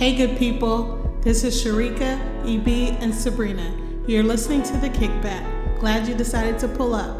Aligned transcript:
Hey, 0.00 0.16
good 0.16 0.38
people. 0.38 0.96
This 1.20 1.44
is 1.44 1.62
Sharika, 1.62 2.18
EB, 2.48 2.96
and 3.02 3.14
Sabrina. 3.14 3.70
You're 4.06 4.22
listening 4.22 4.62
to 4.62 4.78
The 4.78 4.88
Kickback. 4.88 5.78
Glad 5.78 6.08
you 6.08 6.14
decided 6.14 6.58
to 6.60 6.68
pull 6.68 6.94
up. 6.94 7.18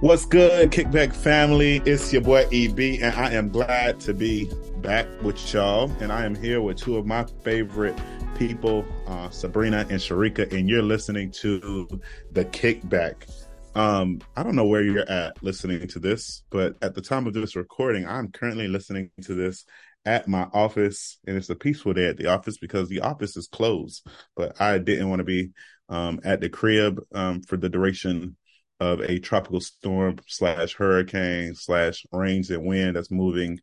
What's 0.00 0.24
good, 0.24 0.72
Kickback 0.72 1.14
family? 1.14 1.80
It's 1.84 2.12
your 2.12 2.22
boy 2.22 2.44
EB, 2.52 3.00
and 3.00 3.14
I 3.14 3.30
am 3.34 3.50
glad 3.50 4.00
to 4.00 4.12
be 4.12 4.50
back 4.78 5.06
with 5.22 5.54
y'all. 5.54 5.88
And 6.00 6.10
I 6.10 6.24
am 6.24 6.34
here 6.34 6.60
with 6.60 6.76
two 6.76 6.96
of 6.96 7.06
my 7.06 7.26
favorite 7.44 7.96
people, 8.36 8.84
uh, 9.06 9.30
Sabrina 9.30 9.86
and 9.90 10.00
Sharika, 10.00 10.52
and 10.52 10.68
you're 10.68 10.82
listening 10.82 11.30
to 11.42 11.86
The 12.32 12.46
Kickback. 12.46 13.30
Um, 13.74 14.20
I 14.36 14.42
don't 14.42 14.56
know 14.56 14.66
where 14.66 14.82
you're 14.82 15.08
at 15.08 15.42
listening 15.42 15.86
to 15.88 16.00
this, 16.00 16.42
but 16.50 16.74
at 16.82 16.94
the 16.94 17.00
time 17.00 17.26
of 17.26 17.34
this 17.34 17.54
recording, 17.54 18.06
I'm 18.06 18.32
currently 18.32 18.66
listening 18.66 19.10
to 19.22 19.34
this 19.34 19.64
at 20.04 20.26
my 20.26 20.48
office, 20.52 21.18
and 21.26 21.36
it's 21.36 21.50
a 21.50 21.54
peaceful 21.54 21.92
day 21.92 22.06
at 22.06 22.16
the 22.16 22.26
office 22.26 22.58
because 22.58 22.88
the 22.88 23.00
office 23.00 23.36
is 23.36 23.46
closed. 23.46 24.06
But 24.34 24.60
I 24.60 24.78
didn't 24.78 25.08
want 25.08 25.20
to 25.20 25.24
be 25.24 25.50
um, 25.88 26.20
at 26.24 26.40
the 26.40 26.48
crib 26.48 27.00
um, 27.14 27.42
for 27.42 27.56
the 27.56 27.68
duration 27.68 28.36
of 28.80 29.00
a 29.00 29.18
tropical 29.20 29.60
storm 29.60 30.16
slash 30.26 30.74
hurricane 30.74 31.54
slash 31.54 32.04
rains 32.12 32.50
and 32.50 32.64
wind 32.64 32.96
that's 32.96 33.10
moving 33.10 33.60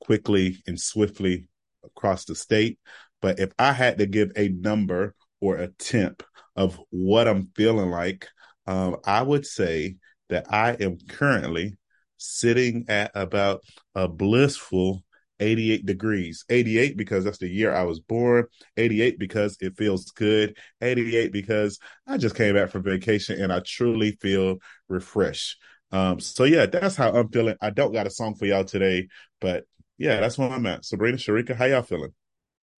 quickly 0.00 0.62
and 0.66 0.80
swiftly 0.80 1.48
across 1.84 2.24
the 2.24 2.34
state. 2.34 2.78
But 3.20 3.40
if 3.40 3.52
I 3.58 3.72
had 3.72 3.98
to 3.98 4.06
give 4.06 4.30
a 4.36 4.48
number 4.48 5.14
or 5.40 5.56
a 5.56 5.68
temp 5.68 6.22
of 6.56 6.80
what 6.90 7.26
I'm 7.26 7.50
feeling 7.56 7.90
like 7.90 8.28
um, 8.66 8.96
I 9.04 9.22
would 9.22 9.46
say 9.46 9.96
that 10.28 10.52
I 10.52 10.72
am 10.72 10.98
currently 11.08 11.76
sitting 12.16 12.86
at 12.88 13.10
about 13.14 13.62
a 13.94 14.08
blissful 14.08 15.04
88 15.40 15.84
degrees. 15.84 16.44
88 16.48 16.96
because 16.96 17.24
that's 17.24 17.38
the 17.38 17.48
year 17.48 17.74
I 17.74 17.84
was 17.84 18.00
born. 18.00 18.46
88 18.76 19.18
because 19.18 19.56
it 19.60 19.76
feels 19.76 20.10
good. 20.12 20.56
88 20.80 21.32
because 21.32 21.78
I 22.06 22.16
just 22.16 22.36
came 22.36 22.54
back 22.54 22.70
from 22.70 22.82
vacation 22.82 23.40
and 23.42 23.52
I 23.52 23.60
truly 23.60 24.12
feel 24.20 24.58
refreshed. 24.88 25.58
Um, 25.92 26.18
so 26.20 26.44
yeah, 26.44 26.66
that's 26.66 26.96
how 26.96 27.12
I'm 27.12 27.28
feeling. 27.28 27.56
I 27.60 27.70
don't 27.70 27.92
got 27.92 28.06
a 28.06 28.10
song 28.10 28.34
for 28.34 28.46
y'all 28.46 28.64
today, 28.64 29.08
but 29.40 29.64
yeah, 29.98 30.20
that's 30.20 30.38
where 30.38 30.50
I'm 30.50 30.66
at. 30.66 30.84
Sabrina, 30.84 31.16
Sharika, 31.16 31.54
how 31.54 31.66
y'all 31.66 31.82
feeling? 31.82 32.12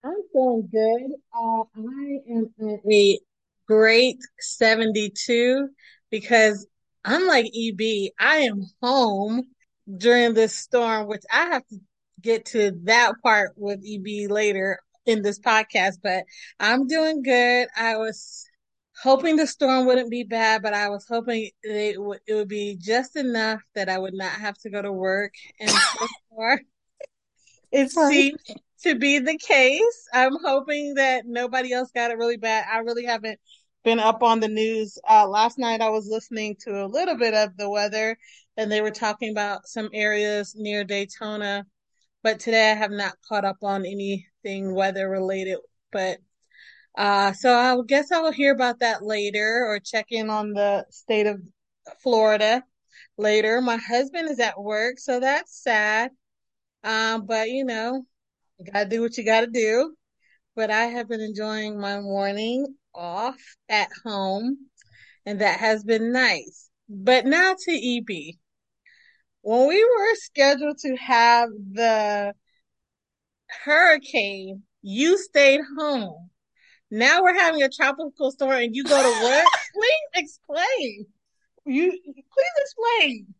I'm 0.05 0.15
feeling 0.33 0.69
good. 0.71 1.13
Uh, 1.35 1.63
I 1.77 2.19
am 2.31 2.51
at 2.61 2.81
a 2.93 3.19
great 3.67 4.19
72 4.41 5.69
because 6.11 6.67
unlike 7.05 7.47
EB, 7.47 8.11
I 8.19 8.39
am 8.39 8.63
home 8.83 9.43
during 9.97 10.35
this 10.35 10.55
storm, 10.55 11.07
which 11.07 11.23
I 11.33 11.47
have 11.47 11.67
to 11.69 11.79
get 12.21 12.47
to 12.47 12.73
that 12.85 13.13
part 13.23 13.53
with 13.57 13.85
EB 13.87 14.31
later 14.31 14.79
in 15.05 15.23
this 15.23 15.39
podcast, 15.39 15.97
but 16.03 16.25
I'm 16.59 16.87
doing 16.87 17.23
good. 17.23 17.69
I 17.77 17.97
was 17.97 18.45
hoping 19.03 19.37
the 19.37 19.47
storm 19.47 19.87
wouldn't 19.87 20.11
be 20.11 20.25
bad, 20.25 20.63
but 20.63 20.75
I 20.75 20.89
was 20.89 21.07
hoping 21.09 21.51
it, 21.63 21.95
w- 21.95 22.19
it 22.27 22.35
would 22.35 22.49
be 22.49 22.77
just 22.81 23.15
enough 23.17 23.61
that 23.75 23.89
I 23.89 23.99
would 23.99 24.15
not 24.15 24.33
have 24.33 24.57
to 24.59 24.71
go 24.71 24.83
to 24.83 24.93
work. 24.93 25.35
And 25.61 25.71
so 25.71 26.07
far, 26.35 26.61
it 27.71 27.91
seems 27.91 28.41
to 28.83 28.95
be 28.95 29.19
the 29.19 29.39
case. 29.39 30.09
I'm 30.13 30.37
hoping 30.43 30.95
that 30.95 31.25
nobody 31.27 31.73
else 31.73 31.91
got 31.95 32.11
it 32.11 32.19
really 32.19 32.37
bad. 32.37 32.65
I 32.71 32.79
really 32.79 33.05
haven't 33.05 33.39
been 33.87 34.01
up 34.01 34.25
on 34.25 34.41
the 34.41 34.49
news. 34.49 34.99
Uh, 35.09 35.29
last 35.29 35.59
night 35.59 35.81
I 35.81 35.91
was 35.91 36.09
listening 36.11 36.57
to 36.63 36.85
a 36.85 36.89
little 36.89 37.17
bit 37.17 37.35
of 37.35 37.57
the 37.57 37.71
weather 37.71 38.19
and 38.57 38.71
they 38.71 38.81
were 38.81 38.91
talking 38.91 39.31
about 39.31 39.69
some 39.69 39.91
areas 39.93 40.57
near 40.59 40.83
Daytona. 40.83 41.65
But 42.25 42.41
today 42.41 42.73
I 42.73 42.75
have 42.75 42.91
not 42.91 43.15
caught 43.29 43.45
up 43.45 43.59
on 43.63 43.87
anything 43.87 44.75
weather 44.75 45.09
related. 45.09 45.59
But 45.93 46.19
uh, 46.99 47.33
so 47.35 47.55
I 47.55 47.77
guess 47.87 48.11
I 48.11 48.19
will 48.19 48.33
hear 48.33 48.53
about 48.53 48.81
that 48.81 49.05
later 49.05 49.65
or 49.65 49.79
check 49.79 50.07
in 50.11 50.31
on 50.31 50.53
the 50.53 50.85
state 50.91 51.29
of 51.29 51.41
Florida 52.03 52.65
later. 53.17 53.61
My 53.61 53.77
husband 53.77 54.29
is 54.29 54.41
at 54.41 54.61
work, 54.61 54.99
so 54.99 55.21
that's 55.21 55.63
sad. 55.63 56.11
Um, 56.83 57.25
but 57.25 57.51
you 57.51 57.65
know, 57.65 58.05
you 58.59 58.65
gotta 58.73 58.89
do 58.89 59.01
what 59.01 59.17
you 59.17 59.25
gotta 59.25 59.47
do. 59.47 59.95
But 60.57 60.73
I 60.73 60.87
have 60.87 61.09
been 61.09 61.21
enjoying 61.21 61.79
my 61.79 62.01
morning 62.01 62.67
off 62.97 63.37
at 63.69 63.89
home, 64.05 64.59
and 65.25 65.41
that 65.41 65.61
has 65.61 65.85
been 65.85 66.13
nice. 66.13 66.69
But 66.89 67.27
now 67.27 67.55
to 67.59 67.73
EB. 67.73 68.37
When 69.43 69.69
we 69.69 69.85
were 69.85 70.15
scheduled 70.15 70.79
to 70.79 70.97
have 70.97 71.51
the 71.73 72.35
hurricane, 73.65 74.63
you 74.83 75.19
stayed 75.19 75.61
home. 75.79 76.31
Now 76.91 77.23
we're 77.23 77.35
having 77.35 77.63
a 77.63 77.69
tropical 77.69 78.31
storm 78.31 78.53
and 78.53 78.75
you 78.75 78.85
go 78.85 79.01
to 79.01 79.25
work. 79.25 79.45
please 79.75 80.25
explain. 80.25 81.07
You 81.65 81.91
please 81.91 82.55
explain. 82.59 83.35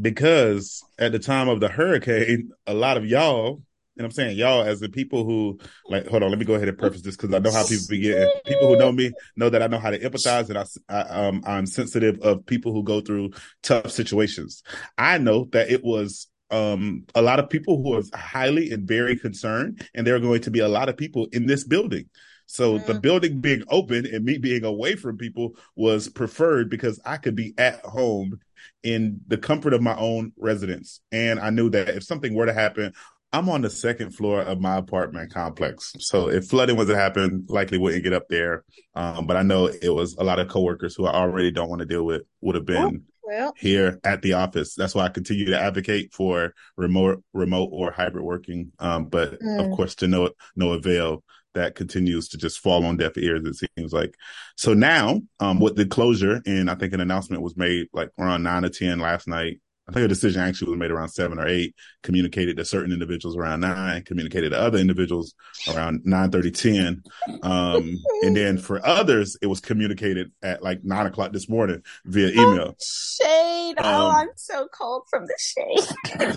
Because 0.00 0.82
at 0.98 1.12
the 1.12 1.18
time 1.18 1.48
of 1.48 1.60
the 1.60 1.68
hurricane, 1.68 2.50
a 2.66 2.74
lot 2.74 2.96
of 2.96 3.04
y'all 3.04 3.62
and 3.98 4.04
I'm 4.04 4.12
saying 4.12 4.38
y'all 4.38 4.62
as 4.62 4.80
the 4.80 4.88
people 4.88 5.24
who 5.24 5.58
like, 5.88 6.06
hold 6.06 6.22
on, 6.22 6.30
let 6.30 6.38
me 6.38 6.44
go 6.44 6.54
ahead 6.54 6.68
and 6.68 6.78
preface 6.78 7.02
this 7.02 7.16
because 7.16 7.34
I 7.34 7.38
know 7.40 7.50
how 7.50 7.66
people 7.66 7.84
begin. 7.88 8.28
People 8.46 8.68
who 8.68 8.76
know 8.76 8.92
me 8.92 9.12
know 9.36 9.50
that 9.50 9.62
I 9.62 9.66
know 9.66 9.78
how 9.78 9.90
to 9.90 9.98
empathize 9.98 10.48
and 10.48 10.58
I, 10.58 10.64
I 10.88 11.26
um, 11.26 11.42
I'm 11.46 11.66
sensitive 11.66 12.18
of 12.20 12.46
people 12.46 12.72
who 12.72 12.82
go 12.82 13.00
through 13.00 13.32
tough 13.62 13.90
situations. 13.90 14.62
I 14.96 15.18
know 15.18 15.48
that 15.52 15.70
it 15.70 15.82
was 15.84 16.28
um, 16.50 17.04
a 17.14 17.22
lot 17.22 17.40
of 17.40 17.50
people 17.50 17.82
who 17.82 17.94
are 17.94 18.02
highly 18.14 18.70
and 18.70 18.86
very 18.86 19.16
concerned, 19.16 19.86
and 19.94 20.06
there 20.06 20.14
are 20.14 20.20
going 20.20 20.42
to 20.42 20.50
be 20.50 20.60
a 20.60 20.68
lot 20.68 20.88
of 20.88 20.96
people 20.96 21.28
in 21.32 21.46
this 21.46 21.64
building. 21.64 22.08
So 22.46 22.78
the 22.78 22.94
building 22.94 23.40
being 23.40 23.62
open 23.68 24.06
and 24.06 24.24
me 24.24 24.38
being 24.38 24.64
away 24.64 24.96
from 24.96 25.18
people 25.18 25.56
was 25.76 26.08
preferred 26.08 26.70
because 26.70 26.98
I 27.04 27.18
could 27.18 27.34
be 27.34 27.52
at 27.58 27.84
home 27.84 28.40
in 28.82 29.20
the 29.26 29.36
comfort 29.36 29.74
of 29.74 29.82
my 29.82 29.94
own 29.96 30.32
residence. 30.38 31.00
And 31.12 31.38
I 31.38 31.50
knew 31.50 31.68
that 31.70 31.90
if 31.90 32.04
something 32.04 32.34
were 32.34 32.46
to 32.46 32.54
happen 32.54 32.94
I'm 33.32 33.48
on 33.50 33.60
the 33.60 33.70
second 33.70 34.12
floor 34.12 34.40
of 34.40 34.60
my 34.60 34.76
apartment 34.76 35.32
complex. 35.32 35.92
So 35.98 36.30
if 36.30 36.46
flooding 36.46 36.76
was 36.76 36.88
to 36.88 36.96
happen, 36.96 37.44
likely 37.48 37.76
wouldn't 37.76 38.02
get 38.02 38.14
up 38.14 38.28
there. 38.28 38.64
Um, 38.94 39.26
but 39.26 39.36
I 39.36 39.42
know 39.42 39.66
it 39.66 39.90
was 39.90 40.16
a 40.16 40.24
lot 40.24 40.38
of 40.38 40.48
coworkers 40.48 40.96
who 40.96 41.06
I 41.06 41.12
already 41.12 41.50
don't 41.50 41.68
want 41.68 41.80
to 41.80 41.86
deal 41.86 42.04
with 42.04 42.22
would 42.40 42.54
have 42.54 42.64
been 42.64 43.04
oh, 43.04 43.12
well. 43.22 43.54
here 43.58 44.00
at 44.02 44.22
the 44.22 44.32
office. 44.32 44.74
That's 44.74 44.94
why 44.94 45.04
I 45.04 45.10
continue 45.10 45.44
to 45.46 45.60
advocate 45.60 46.14
for 46.14 46.54
remote, 46.76 47.22
remote 47.34 47.68
or 47.70 47.90
hybrid 47.90 48.24
working. 48.24 48.72
Um, 48.78 49.06
but 49.06 49.38
mm. 49.40 49.64
of 49.64 49.76
course, 49.76 49.94
to 49.96 50.08
no, 50.08 50.30
no 50.56 50.72
avail 50.72 51.22
that 51.54 51.74
continues 51.74 52.28
to 52.28 52.38
just 52.38 52.60
fall 52.60 52.86
on 52.86 52.96
deaf 52.96 53.18
ears. 53.18 53.44
It 53.44 53.68
seems 53.76 53.92
like. 53.92 54.14
So 54.56 54.72
now, 54.72 55.20
um, 55.40 55.60
with 55.60 55.76
the 55.76 55.84
closure 55.84 56.40
and 56.46 56.70
I 56.70 56.76
think 56.76 56.94
an 56.94 57.00
announcement 57.00 57.42
was 57.42 57.56
made 57.56 57.88
like 57.92 58.10
around 58.18 58.42
nine 58.42 58.64
or 58.64 58.70
10 58.70 59.00
last 59.00 59.28
night 59.28 59.60
I 59.88 59.92
think 59.92 60.04
a 60.04 60.08
decision 60.08 60.42
actually 60.42 60.70
was 60.70 60.78
made 60.78 60.90
around 60.90 61.08
seven 61.08 61.38
or 61.38 61.48
eight, 61.48 61.74
communicated 62.02 62.58
to 62.58 62.64
certain 62.64 62.92
individuals 62.92 63.36
around 63.36 63.60
nine, 63.60 64.02
communicated 64.02 64.50
to 64.50 64.60
other 64.60 64.76
individuals 64.78 65.34
around 65.66 66.02
nine 66.04 66.30
thirty, 66.30 66.50
ten. 66.50 67.02
Um, 67.42 67.96
and 68.22 68.36
then 68.36 68.58
for 68.58 68.84
others, 68.86 69.38
it 69.40 69.46
was 69.46 69.60
communicated 69.60 70.30
at 70.42 70.62
like 70.62 70.84
nine 70.84 71.06
o'clock 71.06 71.32
this 71.32 71.48
morning 71.48 71.82
via 72.04 72.28
oh, 72.36 72.52
email. 72.52 72.68
Oh, 72.68 72.76
shade. 72.78 73.74
Oh, 73.78 73.88
um, 73.88 74.02
oh, 74.02 74.10
I'm 74.10 74.28
so 74.36 74.68
cold 74.72 75.04
from 75.08 75.26
the 75.26 75.38
shade. 75.38 76.36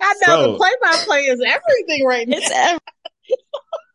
I 0.00 0.14
know 0.26 0.36
so, 0.36 0.52
the 0.52 0.58
play 0.58 0.72
by 0.82 1.02
play 1.06 1.20
is 1.22 1.40
everything 1.40 2.04
right 2.04 2.28
now. 2.28 2.36
It's 2.36 2.50
everything. 2.50 2.80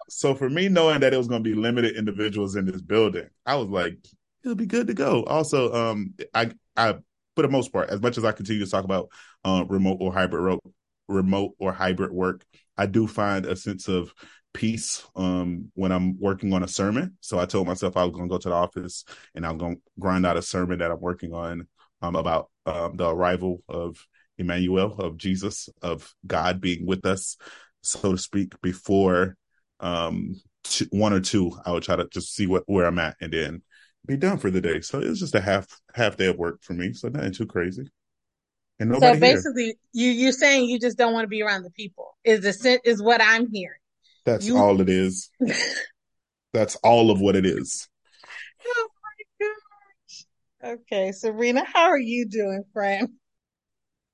so 0.09 0.33
for 0.33 0.49
me 0.49 0.69
knowing 0.69 1.01
that 1.01 1.13
it 1.13 1.17
was 1.17 1.27
going 1.27 1.43
to 1.43 1.49
be 1.49 1.55
limited 1.55 1.95
individuals 1.95 2.55
in 2.55 2.65
this 2.65 2.81
building, 2.81 3.29
I 3.45 3.55
was 3.57 3.67
like, 3.67 3.97
it'll 4.43 4.55
be 4.55 4.65
good 4.65 4.87
to 4.87 4.95
go. 4.95 5.23
Also, 5.23 5.71
um, 5.73 6.15
I, 6.33 6.51
I 6.75 6.95
for 7.35 7.41
the 7.41 7.49
most 7.49 7.71
part, 7.71 7.89
as 7.89 8.01
much 8.01 8.17
as 8.17 8.25
I 8.25 8.31
continue 8.31 8.63
to 8.63 8.71
talk 8.71 8.85
about 8.85 9.09
uh, 9.43 9.65
remote 9.67 9.97
or 9.99 10.13
hybrid 10.13 10.43
ro- 10.43 10.73
remote 11.07 11.53
or 11.59 11.71
hybrid 11.71 12.11
work, 12.11 12.43
I 12.77 12.85
do 12.85 13.07
find 13.07 13.45
a 13.45 13.55
sense 13.55 13.87
of 13.87 14.13
peace 14.53 15.03
um, 15.15 15.69
when 15.73 15.91
I'm 15.91 16.19
working 16.19 16.53
on 16.53 16.63
a 16.63 16.67
sermon. 16.67 17.17
So 17.19 17.39
I 17.39 17.45
told 17.45 17.67
myself 17.67 17.97
I 17.97 18.03
was 18.03 18.13
going 18.13 18.27
to 18.27 18.33
go 18.33 18.37
to 18.37 18.49
the 18.49 18.55
office 18.55 19.03
and 19.35 19.45
I'm 19.45 19.57
going 19.57 19.75
to 19.75 19.81
grind 19.99 20.25
out 20.25 20.37
a 20.37 20.41
sermon 20.41 20.79
that 20.79 20.91
I'm 20.91 21.01
working 21.01 21.33
on 21.33 21.67
um, 22.01 22.15
about 22.15 22.49
um, 22.65 22.95
the 22.95 23.09
arrival 23.09 23.61
of 23.67 23.97
Emmanuel, 24.37 24.93
of 24.99 25.17
Jesus, 25.17 25.69
of 25.81 26.13
God 26.25 26.61
being 26.61 26.85
with 26.85 27.05
us, 27.05 27.37
so 27.81 28.13
to 28.13 28.17
speak, 28.17 28.53
before 28.61 29.35
um, 29.79 30.35
one 30.89 31.13
or 31.13 31.19
two. 31.19 31.51
I 31.65 31.71
would 31.71 31.83
try 31.83 31.95
to 31.95 32.07
just 32.11 32.33
see 32.33 32.47
what 32.47 32.63
where 32.65 32.85
I'm 32.85 32.99
at 32.99 33.17
and 33.21 33.31
then 33.31 33.61
be 34.05 34.17
done 34.17 34.37
for 34.37 34.51
the 34.51 34.61
day. 34.61 34.81
So 34.81 34.99
it 34.99 35.09
was 35.09 35.19
just 35.19 35.35
a 35.35 35.41
half 35.41 35.67
half 35.93 36.17
day 36.17 36.27
of 36.27 36.37
work 36.37 36.61
for 36.61 36.73
me. 36.73 36.93
So 36.93 37.09
nothing 37.09 37.33
too 37.33 37.45
crazy. 37.45 37.87
And 38.79 38.89
nobody 38.89 39.15
so 39.15 39.19
basically, 39.19 39.65
here. 39.65 39.75
you 39.93 40.11
you're 40.11 40.31
saying 40.31 40.69
you 40.69 40.79
just 40.79 40.97
don't 40.97 41.13
want 41.13 41.23
to 41.23 41.29
be 41.29 41.41
around 41.41 41.63
the 41.63 41.71
people. 41.71 42.17
Is 42.23 42.41
the 42.41 42.79
is 42.83 43.01
what 43.01 43.21
I'm 43.21 43.49
hearing. 43.51 43.79
That's 44.25 44.45
you... 44.45 44.57
all 44.57 44.81
it 44.81 44.89
is. 44.89 45.29
That's 46.53 46.75
all 46.77 47.11
of 47.11 47.19
what 47.19 47.35
it 47.35 47.45
is. 47.45 47.87
Oh 48.65 48.87
my 49.03 49.47
gosh. 49.47 50.77
Okay, 50.79 51.11
Serena, 51.11 51.63
how 51.65 51.85
are 51.85 51.99
you 51.99 52.27
doing, 52.27 52.63
friend? 52.73 53.09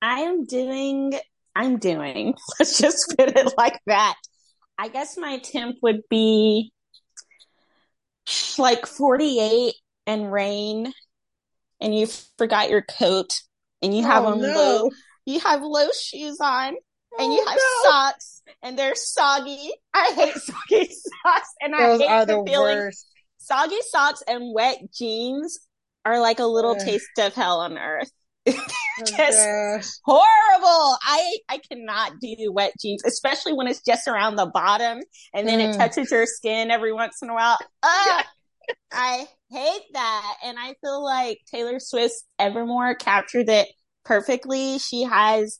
I 0.00 0.20
am 0.20 0.44
doing 0.44 1.14
I'm 1.54 1.78
doing. 1.78 2.34
Let's 2.58 2.78
just 2.78 3.14
put 3.16 3.36
it 3.36 3.54
like 3.56 3.80
that. 3.86 4.14
I 4.78 4.88
guess 4.88 5.16
my 5.16 5.38
temp 5.38 5.76
would 5.82 6.02
be 6.08 6.72
like 8.58 8.86
48 8.86 9.74
and 10.06 10.30
rain, 10.32 10.92
and 11.80 11.94
you 11.94 12.06
forgot 12.38 12.70
your 12.70 12.82
coat, 12.82 13.32
and 13.82 13.96
you 13.96 14.02
have 14.04 14.24
Oh, 14.24 14.28
on 14.28 14.40
no. 14.40 14.48
low, 14.48 14.90
you 15.26 15.40
have 15.40 15.62
low 15.62 15.88
shoes 16.00 16.38
on, 16.40 16.76
and 17.18 17.32
you 17.32 17.40
Oh, 17.44 17.48
have 17.48 17.58
no. 17.58 17.90
socks, 17.90 18.42
and 18.62 18.78
they're 18.78 18.94
soggy. 18.94 19.72
I 19.94 20.12
hate 20.14 20.34
soggy 20.36 20.86
socks, 20.86 21.48
and 21.60 21.74
I 21.74 21.96
hate 21.98 22.26
the 22.26 22.42
feeling. 22.46 22.76
worst. 22.78 23.06
Soggy 23.38 23.80
socks 23.90 24.22
and 24.28 24.54
wet 24.54 24.78
jeans 24.92 25.58
are 26.04 26.20
like 26.20 26.38
a 26.38 26.46
little 26.46 26.72
Ugh. 26.72 26.80
taste 26.80 27.06
of 27.18 27.34
hell 27.34 27.60
on 27.60 27.78
earth. 27.78 28.10
Oh, 29.00 29.04
Just- 29.06 29.38
gosh. 29.38 29.88
horrible. 30.04 30.98
I 31.02 31.38
I 31.48 31.58
cannot 31.66 32.12
do 32.20 32.36
wet 32.52 32.74
jeans, 32.78 33.02
especially 33.06 33.54
when 33.54 33.66
it's 33.66 33.80
just 33.80 34.06
around 34.06 34.36
the 34.36 34.44
bottom 34.44 35.00
and 35.32 35.48
then 35.48 35.60
it 35.60 35.74
Mm. 35.74 35.78
touches 35.78 36.10
your 36.10 36.26
skin 36.26 36.70
every 36.70 36.92
once 36.92 37.22
in 37.22 37.30
a 37.30 37.34
while. 37.34 37.56
Ugh, 37.82 38.24
I 38.92 39.26
hate 39.52 39.92
that. 39.92 40.36
And 40.44 40.58
I 40.58 40.74
feel 40.80 41.04
like 41.04 41.40
Taylor 41.50 41.78
Swift's 41.78 42.24
Evermore 42.38 42.94
captured 42.94 43.48
it 43.48 43.68
perfectly. 44.04 44.78
She 44.78 45.02
has 45.02 45.58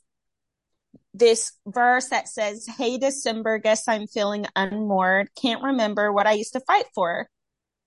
this 1.15 1.53
verse 1.67 2.09
that 2.09 2.29
says, 2.29 2.67
Hey 2.67 2.99
December, 2.99 3.59
guess 3.59 3.87
I'm 3.87 4.07
feeling 4.07 4.47
unmoored. 4.57 5.29
Can't 5.41 5.63
remember 5.63 6.13
what 6.13 6.27
I 6.27 6.33
used 6.33 6.55
to 6.55 6.61
fight 6.61 6.87
for. 6.95 7.29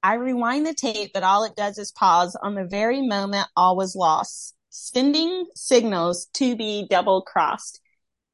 I 0.03 0.15
rewind 0.15 0.67
the 0.67 0.75
tape, 0.75 1.11
but 1.13 1.23
all 1.23 1.43
it 1.45 1.55
does 1.55 1.79
is 1.79 1.91
pause 1.91 2.37
on 2.41 2.53
the 2.53 2.65
very 2.65 3.01
moment 3.01 3.47
all 3.57 3.75
was 3.75 3.95
lost, 3.95 4.53
sending 4.69 5.45
signals 5.55 6.27
to 6.35 6.55
be 6.55 6.85
double 6.87 7.23
crossed. 7.23 7.81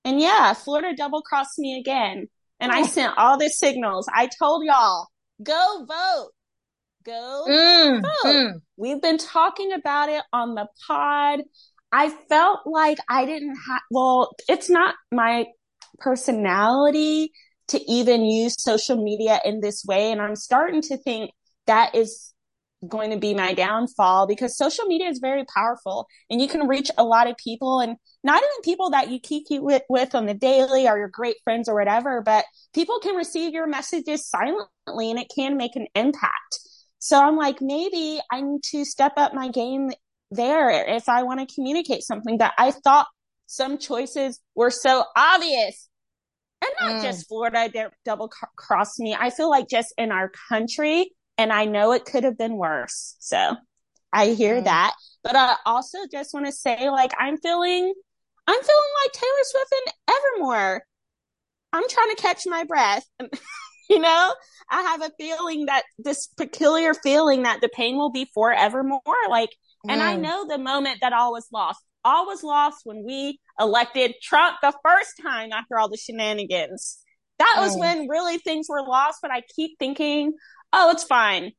And 0.03 0.19
yeah, 0.19 0.53
Florida 0.53 0.93
double 0.97 1.21
crossed 1.21 1.57
me 1.57 1.79
again. 1.79 2.27
And 2.59 2.71
I 2.71 2.81
oh. 2.81 2.85
sent 2.85 3.17
all 3.17 3.37
the 3.37 3.49
signals. 3.49 4.07
I 4.13 4.27
told 4.27 4.65
y'all, 4.65 5.07
go 5.41 5.85
vote. 5.87 6.31
Go 7.03 7.45
Mm, 7.49 8.01
mm. 8.25 8.61
We've 8.77 9.01
been 9.01 9.17
talking 9.17 9.73
about 9.73 10.09
it 10.09 10.23
on 10.31 10.55
the 10.55 10.67
pod. 10.87 11.41
I 11.91 12.09
felt 12.29 12.59
like 12.65 12.97
I 13.09 13.25
didn't 13.25 13.55
have, 13.67 13.81
well, 13.89 14.31
it's 14.47 14.69
not 14.69 14.95
my 15.11 15.47
personality 15.99 17.31
to 17.69 17.91
even 17.91 18.23
use 18.23 18.61
social 18.61 19.01
media 19.01 19.39
in 19.43 19.61
this 19.61 19.83
way. 19.85 20.11
And 20.11 20.21
I'm 20.21 20.35
starting 20.35 20.81
to 20.83 20.97
think 20.97 21.31
that 21.67 21.95
is 21.95 22.33
going 22.87 23.11
to 23.11 23.17
be 23.17 23.33
my 23.33 23.53
downfall 23.53 24.25
because 24.27 24.57
social 24.57 24.85
media 24.85 25.07
is 25.07 25.19
very 25.19 25.45
powerful 25.53 26.07
and 26.29 26.41
you 26.41 26.47
can 26.47 26.67
reach 26.67 26.89
a 26.97 27.03
lot 27.03 27.29
of 27.29 27.37
people 27.37 27.79
and 27.79 27.95
not 28.23 28.37
even 28.37 28.61
people 28.63 28.89
that 28.89 29.09
you 29.09 29.19
keep 29.19 29.43
with, 29.49 29.83
with 29.87 30.15
on 30.15 30.25
the 30.25 30.33
daily 30.33 30.87
or 30.87 30.97
your 30.97 31.07
great 31.07 31.35
friends 31.43 31.69
or 31.69 31.75
whatever, 31.75 32.21
but 32.21 32.45
people 32.73 32.99
can 32.99 33.15
receive 33.15 33.53
your 33.53 33.67
messages 33.67 34.27
silently 34.27 35.11
and 35.11 35.19
it 35.19 35.31
can 35.33 35.57
make 35.57 35.75
an 35.75 35.87
impact. 35.95 36.59
So 37.03 37.19
I'm 37.19 37.35
like, 37.35 37.61
maybe 37.61 38.21
I 38.31 38.41
need 38.41 38.61
to 38.71 38.85
step 38.85 39.13
up 39.17 39.33
my 39.33 39.49
game 39.49 39.89
there 40.29 40.69
if 40.87 41.09
I 41.09 41.23
want 41.23 41.39
to 41.47 41.53
communicate 41.53 42.03
something 42.03 42.37
that 42.37 42.53
I 42.59 42.69
thought 42.69 43.07
some 43.47 43.79
choices 43.79 44.39
were 44.53 44.69
so 44.69 45.03
obvious. 45.15 45.89
And 46.61 46.71
not 46.79 46.91
Mm. 46.97 47.01
just 47.01 47.27
Florida 47.27 47.69
d- 47.69 47.95
double 48.05 48.29
c- 48.31 48.45
cross 48.55 48.99
me. 48.99 49.15
I 49.19 49.31
feel 49.31 49.49
like 49.49 49.67
just 49.67 49.91
in 49.97 50.11
our 50.11 50.31
country, 50.47 51.11
and 51.39 51.51
I 51.51 51.65
know 51.65 51.91
it 51.91 52.05
could 52.05 52.23
have 52.23 52.37
been 52.37 52.55
worse. 52.55 53.15
So 53.17 53.55
I 54.13 54.27
hear 54.27 54.61
Mm. 54.61 54.65
that. 54.65 54.93
But 55.23 55.35
I 55.35 55.55
also 55.65 55.97
just 56.11 56.35
want 56.35 56.45
to 56.45 56.51
say, 56.51 56.87
like, 56.91 57.13
I'm 57.19 57.37
feeling, 57.37 57.93
I'm 58.45 58.61
feeling 58.61 58.91
like 59.03 59.11
Taylor 59.13 59.43
Swift 59.43 59.73
and 59.85 60.15
Evermore. 60.15 60.83
I'm 61.73 61.87
trying 61.89 62.15
to 62.15 62.21
catch 62.21 62.43
my 62.45 62.63
breath. 62.63 63.07
you 63.95 63.99
know, 63.99 64.33
I 64.69 64.81
have 64.83 65.01
a 65.01 65.11
feeling 65.19 65.65
that 65.65 65.83
this 65.99 66.27
peculiar 66.37 66.93
feeling 66.93 67.43
that 67.43 67.61
the 67.61 67.69
pain 67.69 67.97
will 67.97 68.11
be 68.11 68.29
forevermore. 68.33 69.01
Like, 69.29 69.49
and 69.89 70.01
I 70.01 70.15
Mm. 70.15 70.21
know 70.21 70.47
the 70.47 70.57
moment 70.57 70.99
that 71.01 71.13
all 71.13 71.33
was 71.33 71.47
lost. 71.51 71.81
All 72.03 72.25
was 72.25 72.43
lost 72.43 72.81
when 72.85 73.03
we 73.05 73.39
elected 73.59 74.15
Trump 74.21 74.57
the 74.61 74.73
first 74.83 75.13
time 75.21 75.51
after 75.51 75.77
all 75.77 75.89
the 75.89 75.97
shenanigans. 75.97 76.99
That 77.39 77.57
was 77.59 77.75
Mm. 77.75 77.79
when 77.79 78.07
really 78.07 78.37
things 78.37 78.67
were 78.69 78.81
lost, 78.87 79.19
but 79.21 79.31
I 79.31 79.41
keep 79.55 79.77
thinking, 79.77 80.33
oh, 80.73 80.91
it's 80.91 81.03
fine. 81.03 81.51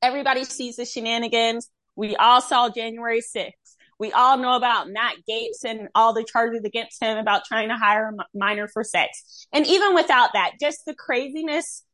Everybody 0.00 0.44
sees 0.44 0.76
the 0.76 0.84
shenanigans. 0.84 1.70
We 1.96 2.16
all 2.16 2.40
saw 2.40 2.70
January 2.70 3.20
6th. 3.20 3.61
We 4.02 4.10
all 4.10 4.36
know 4.36 4.56
about 4.56 4.88
Matt 4.88 5.14
Gaetz 5.30 5.62
and 5.64 5.88
all 5.94 6.12
the 6.12 6.24
charges 6.24 6.62
against 6.64 7.00
him 7.00 7.18
about 7.18 7.44
trying 7.44 7.68
to 7.68 7.76
hire 7.76 8.08
a 8.08 8.24
minor 8.36 8.66
for 8.66 8.82
sex. 8.82 9.46
And 9.52 9.64
even 9.64 9.94
without 9.94 10.30
that, 10.32 10.54
just 10.60 10.84
the 10.84 10.94
craziness 10.96 11.84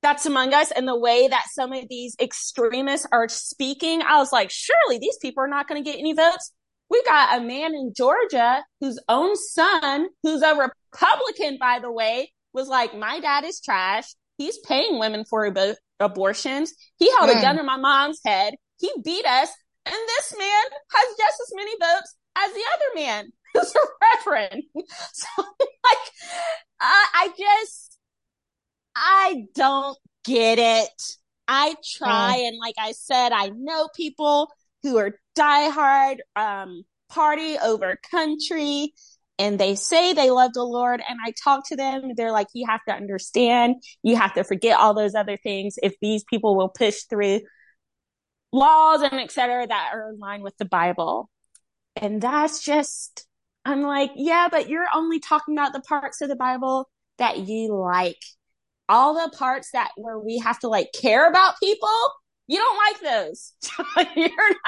that's 0.00 0.24
among 0.24 0.54
us 0.54 0.70
and 0.70 0.88
the 0.88 0.98
way 0.98 1.28
that 1.28 1.44
some 1.52 1.74
of 1.74 1.84
these 1.90 2.16
extremists 2.18 3.06
are 3.12 3.28
speaking, 3.28 4.00
I 4.00 4.16
was 4.16 4.32
like, 4.32 4.48
surely 4.50 4.98
these 4.98 5.18
people 5.20 5.42
are 5.44 5.48
not 5.48 5.68
going 5.68 5.84
to 5.84 5.90
get 5.90 5.98
any 5.98 6.14
votes. 6.14 6.50
We 6.88 7.02
got 7.02 7.36
a 7.36 7.44
man 7.44 7.74
in 7.74 7.92
Georgia 7.94 8.64
whose 8.80 8.98
own 9.06 9.36
son, 9.36 10.06
who's 10.22 10.40
a 10.40 10.54
Republican, 10.56 11.58
by 11.60 11.78
the 11.82 11.92
way, 11.92 12.32
was 12.54 12.68
like, 12.68 12.96
my 12.96 13.20
dad 13.20 13.44
is 13.44 13.60
trash. 13.60 14.06
He's 14.38 14.56
paying 14.60 14.98
women 14.98 15.26
for 15.28 15.50
abo- 15.50 15.76
abortions. 16.00 16.72
He 16.96 17.10
held 17.18 17.28
a 17.28 17.34
Mm. 17.34 17.42
gun 17.42 17.56
to 17.58 17.64
my 17.64 17.76
mom's 17.76 18.20
head. 18.24 18.54
He 18.80 18.90
beat 19.04 19.26
us. 19.26 19.50
And 19.88 20.08
this 20.08 20.34
man 20.38 20.64
has 20.92 21.16
just 21.16 21.40
as 21.40 21.52
many 21.54 21.72
votes 21.80 22.16
as 22.36 22.52
the 22.52 22.62
other 22.74 23.00
man 23.06 23.32
who's 23.54 23.74
a 23.74 24.26
reverend. 24.26 24.62
So 25.12 25.26
like, 25.38 25.98
I, 26.80 27.06
I 27.14 27.28
just, 27.38 27.98
I 28.94 29.44
don't 29.54 29.98
get 30.24 30.58
it. 30.58 31.02
I 31.46 31.74
try. 31.96 32.42
And 32.46 32.58
like 32.58 32.74
I 32.78 32.92
said, 32.92 33.32
I 33.32 33.48
know 33.48 33.88
people 33.96 34.50
who 34.82 34.98
are 34.98 35.18
diehard, 35.36 36.18
um, 36.36 36.82
party 37.08 37.56
over 37.58 37.98
country 38.10 38.92
and 39.38 39.58
they 39.58 39.76
say 39.76 40.12
they 40.12 40.30
love 40.30 40.52
the 40.52 40.64
Lord. 40.64 41.00
And 41.08 41.18
I 41.24 41.32
talk 41.42 41.66
to 41.68 41.76
them. 41.76 42.12
They're 42.16 42.32
like, 42.32 42.48
you 42.54 42.66
have 42.66 42.80
to 42.88 42.94
understand. 42.94 43.76
You 44.02 44.16
have 44.16 44.34
to 44.34 44.44
forget 44.44 44.78
all 44.78 44.94
those 44.94 45.14
other 45.14 45.36
things. 45.36 45.76
If 45.82 45.94
these 46.02 46.24
people 46.24 46.56
will 46.56 46.68
push 46.68 47.02
through 47.08 47.40
laws 48.52 49.02
and 49.02 49.14
et 49.14 49.30
cetera 49.30 49.66
that 49.66 49.90
are 49.92 50.10
in 50.10 50.18
line 50.18 50.42
with 50.42 50.56
the 50.58 50.64
Bible. 50.64 51.28
And 51.96 52.20
that's 52.20 52.62
just, 52.62 53.26
I'm 53.64 53.82
like, 53.82 54.12
yeah, 54.16 54.48
but 54.50 54.68
you're 54.68 54.86
only 54.94 55.20
talking 55.20 55.54
about 55.56 55.72
the 55.72 55.80
parts 55.80 56.20
of 56.20 56.28
the 56.28 56.36
Bible 56.36 56.88
that 57.18 57.38
you 57.38 57.74
like. 57.74 58.20
All 58.88 59.14
the 59.14 59.36
parts 59.36 59.72
that 59.72 59.90
where 59.96 60.18
we 60.18 60.38
have 60.38 60.58
to 60.60 60.68
like 60.68 60.90
care 60.98 61.28
about 61.28 61.58
people, 61.60 61.88
you 62.46 62.58
don't 62.58 62.76
like 62.78 63.00
those. 63.02 63.52
you're 64.16 64.28
not 64.30 64.58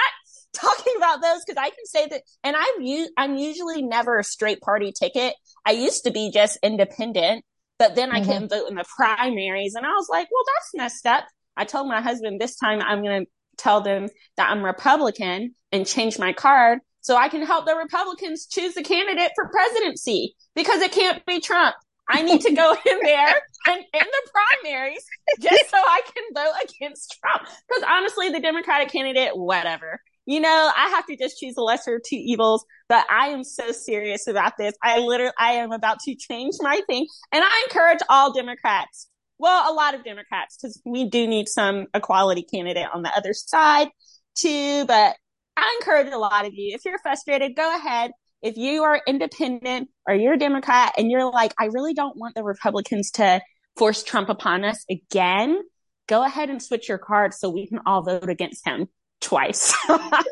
talking 0.53 0.93
about 0.99 1.23
those 1.23 1.41
because 1.47 1.57
I 1.57 1.71
can 1.71 1.87
say 1.87 2.07
that, 2.09 2.23
and 2.45 2.55
I'm 2.55 2.83
u- 2.83 3.09
I'm 3.17 3.37
usually 3.37 3.81
never 3.83 4.19
a 4.19 4.25
straight 4.25 4.61
party 4.61 4.93
ticket. 4.93 5.35
I 5.65 5.71
used 5.73 6.05
to 6.05 6.11
be 6.11 6.31
just 6.31 6.59
independent, 6.63 7.45
but 7.79 7.95
then 7.95 8.11
I 8.13 8.21
Mhm. 8.21 8.27
couldn't 8.27 8.49
vote 8.51 8.69
in 8.69 8.75
the 8.77 8.85
primaries, 8.97 9.75
and 9.75 9.87
I 9.87 9.91
was 9.93 10.09
like, 10.11 10.29
well, 10.31 10.45
that's 10.47 10.75
messed 10.75 11.07
up. 11.07 11.25
I 11.57 11.65
told 11.65 11.89
my 11.89 12.03
husband 12.03 12.41
this 12.41 12.57
time 12.57 12.83
I'm 12.83 13.03
going 13.03 13.25
to 13.25 13.31
tell 13.61 13.81
them 13.81 14.09
that 14.37 14.51
I'm 14.51 14.65
Republican 14.65 15.55
and 15.73 15.87
change 15.87 16.19
my 16.19 16.33
card 16.33 16.81
so 17.01 17.17
I 17.17 17.29
can 17.29 17.45
help 17.47 17.67
the 17.67 17.77
Republicans 17.77 18.47
choose 18.47 18.75
the 18.75 18.83
candidate 18.83 19.33
for 19.35 19.49
presidency 19.49 20.35
because 20.55 20.83
it 20.83 20.93
can't 20.93 21.25
be 21.27 21.41
Trump. 21.41 21.75
I 22.09 22.23
need 22.23 22.41
to 22.43 22.53
go 22.53 22.73
in 22.91 22.99
there 23.03 23.35
and 23.67 23.79
in 23.79 23.85
the 23.93 24.31
primaries 24.33 25.05
just 25.41 25.71
so 25.71 25.77
I 25.77 26.03
can 26.05 26.25
vote 26.35 26.55
against 26.65 27.19
Trump. 27.21 27.49
Because 27.69 27.85
honestly, 27.89 28.31
the 28.31 28.41
Democratic 28.41 28.91
candidate, 28.91 29.37
whatever. 29.37 30.01
You 30.27 30.41
know, 30.41 30.71
I 30.77 30.89
have 30.91 31.07
to 31.07 31.17
just 31.17 31.39
choose 31.39 31.55
the 31.55 31.63
lesser 31.63 31.97
of 31.97 32.03
two 32.03 32.19
evils, 32.19 32.65
but 32.89 33.07
I 33.11 33.29
am 33.29 33.43
so 33.43 33.73
serious 33.73 34.27
about 34.27 34.53
this. 34.59 34.75
I 34.83 34.99
literally, 34.99 35.33
I 35.39 35.53
am 35.53 35.73
about 35.73 35.99
to 36.01 36.15
change 36.15 36.55
my 36.61 36.81
thing 36.87 37.07
and 37.33 37.43
I 37.43 37.67
encourage 37.69 38.01
all 38.09 38.33
Democrats. 38.33 39.09
Well, 39.41 39.73
a 39.73 39.75
lot 39.75 39.95
of 39.95 40.05
Democrats, 40.05 40.59
because 40.61 40.83
we 40.85 41.09
do 41.09 41.27
need 41.27 41.49
some 41.49 41.87
equality 41.95 42.43
candidate 42.43 42.89
on 42.93 43.01
the 43.03 43.09
other 43.17 43.33
side 43.33 43.89
too, 44.37 44.85
but 44.85 45.17
I 45.57 45.79
encourage 45.81 46.13
a 46.13 46.19
lot 46.19 46.45
of 46.45 46.53
you. 46.53 46.75
If 46.75 46.85
you're 46.85 46.99
frustrated, 46.99 47.57
go 47.57 47.75
ahead. 47.75 48.11
If 48.43 48.59
you 48.59 48.83
are 48.83 49.01
independent 49.07 49.89
or 50.07 50.15
you're 50.15 50.35
a 50.35 50.39
Democrat 50.39 50.93
and 50.99 51.11
you're 51.11 51.31
like, 51.31 51.55
I 51.59 51.67
really 51.67 51.95
don't 51.95 52.19
want 52.19 52.35
the 52.35 52.43
Republicans 52.43 53.13
to 53.13 53.41
force 53.77 54.03
Trump 54.03 54.29
upon 54.29 54.63
us 54.63 54.85
again, 54.91 55.59
go 56.07 56.23
ahead 56.23 56.51
and 56.51 56.63
switch 56.63 56.91
your 56.91 56.99
card 56.99 57.33
so 57.33 57.49
we 57.49 57.67
can 57.67 57.81
all 57.87 58.03
vote 58.03 58.29
against 58.29 58.67
him 58.67 58.89
twice. 59.23 59.75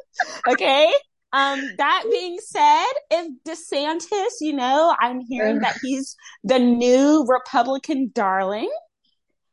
okay. 0.48 0.92
Um, 1.32 1.62
that 1.78 2.04
being 2.10 2.38
said, 2.40 2.86
if 3.10 3.32
DeSantis, 3.46 4.40
you 4.42 4.52
know, 4.52 4.94
I'm 5.00 5.20
hearing 5.20 5.60
that 5.60 5.78
he's 5.82 6.14
the 6.44 6.58
new 6.58 7.24
Republican 7.26 8.10
darling. 8.14 8.70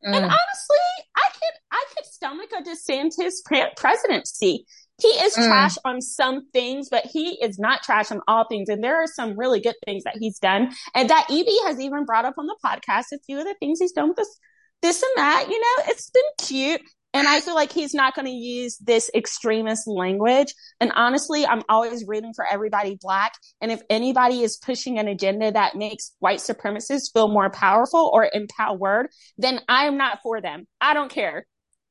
And 0.05 0.15
Mm. 0.15 0.29
honestly, 0.29 0.85
I 1.15 1.29
could 1.33 1.59
I 1.71 1.83
could 1.95 2.05
stomach 2.05 2.49
a 2.57 2.61
DeSantis 2.61 3.33
presidency. 3.75 4.65
he 5.01 5.09
is 5.09 5.35
mm. 5.35 5.45
trash 5.47 5.75
on 5.83 5.99
some 6.01 6.47
things, 6.53 6.87
but 6.89 7.05
he 7.05 7.31
is 7.43 7.59
not 7.59 7.83
trash 7.83 8.11
on 8.11 8.21
all 8.29 8.45
things. 8.47 8.69
And 8.69 8.81
there 8.81 8.95
are 9.03 9.07
some 9.07 9.37
really 9.37 9.59
good 9.59 9.75
things 9.85 10.03
that 10.05 10.15
he's 10.17 10.39
done. 10.39 10.71
And 10.93 11.09
that 11.09 11.27
EB 11.29 11.47
has 11.65 11.79
even 11.81 12.05
brought 12.05 12.23
up 12.23 12.35
on 12.37 12.45
the 12.47 12.55
podcast 12.63 13.05
a 13.13 13.19
few 13.25 13.37
of 13.39 13.43
the 13.43 13.55
things 13.59 13.79
he's 13.79 13.91
done 13.91 14.07
with 14.09 14.17
this, 14.17 14.39
this 14.81 15.03
and 15.03 15.11
that. 15.17 15.47
You 15.49 15.59
know, 15.59 15.83
it's 15.87 16.09
been 16.11 16.23
cute. 16.37 16.81
And 17.15 17.29
I 17.29 17.39
feel 17.39 17.55
like 17.55 17.71
he's 17.71 17.93
not 17.93 18.13
going 18.13 18.25
to 18.25 18.31
use 18.31 18.77
this 18.79 19.09
extremist 19.15 19.87
language. 19.87 20.53
And 20.81 20.91
honestly, 20.95 21.45
I'm 21.45 21.63
always 21.69 22.03
rooting 22.05 22.33
for 22.35 22.45
everybody 22.45 22.97
black. 22.99 23.33
And 23.61 23.71
if 23.71 23.81
anybody 23.89 24.41
is 24.41 24.57
pushing 24.57 24.99
an 24.99 25.07
agenda 25.07 25.49
that 25.53 25.75
makes 25.75 26.11
white 26.19 26.39
supremacists 26.39 27.13
feel 27.13 27.29
more 27.29 27.49
powerful 27.49 28.11
or 28.13 28.29
empowered, 28.31 29.07
then 29.37 29.61
I 29.69 29.85
am 29.85 29.97
not 29.97 30.19
for 30.23 30.41
them. 30.41 30.67
I 30.81 30.93
don't 30.93 31.09
care. 31.09 31.45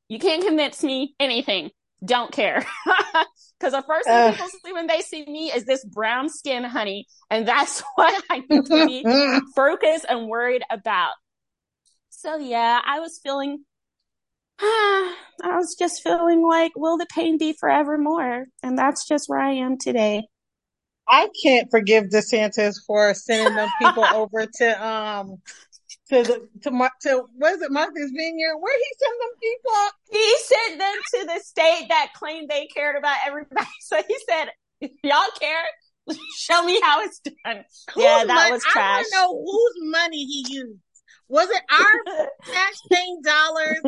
You 0.08 0.18
can't 0.18 0.44
convince 0.44 0.84
me 0.84 1.14
anything. 1.18 1.70
Don't 2.04 2.30
care. 2.30 2.64
Because 3.58 3.72
the 3.72 3.86
first 3.86 4.06
thing 4.06 4.32
people 4.32 4.48
see 4.62 4.72
when 4.72 4.86
they 4.88 5.00
see 5.00 5.24
me 5.24 5.50
is 5.50 5.64
this 5.64 5.84
brown 5.86 6.28
skin 6.28 6.64
honey. 6.64 7.06
And 7.30 7.48
that's 7.48 7.82
what 7.94 8.22
I 8.28 8.40
need 8.50 8.66
to 8.66 8.86
be 8.86 9.40
focused 9.56 10.04
and 10.06 10.28
worried 10.28 10.62
about. 10.70 11.12
So 12.10 12.36
yeah, 12.36 12.80
I 12.84 13.00
was 13.00 13.20
feeling 13.22 13.64
I 14.60 15.56
was 15.56 15.76
just 15.78 16.02
feeling 16.02 16.46
like, 16.46 16.72
will 16.76 16.96
the 16.96 17.06
pain 17.06 17.38
be 17.38 17.52
forevermore? 17.52 18.46
And 18.62 18.78
that's 18.78 19.06
just 19.06 19.28
where 19.28 19.40
I 19.40 19.52
am 19.52 19.78
today. 19.78 20.24
I 21.08 21.28
can't 21.42 21.70
forgive 21.70 22.04
DeSantis 22.04 22.76
for 22.86 23.12
sending 23.14 23.54
them 23.54 23.68
people 23.78 24.04
over 24.14 24.46
to 24.46 24.86
um 24.86 25.36
to 26.08 26.22
the 26.22 26.48
to 26.62 26.90
to 27.02 27.24
what 27.36 27.54
is 27.54 27.62
it 27.62 27.70
Martha's 27.70 28.12
Vineyard? 28.14 28.58
Where 28.58 28.78
he 28.78 28.86
sent 28.98 29.20
them 29.20 29.38
people? 29.40 29.90
He 30.10 30.36
sent 30.38 30.78
them 30.78 30.94
to 31.14 31.34
the 31.34 31.44
state 31.44 31.86
that 31.88 32.12
claimed 32.14 32.48
they 32.48 32.66
cared 32.66 32.96
about 32.96 33.16
everybody. 33.26 33.66
So 33.80 34.02
he 34.06 34.16
said, 34.28 34.48
"Y'all 35.02 35.20
care? 35.38 35.64
Show 36.38 36.62
me 36.62 36.80
how 36.80 37.02
it's 37.02 37.20
done." 37.20 37.64
Who's 37.94 38.04
yeah, 38.04 38.24
that 38.24 38.34
money? 38.34 38.52
was 38.52 38.64
trash. 38.64 39.00
I 39.00 39.02
to 39.02 39.10
know 39.12 39.44
whose 39.44 39.90
money 39.90 40.24
he 40.24 40.46
used. 40.48 40.80
Was 41.28 41.48
it 41.48 41.62
our 41.70 42.28
tax-paying 42.52 43.20
dollars 43.22 43.80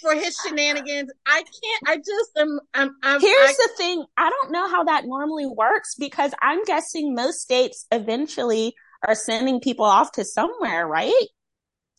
for 0.00 0.14
his 0.14 0.36
shenanigans? 0.44 1.10
I 1.24 1.42
can't. 1.42 1.82
I 1.86 1.96
just 1.96 2.30
am. 2.36 2.58
I'm, 2.74 2.96
I'm, 3.02 3.20
Here's 3.20 3.50
I, 3.50 3.54
the 3.54 3.70
thing. 3.76 4.04
I 4.16 4.30
don't 4.30 4.52
know 4.52 4.68
how 4.68 4.84
that 4.84 5.04
normally 5.06 5.46
works 5.46 5.94
because 5.94 6.32
I'm 6.42 6.64
guessing 6.64 7.14
most 7.14 7.40
states 7.40 7.86
eventually 7.92 8.74
are 9.06 9.14
sending 9.14 9.60
people 9.60 9.84
off 9.84 10.12
to 10.12 10.24
somewhere, 10.24 10.86
right? 10.86 11.12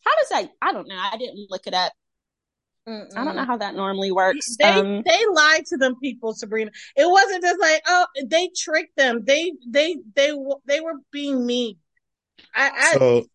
How 0.04 0.12
does 0.20 0.28
that? 0.30 0.50
I 0.60 0.72
don't 0.72 0.88
know. 0.88 0.98
I 0.98 1.16
didn't 1.16 1.46
look 1.50 1.66
it 1.66 1.74
up. 1.74 1.92
Mm-mm. 2.88 3.06
I 3.16 3.24
don't 3.24 3.36
know 3.36 3.44
how 3.44 3.58
that 3.58 3.74
normally 3.74 4.12
works. 4.12 4.56
They 4.56 4.64
um, 4.64 5.02
they 5.04 5.26
lied 5.34 5.66
to 5.66 5.76
them 5.76 5.96
people, 6.02 6.32
Sabrina. 6.32 6.70
It 6.96 7.08
wasn't 7.08 7.42
just 7.42 7.60
like 7.60 7.82
oh 7.86 8.06
they 8.26 8.50
tricked 8.56 8.96
them. 8.96 9.24
They 9.26 9.52
they 9.66 9.96
they 10.14 10.32
they 10.66 10.80
were 10.80 10.94
being 11.12 11.44
mean. 11.44 11.76
I, 12.54 12.70
I 12.70 12.92
so 12.98 13.26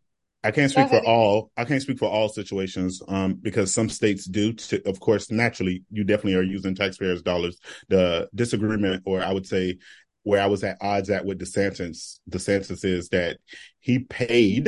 I 0.44 0.52
can't 0.52 0.70
speak 0.72 0.90
for 0.90 1.06
all. 1.06 1.52
I 1.56 1.64
can't 1.64 1.82
speak 1.82 1.98
for 1.98 2.10
all 2.10 2.28
situations, 2.28 3.02
um, 3.08 3.36
because 3.36 3.74
some 3.74 3.90
states 3.90 4.26
do. 4.26 4.54
To, 4.54 4.88
of 4.90 5.00
course, 5.00 5.32
naturally, 5.32 5.84
you 5.90 6.04
definitely 6.04 6.36
are 6.36 6.44
using 6.44 6.76
taxpayers' 6.76 7.22
dollars. 7.22 7.60
The 7.88 8.30
disagreement, 8.36 9.04
or 9.06 9.24
I 9.24 9.32
would 9.32 9.48
say, 9.48 9.78
where 10.24 10.42
I 10.42 10.48
was 10.48 10.64
at 10.64 10.78
odds 10.82 11.10
at 11.10 11.26
with 11.26 11.40
DeSantis, 11.40 12.20
DeSantis 12.30 12.84
is 12.84 13.10
that 13.10 13.38
he 13.80 14.00
paid, 14.00 14.68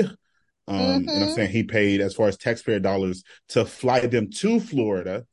um, 0.68 0.78
mm-hmm. 0.78 1.10
and 1.10 1.24
I'm 1.24 1.32
saying 1.32 1.52
he 1.52 1.64
paid 1.64 2.02
as 2.02 2.14
far 2.14 2.28
as 2.28 2.38
taxpayer 2.38 2.80
dollars 2.80 3.24
to 3.50 3.66
fly 3.66 4.00
them 4.02 4.30
to 4.32 4.60
Florida, 4.60 5.26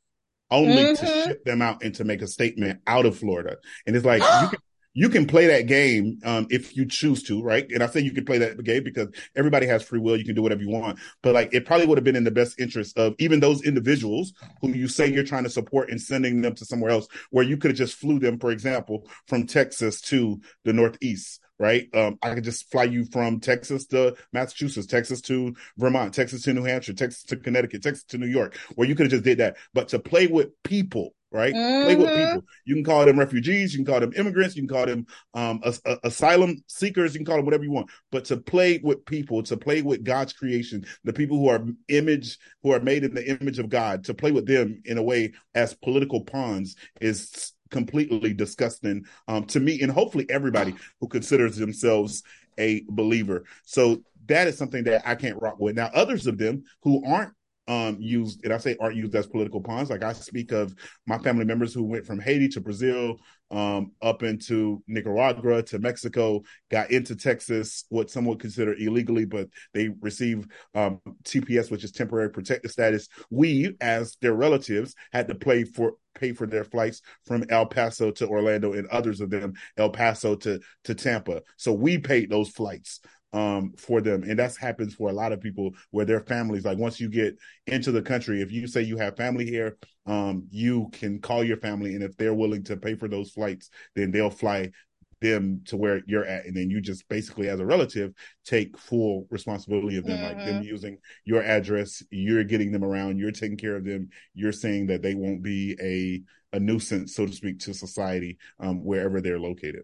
only 0.51 0.83
mm-hmm. 0.83 1.05
to 1.05 1.23
ship 1.23 1.43
them 1.45 1.61
out 1.61 1.83
and 1.83 1.95
to 1.95 2.03
make 2.03 2.21
a 2.21 2.27
statement 2.27 2.81
out 2.85 3.05
of 3.05 3.17
Florida. 3.17 3.57
And 3.85 3.95
it's 3.95 4.05
like 4.05 4.21
you 4.21 4.49
can 4.49 4.59
you 4.93 5.09
can 5.09 5.25
play 5.25 5.47
that 5.47 5.67
game 5.67 6.19
um, 6.23 6.47
if 6.49 6.77
you 6.77 6.85
choose 6.85 7.23
to, 7.23 7.41
right? 7.41 7.65
And 7.71 7.81
I 7.81 7.87
say 7.87 8.01
you 8.01 8.11
can 8.11 8.25
play 8.25 8.37
that 8.39 8.63
game 8.63 8.83
because 8.83 9.09
everybody 9.35 9.65
has 9.65 9.83
free 9.83 9.99
will. 9.99 10.17
You 10.17 10.25
can 10.25 10.35
do 10.35 10.41
whatever 10.41 10.61
you 10.61 10.69
want. 10.69 10.99
But 11.21 11.33
like, 11.33 11.53
it 11.53 11.65
probably 11.65 11.87
would 11.87 11.97
have 11.97 12.05
been 12.05 12.15
in 12.15 12.23
the 12.23 12.31
best 12.31 12.59
interest 12.59 12.97
of 12.97 13.15
even 13.17 13.39
those 13.39 13.63
individuals 13.63 14.33
who 14.61 14.69
you 14.69 14.87
say 14.87 15.07
you're 15.07 15.23
trying 15.23 15.43
to 15.43 15.49
support 15.49 15.89
and 15.89 15.99
sending 15.99 16.41
them 16.41 16.55
to 16.55 16.65
somewhere 16.65 16.91
else, 16.91 17.07
where 17.31 17.43
you 17.43 17.57
could 17.57 17.71
have 17.71 17.77
just 17.77 17.95
flew 17.95 18.19
them, 18.19 18.39
for 18.39 18.51
example, 18.51 19.07
from 19.27 19.47
Texas 19.47 20.01
to 20.01 20.39
the 20.63 20.73
Northeast 20.73 21.39
right? 21.59 21.87
Um, 21.93 22.17
I 22.21 22.33
could 22.33 22.43
just 22.43 22.69
fly 22.71 22.83
you 22.83 23.05
from 23.05 23.39
Texas 23.39 23.85
to 23.87 24.15
Massachusetts, 24.33 24.87
Texas 24.87 25.21
to 25.21 25.55
Vermont, 25.77 26.13
Texas 26.13 26.41
to 26.43 26.53
New 26.53 26.63
Hampshire, 26.63 26.93
Texas 26.93 27.23
to 27.25 27.37
Connecticut, 27.37 27.83
Texas 27.83 28.03
to 28.05 28.17
New 28.17 28.27
York, 28.27 28.57
where 28.75 28.87
you 28.87 28.95
could 28.95 29.05
have 29.05 29.11
just 29.11 29.23
did 29.23 29.37
that. 29.37 29.55
But 29.73 29.87
to 29.89 29.99
play 29.99 30.27
with 30.27 30.49
people, 30.63 31.13
right? 31.33 31.53
Mm-hmm. 31.53 31.85
Play 31.85 31.95
with 31.95 32.07
mm-hmm. 32.07 32.35
people. 32.35 32.47
You 32.65 32.75
can 32.75 32.83
call 32.83 33.05
them 33.05 33.19
refugees, 33.19 33.73
you 33.73 33.83
can 33.83 33.91
call 33.91 33.99
them 33.99 34.13
immigrants, 34.15 34.55
you 34.55 34.61
can 34.61 34.69
call 34.69 34.85
them 34.85 35.07
um, 35.33 35.59
a, 35.63 35.73
a, 35.85 35.97
asylum 36.03 36.63
seekers, 36.67 37.13
you 37.13 37.19
can 37.19 37.25
call 37.25 37.37
them 37.37 37.45
whatever 37.45 37.63
you 37.63 37.71
want. 37.71 37.89
But 38.11 38.25
to 38.25 38.37
play 38.37 38.79
with 38.83 39.03
people, 39.05 39.43
to 39.43 39.57
play 39.57 39.81
with 39.81 40.03
God's 40.03 40.31
creation, 40.31 40.85
the 41.03 41.13
people 41.13 41.37
who 41.37 41.49
are 41.49 41.65
image, 41.89 42.37
who 42.61 42.71
are 42.71 42.79
made 42.79 43.03
in 43.03 43.13
the 43.13 43.27
image 43.27 43.59
of 43.59 43.67
God, 43.67 44.05
to 44.05 44.13
play 44.13 44.31
with 44.31 44.45
them 44.45 44.81
in 44.85 44.97
a 44.97 45.03
way 45.03 45.33
as 45.55 45.73
political 45.73 46.23
pawns 46.23 46.75
is 47.01 47.51
completely 47.71 48.33
disgusting 48.33 49.03
um, 49.27 49.45
to 49.45 49.59
me, 49.59 49.81
and 49.81 49.91
hopefully 49.91 50.27
everybody 50.29 50.75
who 51.01 51.07
considers 51.07 51.57
themselves 51.57 52.21
a 52.59 52.85
believer. 52.87 53.43
So 53.65 54.03
that 54.27 54.47
is 54.47 54.57
something 54.57 54.83
that 54.85 55.01
I 55.05 55.15
can't 55.15 55.41
rock 55.41 55.59
with. 55.59 55.75
Now, 55.75 55.89
others 55.93 56.27
of 56.27 56.37
them 56.37 56.63
who 56.83 57.03
aren't 57.05 57.33
um 57.67 57.97
used 57.99 58.43
and 58.43 58.53
I 58.53 58.57
say 58.57 58.75
aren't 58.79 58.97
used 58.97 59.15
as 59.15 59.27
political 59.27 59.61
pawns. 59.61 59.89
Like 59.89 60.03
I 60.03 60.13
speak 60.13 60.51
of 60.51 60.75
my 61.05 61.17
family 61.17 61.45
members 61.45 61.73
who 61.73 61.83
went 61.83 62.05
from 62.05 62.19
Haiti 62.19 62.49
to 62.49 62.61
Brazil, 62.61 63.17
um, 63.51 63.91
up 64.01 64.23
into 64.23 64.83
Nicaragua 64.87 65.61
to 65.63 65.79
Mexico, 65.79 66.41
got 66.71 66.91
into 66.91 67.15
Texas, 67.15 67.85
what 67.89 68.09
some 68.09 68.25
would 68.25 68.39
consider 68.39 68.73
illegally, 68.73 69.25
but 69.25 69.47
they 69.73 69.89
receive 70.01 70.47
um, 70.73 70.99
TPS, 71.23 71.69
which 71.69 71.83
is 71.83 71.91
temporary 71.91 72.31
protected 72.31 72.71
status. 72.71 73.07
We, 73.29 73.75
as 73.79 74.17
their 74.21 74.33
relatives, 74.33 74.95
had 75.11 75.27
to 75.27 75.35
pay 75.35 75.63
for 75.63 75.93
pay 76.15 76.31
for 76.31 76.45
their 76.45 76.63
flights 76.63 77.01
from 77.25 77.43
El 77.49 77.65
Paso 77.65 78.11
to 78.11 78.27
Orlando 78.27 78.73
and 78.73 78.87
others 78.87 79.19
of 79.19 79.29
them 79.29 79.53
El 79.77 79.89
Paso 79.89 80.35
to 80.35 80.59
to 80.85 80.95
Tampa. 80.95 81.41
So 81.57 81.73
we 81.73 81.97
paid 81.97 82.29
those 82.29 82.49
flights 82.49 82.99
um, 83.33 83.73
for 83.77 83.99
them. 83.99 84.23
And 84.23 84.37
that's 84.37 84.55
happens 84.55 84.93
for 84.93 85.09
a 85.09 85.13
lot 85.13 85.31
of 85.31 85.41
people 85.41 85.71
where 85.91 86.05
their 86.05 86.21
families, 86.21 86.65
like 86.65 86.77
once 86.77 86.99
you 86.99 87.09
get 87.09 87.37
into 87.67 87.91
the 87.91 88.01
country, 88.01 88.41
if 88.41 88.51
you 88.51 88.67
say 88.67 88.83
you 88.83 88.97
have 88.97 89.17
family 89.17 89.45
here, 89.45 89.77
um, 90.05 90.47
you 90.51 90.89
can 90.91 91.19
call 91.19 91.43
your 91.43 91.57
family. 91.57 91.95
And 91.95 92.03
if 92.03 92.15
they're 92.15 92.33
willing 92.33 92.63
to 92.65 92.77
pay 92.77 92.95
for 92.95 93.07
those 93.07 93.31
flights, 93.31 93.69
then 93.95 94.11
they'll 94.11 94.29
fly 94.29 94.71
them 95.19 95.61
to 95.65 95.77
where 95.77 96.01
you're 96.05 96.25
at. 96.25 96.45
And 96.45 96.55
then 96.55 96.69
you 96.69 96.81
just 96.81 97.07
basically, 97.07 97.49
as 97.49 97.59
a 97.59 97.65
relative, 97.65 98.13
take 98.45 98.77
full 98.77 99.25
responsibility 99.31 99.97
of 99.97 100.05
them, 100.05 100.17
mm-hmm. 100.17 100.25
like 100.25 100.45
them 100.45 100.55
mm-hmm. 100.55 100.63
using 100.63 100.97
your 101.25 101.41
address. 101.41 102.03
You're 102.11 102.43
getting 102.43 102.71
them 102.71 102.83
around. 102.83 103.17
You're 103.17 103.31
taking 103.31 103.57
care 103.57 103.75
of 103.75 103.85
them. 103.85 104.09
You're 104.35 104.51
saying 104.51 104.87
that 104.87 105.01
they 105.01 105.15
won't 105.15 105.41
be 105.41 105.75
a, 105.81 106.55
a 106.55 106.59
nuisance, 106.59 107.15
so 107.15 107.25
to 107.25 107.33
speak, 107.33 107.59
to 107.59 107.73
society, 107.73 108.37
um, 108.59 108.83
wherever 108.83 109.21
they're 109.21 109.39
located. 109.39 109.83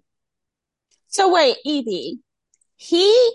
So 1.08 1.34
wait, 1.34 1.58
EB, 1.66 2.20
he 2.82 3.32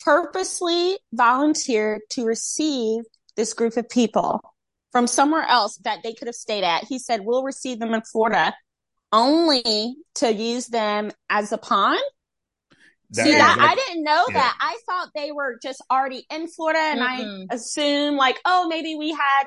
purposely 0.00 0.96
volunteered 1.12 2.00
to 2.08 2.24
receive 2.24 3.02
this 3.36 3.52
group 3.52 3.76
of 3.76 3.86
people 3.90 4.40
from 4.92 5.06
somewhere 5.06 5.42
else 5.46 5.76
that 5.84 6.02
they 6.02 6.14
could 6.14 6.26
have 6.26 6.34
stayed 6.34 6.64
at. 6.64 6.84
He 6.84 6.98
said, 6.98 7.20
we'll 7.22 7.42
receive 7.42 7.78
them 7.78 7.92
in 7.92 8.00
Florida 8.00 8.54
only 9.12 9.96
to 10.14 10.32
use 10.32 10.68
them 10.68 11.10
as 11.28 11.52
a 11.52 11.58
pawn. 11.58 11.98
That, 13.10 13.26
See 13.26 13.32
that, 13.32 13.58
I 13.60 13.74
didn't 13.74 14.04
know 14.04 14.24
yeah. 14.28 14.34
that. 14.34 14.56
I 14.58 14.78
thought 14.86 15.10
they 15.14 15.32
were 15.32 15.58
just 15.62 15.84
already 15.90 16.24
in 16.30 16.48
Florida 16.48 16.80
and 16.80 17.00
mm-hmm. 17.00 17.42
I 17.50 17.54
assumed 17.54 18.16
like, 18.16 18.40
oh, 18.46 18.68
maybe 18.68 18.96
we 18.96 19.10
had, 19.10 19.44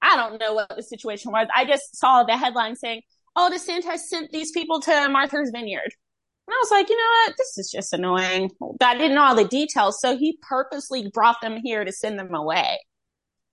I 0.00 0.16
don't 0.16 0.38
know 0.38 0.54
what 0.54 0.76
the 0.76 0.82
situation 0.84 1.32
was. 1.32 1.48
I 1.52 1.64
just 1.64 1.96
saw 1.96 2.22
the 2.22 2.36
headline 2.36 2.76
saying, 2.76 3.02
oh, 3.34 3.50
DeSantis 3.52 3.98
sent 3.98 4.30
these 4.30 4.52
people 4.52 4.80
to 4.82 5.08
Martha's 5.08 5.50
Vineyard. 5.52 5.92
And 6.46 6.54
I 6.54 6.58
was 6.58 6.70
like, 6.70 6.88
you 6.90 6.96
know 6.96 7.10
what? 7.26 7.34
This 7.38 7.58
is 7.58 7.70
just 7.70 7.92
annoying. 7.92 8.50
I 8.82 8.96
didn't 8.98 9.14
know 9.14 9.22
all 9.22 9.34
the 9.34 9.44
details. 9.48 10.00
So 10.00 10.16
he 10.16 10.38
purposely 10.42 11.10
brought 11.12 11.40
them 11.40 11.60
here 11.62 11.84
to 11.84 11.92
send 11.92 12.18
them 12.18 12.34
away. 12.34 12.78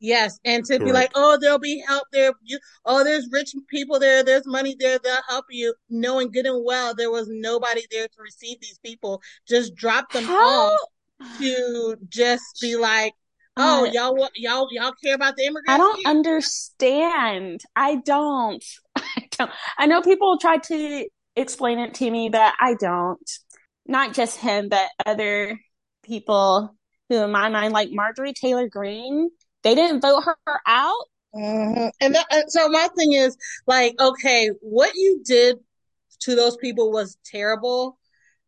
Yes. 0.01 0.39
And 0.43 0.65
to 0.65 0.73
Correct. 0.73 0.85
be 0.85 0.91
like, 0.91 1.11
oh, 1.15 1.37
there'll 1.39 1.59
be 1.59 1.81
help 1.87 2.05
there. 2.11 2.33
You, 2.41 2.59
oh, 2.85 3.03
there's 3.03 3.29
rich 3.31 3.53
people 3.69 3.99
there. 3.99 4.23
There's 4.23 4.47
money 4.47 4.75
there. 4.77 4.99
They'll 4.99 5.21
help 5.29 5.45
you. 5.51 5.73
Knowing 5.89 6.31
good 6.31 6.47
and 6.47 6.65
well, 6.65 6.95
there 6.95 7.11
was 7.11 7.27
nobody 7.29 7.83
there 7.91 8.07
to 8.07 8.21
receive 8.21 8.59
these 8.59 8.79
people. 8.83 9.21
Just 9.47 9.75
drop 9.75 10.11
them 10.11 10.23
How? 10.23 10.71
off 10.73 10.79
to 11.37 11.95
just 12.09 12.43
be 12.59 12.75
like, 12.75 13.13
oh, 13.55 13.85
uh, 13.85 13.91
y'all, 13.91 14.27
y'all, 14.35 14.67
y'all 14.71 14.93
care 15.03 15.13
about 15.13 15.37
the 15.37 15.43
immigrants? 15.43 15.69
I 15.69 15.77
don't 15.77 15.99
here? 15.99 16.07
understand. 16.09 17.61
I 17.75 17.95
don't. 17.97 18.65
I 18.95 19.27
don't. 19.37 19.51
I 19.77 19.85
know 19.85 20.01
people 20.01 20.37
try 20.39 20.57
to 20.57 21.07
explain 21.35 21.79
it 21.79 21.95
to 21.95 22.09
me, 22.09 22.29
but 22.29 22.53
I 22.59 22.75
don't. 22.79 23.31
Not 23.85 24.13
just 24.13 24.37
him, 24.37 24.69
but 24.69 24.89
other 25.05 25.59
people 26.03 26.75
who, 27.09 27.23
in 27.23 27.31
my 27.31 27.49
mind, 27.49 27.73
like 27.73 27.89
Marjorie 27.91 28.33
Taylor 28.33 28.69
Greene, 28.69 29.29
they 29.63 29.75
didn't 29.75 30.01
vote 30.01 30.23
her 30.23 30.61
out 30.65 31.05
Mm-hmm. 31.35 31.87
And 32.01 32.15
that, 32.15 32.51
so 32.51 32.67
my 32.69 32.87
thing 32.97 33.13
is 33.13 33.37
like, 33.67 33.95
okay, 33.99 34.49
what 34.61 34.93
you 34.95 35.21
did 35.25 35.57
to 36.21 36.35
those 36.35 36.57
people 36.57 36.91
was 36.91 37.17
terrible. 37.25 37.97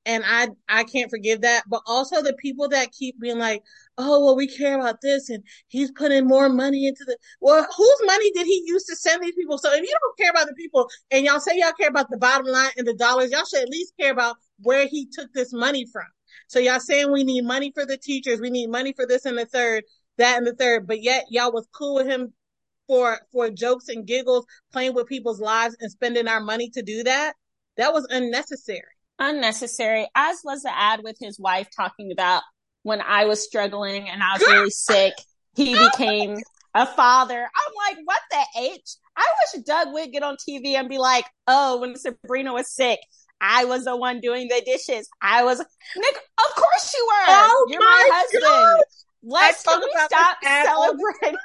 And 0.06 0.24
I, 0.26 0.50
I 0.68 0.84
can't 0.84 1.10
forgive 1.10 1.42
that. 1.42 1.64
But 1.68 1.82
also 1.86 2.22
the 2.22 2.34
people 2.34 2.68
that 2.70 2.92
keep 2.92 3.20
being 3.20 3.40
like, 3.40 3.64
oh, 3.98 4.24
well, 4.24 4.36
we 4.36 4.48
care 4.48 4.80
about 4.80 5.02
this 5.02 5.30
and 5.30 5.44
he's 5.68 5.92
putting 5.92 6.28
more 6.28 6.50
money 6.50 6.88
into 6.88 7.06
the, 7.06 7.18
well, 7.40 7.66
whose 7.76 8.02
money 8.06 8.32
did 8.32 8.46
he 8.46 8.64
use 8.66 8.84
to 8.86 8.96
send 8.96 9.24
these 9.24 9.36
people? 9.36 9.58
So 9.58 9.72
if 9.74 9.82
you 9.82 9.96
don't 10.02 10.18
care 10.18 10.32
about 10.32 10.48
the 10.48 10.56
people 10.56 10.90
and 11.12 11.26
y'all 11.26 11.40
say 11.40 11.54
y'all 11.56 11.72
care 11.74 11.90
about 11.90 12.10
the 12.10 12.18
bottom 12.18 12.48
line 12.48 12.72
and 12.78 12.88
the 12.88 12.96
dollars, 12.96 13.32
y'all 13.32 13.46
should 13.46 13.64
at 13.64 13.70
least 13.70 13.94
care 14.00 14.12
about 14.12 14.36
where 14.60 14.88
he 14.88 15.08
took 15.12 15.32
this 15.34 15.54
money 15.54 15.86
from. 15.92 16.06
So 16.48 16.60
y'all 16.60 16.80
saying 16.80 17.12
we 17.12 17.24
need 17.24 17.46
money 17.46 17.72
for 17.74 17.86
the 17.86 17.98
teachers, 17.98 18.42
we 18.42 18.50
need 18.50 18.68
money 18.68 18.94
for 18.94 19.06
this 19.08 19.26
and 19.26 19.38
the 19.38 19.46
third, 19.46 19.84
that 20.18 20.38
and 20.38 20.46
the 20.46 20.56
third, 20.56 20.88
but 20.88 21.02
yet 21.02 21.26
y'all 21.30 21.52
was 21.52 21.68
cool 21.74 21.96
with 21.96 22.08
him 22.08 22.34
for 22.88 23.20
for 23.32 23.50
jokes 23.50 23.90
and 23.90 24.06
giggles, 24.06 24.46
playing 24.72 24.94
with 24.94 25.08
people's 25.08 25.40
lives 25.40 25.76
and 25.80 25.92
spending 25.92 26.28
our 26.28 26.42
money 26.42 26.70
to 26.72 26.82
do 26.82 27.04
that. 27.04 27.34
That 27.78 27.94
was 27.94 28.06
unnecessary. 28.10 28.82
Unnecessary, 29.20 30.08
as 30.16 30.40
was 30.44 30.64
the 30.64 30.76
ad 30.76 31.02
with 31.04 31.18
his 31.20 31.40
wife 31.40 31.68
talking 31.76 32.12
about 32.12 32.42
when 32.84 33.02
I 33.02 33.26
was 33.26 33.44
struggling 33.44 34.10
and 34.10 34.22
I 34.22 34.34
was 34.34 34.42
really 34.42 34.70
sick, 34.72 35.14
he 35.56 35.78
became 35.78 36.38
a 36.74 36.86
father. 36.86 37.42
I'm 37.42 37.96
like, 37.96 38.06
what 38.06 38.22
the 38.32 38.62
H? 38.62 38.96
I 39.16 39.26
wish 39.54 39.64
Doug 39.64 39.94
would 39.94 40.12
get 40.12 40.24
on 40.24 40.38
TV 40.38 40.74
and 40.74 40.90
be 40.90 40.98
like, 40.98 41.26
oh, 41.48 41.80
when 41.80 41.96
Sabrina 41.96 42.54
was 42.54 42.74
sick, 42.74 43.00
I 43.40 43.66
was 43.66 43.86
the 43.86 43.96
one 43.96 44.22
doing 44.22 44.48
the 44.48 44.62
dishes. 44.66 45.10
I 45.22 45.44
was 45.44 45.60
Nick. 45.60 46.16
Of 46.16 46.56
course 46.56 46.94
you 46.94 47.06
were. 47.06 47.26
Oh 47.28 47.68
You're 47.70 47.82
my, 47.82 48.08
my 48.10 48.16
husband. 48.16 48.44
God. 48.44 48.82
Let's 49.26 49.64
can 49.64 49.80
we 49.80 49.92
stop 50.06 50.38
celebrating? 50.44 51.40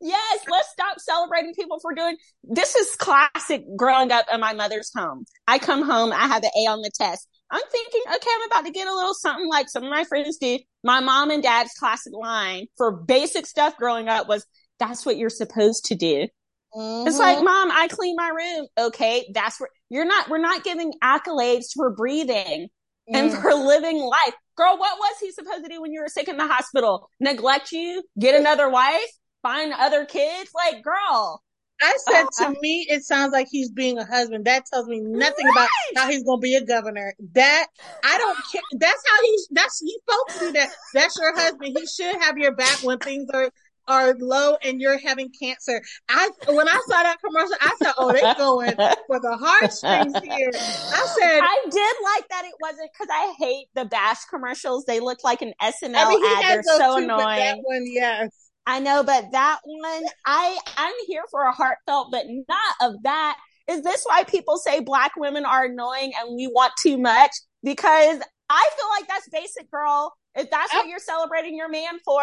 Yes, 0.00 0.40
let's 0.50 0.68
stop 0.70 0.98
celebrating 0.98 1.54
people 1.54 1.78
for 1.80 1.94
doing. 1.94 2.16
This 2.44 2.74
is 2.74 2.94
classic 2.96 3.64
growing 3.76 4.12
up 4.12 4.26
in 4.32 4.40
my 4.40 4.52
mother's 4.52 4.90
home. 4.94 5.24
I 5.46 5.58
come 5.58 5.82
home, 5.82 6.12
I 6.12 6.26
have 6.26 6.42
an 6.42 6.50
A 6.56 6.70
on 6.70 6.82
the 6.82 6.90
test. 6.94 7.28
I'm 7.50 7.62
thinking, 7.72 8.02
okay, 8.06 8.30
I'm 8.34 8.50
about 8.50 8.64
to 8.66 8.72
get 8.72 8.86
a 8.86 8.94
little 8.94 9.14
something 9.14 9.48
like 9.48 9.68
some 9.68 9.84
of 9.84 9.90
my 9.90 10.04
friends 10.04 10.36
did. 10.36 10.60
My 10.84 11.00
mom 11.00 11.30
and 11.30 11.42
dad's 11.42 11.72
classic 11.78 12.12
line 12.12 12.66
for 12.76 12.92
basic 12.92 13.46
stuff 13.46 13.76
growing 13.76 14.08
up 14.08 14.28
was, 14.28 14.46
that's 14.78 15.04
what 15.04 15.16
you're 15.16 15.30
supposed 15.30 15.86
to 15.86 15.94
do. 15.94 16.28
Mm-hmm. 16.76 17.08
It's 17.08 17.18
like, 17.18 17.42
mom, 17.42 17.70
I 17.72 17.88
clean 17.88 18.14
my 18.16 18.28
room. 18.28 18.66
Okay. 18.78 19.28
That's 19.34 19.58
where 19.58 19.70
you're 19.88 20.04
not, 20.04 20.28
we're 20.28 20.38
not 20.38 20.62
giving 20.62 20.92
accolades 21.02 21.68
for 21.74 21.90
breathing 21.90 22.68
mm. 23.10 23.14
and 23.14 23.32
for 23.32 23.54
living 23.54 23.98
life. 23.98 24.34
Girl, 24.56 24.76
what 24.76 24.98
was 24.98 25.16
he 25.20 25.32
supposed 25.32 25.64
to 25.64 25.70
do 25.70 25.80
when 25.80 25.92
you 25.92 26.02
were 26.02 26.08
sick 26.08 26.28
in 26.28 26.36
the 26.36 26.46
hospital? 26.46 27.08
Neglect 27.18 27.72
you? 27.72 28.04
Get 28.20 28.38
another 28.38 28.68
wife? 28.68 29.10
Find 29.42 29.72
other 29.72 30.04
kids? 30.04 30.50
Like, 30.54 30.82
girl. 30.82 31.42
I 31.80 31.96
said 32.10 32.26
to 32.38 32.46
uh, 32.48 32.54
me, 32.60 32.86
it 32.88 33.04
sounds 33.04 33.32
like 33.32 33.46
he's 33.50 33.70
being 33.70 33.98
a 33.98 34.04
husband. 34.04 34.44
That 34.46 34.66
tells 34.66 34.88
me 34.88 35.00
nothing 35.00 35.46
right. 35.46 35.52
about 35.52 35.68
how 35.96 36.10
he's 36.10 36.24
going 36.24 36.40
to 36.40 36.42
be 36.42 36.56
a 36.56 36.64
governor. 36.64 37.14
That 37.34 37.66
I 38.04 38.18
don't 38.18 38.36
care. 38.52 38.62
That's 38.72 39.02
how 39.08 39.22
he's. 39.22 39.48
That's 39.52 39.80
he's 39.80 40.00
folks 40.08 40.40
do 40.40 40.52
that. 40.52 40.70
That's 40.92 41.16
your 41.16 41.36
husband. 41.36 41.76
He 41.78 41.86
should 41.86 42.20
have 42.20 42.36
your 42.36 42.52
back 42.52 42.82
when 42.82 42.98
things 42.98 43.28
are 43.32 43.50
are 43.86 44.14
low 44.18 44.56
and 44.62 44.80
you're 44.80 44.98
having 44.98 45.30
cancer. 45.40 45.82
I 46.08 46.30
when 46.48 46.68
I 46.68 46.80
saw 46.88 47.02
that 47.02 47.16
commercial, 47.24 47.56
I 47.60 47.74
said, 47.82 47.92
"Oh, 47.96 48.12
they're 48.12 48.34
going 48.34 48.74
for 49.06 49.20
the 49.20 49.36
heartstrings 49.40 50.12
here." 50.24 50.50
I 50.54 51.06
said, 51.20 51.40
"I 51.42 51.66
did 51.70 51.96
like 52.04 52.28
that 52.28 52.44
it 52.44 52.54
wasn't 52.60 52.90
because 52.92 53.08
I 53.10 53.34
hate 53.38 53.68
the 53.74 53.86
Bash 53.86 54.24
commercials. 54.28 54.84
They 54.84 55.00
look 55.00 55.24
like 55.24 55.42
an 55.42 55.54
SNL 55.60 55.94
I 55.96 56.08
mean, 56.10 56.24
ad. 56.24 56.44
They're 56.44 56.62
so 56.62 56.98
too, 56.98 57.04
annoying." 57.04 57.38
that 57.38 57.58
one, 57.62 57.84
yes. 57.86 58.47
I 58.68 58.80
know, 58.80 59.02
but 59.02 59.32
that 59.32 59.60
one, 59.64 60.04
I 60.26 60.58
I'm 60.76 60.94
here 61.06 61.24
for 61.30 61.42
a 61.44 61.52
heartfelt, 61.52 62.08
but 62.12 62.26
not 62.48 62.74
of 62.82 63.02
that. 63.04 63.38
Is 63.66 63.82
this 63.82 64.04
why 64.04 64.24
people 64.24 64.58
say 64.58 64.80
black 64.80 65.12
women 65.16 65.46
are 65.46 65.64
annoying 65.64 66.12
and 66.20 66.36
we 66.36 66.48
want 66.48 66.74
too 66.82 66.98
much? 66.98 67.30
Because 67.62 68.20
I 68.50 68.70
feel 68.76 68.88
like 68.90 69.08
that's 69.08 69.28
basic, 69.30 69.70
girl. 69.70 70.14
If 70.34 70.50
that's 70.50 70.72
what 70.72 70.86
you're 70.86 70.98
celebrating 70.98 71.56
your 71.56 71.70
man 71.70 71.98
for, 72.04 72.22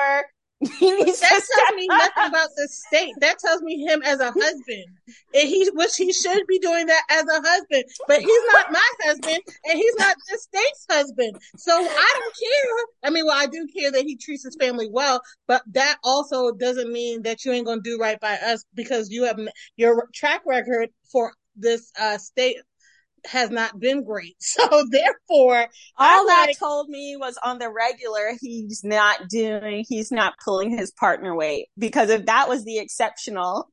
He 0.79 0.91
needs 0.91 1.20
that 1.20 1.29
tells 1.29 1.75
me 1.75 1.87
nothing 1.87 2.27
about 2.27 2.50
the 2.55 2.68
state. 2.70 3.13
That 3.20 3.39
tells 3.39 3.61
me 3.61 3.85
him 3.85 4.01
as 4.03 4.20
a 4.20 4.31
husband. 4.31 4.85
And 5.33 5.48
he 5.48 5.70
which 5.74 5.96
he 5.96 6.11
should 6.11 6.46
be 6.48 6.59
doing 6.59 6.87
that 6.87 7.03
as 7.09 7.24
a 7.24 7.42
husband. 7.42 7.83
But 8.07 8.22
he's 8.22 8.53
not 8.53 8.72
my 8.72 8.89
husband 9.03 9.39
and 9.66 9.74
he's 9.77 9.96
not 9.98 10.16
the 10.29 10.37
state's 10.37 10.85
husband. 10.89 11.37
So 11.57 11.74
I 11.74 12.13
don't 12.20 12.35
care. 12.35 13.09
I 13.09 13.09
mean, 13.11 13.25
well, 13.25 13.37
I 13.37 13.46
do 13.46 13.68
care 13.68 13.92
that 13.92 14.03
he 14.03 14.16
treats 14.18 14.44
his 14.44 14.55
family 14.55 14.89
well, 14.92 15.22
but 15.48 15.61
that 15.74 15.98
also 16.03 16.51
doesn't 16.51 16.92
mean 16.92 17.22
that 17.24 17.46
you 17.46 17.51
ain't 17.51 17.66
gonna 17.66 17.81
do 17.81 17.98
right 18.00 18.20
by 18.20 18.35
us 18.35 18.66
because 18.74 19.09
you 19.09 19.24
have 19.25 19.39
your 19.75 20.07
track 20.13 20.42
record 20.46 20.89
for 21.11 21.33
this 21.55 21.92
uh, 22.00 22.18
state 22.18 22.57
has 23.25 23.50
not 23.50 23.79
been 23.79 24.03
great. 24.03 24.35
So 24.55 24.85
therefore, 24.90 25.68
all 25.98 26.27
that 26.27 26.46
like, 26.48 26.59
told 26.59 26.88
me 26.90 27.18
was 27.18 27.38
on 27.44 27.59
the 27.59 27.70
regular, 27.70 28.33
he's 28.40 28.83
not 28.83 29.27
doing, 29.27 29.85
he's 29.88 30.11
not 30.11 30.35
pulling 30.44 30.75
his 30.75 30.92
partner 30.92 31.35
weight 31.35 31.68
because 31.77 32.09
if 32.09 32.25
that 32.27 32.48
was 32.48 32.64
the 32.64 32.79
exceptional. 32.79 33.70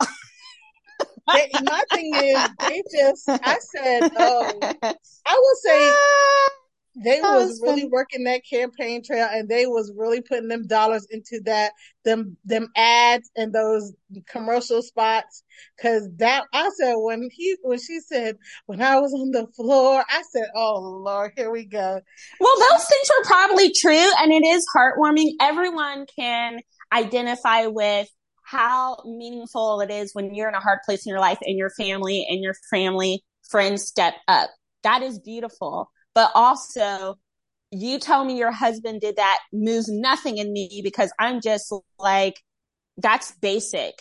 my 1.26 1.82
thing 1.92 2.12
is, 2.14 2.48
they 2.58 2.82
just, 2.90 3.28
I 3.28 3.58
said, 3.60 4.02
um, 4.02 4.54
I 5.26 5.34
will 5.38 5.56
say, 5.62 5.92
they 6.94 7.20
was, 7.20 7.60
really 7.62 7.86
working 7.86 8.24
that 8.24 8.42
campaign 8.48 9.02
trail 9.02 9.26
and 9.30 9.48
they 9.48 9.66
was 9.66 9.92
really 9.96 10.20
putting 10.20 10.48
them 10.48 10.66
dollars 10.66 11.06
into 11.10 11.40
that 11.44 11.72
them 12.04 12.36
them 12.44 12.68
ads 12.76 13.30
and 13.36 13.52
those 13.52 13.94
commercial 14.28 14.82
spots. 14.82 15.42
Because 15.76 16.08
that 16.16 16.44
i 16.52 16.70
said 16.78 16.94
when 16.96 17.28
he 17.32 17.56
when 17.62 17.78
she 17.78 18.00
said 18.00 18.36
when 18.66 18.82
i 18.82 18.98
was 18.98 19.12
on 19.14 19.30
the 19.30 19.46
floor 19.54 20.04
i 20.08 20.22
said 20.32 20.48
oh 20.54 20.80
lord 21.04 21.32
here 21.36 21.50
we 21.50 21.64
go. 21.64 22.00
Well 22.40 22.56
those 22.70 22.84
things 22.84 23.10
were 23.10 23.24
probably 23.24 23.72
true 23.72 24.10
and 24.18 24.32
it 24.32 24.44
is 24.44 24.66
heartwarming. 24.76 25.30
Everyone 25.40 26.06
can 26.18 26.60
identify 26.92 27.66
with 27.66 28.08
how 28.44 28.98
meaningful 29.06 29.80
it 29.80 29.90
is 29.90 30.14
when 30.14 30.34
you're 30.34 30.48
in 30.48 30.54
a 30.54 30.60
hard 30.60 30.80
place 30.84 31.06
in 31.06 31.10
your 31.10 31.20
life 31.20 31.38
and 31.42 31.56
your 31.56 31.70
family 31.70 32.26
and 32.28 32.42
your 32.42 32.54
family 32.70 33.24
friends 33.48 33.82
step 33.82 34.14
up. 34.28 34.50
That 34.82 35.02
is 35.02 35.18
beautiful 35.18 35.88
but 36.14 36.30
also 36.34 37.18
you 37.70 37.98
tell 37.98 38.24
me 38.24 38.36
your 38.36 38.52
husband 38.52 39.00
did 39.00 39.16
that 39.16 39.38
moves 39.52 39.88
nothing 39.88 40.38
in 40.38 40.52
me 40.52 40.82
because 40.84 41.10
I'm 41.18 41.40
just 41.40 41.72
like, 41.98 42.38
that's 42.98 43.32
basic. 43.40 43.94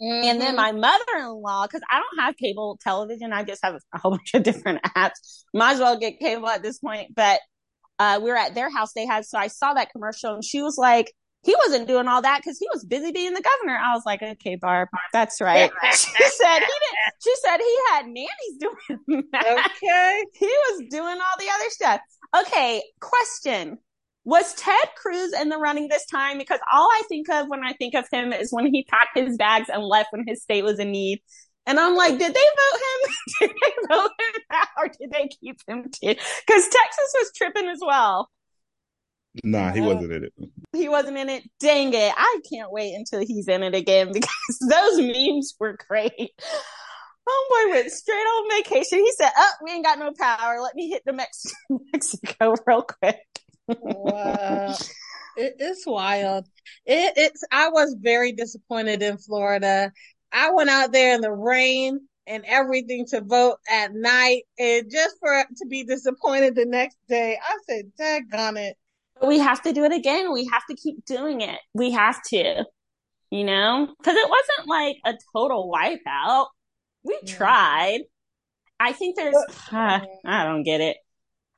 Mm-hmm. 0.00 0.28
And 0.28 0.40
then 0.40 0.56
mm-hmm. 0.56 0.56
my 0.56 0.72
mother-in-law, 0.72 1.66
because 1.66 1.82
I 1.90 1.98
don't 1.98 2.24
have 2.24 2.36
cable 2.36 2.78
television, 2.80 3.32
I 3.32 3.42
just 3.42 3.60
have 3.64 3.74
a 3.74 3.98
whole 3.98 4.10
bunch 4.12 4.34
of 4.34 4.44
different 4.44 4.82
apps. 4.96 5.44
Might 5.52 5.72
as 5.72 5.80
well 5.80 5.98
get 5.98 6.20
cable 6.20 6.48
at 6.48 6.62
this 6.62 6.78
point. 6.78 7.14
But 7.14 7.40
uh, 7.98 8.20
we 8.22 8.30
were 8.30 8.36
at 8.36 8.54
their 8.54 8.70
house. 8.70 8.92
They 8.94 9.06
had 9.06 9.26
so 9.26 9.38
I 9.38 9.48
saw 9.48 9.74
that 9.74 9.90
commercial, 9.90 10.34
and 10.34 10.44
she 10.44 10.62
was 10.62 10.78
like, 10.78 11.12
he 11.42 11.54
wasn't 11.64 11.86
doing 11.86 12.08
all 12.08 12.20
that 12.22 12.40
because 12.42 12.58
he 12.58 12.66
was 12.72 12.84
busy 12.84 13.12
being 13.12 13.32
the 13.32 13.42
governor. 13.42 13.78
I 13.78 13.94
was 13.94 14.02
like, 14.04 14.22
okay, 14.22 14.56
Barb, 14.56 14.88
that's 15.12 15.40
right. 15.40 15.70
she 15.92 16.24
said 16.24 16.58
he 16.58 16.66
did. 16.66 17.12
She 17.22 17.32
said 17.42 17.58
he 17.58 17.76
had 17.90 18.06
nannies 18.06 18.58
doing 18.58 19.24
that. 19.32 19.66
Okay, 19.66 20.24
he 20.34 20.46
was 20.46 20.82
doing 20.90 21.16
all 21.16 21.38
the 21.38 21.48
other 21.54 21.70
stuff. 21.70 22.00
Okay, 22.40 22.82
question: 23.00 23.78
Was 24.24 24.54
Ted 24.54 24.88
Cruz 24.96 25.32
in 25.32 25.48
the 25.48 25.58
running 25.58 25.88
this 25.88 26.06
time? 26.06 26.38
Because 26.38 26.60
all 26.72 26.88
I 26.90 27.02
think 27.08 27.28
of 27.30 27.48
when 27.48 27.64
I 27.64 27.72
think 27.74 27.94
of 27.94 28.06
him 28.10 28.32
is 28.32 28.52
when 28.52 28.66
he 28.66 28.84
packed 28.84 29.16
his 29.16 29.36
bags 29.36 29.68
and 29.72 29.82
left 29.82 30.12
when 30.12 30.24
his 30.26 30.42
state 30.42 30.64
was 30.64 30.78
in 30.78 30.90
need. 30.90 31.20
And 31.66 31.78
I'm 31.78 31.94
like, 31.94 32.18
did 32.18 32.20
they 32.20 32.26
vote 32.32 32.80
him? 32.80 33.14
did 33.40 33.50
they 33.50 33.94
vote 33.94 34.10
him 34.18 34.42
out 34.52 34.68
or 34.78 34.88
did 34.88 35.10
they 35.10 35.28
keep 35.28 35.58
him? 35.68 35.82
Because 35.82 36.08
Texas 36.46 37.14
was 37.14 37.30
tripping 37.36 37.68
as 37.68 37.80
well. 37.82 38.30
Nah, 39.44 39.72
he 39.72 39.80
uh-huh. 39.80 39.88
wasn't 39.94 40.12
in 40.12 40.24
it. 40.24 40.32
He 40.78 40.88
wasn't 40.88 41.16
in 41.16 41.28
it. 41.28 41.44
Dang 41.60 41.92
it. 41.92 42.12
I 42.16 42.40
can't 42.50 42.72
wait 42.72 42.94
until 42.94 43.20
he's 43.20 43.48
in 43.48 43.62
it 43.62 43.74
again 43.74 44.12
because 44.12 44.58
those 44.68 45.00
memes 45.00 45.54
were 45.58 45.76
great. 45.88 46.12
Homeboy 47.28 47.70
went 47.70 47.90
straight 47.90 48.14
on 48.14 48.62
vacation. 48.62 48.98
He 49.00 49.12
said, 49.18 49.30
Oh, 49.36 49.50
we 49.62 49.72
ain't 49.72 49.84
got 49.84 49.98
no 49.98 50.12
power. 50.18 50.60
Let 50.60 50.74
me 50.74 50.88
hit 50.88 51.02
the 51.04 51.12
Mex- 51.12 51.52
Mexico 51.92 52.54
real 52.66 52.82
quick. 52.82 53.18
wow. 53.68 54.74
It, 55.36 55.56
it's 55.58 55.86
wild. 55.86 56.46
It, 56.86 57.12
it's, 57.16 57.44
I 57.52 57.68
was 57.68 57.94
very 58.00 58.32
disappointed 58.32 59.02
in 59.02 59.18
Florida. 59.18 59.92
I 60.32 60.52
went 60.52 60.70
out 60.70 60.92
there 60.92 61.14
in 61.14 61.20
the 61.20 61.32
rain 61.32 62.00
and 62.26 62.44
everything 62.46 63.06
to 63.10 63.20
vote 63.20 63.58
at 63.70 63.94
night 63.94 64.42
and 64.58 64.90
just 64.90 65.16
for 65.20 65.44
to 65.58 65.66
be 65.66 65.84
disappointed 65.84 66.54
the 66.54 66.66
next 66.66 66.98
day. 67.08 67.38
I 67.42 67.58
said, 67.68 67.92
daggone 68.00 68.58
it 68.58 68.76
we 69.22 69.38
have 69.38 69.62
to 69.62 69.72
do 69.72 69.84
it 69.84 69.92
again. 69.92 70.32
We 70.32 70.46
have 70.52 70.62
to 70.70 70.76
keep 70.76 71.04
doing 71.04 71.40
it. 71.40 71.58
We 71.74 71.90
have 71.92 72.20
to, 72.30 72.64
you 73.30 73.44
know, 73.44 73.94
because 73.98 74.16
it 74.16 74.28
wasn't 74.28 74.68
like 74.68 74.96
a 75.04 75.14
total 75.32 75.72
wipeout. 75.72 76.46
We 77.04 77.18
yeah. 77.22 77.34
tried. 77.34 78.00
I 78.80 78.92
think 78.92 79.16
there's, 79.16 79.36
uh, 79.72 80.00
I 80.24 80.44
don't 80.44 80.62
get 80.62 80.80
it. 80.80 80.96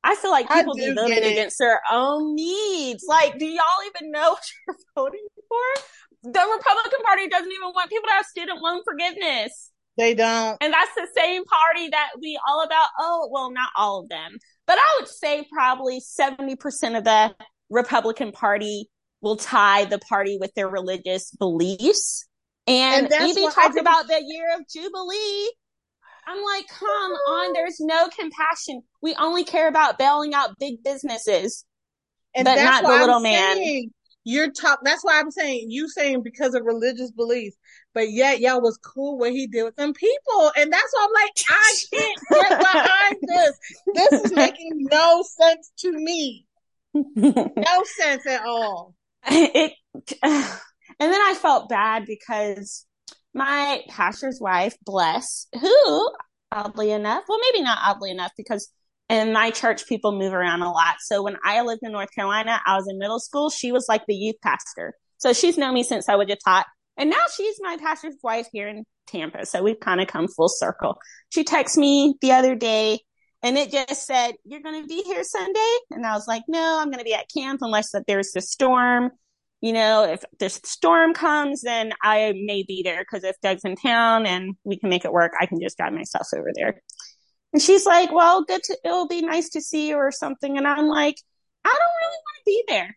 I 0.02 0.14
feel 0.16 0.30
like 0.30 0.48
people 0.48 0.74
be 0.74 0.94
voting 0.94 1.18
against 1.18 1.58
their 1.58 1.80
own 1.90 2.34
needs. 2.34 3.04
Like, 3.06 3.38
do 3.38 3.44
y'all 3.44 3.64
even 3.94 4.10
know 4.10 4.30
what 4.30 4.42
you're 4.66 4.76
voting 4.96 5.26
for? 5.48 5.82
the 6.22 6.28
Republican 6.28 7.00
Party 7.04 7.28
doesn't 7.28 7.50
even 7.50 7.70
want 7.74 7.90
people 7.90 8.08
to 8.08 8.14
have 8.14 8.26
student 8.26 8.60
loan 8.60 8.82
forgiveness. 8.84 9.70
They 9.96 10.14
don't. 10.14 10.56
And 10.60 10.72
that's 10.72 10.94
the 10.94 11.08
same 11.16 11.44
party 11.44 11.88
that 11.88 12.10
we 12.20 12.38
all 12.48 12.62
about. 12.62 12.88
Oh, 12.98 13.28
well, 13.32 13.50
not 13.50 13.70
all 13.76 14.00
of 14.00 14.08
them, 14.08 14.38
but 14.66 14.78
I 14.78 14.96
would 14.98 15.08
say 15.08 15.46
probably 15.52 16.00
70% 16.00 16.96
of 16.96 17.04
the 17.04 17.34
Republican 17.70 18.32
Party 18.32 18.88
will 19.20 19.36
tie 19.36 19.84
the 19.84 19.98
party 19.98 20.38
with 20.40 20.52
their 20.54 20.68
religious 20.68 21.30
beliefs. 21.32 22.26
And, 22.66 23.12
and 23.12 23.28
even 23.28 23.50
talked 23.50 23.78
about 23.78 24.06
the 24.06 24.22
year 24.24 24.54
of 24.54 24.66
Jubilee. 24.68 25.50
I'm 26.26 26.42
like, 26.44 26.68
come 26.68 27.12
on, 27.12 27.52
there's 27.52 27.80
no 27.80 28.08
compassion. 28.08 28.82
We 29.02 29.14
only 29.16 29.44
care 29.44 29.68
about 29.68 29.98
bailing 29.98 30.34
out 30.34 30.58
big 30.58 30.82
businesses, 30.84 31.64
and 32.34 32.44
but 32.44 32.56
not 32.56 32.82
the 32.84 32.88
little 32.88 33.16
I'm 33.16 33.22
man. 33.22 33.56
Saying 33.56 33.90
you're 34.24 34.50
talk. 34.50 34.80
That's 34.84 35.02
why 35.02 35.18
I'm 35.18 35.30
saying 35.30 35.70
you 35.70 35.88
saying 35.88 36.22
because 36.22 36.54
of 36.54 36.64
religious 36.64 37.10
beliefs, 37.10 37.56
but 37.94 38.10
yet 38.10 38.40
y'all 38.40 38.60
was 38.60 38.78
cool 38.78 39.18
what 39.18 39.32
he 39.32 39.46
did 39.46 39.64
with 39.64 39.76
them 39.76 39.92
people, 39.92 40.52
and 40.56 40.72
that's 40.72 40.92
why 40.92 41.06
I'm 41.08 41.12
like, 41.12 41.32
I 41.48 41.76
can't 41.92 42.20
get 42.30 42.58
behind 42.72 43.16
this. 43.22 43.58
This 43.94 44.24
is 44.24 44.32
making 44.32 44.86
no 44.90 45.24
sense 45.26 45.72
to 45.78 45.92
me. 45.92 46.46
no 46.94 47.84
sense 47.98 48.26
at 48.26 48.44
all. 48.44 48.94
It, 49.26 49.72
and 50.22 50.42
then 50.98 51.20
I 51.20 51.36
felt 51.40 51.68
bad 51.68 52.04
because 52.06 52.86
my 53.34 53.82
pastor's 53.88 54.40
wife, 54.40 54.76
Bless, 54.84 55.46
who 55.60 56.10
oddly 56.52 56.90
enough, 56.90 57.24
well, 57.28 57.38
maybe 57.40 57.62
not 57.62 57.78
oddly 57.82 58.10
enough, 58.10 58.32
because 58.36 58.70
in 59.08 59.32
my 59.32 59.50
church, 59.50 59.86
people 59.88 60.16
move 60.16 60.32
around 60.32 60.62
a 60.62 60.70
lot. 60.70 60.96
So 61.00 61.22
when 61.22 61.36
I 61.44 61.62
lived 61.62 61.80
in 61.82 61.92
North 61.92 62.14
Carolina, 62.14 62.60
I 62.64 62.76
was 62.76 62.86
in 62.88 62.98
middle 62.98 63.18
school. 63.18 63.50
She 63.50 63.72
was 63.72 63.86
like 63.88 64.02
the 64.06 64.14
youth 64.14 64.36
pastor. 64.42 64.94
So 65.18 65.32
she's 65.32 65.58
known 65.58 65.74
me 65.74 65.82
since 65.82 66.08
I 66.08 66.14
was 66.14 66.28
a 66.30 66.36
tot. 66.36 66.66
And 66.96 67.10
now 67.10 67.24
she's 67.36 67.56
my 67.60 67.76
pastor's 67.80 68.16
wife 68.22 68.46
here 68.52 68.68
in 68.68 68.84
Tampa. 69.08 69.46
So 69.46 69.62
we've 69.62 69.80
kind 69.80 70.00
of 70.00 70.06
come 70.06 70.28
full 70.28 70.48
circle. 70.48 70.96
She 71.30 71.44
texted 71.44 71.78
me 71.78 72.14
the 72.20 72.32
other 72.32 72.54
day 72.54 73.00
and 73.42 73.56
it 73.56 73.70
just 73.70 74.06
said, 74.06 74.32
You're 74.44 74.60
going 74.60 74.82
to 74.82 74.88
be 74.88 75.02
here 75.02 75.24
Sunday? 75.24 75.76
And 75.90 76.06
I 76.06 76.12
was 76.12 76.26
like, 76.26 76.42
No, 76.48 76.78
I'm 76.80 76.88
going 76.88 76.98
to 76.98 77.04
be 77.04 77.14
at 77.14 77.30
camp 77.32 77.60
unless 77.62 77.92
that 77.92 78.04
there's 78.06 78.34
a 78.36 78.40
storm. 78.40 79.10
You 79.60 79.74
know, 79.74 80.04
if 80.04 80.24
this 80.38 80.60
storm 80.64 81.12
comes, 81.12 81.62
then 81.62 81.92
I 82.02 82.32
may 82.34 82.64
be 82.66 82.82
there 82.82 83.00
because 83.02 83.24
if 83.24 83.36
Doug's 83.42 83.64
in 83.64 83.76
town 83.76 84.24
and 84.24 84.56
we 84.64 84.78
can 84.78 84.88
make 84.88 85.04
it 85.04 85.12
work, 85.12 85.32
I 85.38 85.46
can 85.46 85.60
just 85.60 85.76
drive 85.76 85.92
myself 85.92 86.28
over 86.34 86.50
there. 86.54 86.80
And 87.52 87.60
she's 87.60 87.84
like, 87.84 88.12
well, 88.12 88.44
good 88.44 88.62
to, 88.62 88.78
it'll 88.84 89.08
be 89.08 89.22
nice 89.22 89.50
to 89.50 89.60
see 89.60 89.88
you 89.88 89.96
or 89.96 90.12
something. 90.12 90.56
And 90.56 90.66
I'm 90.66 90.86
like, 90.86 91.16
I 91.64 91.68
don't 91.68 91.78
really 92.02 92.18
want 92.24 92.36
to 92.38 92.44
be 92.46 92.64
there. 92.68 92.96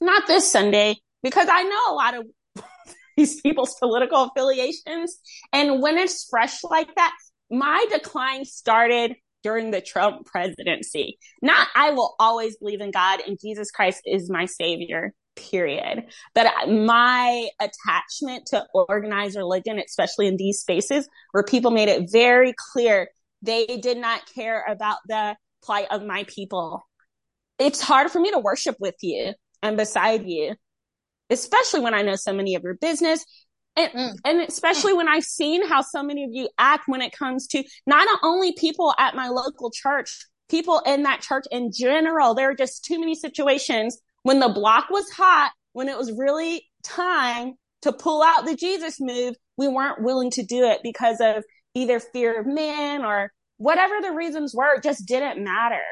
Not 0.00 0.26
this 0.26 0.50
Sunday 0.50 0.96
because 1.22 1.48
I 1.50 1.62
know 1.62 1.92
a 1.92 1.94
lot 1.94 2.14
of 2.14 2.26
these 3.16 3.40
people's 3.40 3.74
political 3.74 4.24
affiliations. 4.24 5.18
And 5.52 5.80
when 5.82 5.98
it's 5.98 6.26
fresh 6.28 6.64
like 6.64 6.92
that, 6.96 7.12
my 7.50 7.86
decline 7.90 8.44
started 8.44 9.16
during 9.42 9.70
the 9.70 9.80
Trump 9.80 10.26
presidency. 10.26 11.18
Not 11.40 11.68
I 11.74 11.90
will 11.90 12.14
always 12.18 12.56
believe 12.56 12.80
in 12.80 12.90
God 12.90 13.20
and 13.26 13.38
Jesus 13.40 13.70
Christ 13.70 14.02
is 14.04 14.28
my 14.28 14.46
savior, 14.46 15.12
period. 15.36 16.06
But 16.34 16.68
my 16.68 17.48
attachment 17.60 18.46
to 18.46 18.66
organized 18.74 19.36
religion, 19.36 19.78
especially 19.78 20.26
in 20.26 20.36
these 20.36 20.60
spaces 20.60 21.08
where 21.32 21.44
people 21.44 21.70
made 21.70 21.88
it 21.88 22.10
very 22.10 22.54
clear 22.72 23.08
they 23.42 23.66
did 23.66 23.98
not 23.98 24.26
care 24.34 24.64
about 24.66 24.98
the 25.06 25.36
plight 25.62 25.86
of 25.90 26.04
my 26.04 26.24
people. 26.24 26.84
It's 27.58 27.80
hard 27.80 28.10
for 28.10 28.18
me 28.18 28.32
to 28.32 28.38
worship 28.38 28.76
with 28.80 28.96
you 29.02 29.32
and 29.62 29.76
beside 29.76 30.26
you, 30.26 30.54
especially 31.30 31.80
when 31.80 31.94
I 31.94 32.02
know 32.02 32.16
so 32.16 32.32
many 32.32 32.54
of 32.54 32.62
your 32.62 32.74
business. 32.74 33.24
And, 33.76 33.92
mm. 33.92 34.12
and 34.24 34.40
especially 34.40 34.94
when 34.94 35.08
I've 35.08 35.24
seen 35.24 35.66
how 35.66 35.82
so 35.82 36.02
many 36.02 36.24
of 36.24 36.30
you 36.32 36.48
act 36.58 36.84
when 36.86 37.02
it 37.02 37.12
comes 37.12 37.46
to 37.48 37.62
not 37.86 38.08
only 38.22 38.52
people 38.52 38.94
at 38.98 39.14
my 39.14 39.28
local 39.28 39.70
church, 39.70 40.26
people 40.48 40.80
in 40.86 41.02
that 41.02 41.20
church 41.20 41.44
in 41.50 41.70
general. 41.72 42.34
There 42.34 42.50
are 42.50 42.54
just 42.54 42.84
too 42.84 42.98
many 42.98 43.14
situations 43.14 43.98
when 44.22 44.40
the 44.40 44.48
block 44.48 44.90
was 44.90 45.08
hot, 45.10 45.52
when 45.72 45.88
it 45.88 45.96
was 45.98 46.12
really 46.12 46.66
time 46.82 47.54
to 47.82 47.92
pull 47.92 48.22
out 48.22 48.44
the 48.44 48.56
Jesus 48.56 48.96
move, 48.98 49.34
we 49.56 49.68
weren't 49.68 50.02
willing 50.02 50.30
to 50.32 50.42
do 50.42 50.64
it 50.64 50.80
because 50.82 51.20
of 51.20 51.44
either 51.74 52.00
fear 52.00 52.40
of 52.40 52.46
man 52.46 53.04
or 53.04 53.30
whatever 53.58 53.94
the 54.00 54.12
reasons 54.12 54.54
were, 54.54 54.74
it 54.74 54.82
just 54.82 55.06
didn't 55.06 55.42
matter. 55.42 55.82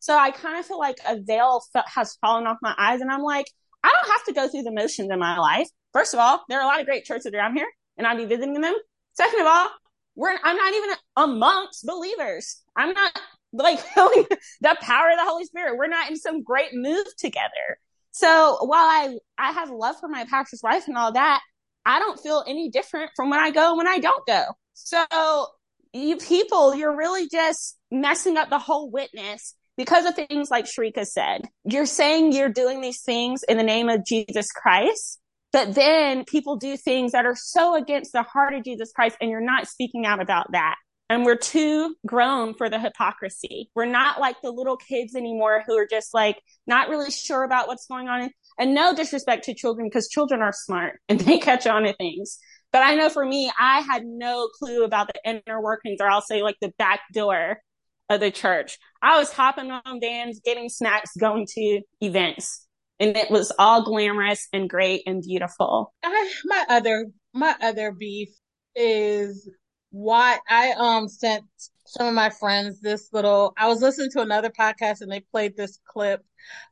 So 0.00 0.16
I 0.16 0.30
kind 0.30 0.58
of 0.58 0.66
feel 0.66 0.78
like 0.78 0.98
a 1.06 1.20
veil 1.20 1.62
has 1.86 2.16
fallen 2.20 2.46
off 2.46 2.58
my 2.62 2.74
eyes 2.76 3.00
and 3.00 3.10
I'm 3.10 3.22
like, 3.22 3.46
I 3.82 3.92
don't 3.92 4.12
have 4.12 4.24
to 4.24 4.32
go 4.32 4.48
through 4.48 4.62
the 4.62 4.72
motions 4.72 5.10
in 5.10 5.18
my 5.18 5.38
life. 5.38 5.68
First 5.92 6.14
of 6.14 6.20
all, 6.20 6.44
there 6.48 6.58
are 6.58 6.64
a 6.64 6.66
lot 6.66 6.80
of 6.80 6.86
great 6.86 7.04
churches 7.04 7.32
around 7.34 7.56
here 7.56 7.68
and 7.96 8.06
I'll 8.06 8.16
be 8.16 8.24
visiting 8.24 8.60
them. 8.60 8.74
Second 9.14 9.40
of 9.40 9.46
all, 9.46 9.68
we're, 10.14 10.36
I'm 10.42 10.56
not 10.56 10.74
even 10.74 10.90
amongst 11.16 11.86
believers. 11.86 12.60
I'm 12.76 12.92
not 12.92 13.18
like 13.52 13.78
feeling 13.94 14.26
the 14.60 14.76
power 14.80 15.10
of 15.10 15.16
the 15.16 15.24
Holy 15.24 15.44
Spirit. 15.44 15.76
We're 15.76 15.88
not 15.88 16.10
in 16.10 16.16
some 16.16 16.42
great 16.42 16.70
move 16.72 17.06
together. 17.18 17.78
So 18.10 18.58
while 18.62 18.84
I, 18.84 19.16
I 19.38 19.52
have 19.52 19.70
love 19.70 19.96
for 20.00 20.08
my 20.08 20.24
pastor's 20.24 20.62
wife 20.62 20.88
and 20.88 20.96
all 20.96 21.12
that, 21.12 21.40
I 21.86 22.00
don't 22.00 22.20
feel 22.20 22.44
any 22.46 22.68
different 22.68 23.10
from 23.16 23.30
when 23.30 23.40
I 23.40 23.50
go 23.50 23.68
and 23.68 23.78
when 23.78 23.88
I 23.88 23.98
don't 23.98 24.26
go. 24.26 24.44
So 24.74 25.46
you 25.92 26.16
people, 26.16 26.74
you're 26.74 26.96
really 26.96 27.28
just 27.28 27.78
messing 27.90 28.36
up 28.36 28.50
the 28.50 28.58
whole 28.58 28.90
witness 28.90 29.54
because 29.76 30.04
of 30.04 30.14
things 30.14 30.50
like 30.50 30.66
Sharika 30.66 31.06
said. 31.06 31.48
You're 31.64 31.86
saying 31.86 32.32
you're 32.32 32.48
doing 32.48 32.80
these 32.80 33.02
things 33.02 33.42
in 33.48 33.56
the 33.56 33.62
name 33.62 33.88
of 33.88 34.04
Jesus 34.04 34.48
Christ, 34.50 35.20
but 35.52 35.74
then 35.74 36.24
people 36.24 36.56
do 36.56 36.76
things 36.76 37.12
that 37.12 37.26
are 37.26 37.36
so 37.36 37.74
against 37.74 38.12
the 38.12 38.22
heart 38.22 38.54
of 38.54 38.64
Jesus 38.64 38.92
Christ 38.92 39.16
and 39.20 39.30
you're 39.30 39.40
not 39.40 39.66
speaking 39.66 40.04
out 40.04 40.20
about 40.20 40.52
that. 40.52 40.76
And 41.10 41.24
we're 41.24 41.36
too 41.36 41.94
grown 42.06 42.52
for 42.52 42.68
the 42.68 42.78
hypocrisy. 42.78 43.70
We're 43.74 43.86
not 43.86 44.20
like 44.20 44.36
the 44.42 44.50
little 44.50 44.76
kids 44.76 45.14
anymore 45.14 45.64
who 45.66 45.74
are 45.78 45.86
just 45.86 46.12
like 46.12 46.36
not 46.66 46.90
really 46.90 47.10
sure 47.10 47.44
about 47.44 47.66
what's 47.66 47.86
going 47.86 48.08
on. 48.08 48.30
And 48.58 48.74
no 48.74 48.94
disrespect 48.94 49.44
to 49.44 49.54
children 49.54 49.88
because 49.88 50.08
children 50.08 50.42
are 50.42 50.52
smart 50.52 51.00
and 51.08 51.18
they 51.20 51.38
catch 51.38 51.66
on 51.66 51.84
to 51.84 51.94
things. 51.94 52.38
But 52.72 52.82
I 52.82 52.94
know 52.94 53.08
for 53.08 53.24
me, 53.24 53.50
I 53.58 53.80
had 53.80 54.04
no 54.04 54.48
clue 54.58 54.84
about 54.84 55.08
the 55.08 55.20
inner 55.24 55.62
workings, 55.62 55.98
or 56.00 56.10
I'll 56.10 56.20
say 56.20 56.42
like 56.42 56.56
the 56.60 56.72
back 56.78 57.00
door 57.14 57.62
of 58.10 58.20
the 58.20 58.30
church. 58.30 58.78
I 59.00 59.18
was 59.18 59.32
hopping 59.32 59.70
on 59.70 60.00
vans, 60.00 60.40
getting 60.44 60.68
snacks, 60.68 61.10
going 61.18 61.46
to 61.54 61.80
events, 62.02 62.66
and 63.00 63.16
it 63.16 63.30
was 63.30 63.52
all 63.58 63.82
glamorous 63.82 64.48
and 64.52 64.68
great 64.68 65.02
and 65.06 65.22
beautiful. 65.22 65.94
I, 66.04 66.32
my 66.44 66.64
other 66.68 67.06
my 67.32 67.54
other 67.60 67.92
beef 67.92 68.30
is 68.74 69.48
why 69.90 70.38
I 70.48 70.72
um 70.72 71.08
sent 71.08 71.44
some 71.86 72.06
of 72.06 72.14
my 72.14 72.30
friends 72.30 72.80
this 72.80 73.08
little. 73.12 73.54
I 73.56 73.68
was 73.68 73.80
listening 73.80 74.10
to 74.12 74.20
another 74.20 74.50
podcast 74.50 75.00
and 75.00 75.10
they 75.10 75.20
played 75.20 75.56
this 75.56 75.78
clip 75.88 76.24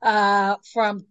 uh 0.03 0.57
from 0.73 1.07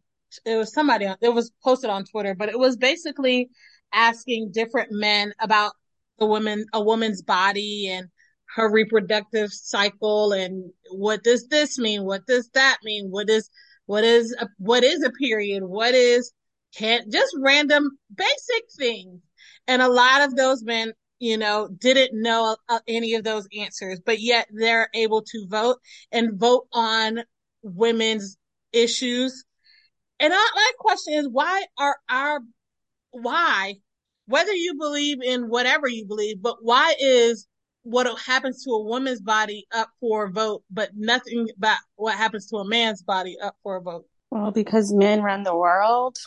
it 0.46 0.58
was 0.58 0.74
somebody 0.74 1.06
on 1.06 1.18
it 1.22 1.34
was 1.34 1.52
posted 1.64 1.90
on 1.90 2.06
Twitter, 2.06 2.36
but 2.36 2.50
it 2.50 2.60
was 2.60 2.78
basically 2.78 3.50
asking 3.94 4.52
different 4.52 4.90
men 4.92 5.34
about 5.40 5.74
the 6.20 6.26
woman, 6.26 6.66
a 6.74 6.82
woman's 6.82 7.22
body 7.22 7.90
and 7.90 8.10
her 8.56 8.72
reproductive 8.72 9.52
cycle 9.52 10.32
and 10.32 10.72
what 10.92 11.24
does 11.24 11.48
this 11.48 11.78
mean? 11.78 12.04
What 12.06 12.26
does 12.26 12.50
that 12.54 12.78
mean? 12.84 13.08
What 13.10 13.30
is, 13.30 13.50
what 13.86 14.04
is, 14.04 14.36
a, 14.40 14.48
what 14.58 14.84
is 14.84 15.04
a 15.04 15.12
period? 15.12 15.64
What 15.64 15.94
is, 15.94 16.32
can't 16.76 17.12
just 17.12 17.36
random 17.40 17.98
basic 18.16 18.66
things. 18.78 19.22
And 19.68 19.82
a 19.82 19.90
lot 19.90 20.22
of 20.22 20.36
those 20.36 20.64
men, 20.64 20.94
you 21.20 21.38
know, 21.38 21.70
didn't 21.80 22.22
know 22.22 22.58
uh, 22.70 22.80
any 22.88 23.14
of 23.16 23.24
those 23.24 23.48
answers, 23.58 24.02
but 24.06 24.20
yet 24.20 24.48
they're 24.52 24.90
able 24.94 25.22
to 25.24 25.48
vote 25.48 25.78
and 26.12 26.40
vote 26.40 26.68
on 26.74 27.20
women's 27.64 28.38
issues. 28.74 29.46
And 30.20 30.34
I, 30.34 30.50
my 30.56 30.72
question 30.80 31.14
is, 31.14 31.30
why 31.30 31.64
are 31.78 31.98
our, 32.10 32.42
why 33.12 33.76
whether 34.28 34.54
you 34.54 34.76
believe 34.76 35.22
in 35.22 35.50
whatever 35.50 35.88
you 35.88 36.06
believe, 36.06 36.42
but 36.42 36.58
why 36.62 36.96
is 37.00 37.48
what 37.86 38.08
happens 38.20 38.64
to 38.64 38.72
a 38.72 38.84
woman's 38.84 39.22
body 39.22 39.68
up 39.74 39.90
for 40.02 40.26
a 40.26 40.32
vote, 40.32 40.64
but 40.72 40.90
nothing 40.96 41.48
about 41.56 41.78
what 41.96 42.16
happens 42.16 42.48
to 42.48 42.58
a 42.58 42.68
man's 42.68 43.04
body 43.04 43.38
up 43.42 43.56
for 43.64 43.78
a 43.78 43.82
vote? 43.82 44.06
Well, 44.32 44.52
because 44.52 44.92
men 44.92 45.22
run 45.22 45.44
the 45.44 45.56
world. 45.56 46.18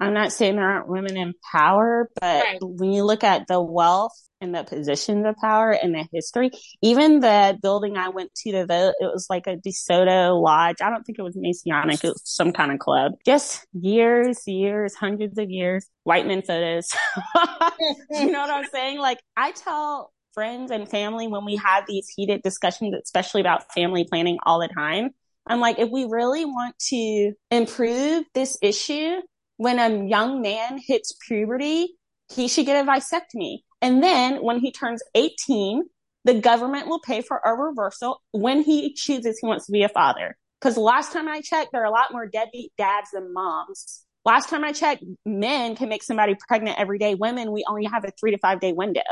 I'm 0.00 0.14
not 0.14 0.32
saying 0.32 0.56
there 0.56 0.68
aren't 0.68 0.88
women 0.88 1.16
in 1.16 1.34
power, 1.52 2.10
but 2.20 2.44
right. 2.44 2.58
when 2.60 2.92
you 2.92 3.04
look 3.04 3.24
at 3.24 3.46
the 3.46 3.60
wealth 3.60 4.12
and 4.40 4.54
the 4.54 4.64
positions 4.64 5.24
of 5.26 5.36
power 5.36 5.70
and 5.70 5.94
the 5.94 6.06
history, 6.12 6.50
even 6.82 7.20
the 7.20 7.58
building 7.62 7.96
I 7.96 8.08
went 8.10 8.34
to 8.34 8.52
to 8.52 8.66
vote, 8.66 8.94
it 9.00 9.10
was 9.12 9.26
like 9.30 9.46
a 9.46 9.56
DeSoto 9.56 10.42
Lodge. 10.42 10.76
I 10.82 10.90
don't 10.90 11.04
think 11.04 11.18
it 11.18 11.22
was 11.22 11.36
Masonic. 11.36 12.04
It 12.04 12.08
was 12.08 12.22
some 12.24 12.52
kind 12.52 12.72
of 12.72 12.78
club. 12.78 13.12
Just 13.24 13.66
years, 13.72 14.42
years, 14.46 14.94
hundreds 14.94 15.38
of 15.38 15.50
years, 15.50 15.86
white 16.04 16.26
men 16.26 16.42
photos. 16.42 16.88
you 18.10 18.30
know 18.30 18.40
what 18.40 18.50
I'm 18.50 18.68
saying? 18.70 18.98
Like 18.98 19.20
I 19.36 19.52
tell 19.52 20.12
friends 20.36 20.70
and 20.70 20.86
family 20.86 21.26
when 21.26 21.46
we 21.46 21.56
have 21.56 21.84
these 21.88 22.08
heated 22.14 22.42
discussions, 22.42 22.94
especially 23.02 23.40
about 23.40 23.72
family 23.72 24.04
planning 24.04 24.36
all 24.44 24.60
the 24.60 24.68
time. 24.68 25.08
I'm 25.46 25.60
like, 25.60 25.78
if 25.78 25.90
we 25.90 26.04
really 26.04 26.44
want 26.44 26.78
to 26.90 27.32
improve 27.50 28.24
this 28.34 28.58
issue, 28.60 29.16
when 29.56 29.78
a 29.78 30.06
young 30.06 30.42
man 30.42 30.78
hits 30.78 31.14
puberty, 31.26 31.96
he 32.30 32.48
should 32.48 32.66
get 32.66 32.84
a 32.84 32.88
vasectomy. 32.88 33.60
And 33.80 34.02
then 34.02 34.42
when 34.42 34.58
he 34.58 34.70
turns 34.70 35.02
18, 35.14 35.84
the 36.24 36.34
government 36.34 36.86
will 36.86 37.00
pay 37.00 37.22
for 37.22 37.40
a 37.42 37.54
reversal 37.54 38.20
when 38.32 38.62
he 38.62 38.92
chooses 38.92 39.38
he 39.38 39.46
wants 39.46 39.64
to 39.66 39.72
be 39.72 39.84
a 39.84 39.88
father. 39.88 40.36
Because 40.60 40.76
last 40.76 41.12
time 41.12 41.28
I 41.28 41.40
checked, 41.40 41.70
there 41.72 41.82
are 41.82 41.86
a 41.86 41.90
lot 41.90 42.12
more 42.12 42.26
deadbeat 42.26 42.72
dads 42.76 43.10
than 43.12 43.32
moms. 43.32 44.04
Last 44.26 44.50
time 44.50 44.64
I 44.64 44.72
checked, 44.72 45.02
men 45.24 45.76
can 45.76 45.88
make 45.88 46.02
somebody 46.02 46.36
pregnant 46.46 46.78
every 46.78 46.98
day. 46.98 47.14
Women, 47.14 47.52
we 47.52 47.64
only 47.66 47.84
have 47.84 48.04
a 48.04 48.10
three 48.20 48.32
to 48.32 48.38
five 48.38 48.60
day 48.60 48.72
window. 48.72 49.02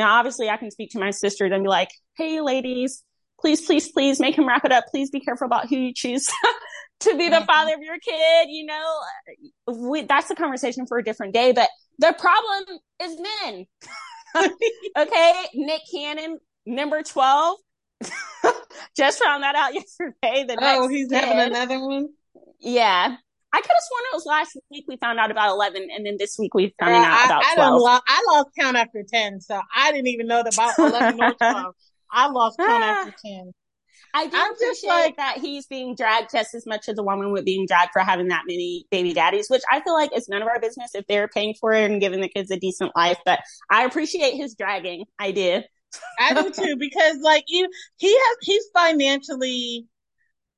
Now, 0.00 0.14
obviously, 0.14 0.48
I 0.48 0.56
can 0.56 0.70
speak 0.70 0.92
to 0.92 0.98
my 0.98 1.10
sisters 1.10 1.52
and 1.52 1.62
be 1.62 1.68
like, 1.68 1.90
hey, 2.16 2.40
ladies, 2.40 3.04
please, 3.38 3.60
please, 3.60 3.92
please 3.92 4.18
make 4.18 4.34
him 4.34 4.48
wrap 4.48 4.64
it 4.64 4.72
up. 4.72 4.86
Please 4.90 5.10
be 5.10 5.20
careful 5.20 5.44
about 5.44 5.68
who 5.68 5.76
you 5.76 5.92
choose 5.92 6.26
to 7.00 7.18
be 7.18 7.28
the 7.28 7.36
mm-hmm. 7.36 7.44
father 7.44 7.74
of 7.74 7.82
your 7.82 7.98
kid. 7.98 8.48
You 8.48 8.64
know, 8.64 9.00
we, 9.66 10.04
that's 10.04 10.30
a 10.30 10.34
conversation 10.34 10.86
for 10.86 10.96
a 10.96 11.04
different 11.04 11.34
day. 11.34 11.52
But 11.52 11.68
the 11.98 12.14
problem 12.18 12.78
is 13.02 13.20
men. 13.44 13.66
okay. 14.96 15.44
Nick 15.52 15.82
Cannon, 15.92 16.38
number 16.64 17.02
12. 17.02 17.58
Just 18.96 19.22
found 19.22 19.42
that 19.42 19.54
out 19.54 19.74
yesterday. 19.74 20.46
The 20.46 20.56
oh, 20.58 20.88
he's 20.88 21.08
kid. 21.08 21.22
having 21.22 21.40
another 21.40 21.78
one? 21.78 22.08
Yeah. 22.58 23.16
I 23.52 23.60
could 23.60 23.70
have 23.70 23.82
sworn 23.82 24.02
it 24.12 24.14
was 24.14 24.26
last 24.26 24.58
week 24.70 24.84
we 24.86 24.96
found 24.96 25.18
out 25.18 25.30
about 25.30 25.50
11 25.50 25.88
and 25.94 26.06
then 26.06 26.16
this 26.18 26.36
week 26.38 26.54
we 26.54 26.74
found 26.78 26.94
out 26.94 27.26
about 27.26 27.44
I, 27.44 27.54
12. 27.56 27.82
I, 27.84 28.00
I 28.06 28.24
lost 28.32 28.50
count 28.58 28.76
after 28.76 29.02
10, 29.06 29.40
so 29.40 29.60
I 29.74 29.92
didn't 29.92 30.08
even 30.08 30.26
know 30.26 30.42
that 30.42 30.54
about 30.54 30.78
11 30.78 31.22
or 31.22 31.32
12. 31.38 31.74
I 32.12 32.28
lost 32.28 32.58
count 32.58 32.84
ah. 32.84 33.00
after 33.00 33.14
10. 33.24 33.52
I 34.12 34.26
do 34.26 34.36
I'm 34.36 34.52
appreciate 34.52 34.88
like, 34.88 35.16
that 35.16 35.38
he's 35.38 35.66
being 35.66 35.94
dragged 35.94 36.30
just 36.32 36.54
as 36.54 36.66
much 36.66 36.88
as 36.88 36.98
a 36.98 37.02
woman 37.02 37.32
would 37.32 37.44
being 37.44 37.66
dragged 37.66 37.92
for 37.92 38.00
having 38.00 38.28
that 38.28 38.42
many 38.46 38.86
baby 38.90 39.12
daddies, 39.12 39.48
which 39.48 39.62
I 39.70 39.80
feel 39.82 39.94
like 39.94 40.10
it's 40.12 40.28
none 40.28 40.42
of 40.42 40.48
our 40.48 40.60
business 40.60 40.94
if 40.94 41.06
they're 41.06 41.28
paying 41.28 41.54
for 41.60 41.72
it 41.72 41.90
and 41.90 42.00
giving 42.00 42.20
the 42.20 42.28
kids 42.28 42.50
a 42.50 42.58
decent 42.58 42.90
life. 42.96 43.18
But 43.24 43.40
I 43.70 43.84
appreciate 43.84 44.34
his 44.34 44.54
dragging. 44.54 45.04
I 45.18 45.30
did. 45.30 45.64
I 46.18 46.34
do 46.34 46.50
too, 46.50 46.76
because 46.76 47.18
like 47.22 47.44
he, 47.46 47.66
he 47.98 48.12
has, 48.12 48.36
he's 48.42 48.64
financially, 48.74 49.86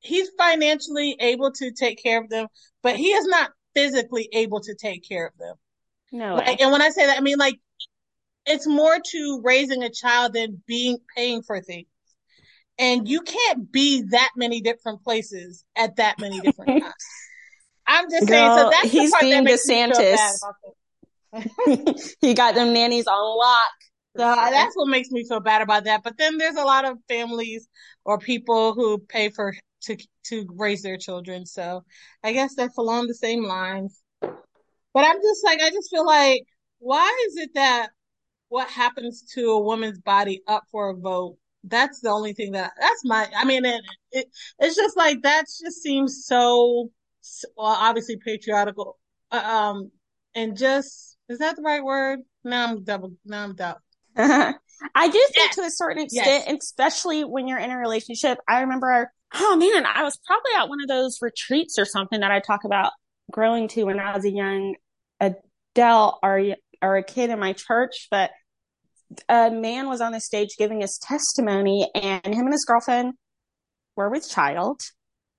he's 0.03 0.29
financially 0.37 1.17
able 1.21 1.53
to 1.53 1.73
take 1.73 2.03
care 2.03 2.21
of 2.21 2.29
them, 2.29 2.49
but 2.83 2.97
he 2.97 3.09
is 3.09 3.27
not 3.27 3.51
physically 3.75 4.29
able 4.33 4.61
to 4.61 4.75
take 4.75 5.09
care 5.09 5.27
of 5.27 5.33
them. 5.38 5.55
No. 6.12 6.35
Like, 6.35 6.61
and 6.61 6.71
when 6.71 6.83
I 6.83 6.91
say 6.91 7.07
that, 7.07 7.17
I 7.17 7.21
mean 7.21 7.38
like 7.38 7.59
it's 8.45 8.67
more 8.67 8.99
to 8.99 9.41
raising 9.43 9.83
a 9.83 9.91
child 9.91 10.35
than 10.35 10.62
being 10.67 10.99
paying 11.17 11.43
for 11.43 11.61
things. 11.61 11.87
And 12.79 13.09
you 13.09 13.21
can't 13.21 13.71
be 13.71 14.03
that 14.11 14.31
many 14.37 14.61
different 14.61 15.05
places 15.05 15.65
at 15.77 15.97
that 15.97 16.19
many 16.19 16.41
different 16.41 16.83
times. 16.83 16.95
I'm 17.87 18.11
just 18.11 18.27
Girl, 18.27 18.57
saying, 18.57 18.59
so 18.59 18.71
that's 18.71 18.91
he's 18.91 19.11
the 19.11 19.15
part 19.15 19.23
being 19.23 19.45
that 19.45 19.59
DeSantis. 21.35 22.15
he 22.21 22.35
got 22.35 22.55
them 22.55 22.73
nannies 22.73 23.07
on 23.07 23.38
lock. 23.38 23.71
So 24.15 24.25
that's 24.25 24.77
what 24.77 24.88
makes 24.88 25.11
me 25.11 25.25
feel 25.27 25.41
bad 25.41 25.62
about 25.62 25.85
that. 25.85 26.03
But 26.03 26.19
then 26.19 26.37
there's 26.37 26.57
a 26.57 26.65
lot 26.65 26.85
of 26.85 26.99
families 27.09 27.67
or 28.05 28.19
people 28.19 28.75
who 28.75 28.99
pay 28.99 29.31
for 29.31 29.55
to 29.83 29.97
to 30.27 30.47
raise 30.57 30.83
their 30.83 30.97
children. 30.97 31.47
So 31.47 31.85
I 32.23 32.33
guess 32.33 32.55
that's 32.55 32.79
along 32.79 33.07
the 33.07 33.14
same 33.14 33.45
lines. 33.45 34.01
But 34.21 35.05
I'm 35.05 35.21
just 35.23 35.45
like 35.45 35.61
I 35.61 35.71
just 35.71 35.90
feel 35.90 36.07
like 36.07 36.42
why 36.79 37.27
is 37.29 37.37
it 37.37 37.51
that 37.55 37.90
what 38.49 38.68
happens 38.68 39.23
to 39.35 39.53
a 39.53 39.62
woman's 39.62 39.99
body 39.99 40.42
up 40.47 40.64
for 40.71 40.90
a 40.90 40.95
vote 40.95 41.37
that's 41.64 42.01
the 42.01 42.11
only 42.11 42.33
thing 42.33 42.53
that 42.53 42.73
that's 42.79 43.05
my 43.05 43.29
i 43.37 43.45
mean 43.45 43.64
it, 43.64 43.83
it 44.11 44.27
it's 44.59 44.77
just 44.77 44.97
like 44.97 45.23
that 45.23 45.42
just 45.42 45.81
seems 45.81 46.27
so 46.27 46.90
well 47.57 47.66
obviously 47.66 48.16
patriarchal 48.16 48.99
uh, 49.31 49.37
um 49.37 49.90
and 50.35 50.57
just 50.57 51.16
is 51.29 51.38
that 51.38 51.57
the 51.57 51.62
right 51.62 51.85
word 51.85 52.21
now 52.45 52.66
i'm 52.68 52.83
double 52.83 53.12
now 53.25 53.45
i'm 53.45 53.55
double 53.55 53.81
i 54.16 55.09
do 55.09 55.12
think 55.33 55.37
yes. 55.37 55.55
to 55.55 55.62
a 55.62 55.71
certain 55.71 56.03
extent 56.03 56.45
yes. 56.47 56.59
especially 56.62 57.23
when 57.23 57.47
you're 57.47 57.59
in 57.59 57.71
a 57.71 57.79
relationship 57.79 58.38
i 58.49 58.61
remember 58.61 59.11
oh 59.35 59.57
man 59.57 59.87
i 59.87 60.03
was 60.03 60.18
probably 60.27 60.53
at 60.59 60.68
one 60.68 60.81
of 60.81 60.88
those 60.88 61.18
retreats 61.21 61.79
or 61.79 61.85
something 61.85 62.21
that 62.21 62.31
i 62.31 62.40
talk 62.40 62.64
about 62.64 62.92
growing 63.31 63.68
to 63.68 63.85
when 63.85 63.99
i 63.99 64.14
was 64.14 64.25
a 64.25 64.31
young 64.31 64.75
adult 65.21 66.18
or 66.23 66.42
or 66.81 66.97
a 66.97 67.03
kid 67.03 67.31
in 67.31 67.38
my 67.38 67.53
church 67.53 68.09
but 68.11 68.31
a 69.29 69.51
man 69.51 69.88
was 69.88 70.01
on 70.01 70.12
the 70.12 70.21
stage 70.21 70.57
giving 70.59 70.81
his 70.81 70.99
testimony 70.99 71.88
and 71.95 72.25
him 72.27 72.47
and 72.47 72.53
his 72.53 72.64
girlfriend 72.64 73.14
were 73.97 74.11
with 74.11 74.29
child 74.29 74.81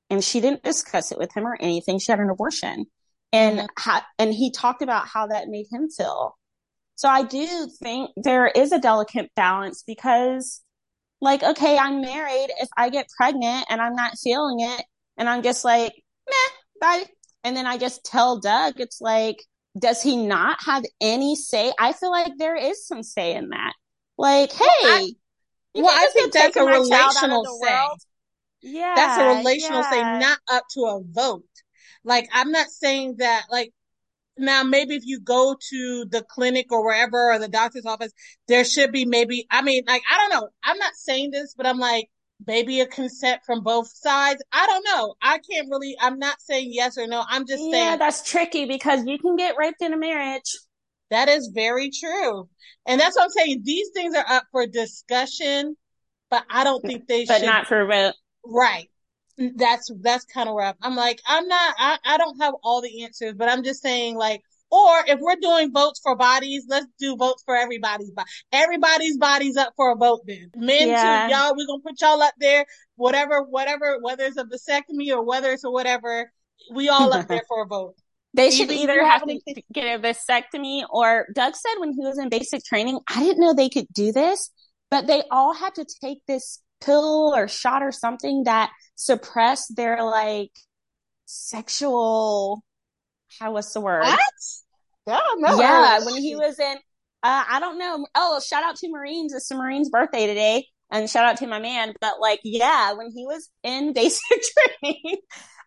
and 0.09 0.23
she 0.23 0.41
didn't 0.41 0.63
discuss 0.63 1.11
it 1.11 1.17
with 1.17 1.33
him 1.33 1.45
or 1.45 1.57
anything. 1.59 1.99
She 1.99 2.11
had 2.11 2.19
an 2.19 2.29
abortion 2.29 2.85
and, 3.31 3.59
mm-hmm. 3.59 3.65
ha- 3.77 4.05
and 4.19 4.33
he 4.33 4.51
talked 4.51 4.81
about 4.81 5.07
how 5.07 5.27
that 5.27 5.47
made 5.47 5.65
him 5.71 5.89
feel. 5.89 6.37
So 6.95 7.09
I 7.09 7.23
do 7.23 7.67
think 7.81 8.11
there 8.15 8.47
is 8.47 8.71
a 8.71 8.79
delicate 8.79 9.31
balance 9.35 9.83
because 9.85 10.61
like, 11.23 11.41
okay, 11.41 11.77
I'm 11.77 12.01
married. 12.01 12.49
If 12.59 12.69
I 12.77 12.89
get 12.89 13.07
pregnant 13.17 13.65
and 13.69 13.81
I'm 13.81 13.95
not 13.95 14.17
feeling 14.21 14.59
it 14.59 14.83
and 15.17 15.29
I'm 15.29 15.41
just 15.41 15.63
like, 15.63 15.93
meh, 16.27 16.55
bye. 16.81 17.05
And 17.43 17.57
then 17.57 17.65
I 17.65 17.77
just 17.77 18.05
tell 18.05 18.39
Doug, 18.39 18.79
it's 18.79 19.01
like, 19.01 19.37
does 19.77 20.01
he 20.01 20.17
not 20.17 20.57
have 20.65 20.83
any 21.01 21.35
say? 21.35 21.73
I 21.79 21.93
feel 21.93 22.11
like 22.11 22.33
there 22.37 22.55
is 22.55 22.85
some 22.85 23.03
say 23.03 23.33
in 23.35 23.49
that. 23.49 23.73
Like, 24.17 24.51
hey, 24.51 24.65
well, 24.83 24.97
I, 24.97 25.11
well, 25.75 25.89
I 25.89 26.09
think 26.13 26.33
that's 26.33 26.55
a 26.55 26.63
relational 26.63 27.45
say. 27.45 27.73
World. 27.73 27.99
Yeah. 28.61 28.93
That's 28.95 29.21
a 29.21 29.37
relational 29.37 29.81
yeah. 29.81 29.89
say, 29.89 30.01
not 30.19 30.39
up 30.51 30.63
to 30.75 30.81
a 30.81 31.01
vote. 31.03 31.43
Like, 32.03 32.29
I'm 32.33 32.51
not 32.51 32.67
saying 32.67 33.15
that, 33.17 33.45
like, 33.49 33.71
now 34.37 34.63
maybe 34.63 34.95
if 34.95 35.03
you 35.05 35.19
go 35.19 35.55
to 35.69 36.05
the 36.09 36.23
clinic 36.23 36.71
or 36.71 36.83
wherever 36.83 37.31
or 37.31 37.39
the 37.39 37.47
doctor's 37.47 37.85
office, 37.85 38.11
there 38.47 38.65
should 38.65 38.91
be 38.91 39.05
maybe, 39.05 39.45
I 39.51 39.61
mean, 39.61 39.83
like, 39.87 40.03
I 40.09 40.17
don't 40.17 40.41
know. 40.41 40.49
I'm 40.63 40.77
not 40.77 40.93
saying 40.95 41.31
this, 41.31 41.53
but 41.55 41.65
I'm 41.65 41.79
like, 41.79 42.09
maybe 42.45 42.81
a 42.81 42.87
consent 42.87 43.41
from 43.45 43.63
both 43.63 43.87
sides. 43.93 44.43
I 44.51 44.65
don't 44.65 44.85
know. 44.85 45.15
I 45.21 45.39
can't 45.39 45.69
really, 45.69 45.95
I'm 46.01 46.19
not 46.19 46.41
saying 46.41 46.69
yes 46.71 46.97
or 46.97 47.07
no. 47.07 47.23
I'm 47.27 47.45
just 47.47 47.63
yeah, 47.63 47.71
saying. 47.71 47.85
Yeah, 47.85 47.97
that's 47.97 48.29
tricky 48.29 48.65
because 48.65 49.05
you 49.05 49.17
can 49.19 49.35
get 49.35 49.55
raped 49.57 49.81
in 49.81 49.93
a 49.93 49.97
marriage. 49.97 50.57
That 51.09 51.29
is 51.29 51.51
very 51.53 51.91
true. 51.91 52.49
And 52.85 52.99
that's 52.99 53.15
what 53.15 53.25
I'm 53.25 53.29
saying. 53.29 53.61
These 53.63 53.89
things 53.93 54.15
are 54.15 54.25
up 54.27 54.45
for 54.51 54.65
discussion, 54.65 55.77
but 56.29 56.43
I 56.49 56.63
don't 56.63 56.81
think 56.81 57.07
they 57.07 57.25
but 57.25 57.35
should. 57.35 57.45
But 57.45 57.51
not 57.51 57.67
for. 57.67 58.13
Right. 58.45 58.89
That's, 59.37 59.91
that's 60.01 60.25
kind 60.25 60.47
of 60.47 60.55
where 60.55 60.65
I'm, 60.65 60.75
I'm 60.81 60.95
like, 60.95 61.21
I'm 61.27 61.47
not, 61.47 61.75
I, 61.77 61.97
I 62.05 62.17
don't 62.17 62.39
have 62.41 62.53
all 62.63 62.81
the 62.81 63.03
answers, 63.03 63.33
but 63.35 63.49
I'm 63.49 63.63
just 63.63 63.81
saying 63.81 64.15
like, 64.15 64.41
or 64.73 65.03
if 65.05 65.19
we're 65.19 65.35
doing 65.35 65.71
votes 65.71 65.99
for 66.01 66.15
bodies, 66.15 66.65
let's 66.67 66.87
do 66.99 67.15
votes 67.15 67.43
for 67.45 67.55
everybody's 67.55 68.09
body. 68.09 68.27
Everybody's 68.51 69.17
body's 69.17 69.55
up 69.55 69.73
for 69.75 69.91
a 69.91 69.95
vote 69.95 70.21
then. 70.25 70.49
Men 70.55 70.87
yeah. 70.87 71.27
too, 71.27 71.33
y'all, 71.33 71.53
we're 71.55 71.67
gonna 71.67 71.83
put 71.83 72.01
y'all 72.01 72.19
up 72.19 72.33
there. 72.39 72.65
Whatever, 72.95 73.43
whatever, 73.43 73.99
whether 74.01 74.23
it's 74.23 74.37
a 74.37 74.45
vasectomy 74.45 75.11
or 75.11 75.23
whether 75.23 75.51
it's 75.51 75.63
a 75.63 75.69
whatever, 75.69 76.31
we 76.73 76.89
all 76.89 77.13
up 77.13 77.27
there 77.27 77.43
for 77.47 77.61
a 77.61 77.67
vote. 77.67 77.93
They 78.33 78.49
should 78.49 78.71
either, 78.71 78.93
either 78.93 79.05
have 79.05 79.23
to 79.27 79.39
get 79.71 79.95
a 79.95 80.01
vasectomy 80.01 80.81
or 80.89 81.27
Doug 81.35 81.55
said 81.55 81.75
when 81.77 81.91
he 81.91 81.99
was 81.99 82.17
in 82.17 82.29
basic 82.29 82.63
training, 82.65 82.99
I 83.07 83.19
didn't 83.19 83.41
know 83.41 83.53
they 83.53 83.69
could 83.69 83.85
do 83.93 84.11
this, 84.11 84.49
but 84.89 85.05
they 85.05 85.21
all 85.29 85.53
had 85.53 85.75
to 85.75 85.85
take 86.01 86.25
this 86.27 86.59
pill 86.83 87.33
or 87.35 87.47
shot 87.47 87.83
or 87.83 87.91
something 87.91 88.43
that 88.45 88.71
suppressed 88.95 89.75
their 89.75 90.03
like 90.03 90.51
sexual 91.25 92.63
how 93.39 93.53
was 93.53 93.71
the 93.73 93.81
word? 93.81 94.03
What? 94.03 94.19
Yeah, 95.07 95.19
no. 95.37 95.59
Yeah, 95.59 96.05
when 96.05 96.15
he 96.15 96.35
was 96.35 96.59
in, 96.59 96.75
uh, 97.23 97.43
I 97.49 97.59
don't 97.59 97.77
know. 97.77 98.05
Oh, 98.15 98.39
shout 98.39 98.63
out 98.63 98.75
to 98.77 98.89
Marines. 98.89 99.33
It's 99.33 99.49
the 99.49 99.55
Marines' 99.55 99.89
birthday 99.89 100.27
today. 100.27 100.67
And 100.91 101.09
shout 101.09 101.25
out 101.25 101.37
to 101.37 101.47
my 101.47 101.59
man. 101.59 101.93
But 101.99 102.19
like, 102.19 102.39
yeah, 102.43 102.93
when 102.93 103.09
he 103.11 103.25
was 103.25 103.49
in 103.63 103.93
basic 103.93 104.43
training, 104.81 105.17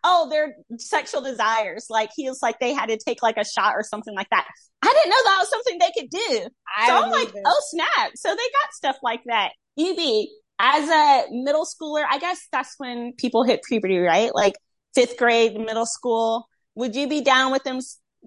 oh, 0.03 0.29
their 0.29 0.55
sexual 0.77 1.21
desires. 1.21 1.87
Like 1.89 2.09
he 2.15 2.29
was 2.29 2.39
like, 2.41 2.59
they 2.59 2.73
had 2.73 2.89
to 2.89 2.97
take 2.97 3.21
like 3.21 3.37
a 3.37 3.43
shot 3.43 3.73
or 3.75 3.83
something 3.83 4.15
like 4.15 4.29
that. 4.29 4.47
I 4.81 4.87
didn't 4.87 5.09
know 5.09 5.23
that 5.25 5.37
was 5.39 5.49
something 5.49 5.79
they 5.79 6.01
could 6.01 6.09
do. 6.09 6.49
I 6.77 6.87
so 6.87 7.03
I'm 7.03 7.11
like, 7.11 7.29
either. 7.29 7.41
oh 7.45 7.61
snap. 7.69 8.11
So 8.15 8.29
they 8.29 8.35
got 8.35 8.73
stuff 8.73 8.97
like 9.03 9.21
that. 9.25 9.51
EB, 9.77 10.27
as 10.59 10.89
a 10.89 11.31
middle 11.31 11.65
schooler, 11.65 12.03
I 12.09 12.19
guess 12.19 12.47
that's 12.51 12.75
when 12.77 13.13
people 13.13 13.43
hit 13.43 13.61
puberty, 13.63 13.97
right? 13.99 14.33
Like 14.33 14.55
fifth 14.95 15.17
grade, 15.17 15.57
middle 15.57 15.85
school. 15.85 16.47
Would 16.75 16.95
you 16.95 17.07
be 17.07 17.21
down 17.21 17.51
with 17.51 17.63
them 17.63 17.79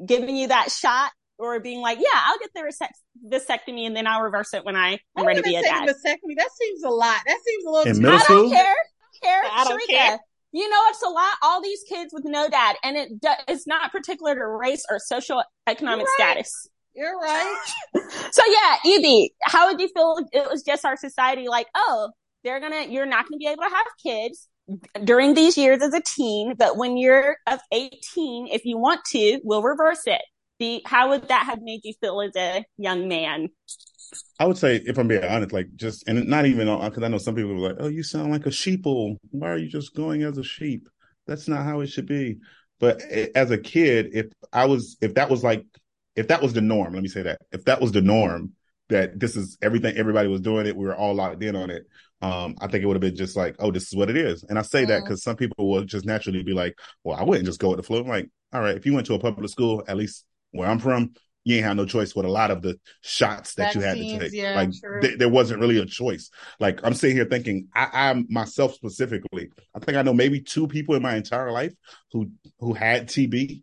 giving 0.06 0.36
you 0.36 0.48
that 0.48 0.70
shot 0.70 1.12
or 1.38 1.58
being 1.60 1.80
like, 1.80 1.98
yeah, 1.98 2.20
I'll 2.26 2.38
get 2.38 2.50
the 2.54 2.90
vasectomy 3.32 3.86
and 3.86 3.96
then 3.96 4.06
I'll 4.06 4.22
reverse 4.22 4.54
it 4.54 4.64
when 4.64 4.76
I 4.76 4.98
am 5.16 5.26
ready 5.26 5.40
to 5.40 5.48
be 5.48 5.56
a 5.56 5.62
dad. 5.62 5.88
Vasectomy, 5.88 6.36
that 6.36 6.50
seems 6.58 6.82
a 6.84 6.90
lot. 6.90 7.18
That 7.26 7.38
seems 7.44 7.64
a 7.64 7.70
little. 7.70 7.92
In 7.92 8.02
middle 8.02 8.18
I 8.18 8.22
school? 8.22 8.42
don't 8.42 8.52
care. 8.52 8.74
care. 9.22 9.42
I 9.50 9.64
don't 9.64 9.80
Sharika, 9.80 9.96
care. 9.96 10.18
You 10.52 10.68
know, 10.68 10.80
it's 10.88 11.02
a 11.02 11.08
lot. 11.08 11.32
All 11.42 11.62
these 11.62 11.82
kids 11.88 12.12
with 12.12 12.24
no 12.24 12.48
dad, 12.48 12.76
and 12.82 12.96
it 12.96 13.08
it's 13.48 13.66
not 13.66 13.92
particular 13.92 14.34
to 14.34 14.46
race 14.46 14.84
or 14.90 14.98
social 14.98 15.42
economic 15.66 16.06
right. 16.06 16.14
status. 16.16 16.68
You're 16.94 17.18
right. 17.18 17.62
so 18.32 18.42
yeah, 18.48 18.94
EB, 18.96 19.30
how 19.42 19.70
would 19.70 19.80
you 19.80 19.88
feel 19.88 20.16
if 20.32 20.44
it 20.44 20.50
was 20.50 20.62
just 20.62 20.84
our 20.84 20.96
society 20.96 21.46
like, 21.48 21.68
oh, 21.74 22.10
they're 22.44 22.60
gonna, 22.60 22.86
you're 22.88 23.06
not 23.06 23.28
gonna 23.28 23.38
be 23.38 23.46
able 23.46 23.62
to 23.62 23.70
have 23.70 23.86
kids 24.02 24.48
during 25.04 25.34
these 25.34 25.56
years 25.56 25.82
as 25.82 25.94
a 25.94 26.00
teen, 26.00 26.54
but 26.56 26.76
when 26.76 26.96
you're 26.96 27.36
of 27.46 27.60
18, 27.72 28.48
if 28.48 28.64
you 28.64 28.78
want 28.78 29.00
to, 29.06 29.40
we'll 29.44 29.62
reverse 29.62 30.02
it. 30.06 30.22
The, 30.58 30.82
how 30.84 31.10
would 31.10 31.28
that 31.28 31.46
have 31.46 31.60
made 31.62 31.80
you 31.84 31.94
feel 32.00 32.20
as 32.20 32.36
a 32.36 32.64
young 32.76 33.08
man? 33.08 33.48
I 34.38 34.46
would 34.46 34.58
say, 34.58 34.76
if 34.84 34.98
I'm 34.98 35.08
being 35.08 35.24
honest, 35.24 35.52
like 35.52 35.68
just, 35.76 36.06
and 36.08 36.26
not 36.28 36.46
even 36.46 36.68
uh, 36.68 36.88
because 36.88 37.02
I 37.02 37.08
know 37.08 37.18
some 37.18 37.34
people 37.34 37.52
are 37.52 37.68
like, 37.72 37.76
oh, 37.80 37.88
you 37.88 38.02
sound 38.02 38.30
like 38.30 38.46
a 38.46 38.50
sheeple. 38.50 39.16
Why 39.30 39.50
are 39.50 39.58
you 39.58 39.68
just 39.68 39.94
going 39.94 40.22
as 40.22 40.36
a 40.38 40.44
sheep? 40.44 40.88
That's 41.26 41.48
not 41.48 41.64
how 41.64 41.80
it 41.80 41.88
should 41.88 42.06
be. 42.06 42.38
But 42.78 43.02
eh, 43.08 43.28
as 43.34 43.50
a 43.50 43.58
kid, 43.58 44.10
if 44.12 44.26
I 44.52 44.66
was, 44.66 44.96
if 45.00 45.14
that 45.14 45.30
was 45.30 45.44
like, 45.44 45.64
if 46.16 46.28
that 46.28 46.42
was 46.42 46.52
the 46.52 46.60
norm, 46.60 46.92
let 46.94 47.02
me 47.02 47.08
say 47.08 47.22
that, 47.22 47.38
if 47.52 47.64
that 47.66 47.80
was 47.80 47.92
the 47.92 48.02
norm, 48.02 48.52
that 48.88 49.18
this 49.18 49.36
is 49.36 49.56
everything, 49.62 49.96
everybody 49.96 50.28
was 50.28 50.40
doing 50.40 50.66
it, 50.66 50.76
we 50.76 50.84
were 50.84 50.96
all 50.96 51.14
locked 51.14 51.42
in 51.42 51.54
on 51.54 51.70
it. 51.70 51.84
Um, 52.22 52.56
I 52.60 52.66
think 52.66 52.82
it 52.82 52.86
would 52.86 52.96
have 52.96 53.00
been 53.00 53.16
just 53.16 53.36
like, 53.36 53.56
oh, 53.58 53.70
this 53.70 53.84
is 53.84 53.94
what 53.96 54.10
it 54.10 54.16
is. 54.16 54.44
And 54.44 54.58
I 54.58 54.62
say 54.62 54.84
that 54.84 55.04
because 55.04 55.22
some 55.22 55.36
people 55.36 55.70
will 55.70 55.84
just 55.84 56.04
naturally 56.04 56.42
be 56.42 56.52
like, 56.52 56.78
well, 57.02 57.16
I 57.16 57.24
wouldn't 57.24 57.46
just 57.46 57.60
go 57.60 57.70
with 57.70 57.78
the 57.78 57.82
flow. 57.82 58.00
I'm 58.00 58.08
like, 58.08 58.28
all 58.52 58.60
right, 58.60 58.76
if 58.76 58.84
you 58.84 58.92
went 58.92 59.06
to 59.06 59.14
a 59.14 59.18
public 59.18 59.48
school, 59.50 59.82
at 59.88 59.96
least 59.96 60.24
where 60.50 60.68
I'm 60.68 60.78
from, 60.78 61.12
you 61.44 61.56
ain't 61.56 61.64
have 61.64 61.76
no 61.76 61.86
choice 61.86 62.14
with 62.14 62.26
a 62.26 62.30
lot 62.30 62.50
of 62.50 62.62
the 62.62 62.78
shots 63.00 63.54
that, 63.54 63.72
that 63.72 63.74
you 63.74 63.80
had 63.80 63.96
to 63.96 64.18
take. 64.18 64.32
Yeah, 64.32 64.54
like 64.54 64.70
th- 65.00 65.18
there 65.18 65.28
wasn't 65.28 65.60
really 65.60 65.78
a 65.78 65.86
choice. 65.86 66.30
Like 66.58 66.80
I'm 66.84 66.94
sitting 66.94 67.16
here 67.16 67.24
thinking, 67.24 67.68
I, 67.74 67.88
I 67.92 68.24
myself 68.28 68.74
specifically, 68.74 69.50
I 69.74 69.78
think 69.78 69.96
I 69.96 70.02
know 70.02 70.12
maybe 70.12 70.40
two 70.40 70.68
people 70.68 70.94
in 70.94 71.02
my 71.02 71.16
entire 71.16 71.50
life 71.50 71.72
who 72.12 72.30
who 72.58 72.74
had 72.74 73.08
TB 73.08 73.62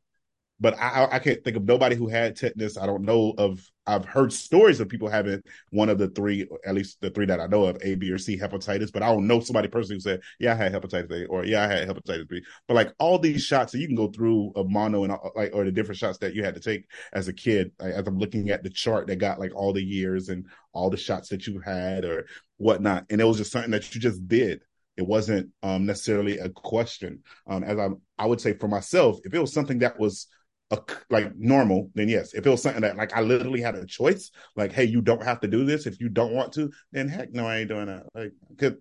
but 0.59 0.77
I, 0.79 1.07
I 1.11 1.19
can't 1.19 1.43
think 1.43 1.55
of 1.55 1.65
nobody 1.65 1.95
who 1.95 2.07
had 2.07 2.35
tetanus. 2.35 2.77
I 2.77 2.85
don't 2.85 3.03
know 3.03 3.33
of. 3.37 3.69
I've 3.85 4.03
heard 4.03 4.33
stories 4.33 4.81
of 4.81 4.89
people 4.89 5.07
having 5.07 5.41
one 5.69 5.87
of 5.87 5.97
the 5.97 6.09
three, 6.09 6.45
at 6.65 6.75
least 6.75 6.99
the 6.99 7.09
three 7.09 7.25
that 7.27 7.39
I 7.39 7.47
know 7.47 7.63
of, 7.65 7.77
A, 7.83 7.95
B, 7.95 8.11
or 8.11 8.17
C 8.17 8.37
hepatitis. 8.37 8.91
But 8.91 9.01
I 9.01 9.07
don't 9.07 9.27
know 9.27 9.39
somebody 9.39 9.69
personally 9.69 9.95
who 9.95 10.01
said, 10.01 10.21
"Yeah, 10.39 10.53
I 10.53 10.55
had 10.55 10.73
hepatitis 10.73 11.11
A," 11.11 11.25
or 11.27 11.45
"Yeah, 11.45 11.63
I 11.63 11.67
had 11.67 11.87
hepatitis 11.87 12.27
B." 12.27 12.41
But 12.67 12.73
like 12.73 12.93
all 12.99 13.19
these 13.19 13.43
shots 13.43 13.71
that 13.71 13.79
you 13.79 13.87
can 13.87 13.95
go 13.95 14.07
through 14.07 14.51
of 14.55 14.69
mono 14.69 15.03
and 15.03 15.15
like, 15.35 15.51
or 15.53 15.63
the 15.63 15.71
different 15.71 15.99
shots 15.99 16.17
that 16.19 16.33
you 16.33 16.43
had 16.43 16.55
to 16.55 16.59
take 16.59 16.85
as 17.13 17.27
a 17.27 17.33
kid. 17.33 17.71
Like, 17.79 17.93
as 17.93 18.07
I'm 18.07 18.17
looking 18.17 18.49
at 18.49 18.63
the 18.63 18.69
chart 18.69 19.07
that 19.07 19.17
got 19.17 19.39
like 19.39 19.55
all 19.55 19.73
the 19.73 19.83
years 19.83 20.29
and 20.29 20.47
all 20.73 20.89
the 20.89 20.97
shots 20.97 21.29
that 21.29 21.47
you 21.47 21.59
had 21.59 22.03
or 22.03 22.25
whatnot, 22.57 23.05
and 23.09 23.21
it 23.21 23.25
was 23.25 23.37
just 23.37 23.51
something 23.51 23.71
that 23.71 23.93
you 23.93 24.01
just 24.01 24.27
did. 24.27 24.61
It 24.97 25.05
wasn't 25.05 25.51
um, 25.61 25.85
necessarily 25.85 26.39
a 26.39 26.49
question. 26.49 27.21
Um, 27.45 27.63
as 27.63 27.77
I, 27.77 27.89
I 28.17 28.25
would 28.25 28.41
say 28.41 28.53
for 28.53 28.67
myself, 28.67 29.19
if 29.23 29.33
it 29.33 29.39
was 29.39 29.53
something 29.53 29.79
that 29.79 29.99
was 29.99 30.27
a, 30.71 30.79
like 31.09 31.33
normal, 31.37 31.89
then 31.95 32.09
yes. 32.09 32.33
If 32.33 32.45
it 32.45 32.49
was 32.49 32.61
something 32.61 32.81
that 32.81 32.97
like 32.97 33.13
I 33.15 33.21
literally 33.21 33.61
had 33.61 33.75
a 33.75 33.85
choice, 33.85 34.31
like, 34.55 34.71
hey, 34.73 34.83
you 34.83 35.01
don't 35.01 35.23
have 35.23 35.39
to 35.41 35.47
do 35.47 35.65
this 35.65 35.85
if 35.85 35.99
you 35.99 36.09
don't 36.09 36.33
want 36.33 36.51
to, 36.53 36.69
then 36.91 37.07
heck 37.07 37.33
no, 37.33 37.47
I 37.47 37.59
ain't 37.59 37.69
doing 37.69 37.85
that. 37.85 38.03
Like, 38.13 38.33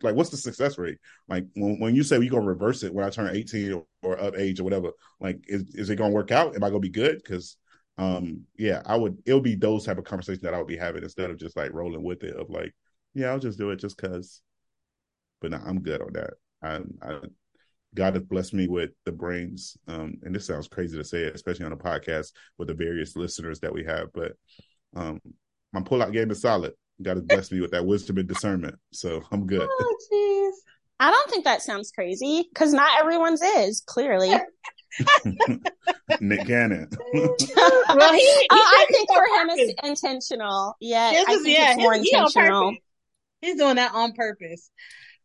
like 0.03 0.14
what's 0.14 0.31
the 0.31 0.37
success 0.37 0.79
rate? 0.79 0.99
Like 1.29 1.44
when, 1.55 1.79
when 1.79 1.94
you 1.94 2.03
say 2.03 2.18
we 2.18 2.29
gonna 2.29 2.46
reverse 2.46 2.83
it 2.83 2.92
when 2.92 3.05
I 3.05 3.11
turn 3.11 3.35
18 3.35 3.72
or, 3.72 3.85
or 4.03 4.16
of 4.16 4.35
age 4.35 4.59
or 4.61 4.64
whatever, 4.64 4.90
like 5.20 5.38
is, 5.46 5.75
is 5.75 5.90
it 5.90 5.96
gonna 5.96 6.14
work 6.14 6.33
out? 6.33 6.57
Am 6.57 6.64
I 6.64 6.68
gonna 6.68 6.81
be 6.81 6.88
good? 6.88 7.22
Because 7.22 7.57
um 7.99 8.42
yeah, 8.59 8.83
I 8.85 8.96
would 8.96 9.18
it'll 9.25 9.40
be 9.40 9.55
those 9.55 9.87
type 9.87 9.99
of 9.99 10.05
conversations 10.05 10.42
that 10.42 10.55
I 10.55 10.59
would 10.59 10.66
be 10.66 10.77
having 10.77 11.05
instead 11.05 11.31
of 11.31 11.38
just 11.38 11.57
like 11.57 11.72
rolling 11.72 12.03
with 12.03 12.25
it 12.25 12.35
of 12.37 12.51
like, 12.51 12.75
yeah, 13.14 13.29
I'll 13.29 13.38
just 13.38 13.59
do 13.59 13.70
it 13.70 13.77
just 13.77 13.96
cause. 13.96 14.42
But 15.40 15.53
no, 15.53 15.61
I'm 15.64 15.81
good 15.83 16.01
on 16.01 16.12
that. 16.14 16.35
I, 16.62 16.81
I 17.03 17.20
God 17.97 18.15
has 18.15 18.23
blessed 18.23 18.55
me 18.55 18.69
with 18.69 18.91
the 19.05 19.13
brains. 19.13 19.77
Um, 19.89 20.15
and 20.23 20.35
this 20.35 20.47
sounds 20.47 20.69
crazy 20.69 20.97
to 20.97 21.05
say 21.05 21.23
it, 21.23 21.35
especially 21.35 21.65
on 21.65 21.73
a 21.73 21.77
podcast 21.77 22.33
with 22.59 22.69
the 22.69 22.75
various 22.75 23.17
listeners 23.17 23.59
that 23.61 23.73
we 23.73 23.85
have, 23.85 24.09
but 24.13 24.33
um, 24.95 25.21
my 25.73 25.81
pullout 25.81 26.13
game 26.13 26.31
is 26.31 26.41
solid. 26.41 26.75
God 27.03 27.17
has 27.17 27.25
blessed 27.29 27.53
me 27.53 27.61
with 27.61 27.73
that 27.73 27.87
wisdom 27.87 28.19
and 28.19 28.29
discernment. 28.29 28.77
So 28.93 29.23
I'm 29.33 29.47
good. 29.47 29.67
Oh, 29.69 29.97
jeez. 30.13 30.53
I 30.99 31.11
don't 31.11 31.31
think 31.31 31.45
that 31.45 31.63
sounds 31.63 31.91
crazy 31.91 32.49
because 32.49 32.73
not 32.73 33.01
everyone's 33.01 33.43
is, 33.43 33.83
clearly. 33.87 34.31
Nick 36.21 36.47
Cannon. 36.47 36.89
well, 37.13 37.35
he, 37.39 38.21
he 38.21 38.47
uh, 38.51 38.55
I 38.55 38.87
think 38.91 39.09
for 39.11 39.25
him 39.25 39.51
it's 39.51 39.75
intentional. 39.83 40.75
Yeah, 40.81 41.13
I 41.15 41.25
think 41.25 41.49
yeah, 41.49 41.73
it's 41.73 41.83
more 41.83 41.95
intentional. 41.95 42.77
He's 43.43 43.57
doing 43.57 43.77
that 43.77 43.93
on 43.93 44.13
purpose. 44.13 44.71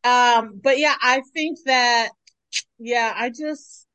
Um, 0.03 0.59
but 0.61 0.77
yeah, 0.77 0.95
I 1.01 1.21
think 1.33 1.59
that 1.65 2.09
yeah, 2.79 3.13
I 3.15 3.29
just, 3.29 3.87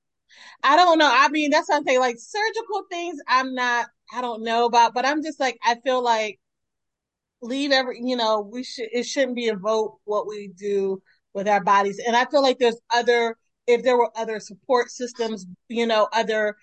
I 0.63 0.77
don't 0.77 0.99
know. 0.99 1.11
I 1.13 1.29
mean, 1.29 1.51
that's 1.51 1.67
something 1.69 1.99
like 1.99 2.17
surgical 2.19 2.85
things. 2.91 3.21
I'm 3.29 3.55
not, 3.55 3.87
I 4.13 4.21
don't 4.21 4.43
know 4.43 4.67
about, 4.67 4.95
but 4.95 5.07
I'm 5.07 5.23
just 5.23 5.41
like, 5.41 5.59
I 5.65 5.77
feel 5.85 6.03
like 6.03 6.41
leave 7.43 7.73
every, 7.73 8.01
you 8.03 8.17
know, 8.17 8.41
we 8.41 8.65
should, 8.65 8.89
it 8.93 9.05
shouldn't 9.05 9.37
be 9.37 9.49
a 9.49 9.57
vote 9.57 9.99
what 10.05 10.27
we 10.27 10.49
do 10.57 11.03
with 11.35 11.49
our 11.49 11.63
bodies. 11.63 12.01
And 12.05 12.17
I 12.17 12.25
feel 12.27 12.43
like 12.43 12.59
there's 12.59 12.81
other, 12.93 13.37
if 13.67 13.83
there 13.83 13.97
were 13.97 14.11
other 14.17 14.41
support 14.41 14.91
systems, 14.91 15.47
you 15.69 15.87
know, 15.87 16.09
other, 16.13 16.57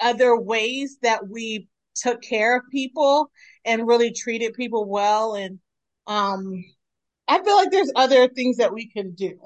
other 0.00 0.38
ways 0.38 0.98
that 1.02 1.28
we 1.28 1.68
took 1.96 2.22
care 2.22 2.56
of 2.56 2.62
people 2.70 3.30
and 3.64 3.86
really 3.86 4.12
treated 4.12 4.54
people 4.54 4.88
well. 4.88 5.34
And, 5.34 5.58
um, 6.06 6.64
I 7.26 7.42
feel 7.42 7.56
like 7.56 7.70
there's 7.70 7.92
other 7.96 8.28
things 8.28 8.58
that 8.58 8.72
we 8.74 8.88
can 8.88 9.14
do 9.14 9.38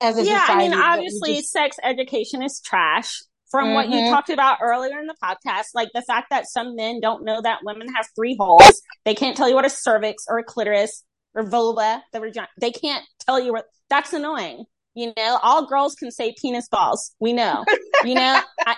as 0.00 0.18
a 0.18 0.24
yeah, 0.24 0.46
I 0.48 0.56
mean, 0.56 0.74
obviously, 0.74 1.36
just... 1.36 1.50
sex 1.50 1.76
education 1.82 2.42
is 2.42 2.60
trash. 2.60 3.22
From 3.50 3.68
mm-hmm. 3.68 3.74
what 3.74 3.88
you 3.88 3.96
mm-hmm. 3.96 4.12
talked 4.12 4.28
about 4.28 4.58
earlier 4.62 5.00
in 5.00 5.06
the 5.06 5.16
podcast, 5.24 5.68
like 5.74 5.88
the 5.94 6.02
fact 6.02 6.26
that 6.28 6.46
some 6.46 6.76
men 6.76 7.00
don't 7.00 7.24
know 7.24 7.40
that 7.40 7.60
women 7.64 7.88
have 7.96 8.06
three 8.14 8.36
holes, 8.38 8.82
they 9.06 9.14
can't 9.14 9.38
tell 9.38 9.48
you 9.48 9.54
what 9.54 9.64
a 9.64 9.70
cervix 9.70 10.26
or 10.28 10.38
a 10.38 10.44
clitoris 10.44 11.02
or 11.34 11.48
vulva, 11.48 12.02
the 12.12 12.20
vagina. 12.20 12.48
They 12.60 12.72
can't 12.72 13.04
tell 13.24 13.40
you 13.40 13.52
what. 13.52 13.64
That's 13.88 14.12
annoying. 14.12 14.64
You 14.94 15.14
know, 15.16 15.38
all 15.42 15.66
girls 15.66 15.94
can 15.94 16.10
say 16.10 16.34
penis 16.38 16.68
balls. 16.68 17.14
We 17.20 17.32
know. 17.32 17.64
You 18.04 18.16
know, 18.16 18.40
I, 18.66 18.76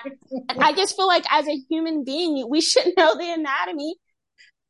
I 0.59 0.73
just 0.73 0.95
feel 0.95 1.09
like 1.09 1.25
as 1.33 1.49
a 1.49 1.57
human 1.69 2.05
being, 2.05 2.47
we 2.49 2.61
should 2.61 2.93
know 2.97 3.17
the 3.17 3.33
anatomy 3.33 3.97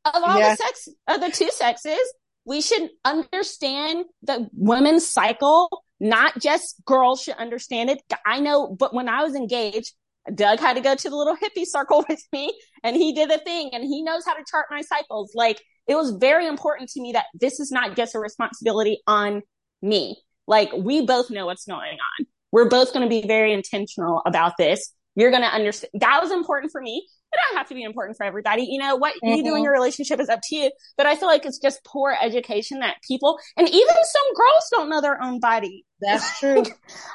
of 0.07 0.15
all 0.15 0.39
the 0.39 0.57
sex 0.57 0.89
of 1.09 1.21
the 1.21 1.31
two 1.31 1.51
sexes. 1.51 2.15
We 2.47 2.63
should 2.63 2.89
understand 3.05 4.07
the 4.23 4.49
women's 4.55 5.07
cycle 5.07 5.85
not 6.01 6.39
just 6.41 6.83
girls 6.85 7.23
should 7.23 7.37
understand 7.37 7.91
it. 7.91 8.03
I 8.27 8.41
know, 8.41 8.69
but 8.69 8.95
when 8.95 9.09
I 9.09 9.23
was 9.23 9.35
engaged, 9.35 9.93
Doug 10.35 10.59
had 10.59 10.75
to 10.75 10.81
go 10.81 10.95
to 10.95 11.11
the 11.11 11.17
little 11.17 11.37
hippie 11.37 11.67
circle 11.67 12.05
with 12.09 12.23
me 12.33 12.53
and 12.83 12.97
he 12.97 13.13
did 13.13 13.31
a 13.31 13.39
thing 13.39 13.71
and 13.73 13.85
he 13.85 14.03
knows 14.03 14.25
how 14.25 14.35
to 14.35 14.45
chart 14.51 14.67
my 14.71 14.81
cycles. 14.83 15.33
Like 15.35 15.61
it 15.87 15.95
was 15.95 16.13
very 16.13 16.47
important 16.47 16.91
to 16.91 17.01
me 17.01 17.13
that 17.13 17.27
this 17.35 17.61
is 17.61 17.71
not 17.71 17.97
just 17.97 18.15
a 18.15 18.19
responsibility 18.19 19.01
on 19.07 19.43
me. 19.83 20.17
Like 20.47 20.73
we 20.73 21.05
both 21.05 21.31
know 21.31 21.47
what's 21.47 21.67
going 21.67 21.99
on. 22.19 22.27
We're 22.53 22.69
both 22.69 22.93
going 22.93 23.05
to 23.05 23.09
be 23.09 23.27
very 23.27 23.53
intentional 23.53 24.23
about 24.27 24.57
this. 24.57 24.93
You're 25.15 25.31
going 25.31 25.43
to 25.43 25.49
understand. 25.49 25.91
That 26.01 26.21
was 26.23 26.33
important 26.33 26.73
for 26.73 26.81
me 26.81 27.07
it 27.33 27.39
don't 27.49 27.59
have 27.59 27.69
to 27.69 27.75
be 27.75 27.83
important 27.83 28.17
for 28.17 28.25
everybody. 28.25 28.65
You 28.65 28.79
know, 28.79 28.97
what 28.97 29.15
mm-hmm. 29.15 29.29
you 29.29 29.43
do 29.43 29.51
in 29.51 29.55
mm-hmm. 29.57 29.65
your 29.65 29.73
relationship 29.73 30.21
is 30.21 30.29
up 30.29 30.41
to 30.45 30.57
you. 30.57 30.71
But 30.97 31.07
I 31.07 31.17
feel 31.17 31.29
like 31.29 31.47
it's 31.47 31.59
just 31.59 31.85
poor 31.85 32.17
education 32.21 32.81
that 32.81 32.97
people, 33.07 33.39
and 33.57 33.69
even 33.69 33.87
some 33.87 34.35
girls 34.35 34.69
don't 34.73 34.91
know 34.91 35.01
their 35.01 35.23
own 35.23 35.41
body. 35.41 35.85
That's 36.01 36.39
true. 36.41 36.65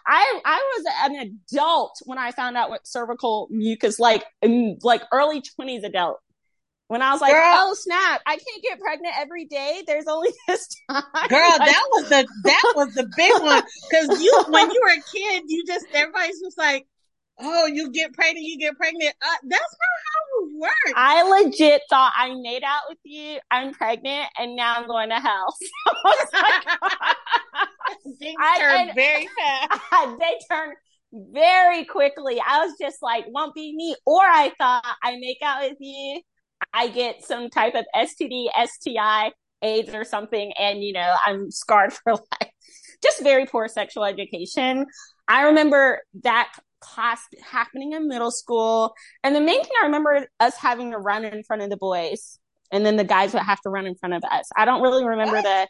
I, 0.08 0.40
I 0.46 0.74
was 0.78 0.86
an 1.04 1.38
adult 1.54 1.98
when 2.06 2.18
I 2.18 2.32
found 2.32 2.56
out 2.56 2.70
what 2.70 2.88
cervical 2.88 3.48
mucus, 3.52 4.00
like, 4.00 4.24
in, 4.42 4.78
like 4.82 5.04
early 5.12 5.42
twenties 5.42 5.84
adult. 5.84 6.20
When 6.88 7.02
I 7.02 7.14
was 7.14 7.20
like, 7.20 7.34
Girl, 7.34 7.42
oh 7.44 7.74
snap, 7.74 8.22
I 8.28 8.38
can't 8.38 8.62
get 8.62 8.80
pregnant 8.80 9.16
every 9.18 9.46
day. 9.46 9.82
There's 9.88 10.06
only 10.08 10.30
this 10.48 10.68
time. 10.90 11.02
Girl, 11.30 11.50
that 11.58 11.84
was 11.94 12.10
the, 12.10 12.28
that 12.44 12.74
was 12.76 12.94
the 12.94 13.12
big 13.18 13.42
one. 13.42 13.64
Cause 13.92 14.22
you, 14.22 14.44
when 14.50 14.70
you 14.70 14.82
were 14.84 14.94
a 14.94 15.02
kid, 15.12 15.44
you 15.48 15.64
just, 15.66 15.88
everybody's 15.94 16.40
just 16.40 16.60
like, 16.60 16.86
oh, 17.40 17.66
you 17.66 17.92
get 17.92 18.14
pregnant, 18.14 18.46
you 18.46 18.58
get 18.58 18.76
pregnant. 18.78 19.14
Uh, 19.22 19.38
that's 19.44 19.62
not 19.62 19.98
how 20.06 20.46
it 20.46 20.52
works. 20.60 20.94
I 20.96 21.42
legit 21.42 21.82
thought 21.90 22.14
I 22.18 22.34
made 22.36 22.64
out 22.64 22.84
with 22.90 23.00
you. 23.04 23.40
I'm 23.52 23.74
pregnant, 23.74 24.28
and 24.38 24.56
now 24.56 24.76
I'm 24.78 24.88
going 24.88 25.10
to 25.10 25.20
hell. 25.20 25.56
So 28.06 28.14
Things 28.20 28.36
I, 28.40 28.60
turn 28.60 28.96
very 28.96 29.28
fast. 29.38 29.82
they 30.20 30.38
turn 30.50 30.74
very 31.12 31.86
quickly. 31.86 32.42
I 32.46 32.66
was 32.66 32.76
just 32.80 32.98
like, 33.02 33.26
won't 33.28 33.54
be 33.56 33.76
me. 33.76 33.96
Or 34.06 34.22
I 34.22 34.52
thought 34.58 34.86
I 35.04 35.18
make 35.18 35.38
out 35.44 35.62
with 35.62 35.78
you. 35.80 36.22
I 36.74 36.88
get 36.90 37.24
some 37.24 37.50
type 37.50 37.76
of 37.76 37.86
STD, 37.96 38.48
STI, 38.66 39.32
AIDS 39.62 39.94
or 39.94 40.04
something. 40.04 40.52
And, 40.60 40.84
you 40.84 40.94
know, 40.94 41.16
I'm 41.26 41.52
scarred 41.52 41.94
for 41.94 42.14
life. 42.14 42.52
Just 43.04 43.24
very 43.24 43.46
poor 43.46 43.68
sexual 43.68 44.04
education. 44.04 44.86
I 45.28 45.44
remember 45.44 46.02
that 46.24 46.52
class 46.86 47.22
happening 47.44 47.94
in 47.94 48.08
middle 48.08 48.32
school. 48.32 48.94
And 49.24 49.36
the 49.36 49.42
main 49.42 49.62
thing 49.62 49.72
I 49.82 49.86
remember 49.86 50.28
us 50.40 50.56
having 50.56 50.92
to 50.92 50.98
run 50.98 51.26
in 51.26 51.44
front 51.44 51.62
of 51.62 51.70
the 51.70 51.78
boys 51.78 52.40
and 52.72 52.86
then 52.86 52.96
the 52.96 53.04
guys 53.04 53.34
would 53.34 53.44
have 53.44 53.62
to 53.62 53.70
run 53.70 53.86
in 53.86 53.96
front 53.96 54.14
of 54.14 54.24
us. 54.24 54.50
I 54.56 54.66
don't 54.66 54.82
really 54.82 55.06
remember 55.06 55.42
the, 55.42 55.68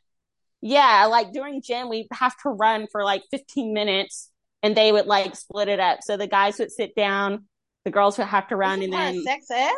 yeah, 0.61 1.05
like 1.05 1.31
during 1.31 1.61
gym, 1.61 1.89
we 1.89 2.07
have 2.11 2.35
to 2.43 2.49
run 2.49 2.87
for 2.91 3.03
like 3.03 3.23
15 3.31 3.73
minutes 3.73 4.31
and 4.63 4.75
they 4.75 4.91
would 4.91 5.05
like 5.05 5.35
split 5.35 5.67
it 5.67 5.79
up. 5.79 5.99
So 6.01 6.17
the 6.17 6.27
guys 6.27 6.59
would 6.59 6.71
sit 6.71 6.95
down, 6.95 7.45
the 7.83 7.91
girls 7.91 8.17
would 8.17 8.27
have 8.27 8.47
to 8.49 8.55
run 8.55 8.81
and 8.81 8.91
then 8.91 9.23
sex 9.23 9.49
ed. 9.51 9.73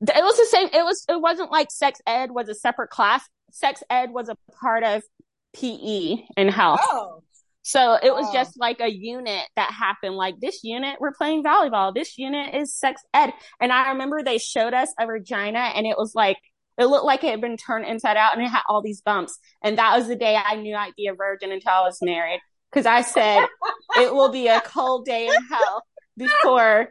It 0.00 0.22
was 0.22 0.36
the 0.36 0.46
same. 0.46 0.68
It 0.72 0.84
was, 0.84 1.04
it 1.08 1.20
wasn't 1.20 1.50
like 1.50 1.70
sex 1.70 2.00
ed 2.06 2.30
was 2.30 2.48
a 2.48 2.54
separate 2.54 2.90
class. 2.90 3.28
Sex 3.50 3.82
ed 3.90 4.10
was 4.10 4.28
a 4.28 4.36
part 4.60 4.84
of 4.84 5.02
PE 5.54 6.16
and 6.36 6.50
health. 6.50 6.80
Oh. 6.82 7.22
So 7.68 7.98
it 8.02 8.14
was 8.14 8.24
Wow. 8.28 8.32
just 8.32 8.58
like 8.58 8.80
a 8.80 8.90
unit 8.90 9.44
that 9.56 9.70
happened. 9.70 10.16
Like 10.16 10.40
this 10.40 10.64
unit, 10.64 10.96
we're 11.00 11.12
playing 11.12 11.44
volleyball. 11.44 11.94
This 11.94 12.16
unit 12.16 12.54
is 12.54 12.74
sex 12.74 13.02
ed. 13.12 13.30
And 13.60 13.70
I 13.70 13.90
remember 13.90 14.22
they 14.22 14.38
showed 14.38 14.72
us 14.72 14.90
a 14.98 15.04
vagina 15.06 15.58
and 15.58 15.86
it 15.86 15.98
was 15.98 16.14
like, 16.14 16.38
it 16.78 16.86
looked 16.86 17.04
like 17.04 17.24
it 17.24 17.30
had 17.30 17.42
been 17.42 17.58
turned 17.58 17.84
inside 17.84 18.16
out 18.16 18.32
and 18.34 18.42
it 18.42 18.48
had 18.48 18.62
all 18.70 18.80
these 18.80 19.02
bumps. 19.02 19.38
And 19.62 19.76
that 19.76 19.94
was 19.98 20.08
the 20.08 20.16
day 20.16 20.34
I 20.34 20.54
knew 20.56 20.74
I'd 20.74 20.94
be 20.96 21.08
a 21.08 21.14
virgin 21.14 21.52
until 21.52 21.72
I 21.72 21.80
was 21.82 21.98
married. 22.00 22.40
Cause 22.72 22.86
I 22.86 23.02
said, 23.02 23.46
it 23.98 24.14
will 24.14 24.30
be 24.30 24.48
a 24.48 24.62
cold 24.62 25.04
day 25.04 25.26
in 25.26 25.44
hell 25.50 25.82
before 26.16 26.88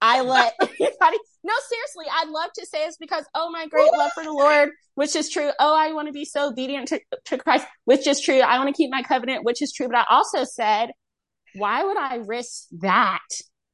I 0.00 0.22
let 0.22 0.54
anybody. 0.60 1.18
No, 1.42 1.54
seriously, 1.68 2.06
I'd 2.12 2.28
love 2.28 2.50
to 2.58 2.66
say 2.66 2.84
it's 2.84 2.96
because, 2.96 3.24
oh, 3.34 3.50
my 3.50 3.66
great 3.66 3.90
love 3.92 4.10
for 4.14 4.24
the 4.24 4.32
Lord, 4.32 4.70
which 4.94 5.16
is 5.16 5.30
true. 5.30 5.50
Oh, 5.58 5.76
I 5.76 5.92
want 5.92 6.08
to 6.08 6.12
be 6.12 6.24
so 6.24 6.48
obedient 6.48 6.88
to, 6.88 7.00
to 7.26 7.38
Christ, 7.38 7.66
which 7.84 8.06
is 8.06 8.20
true. 8.20 8.40
I 8.40 8.58
want 8.58 8.68
to 8.68 8.74
keep 8.74 8.90
my 8.90 9.02
covenant, 9.02 9.44
which 9.44 9.62
is 9.62 9.72
true. 9.72 9.88
But 9.88 9.98
I 9.98 10.04
also 10.10 10.44
said, 10.44 10.90
why 11.54 11.84
would 11.84 11.96
I 11.96 12.16
risk 12.16 12.64
that? 12.80 13.20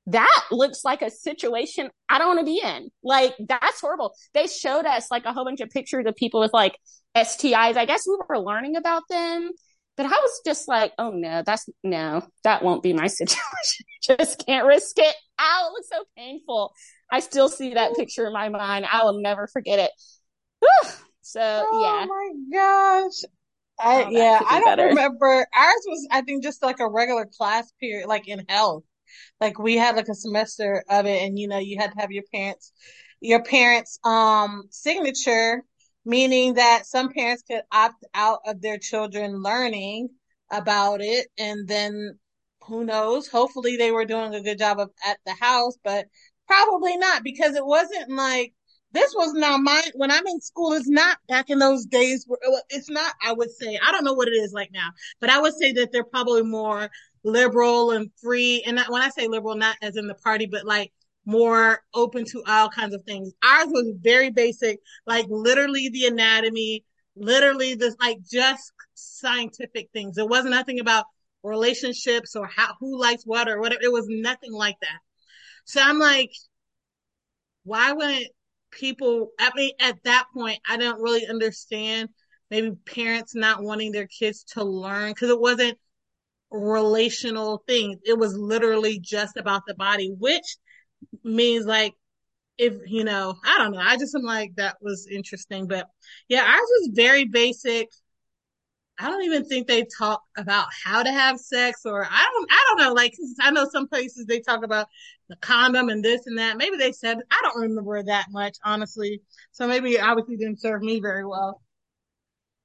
That 0.09 0.43
looks 0.53 0.85
like 0.85 1.03
a 1.03 1.11
situation 1.11 1.91
I 2.09 2.19
don't 2.19 2.29
want 2.29 2.41
to 2.41 2.45
be 2.45 2.61
in. 2.65 2.91
Like, 3.03 3.35
that's 3.49 3.81
horrible. 3.81 4.15
They 4.35 4.47
showed 4.47 4.87
us 4.87 5.11
like 5.11 5.25
a 5.25 5.33
whole 5.33 5.45
bunch 5.45 5.61
of 5.61 5.71
pictures 5.71 6.07
of 6.07 6.15
people 6.15 6.39
with 6.39 6.53
like 6.53 6.77
STIs. 7.17 7.77
I 7.77 7.87
guess 7.87 8.07
we 8.07 8.17
were 8.29 8.39
learning 8.39 8.77
about 8.77 9.03
them. 9.11 9.51
But 9.97 10.07
I 10.07 10.11
was 10.11 10.41
just 10.45 10.69
like, 10.69 10.93
oh 10.99 11.11
no, 11.11 11.43
that's 11.45 11.69
no, 11.83 12.23
that 12.45 12.63
won't 12.63 12.83
be 12.83 12.93
my 12.93 13.07
situation. 13.09 13.87
just 14.03 14.45
can't 14.47 14.67
risk 14.67 14.99
it. 14.99 15.15
Ow, 15.41 15.69
it 15.69 15.73
looks 15.73 15.89
so 15.91 16.05
painful. 16.17 16.73
I 17.11 17.21
still 17.21 17.49
see 17.49 17.75
that 17.75 17.95
picture 17.95 18.27
in 18.27 18.33
my 18.33 18.49
mind. 18.49 18.87
I 18.91 19.05
will 19.05 19.21
never 19.21 19.47
forget 19.47 19.79
it. 19.79 19.91
Whew. 20.61 20.91
So 21.29 21.41
yeah. 21.41 21.67
Oh 21.73 22.07
my 22.07 22.57
gosh. 22.57 23.25
I 23.81 24.05
Oh, 24.05 24.11
yeah, 24.11 24.41
I 24.47 24.61
don't 24.61 24.77
better. 24.77 24.87
remember. 24.87 25.27
Ours 25.27 25.85
was 25.89 26.09
I 26.13 26.21
think 26.23 26.45
just 26.45 26.63
like 26.63 26.79
a 26.79 26.89
regular 26.89 27.27
class 27.27 27.73
period, 27.81 28.07
like 28.07 28.29
in 28.29 28.45
health. 28.49 28.85
Like 29.41 29.59
we 29.59 29.77
had 29.77 29.97
like 29.97 30.07
a 30.09 30.15
semester 30.15 30.85
of 30.89 31.07
it 31.07 31.23
and 31.23 31.37
you 31.37 31.49
know, 31.49 31.59
you 31.59 31.79
had 31.81 31.91
to 31.93 31.99
have 31.99 32.13
your 32.13 32.23
parents 32.33 32.73
your 33.21 33.43
parents 33.43 33.99
um 34.05 34.65
signature, 34.71 35.63
meaning 36.07 36.55
that 36.55 36.87
some 36.87 37.13
parents 37.13 37.43
could 37.43 37.63
opt 37.73 38.05
out 38.15 38.39
of 38.47 38.63
their 38.63 38.79
children 38.79 39.43
learning 39.43 40.09
about 40.51 41.01
it 41.03 41.27
and 41.37 41.67
then 41.69 42.19
who 42.63 42.85
knows, 42.85 43.29
hopefully 43.29 43.77
they 43.77 43.91
were 43.91 44.05
doing 44.05 44.35
a 44.35 44.43
good 44.43 44.59
job 44.59 44.79
of 44.79 44.91
at 45.05 45.19
the 45.27 45.35
house, 45.35 45.77
but 45.85 46.07
probably 46.47 46.97
not 46.97 47.23
because 47.23 47.55
it 47.55 47.67
wasn't 47.67 48.11
like 48.11 48.53
this 48.93 49.13
was 49.15 49.35
not 49.35 49.61
my 49.61 49.83
when 49.95 50.11
I'm 50.11 50.27
in 50.27 50.41
school. 50.41 50.73
It's 50.73 50.89
not 50.89 51.19
back 51.29 51.51
in 51.51 51.59
those 51.59 51.85
days. 51.87 52.25
Where, 52.27 52.39
it's 52.71 52.89
not. 52.89 53.13
I 53.23 53.33
would 53.33 53.51
say 53.51 53.79
I 53.83 53.93
don't 53.93 54.05
know 54.05 54.15
what 54.15 54.29
it 54.29 54.33
is 54.33 54.53
like 54.53 54.71
now, 54.73 54.89
but 55.21 55.29
I 55.29 55.41
would 55.41 55.55
say 55.55 55.73
that 55.73 55.93
they're 55.93 56.05
probably 56.05 56.43
more 56.43 56.89
liberal 57.25 57.91
and 57.91 58.11
free. 58.23 58.63
And 58.67 58.77
not, 58.77 58.91
when 58.91 59.03
I 59.03 59.11
say 59.11 59.29
liberal, 59.29 59.57
not 59.57 59.77
as 59.83 59.97
in 59.97 60.07
the 60.07 60.15
party, 60.15 60.47
but 60.47 60.65
like 60.65 60.93
more 61.27 61.81
open 61.93 62.25
to 62.25 62.43
all 62.47 62.71
kinds 62.71 62.95
of 62.95 63.05
things. 63.05 63.33
Ours 63.43 63.69
was 63.69 63.93
very 64.01 64.31
basic, 64.31 64.79
like 65.07 65.27
literally 65.29 65.91
the 65.91 66.07
anatomy, 66.07 66.85
literally 67.17 67.75
this 67.75 67.97
like 68.01 68.19
just 68.31 68.73
scientific 68.95 69.91
things. 69.93 70.17
It 70.17 70.29
wasn't 70.29 70.53
nothing 70.53 70.81
about 70.81 71.05
relationships 71.43 72.37
or 72.37 72.47
how 72.47 72.75
who 72.81 72.99
likes 72.99 73.25
what 73.25 73.49
or 73.49 73.61
whatever. 73.61 73.83
It 73.83 73.93
was 73.93 74.07
nothing 74.09 74.53
like 74.53 74.77
that. 74.81 74.99
So 75.65 75.81
I'm 75.83 75.99
like, 75.99 76.31
why 77.65 77.93
wouldn't 77.93 78.29
people, 78.71 79.31
I 79.39 79.51
mean, 79.57 79.73
at 79.81 80.03
that 80.05 80.27
point, 80.33 80.61
I 80.69 80.77
didn't 80.77 81.01
really 81.01 81.27
understand 81.27 82.09
maybe 82.51 82.71
parents 82.87 83.35
not 83.35 83.63
wanting 83.63 83.91
their 83.91 84.07
kids 84.07 84.45
to 84.45 84.63
learn 84.63 85.11
because 85.11 85.31
it 85.31 85.41
wasn't 85.41 85.77
relational 86.51 87.65
things. 87.67 87.99
It 88.05 88.17
was 88.17 88.37
literally 88.37 89.01
just 89.01 89.37
about 89.37 89.63
the 89.67 89.75
body, 89.75 90.15
which 90.17 90.57
means 91.27 91.67
like, 91.67 91.95
if 92.59 92.75
you 92.87 93.05
know, 93.05 93.37
I 93.45 93.59
don't 93.59 93.73
know. 93.73 93.81
I 93.81 93.97
just 93.99 94.15
am 94.15 94.23
like 94.23 94.55
that 94.57 94.77
was 94.81 95.09
interesting, 95.11 95.67
but 95.67 95.89
yeah, 96.29 96.43
ours 96.43 96.71
was 96.81 96.91
very 96.95 97.27
basic. 97.27 97.89
I 98.99 99.11
don't 99.11 99.25
even 99.25 99.45
think 99.45 99.67
they 99.67 99.85
talk 99.99 100.23
about 100.39 100.69
how 100.85 101.03
to 101.03 101.11
have 101.11 101.39
sex 101.39 101.83
or 101.85 102.05
I 102.05 102.31
don't 102.33 102.49
I 102.51 102.65
don't 102.69 102.87
know 102.87 102.95
like 102.95 103.13
I 103.41 103.51
know 103.51 103.69
some 103.71 103.89
places 103.89 104.25
they 104.25 104.41
talk 104.41 104.65
about 104.65 104.89
the 105.29 105.37
condom 105.37 105.91
and 105.91 106.03
this 106.03 106.27
and 106.27 106.39
that. 106.39 106.57
Maybe 106.57 106.79
they 106.79 106.93
said 106.93 107.19
I 107.31 107.41
don't 107.43 107.61
remember 107.61 108.03
that 108.03 108.27
much 108.31 108.57
honestly. 108.65 109.21
So 109.53 109.69
maybe 109.69 110.01
obviously 110.01 110.37
didn't 110.37 110.61
serve 110.61 110.83
me 110.83 111.01
very 111.01 111.27
well. 111.27 111.61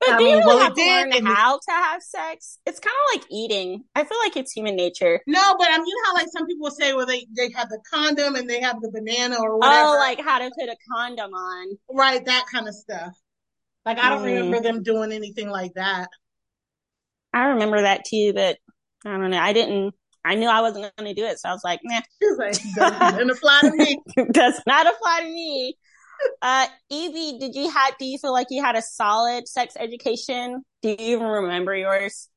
But 0.02 0.16
I 0.16 0.18
do 0.18 0.24
you 0.26 0.36
mean, 0.36 0.44
well, 0.46 0.60
have 0.60 0.74
to 0.74 0.84
learn 0.84 1.14
and 1.14 1.28
how 1.28 1.58
to 1.58 1.72
have 1.72 2.02
sex? 2.02 2.58
It's 2.66 2.80
kind 2.80 2.94
of 3.14 3.20
like 3.22 3.28
eating. 3.32 3.84
I 3.96 4.04
feel 4.04 4.18
like 4.20 4.36
it's 4.36 4.52
human 4.52 4.76
nature. 4.76 5.20
No, 5.28 5.56
but 5.58 5.68
I 5.70 5.78
mean, 5.78 5.86
you 5.88 5.96
know 6.04 6.10
how 6.10 6.14
like 6.16 6.28
some 6.36 6.48
people 6.48 6.72
say, 6.72 6.94
well, 6.94 7.06
they 7.06 7.28
they 7.36 7.52
have 7.52 7.70
the 7.70 7.80
condom 7.92 8.36
and 8.36 8.50
they 8.50 8.60
have 8.62 8.82
the 8.82 8.90
banana 8.92 9.38
or 9.40 9.58
whatever, 9.58 9.86
Oh, 9.88 9.98
like 10.00 10.20
how 10.20 10.40
to 10.40 10.50
put 10.60 10.70
a 10.70 10.76
condom 10.92 11.32
on. 11.34 11.78
right? 11.92 12.26
That 12.26 12.46
kind 12.52 12.68
of 12.68 12.74
stuff. 12.74 13.14
Like 13.86 14.00
I 14.00 14.10
don't 14.10 14.22
Mm. 14.24 14.26
remember 14.26 14.62
them 14.62 14.84
doing 14.84 15.12
anything 15.12 15.50
like 15.50 15.74
that. 15.76 16.08
I 17.34 17.46
remember 17.46 17.82
that 17.82 18.04
too, 18.06 18.34
but 18.34 18.58
I 19.06 19.12
don't 19.12 19.32
know. 19.32 19.40
I 19.40 19.54
didn't. 19.54 19.94
I 20.24 20.36
knew 20.36 20.48
I 20.48 20.62
wasn't 20.62 20.96
going 20.98 21.16
to 21.16 21.20
do 21.20 21.26
it, 21.26 21.40
so 21.40 21.50
I 21.50 21.52
was 21.52 21.64
like, 21.64 21.80
nah, 21.84 22.00
She's 22.22 22.38
like, 22.38 22.56
doesn't 22.76 23.30
apply 23.32 23.62
to 23.64 23.72
me. 23.72 23.98
does 24.32 24.62
not 24.68 24.86
apply 24.86 25.22
to 25.22 25.26
me. 25.28 25.78
Uh, 26.42 26.68
EB, 26.90 27.40
did 27.40 27.56
you 27.56 27.70
have? 27.70 27.98
Do 27.98 28.06
you 28.06 28.18
feel 28.18 28.34
like 28.34 28.48
you 28.50 28.64
had 28.64 28.76
a 28.76 28.82
solid 28.82 29.48
sex 29.48 29.76
education? 29.80 30.64
Do 30.82 30.90
you 30.90 30.96
even 31.00 31.26
remember 31.28 31.76
yours? 31.76 32.30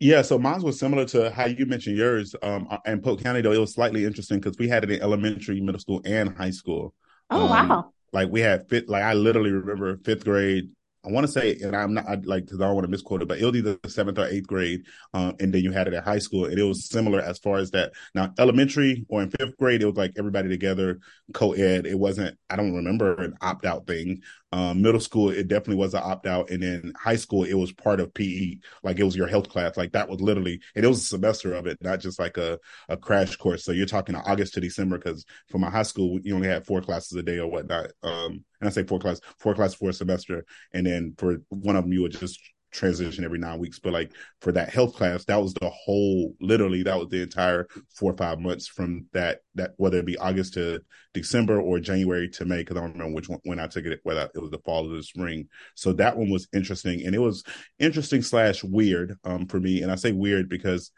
Yeah, 0.00 0.22
so 0.22 0.38
mine 0.38 0.62
was 0.62 0.78
similar 0.78 1.04
to 1.06 1.30
how 1.32 1.46
you 1.46 1.66
mentioned 1.66 1.96
yours. 1.96 2.34
Um, 2.42 2.68
in 2.86 3.00
Polk 3.00 3.20
County, 3.22 3.40
though, 3.40 3.52
it 3.52 3.58
was 3.58 3.74
slightly 3.74 4.04
interesting 4.04 4.38
because 4.38 4.56
we 4.58 4.68
had 4.68 4.84
it 4.84 4.90
in 4.92 5.02
elementary, 5.02 5.60
middle 5.60 5.80
school, 5.80 6.00
and 6.04 6.36
high 6.36 6.50
school. 6.50 6.94
Oh 7.30 7.46
Um, 7.46 7.48
wow! 7.48 7.94
Like 8.12 8.30
we 8.30 8.40
had 8.40 8.68
fifth, 8.70 8.88
like 8.88 9.02
I 9.02 9.12
literally 9.14 9.50
remember 9.50 9.98
fifth 9.98 10.24
grade. 10.24 10.70
I 11.04 11.10
want 11.10 11.26
to 11.26 11.32
say, 11.32 11.56
and 11.62 11.76
I'm 11.76 11.94
not 11.94 12.06
I, 12.08 12.16
like 12.24 12.44
because 12.44 12.60
I 12.60 12.66
don't 12.66 12.74
want 12.74 12.84
to 12.84 12.90
misquote 12.90 13.22
it, 13.22 13.28
but 13.28 13.38
it 13.38 13.44
was 13.44 13.54
either 13.54 13.78
the 13.82 13.88
seventh 13.88 14.18
or 14.18 14.26
eighth 14.26 14.46
grade, 14.46 14.82
um, 15.14 15.36
and 15.38 15.54
then 15.54 15.62
you 15.62 15.70
had 15.70 15.86
it 15.86 15.94
at 15.94 16.04
high 16.04 16.18
school, 16.18 16.46
and 16.46 16.58
it 16.58 16.62
was 16.64 16.88
similar 16.88 17.20
as 17.20 17.38
far 17.38 17.58
as 17.58 17.70
that. 17.70 17.92
Now, 18.14 18.32
elementary 18.38 19.06
or 19.08 19.22
in 19.22 19.30
fifth 19.30 19.56
grade, 19.56 19.82
it 19.82 19.86
was 19.86 19.96
like 19.96 20.12
everybody 20.18 20.48
together, 20.48 20.98
co-ed. 21.32 21.86
It 21.86 21.98
wasn't. 21.98 22.36
I 22.50 22.56
don't 22.56 22.74
remember 22.74 23.14
an 23.14 23.34
opt-out 23.40 23.86
thing. 23.86 24.22
Um, 24.50 24.82
middle 24.82 25.00
school, 25.00 25.30
it 25.30 25.46
definitely 25.46 25.76
was 25.76 25.94
an 25.94 26.02
opt-out, 26.02 26.50
and 26.50 26.62
then 26.62 26.92
high 26.96 27.16
school, 27.16 27.44
it 27.44 27.54
was 27.54 27.72
part 27.72 28.00
of 28.00 28.12
PE, 28.14 28.60
like 28.82 28.98
it 28.98 29.04
was 29.04 29.16
your 29.16 29.28
health 29.28 29.48
class, 29.48 29.76
like 29.76 29.92
that 29.92 30.08
was 30.08 30.20
literally, 30.20 30.60
and 30.74 30.84
it 30.84 30.88
was 30.88 31.02
a 31.02 31.06
semester 31.06 31.54
of 31.54 31.66
it, 31.66 31.78
not 31.80 32.00
just 32.00 32.18
like 32.18 32.36
a 32.38 32.58
a 32.88 32.96
crash 32.96 33.36
course. 33.36 33.64
So 33.64 33.72
you're 33.72 33.86
talking 33.86 34.14
August 34.16 34.54
to 34.54 34.60
December 34.60 34.98
because 34.98 35.24
for 35.50 35.58
my 35.58 35.70
high 35.70 35.82
school, 35.82 36.18
you 36.22 36.34
only 36.34 36.48
had 36.48 36.66
four 36.66 36.80
classes 36.80 37.16
a 37.16 37.22
day 37.22 37.38
or 37.38 37.50
whatnot. 37.50 37.90
Um, 38.02 38.44
and 38.60 38.68
I 38.68 38.72
say 38.72 38.84
four 38.84 38.98
class, 38.98 39.20
four 39.38 39.54
class 39.54 39.74
for 39.74 39.90
a 39.90 39.92
semester, 39.92 40.44
and 40.72 40.86
then 40.86 41.14
for 41.18 41.38
one 41.48 41.76
of 41.76 41.84
them, 41.84 41.92
you 41.92 42.02
would 42.02 42.12
just 42.12 42.40
transition 42.70 43.24
every 43.24 43.38
nine 43.38 43.58
weeks. 43.58 43.78
But 43.78 43.92
like 43.94 44.12
for 44.40 44.52
that 44.52 44.68
health 44.68 44.94
class, 44.94 45.24
that 45.24 45.40
was 45.40 45.54
the 45.54 45.70
whole, 45.70 46.34
literally, 46.40 46.82
that 46.82 46.98
was 46.98 47.08
the 47.08 47.22
entire 47.22 47.66
four 47.94 48.12
or 48.12 48.16
five 48.16 48.40
months 48.40 48.68
from 48.68 49.06
that, 49.12 49.40
that 49.54 49.72
whether 49.76 49.98
it 49.98 50.06
be 50.06 50.18
August 50.18 50.54
to 50.54 50.80
December 51.14 51.60
or 51.60 51.80
January 51.80 52.28
to 52.30 52.44
May, 52.44 52.58
because 52.58 52.76
I 52.76 52.80
don't 52.80 52.92
remember 52.92 53.14
which 53.14 53.28
one 53.28 53.40
when 53.44 53.58
I 53.58 53.68
took 53.68 53.86
it, 53.86 54.00
whether 54.02 54.28
it 54.34 54.38
was 54.38 54.50
the 54.50 54.58
fall 54.58 54.90
or 54.90 54.96
the 54.96 55.02
spring. 55.02 55.48
So 55.74 55.94
that 55.94 56.16
one 56.16 56.30
was 56.30 56.48
interesting, 56.52 57.06
and 57.06 57.14
it 57.14 57.20
was 57.20 57.42
interesting 57.78 58.22
slash 58.22 58.62
weird 58.62 59.16
um, 59.24 59.46
for 59.46 59.58
me. 59.58 59.82
And 59.82 59.90
I 59.90 59.94
say 59.94 60.12
weird 60.12 60.48
because 60.48 60.90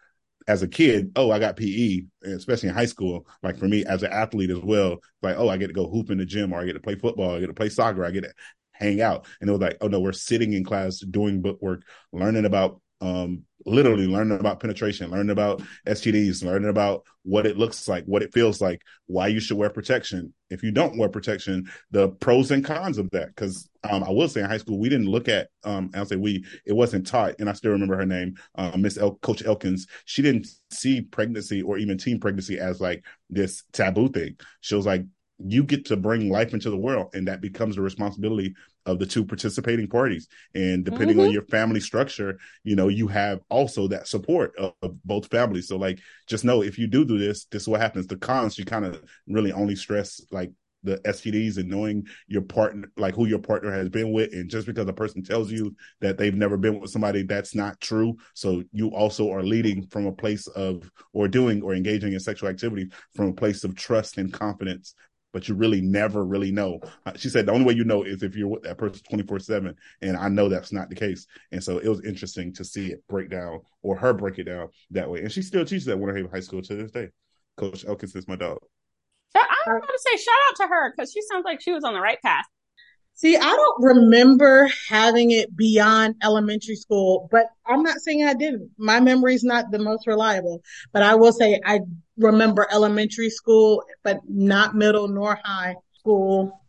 as 0.49 0.63
a 0.63 0.69
kid, 0.69 1.13
oh, 1.17 1.31
I 1.31 1.39
got 1.39 1.57
PE, 1.57 2.03
especially 2.25 2.69
in 2.69 2.75
high 2.75 2.87
school. 2.87 3.27
Like 3.43 3.59
for 3.59 3.69
me 3.69 3.85
as 3.85 4.03
an 4.03 4.13
athlete 4.13 4.51
as 4.51 4.61
well, 4.61 4.99
like, 5.23 5.37
oh, 5.37 5.49
I 5.49 5.57
get 5.57 5.69
to 5.69 5.73
go 5.73 5.89
hoop 5.89 6.11
in 6.11 6.19
the 6.19 6.25
gym 6.25 6.53
or 6.53 6.61
I 6.61 6.65
get 6.65 6.73
to 6.75 6.81
play 6.81 6.95
football, 6.95 7.35
I 7.35 7.41
get 7.41 7.47
to 7.47 7.55
play 7.55 7.69
soccer, 7.69 8.05
I 8.05 8.11
get 8.11 8.25
to 8.25 8.33
hang 8.73 9.01
out. 9.01 9.27
And 9.41 9.49
it 9.49 9.53
was 9.53 9.61
like, 9.61 9.77
oh 9.81 9.89
no, 9.89 10.01
we're 10.01 10.13
sitting 10.13 10.53
in 10.53 10.65
class 10.65 10.99
doing 11.01 11.43
book 11.43 11.59
work, 11.61 11.83
learning 12.13 12.45
about 12.47 12.81
um 13.01 13.45
literally 13.67 14.07
learning 14.07 14.39
about 14.39 14.61
penetration, 14.61 15.11
learning 15.11 15.31
about 15.31 15.63
STDs, 15.87 16.45
learning 16.45 16.69
about 16.71 17.05
what 17.23 17.47
it 17.47 17.59
looks 17.59 17.87
like, 17.89 18.05
what 18.05 18.23
it 18.23 18.33
feels 18.33 18.61
like, 18.61 18.83
why 19.07 19.27
you 19.27 19.41
should 19.41 19.57
wear 19.57 19.71
protection. 19.71 20.33
If 20.49 20.63
you 20.63 20.71
don't 20.71 20.99
wear 20.99 21.09
protection, 21.09 21.71
the 21.91 22.09
pros 22.09 22.51
and 22.51 22.65
cons 22.65 22.99
of 22.99 23.11
that. 23.11 23.29
Because 23.29 23.69
um, 23.85 24.03
I 24.03 24.11
will 24.11 24.29
say 24.29 24.41
in 24.41 24.47
high 24.47 24.59
school, 24.59 24.79
we 24.79 24.89
didn't 24.89 25.11
look 25.11 25.29
at, 25.29 25.49
um, 25.65 25.91
I'll 25.95 26.07
say 26.07 26.17
we, 26.17 26.45
it 26.65 26.73
wasn't 26.73 27.07
taught, 27.07 27.35
and 27.39 27.49
I 27.49 27.53
still 27.53 27.73
remember 27.73 27.97
her 27.97 28.07
name, 28.07 28.35
uh, 28.55 28.77
Miss 28.77 28.99
El- 28.99 29.17
Coach 29.17 29.45
Elkins. 29.45 29.87
She 30.07 30.23
didn't 30.23 30.47
see 30.71 31.03
pregnancy 31.03 31.63
or 31.63 31.79
even 31.79 31.99
teen 31.99 32.21
pregnancy 32.21 32.59
as 32.59 32.81
like 32.81 33.05
this 33.29 33.65
taboo 33.73 34.09
thing. 34.09 34.37
She 34.61 34.75
was 34.75 34.87
like, 34.87 35.05
you 35.43 35.65
get 35.65 35.87
to 35.87 35.97
bring 35.97 36.31
life 36.31 36.53
into 36.53 36.71
the 36.71 36.77
world, 36.77 37.11
and 37.15 37.27
that 37.29 37.41
becomes 37.41 37.77
the 37.77 37.83
responsibility 37.83 38.55
of 38.87 38.99
the 38.99 39.07
two 39.07 39.25
participating 39.25 39.89
parties. 39.89 40.29
And 40.55 40.85
depending 40.85 41.17
Mhm. 41.17 41.27
on 41.27 41.33
your 41.33 41.43
family 41.45 41.81
structure, 41.81 42.39
you 42.65 42.77
know, 42.77 42.89
you 42.89 43.09
have 43.09 43.41
also 43.49 43.89
that 43.89 44.09
support 44.09 44.53
of, 44.59 44.73
of 44.83 45.03
both 45.05 45.27
families. 45.27 45.69
So, 45.69 45.77
like, 45.77 46.01
just 46.27 46.45
know 46.45 46.63
if 46.63 46.79
you 46.79 46.87
do 46.87 47.05
do 47.05 47.19
this, 47.19 47.45
this 47.47 47.63
is 47.63 47.69
what 47.69 47.81
happens. 47.81 48.07
The 48.07 48.17
cons, 48.17 48.59
you 48.59 48.65
kind 48.65 48.85
of 48.85 49.03
really 49.27 49.53
only 49.53 49.77
stress 49.77 50.21
like 50.31 50.51
the 50.83 50.99
STDs 51.07 51.59
and 51.59 51.69
knowing 51.69 52.07
your 52.27 52.41
partner, 52.41 52.91
like 52.97 53.15
who 53.15 53.27
your 53.27 53.39
partner 53.39 53.71
has 53.71 53.91
been 53.91 54.13
with. 54.13 54.33
And 54.33 54.49
just 54.49 54.67
because 54.67 54.89
a 54.89 54.95
person 54.95 55.23
tells 55.23 55.53
you 55.53 55.77
that 56.01 56.17
they've 56.17 56.35
never 56.35 56.57
been 56.57 56.81
with 56.81 56.91
somebody, 56.91 57.23
that's 57.23 57.55
not 57.55 57.79
true. 57.81 58.17
So 58.33 58.63
you 58.73 58.89
also 58.89 59.31
are 59.31 59.43
leading 59.43 59.87
from 59.89 60.07
a 60.07 60.13
place 60.13 60.47
of, 60.47 60.91
or 61.13 61.29
doing 61.29 61.61
or 61.61 61.75
engaging 61.75 62.15
in 62.15 62.21
sexual 62.21 62.49
activity 62.49 62.89
from 63.15 63.29
a 63.29 63.35
place 63.35 63.63
of 63.63 63.75
trust 63.75 64.17
and 64.17 64.33
confidence. 64.33 64.95
But 65.33 65.49
you 65.49 65.55
really 65.55 65.81
never 65.81 66.25
really 66.25 66.51
know. 66.51 66.81
Uh, 67.07 67.13
she 67.17 67.29
said 67.29 67.47
the 67.47 67.53
only 67.53 67.65
way 67.65 67.75
you 67.75 67.85
know 67.85 68.03
is 68.03 68.23
if 68.23 68.35
you're 68.35 68.49
with 68.49 68.63
that 68.63 68.79
person 68.79 69.03
24 69.09 69.39
7. 69.39 69.75
And 70.03 70.17
I 70.17 70.29
know 70.29 70.49
that's 70.49 70.73
not 70.73 70.89
the 70.89 70.97
case. 70.97 71.27
And 71.53 71.63
so 71.63 71.79
it 71.79 71.89
was 71.89 72.05
interesting 72.05 72.53
to 72.55 72.65
see 72.65 72.89
it 72.93 73.05
break 73.09 73.31
down 73.31 73.61
or 73.83 73.97
her 73.97 74.13
break 74.13 74.39
it 74.39 74.45
down 74.45 74.69
that 74.91 75.09
way. 75.09 75.21
And 75.21 75.31
she 75.31 75.43
still 75.43 75.65
teaches 75.65 75.89
at 75.89 75.99
Winter 75.99 76.17
Haven 76.17 76.31
High 76.31 76.41
School 76.41 76.63
to 76.63 76.75
this 76.75 76.91
day. 76.91 77.11
Coach 77.57 77.85
Elkins 77.87 78.17
is 78.17 78.27
my 78.27 78.37
dog. 78.37 78.59
I'm 79.67 79.73
going 79.73 79.83
to 79.83 79.99
say 79.99 80.17
shout 80.17 80.35
out 80.49 80.57
to 80.57 80.67
her 80.69 80.91
because 80.91 81.13
she 81.13 81.21
sounds 81.23 81.45
like 81.45 81.61
she 81.61 81.73
was 81.73 81.85
on 81.85 81.95
the 81.95 82.01
right 82.01 82.21
path. 82.23 82.47
See, 83.21 83.37
I 83.37 83.41
don't 83.55 83.83
remember 83.85 84.67
having 84.89 85.31
it 85.33 85.55
beyond 85.55 86.15
elementary 86.23 86.77
school, 86.77 87.29
but 87.31 87.49
I'm 87.67 87.83
not 87.83 87.99
saying 87.99 88.25
I 88.25 88.33
didn't. 88.33 88.71
My 88.79 88.99
memory 88.99 89.35
is 89.35 89.45
not 89.45 89.71
the 89.71 89.79
most 89.79 90.07
reliable, 90.07 90.63
but 90.95 91.03
I 91.03 91.17
will 91.17 91.33
say 91.35 91.61
I 91.63 91.81
remember 92.17 92.67
elementary 92.73 93.29
school, 93.29 93.85
but 94.03 94.21
not 94.27 94.75
middle 94.75 95.07
nor 95.07 95.39
high 95.45 95.75
school 95.99 96.63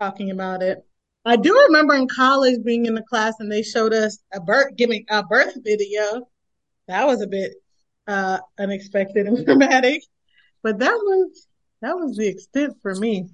talking 0.00 0.30
about 0.30 0.62
it. 0.62 0.78
I 1.24 1.34
do 1.34 1.52
remember 1.66 1.96
in 1.96 2.06
college 2.06 2.62
being 2.62 2.86
in 2.86 2.94
the 2.94 3.02
class 3.02 3.34
and 3.40 3.50
they 3.50 3.64
showed 3.64 3.92
us 3.92 4.16
a 4.32 4.40
birth, 4.40 4.76
giving 4.76 5.06
a 5.10 5.24
birth 5.24 5.58
video. 5.64 6.28
That 6.86 7.08
was 7.08 7.20
a 7.20 7.26
bit, 7.26 7.54
uh, 8.06 8.38
unexpected 8.60 9.26
and 9.26 9.44
dramatic, 9.44 10.02
but 10.62 10.78
that 10.78 10.94
was, 10.94 11.48
that 11.82 11.96
was 11.96 12.16
the 12.16 12.28
extent 12.28 12.74
for 12.80 12.94
me. 12.94 13.28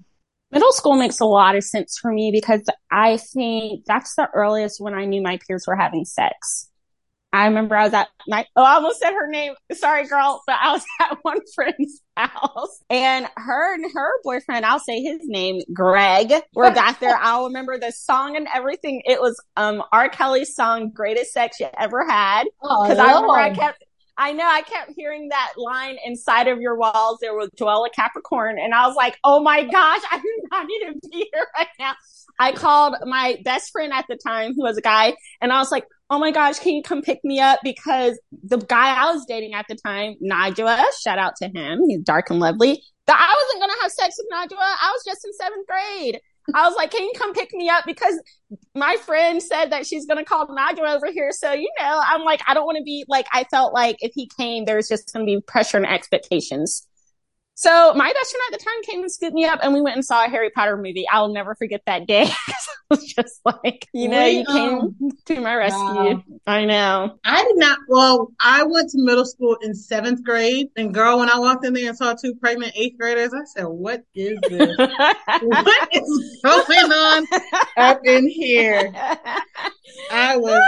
Middle 0.53 0.73
school 0.73 0.97
makes 0.97 1.19
a 1.19 1.25
lot 1.25 1.57
of 1.57 1.65
sense 1.65 1.99
for 1.99 2.13
me 2.13 2.31
because 2.31 2.63
I 2.91 3.17
think 3.17 3.85
that's 3.87 4.15
the 4.17 4.29
earliest 4.35 4.81
when 4.81 4.95
I 4.95 5.07
knew 5.07 5.23
my 5.23 5.39
peers 5.47 5.65
were 5.67 5.77
having 5.77 6.05
sex. 6.05 6.69
I 7.35 7.47
remember 7.47 7.75
I 7.75 7.85
was 7.85 7.95
at 7.95 8.09
my, 8.29 8.45
oh, 8.57 8.63
I 8.63 8.75
almost 8.75 9.01
said 9.01 9.13
her 9.13 9.27
name. 9.27 9.55
Sorry, 9.73 10.07
girl, 10.07 10.43
but 10.47 10.57
I 10.61 10.73
was 10.73 10.85
at 11.01 11.19
one 11.23 11.41
friend's 11.55 12.03
house 12.15 12.83
and 12.91 13.27
her 13.39 13.75
and 13.75 13.91
her 13.91 14.11
boyfriend, 14.23 14.67
I'll 14.67 14.79
say 14.79 15.01
his 15.01 15.21
name, 15.23 15.63
Greg, 15.73 16.31
were 16.55 16.71
back 16.75 17.01
there. 17.01 17.17
I'll 17.17 17.47
remember 17.47 17.79
the 17.79 17.91
song 17.91 18.37
and 18.37 18.47
everything. 18.55 19.01
It 19.07 19.21
was, 19.21 19.43
um, 19.57 19.83
R. 19.93 20.11
Kelly's 20.11 20.55
song, 20.55 20.91
Greatest 20.91 21.33
Sex 21.33 21.59
You 21.59 21.69
Ever 21.79 22.05
Had. 22.07 22.45
Oh, 22.63 22.85
Cause 22.87 22.99
I 22.99 23.07
remember 23.07 23.33
I 23.33 23.55
kept, 23.55 23.83
I 24.23 24.33
know 24.33 24.47
I 24.47 24.63
kept 24.63 24.93
hearing 24.95 25.31
that 25.31 25.55
line 25.57 25.97
inside 26.05 26.47
of 26.47 26.61
your 26.61 26.77
walls. 26.77 27.19
There 27.21 27.35
was 27.35 27.51
Joella 27.59 27.89
Capricorn. 27.93 28.57
And 28.57 28.73
I 28.73 28.87
was 28.87 28.95
like, 28.95 29.19
oh 29.25 29.41
my 29.41 29.65
gosh, 29.65 30.01
I 30.13 30.19
do 30.19 30.43
not 30.53 30.67
need 30.69 30.87
to 30.87 31.09
be 31.09 31.29
here 31.33 31.47
right 31.57 31.67
now. 31.81 31.95
I 32.39 32.53
called 32.53 32.95
my 33.05 33.39
best 33.45 33.73
friend 33.73 33.93
at 33.93 34.05
the 34.09 34.17
time, 34.17 34.55
who 34.55 34.63
was 34.63 34.77
a 34.77 34.81
guy, 34.81 35.15
and 35.41 35.53
I 35.53 35.59
was 35.59 35.73
like, 35.73 35.87
oh 36.09 36.21
my 36.21 36.31
gosh, 36.31 36.61
can 36.61 36.75
you 36.75 36.83
come 36.85 37.03
pick 37.03 37.19
me 37.25 37.41
up? 37.41 37.59
Because 37.65 38.19
the 38.45 38.59
guy 38.59 38.95
I 38.95 39.13
was 39.13 39.25
dating 39.27 39.55
at 39.55 39.67
the 39.69 39.75
time, 39.75 40.15
Najwa, 40.23 40.81
shout 41.03 41.19
out 41.19 41.35
to 41.37 41.49
him. 41.49 41.83
He's 41.89 42.01
dark 42.03 42.31
and 42.31 42.39
lovely. 42.39 42.81
I 43.09 43.35
wasn't 43.45 43.61
going 43.61 43.73
to 43.77 43.83
have 43.83 43.91
sex 43.91 44.17
with 44.19 44.29
Najwa. 44.33 44.57
I 44.61 44.93
was 44.93 45.03
just 45.05 45.25
in 45.25 45.33
seventh 45.35 45.67
grade. 45.67 46.21
I 46.55 46.67
was 46.67 46.77
like, 46.77 46.91
can 46.91 47.03
you 47.03 47.13
come 47.17 47.33
pick 47.33 47.53
me 47.53 47.69
up? 47.69 47.85
Because 47.87 48.21
my 48.75 48.97
friend 48.97 49.43
said 49.43 49.71
that 49.71 49.87
she's 49.87 50.07
going 50.07 50.19
to 50.19 50.25
call 50.25 50.47
Najwa 50.49 50.97
over 50.97 51.11
here. 51.13 51.31
So, 51.33 51.53
you 51.53 51.71
know, 51.79 52.03
I'm 52.05 52.23
like, 52.23 52.43
I 52.47 52.55
don't 52.55 52.67
want 52.67 52.79
to 52.79 52.85
be 52.85 53.05
like, 53.09 53.27
I 53.33 53.45
felt 53.45 53.73
like 53.73 53.97
if 54.01 54.13
he 54.15 54.29
came, 54.37 54.65
there 54.65 54.77
was 54.77 54.89
just 54.89 55.13
going 55.13 55.27
to 55.27 55.31
be 55.31 55.41
pressure 55.41 55.77
and 55.77 55.87
expectations. 55.87 56.87
So 57.55 57.93
my 57.95 58.13
best 58.13 58.31
friend 58.31 58.43
at 58.53 58.59
the 58.59 58.65
time 58.65 58.83
came 58.83 59.03
and 59.03 59.13
scooped 59.13 59.35
me 59.35 59.45
up 59.45 59.61
and 59.63 59.75
we 59.75 59.81
went 59.81 59.97
and 59.97 60.05
saw 60.05 60.25
a 60.25 60.29
Harry 60.29 60.51
Potter 60.51 60.77
movie. 60.77 61.05
I'll 61.11 61.33
never 61.33 61.55
forget 61.55 61.83
that 61.87 62.07
day. 62.07 62.23
I 62.49 62.55
was 62.89 63.05
just 63.05 63.41
like, 63.45 63.87
you 63.93 64.09
know, 64.09 64.25
you 64.25 64.45
came 64.47 64.79
um, 64.81 64.97
to 65.27 65.41
my 65.41 65.55
rescue. 65.55 65.79
Wow. 65.81 66.23
I 66.47 66.65
know. 66.65 67.19
I 67.25 67.43
did 67.45 67.57
not, 67.57 67.79
well, 67.89 68.33
I 68.41 68.63
went 68.65 68.91
to 68.91 69.03
middle 69.03 69.27
school 69.27 69.57
in 69.63 69.75
seventh 69.75 70.25
grade 70.25 70.69
and 70.77 70.95
girl, 70.95 71.19
when 71.19 71.29
I 71.31 71.39
walked 71.39 71.65
in 71.65 71.75
there 71.75 71.89
and 71.89 71.97
saw 71.97 72.15
two 72.15 72.35
pregnant 72.37 72.73
eighth 72.75 72.99
graders, 72.99 73.33
I 73.35 73.45
said, 73.45 73.65
what 73.65 74.03
is 74.15 74.39
this? 74.49 74.77
what 75.43 75.89
is 75.93 76.41
going 76.43 76.93
on 76.93 77.27
up 77.77 78.01
in 78.05 78.29
here? 78.29 78.93
I 80.11 80.37
was 80.37 80.63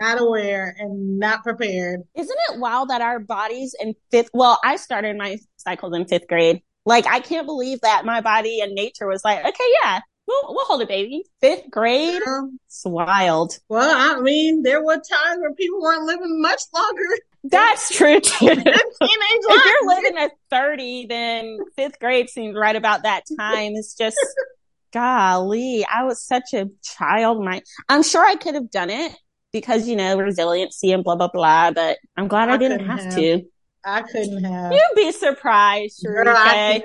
not 0.00 0.20
aware 0.20 0.74
and 0.78 1.18
not 1.18 1.42
prepared. 1.42 2.00
Isn't 2.16 2.38
it 2.50 2.58
wild 2.58 2.90
that 2.90 3.00
our 3.00 3.18
bodies 3.18 3.74
in 3.80 3.94
fifth, 4.10 4.30
well, 4.34 4.58
I 4.64 4.76
started 4.76 5.16
my 5.16 5.38
cycles 5.62 5.94
in 5.94 6.06
fifth 6.06 6.28
grade. 6.28 6.62
Like, 6.84 7.06
I 7.06 7.20
can't 7.20 7.46
believe 7.46 7.80
that 7.82 8.04
my 8.04 8.20
body 8.20 8.60
and 8.60 8.74
nature 8.74 9.06
was 9.06 9.24
like, 9.24 9.38
okay, 9.38 9.64
yeah, 9.82 10.00
we'll, 10.26 10.54
we'll 10.54 10.64
hold 10.64 10.82
a 10.82 10.86
baby. 10.86 11.24
Fifth 11.40 11.70
grade. 11.70 12.22
It's 12.66 12.82
wild. 12.84 13.58
Well, 13.68 13.94
I 13.94 14.20
mean, 14.20 14.62
there 14.62 14.82
were 14.84 14.96
times 14.96 15.40
where 15.40 15.54
people 15.54 15.80
weren't 15.80 16.04
living 16.04 16.40
much 16.40 16.62
longer. 16.74 17.02
That's 17.44 17.96
true 17.96 18.20
too. 18.20 18.46
if 18.50 19.64
you're 19.66 19.86
living 19.86 20.18
at 20.18 20.32
30, 20.50 21.06
then 21.06 21.58
fifth 21.76 21.98
grade 21.98 22.28
seems 22.28 22.56
right 22.56 22.76
about 22.76 23.04
that 23.04 23.24
time. 23.38 23.72
It's 23.74 23.94
just, 23.94 24.16
golly, 24.92 25.84
I 25.84 26.04
was 26.04 26.22
such 26.22 26.54
a 26.54 26.68
child. 26.82 27.44
My, 27.44 27.62
I'm 27.88 28.02
sure 28.02 28.24
I 28.24 28.36
could 28.36 28.54
have 28.54 28.70
done 28.70 28.90
it 28.90 29.12
because, 29.52 29.88
you 29.88 29.96
know, 29.96 30.16
resiliency 30.16 30.92
and 30.92 31.04
blah, 31.04 31.16
blah, 31.16 31.28
blah, 31.28 31.72
but 31.72 31.98
I'm 32.16 32.28
glad 32.28 32.48
I, 32.48 32.54
I 32.54 32.56
didn't 32.56 32.86
have, 32.86 33.00
have 33.00 33.14
to. 33.16 33.42
I 33.84 34.02
couldn't 34.02 34.44
have. 34.44 34.72
You'd 34.72 34.96
be 34.96 35.12
surprised, 35.12 36.04
Sharika. 36.04 36.82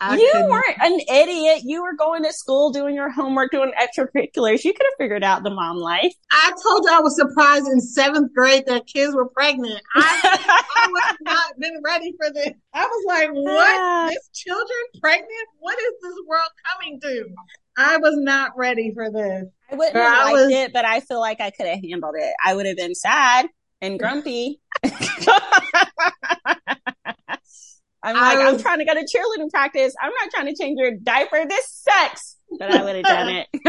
you 0.00 0.46
weren't 0.48 0.78
an 0.80 1.00
idiot. 1.12 1.62
You 1.64 1.82
were 1.82 1.94
going 1.94 2.22
to 2.24 2.32
school, 2.32 2.70
doing 2.70 2.94
your 2.94 3.10
homework, 3.10 3.50
doing 3.50 3.72
extracurriculars. 3.80 4.64
You 4.64 4.72
could 4.72 4.86
have 4.86 4.96
figured 4.98 5.24
out 5.24 5.42
the 5.42 5.50
mom 5.50 5.76
life. 5.76 6.12
I 6.30 6.52
told 6.62 6.84
you 6.84 6.90
I 6.92 7.00
was 7.00 7.16
surprised 7.16 7.66
in 7.66 7.80
seventh 7.80 8.32
grade 8.34 8.64
that 8.66 8.86
kids 8.86 9.14
were 9.14 9.28
pregnant. 9.28 9.80
I, 9.94 10.20
I 10.76 10.88
was 10.88 11.16
not 11.22 11.58
been 11.58 11.80
ready 11.84 12.14
for 12.16 12.32
this. 12.32 12.52
I 12.72 12.84
was 12.86 13.04
like, 13.06 13.30
what? 13.32 13.80
Uh, 13.80 14.08
this 14.10 14.30
children 14.34 14.78
pregnant? 15.00 15.48
What 15.58 15.78
is 15.78 15.92
this 16.02 16.14
world 16.28 16.50
coming 16.72 17.00
to? 17.00 17.24
I 17.76 17.96
was 17.98 18.16
not 18.16 18.52
ready 18.56 18.92
for 18.92 19.10
this. 19.10 19.44
I 19.70 19.74
wouldn't 19.74 19.96
have 19.96 20.18
I 20.18 20.32
liked 20.32 20.46
was, 20.46 20.52
it, 20.52 20.72
but 20.72 20.84
I 20.84 21.00
feel 21.00 21.20
like 21.20 21.40
I 21.40 21.50
could 21.50 21.66
have 21.66 21.80
handled 21.82 22.14
it. 22.18 22.34
I 22.44 22.54
would 22.54 22.66
have 22.66 22.76
been 22.76 22.94
sad 22.94 23.48
and 23.80 23.98
grumpy. 23.98 24.60
I'm 28.02 28.14
like, 28.14 28.38
I'm 28.38 28.54
um, 28.54 28.60
trying 28.60 28.78
to 28.78 28.84
go 28.84 28.94
to 28.94 29.00
cheerleading 29.00 29.50
practice. 29.50 29.94
I'm 30.00 30.12
not 30.20 30.30
trying 30.30 30.46
to 30.46 30.54
change 30.60 30.78
your 30.78 30.92
diaper. 31.02 31.44
This 31.48 31.66
sucks. 31.68 32.36
But 32.58 32.70
I 32.70 32.82
would 32.82 32.96
have 32.96 33.04
done 33.04 33.28
it. 33.28 33.48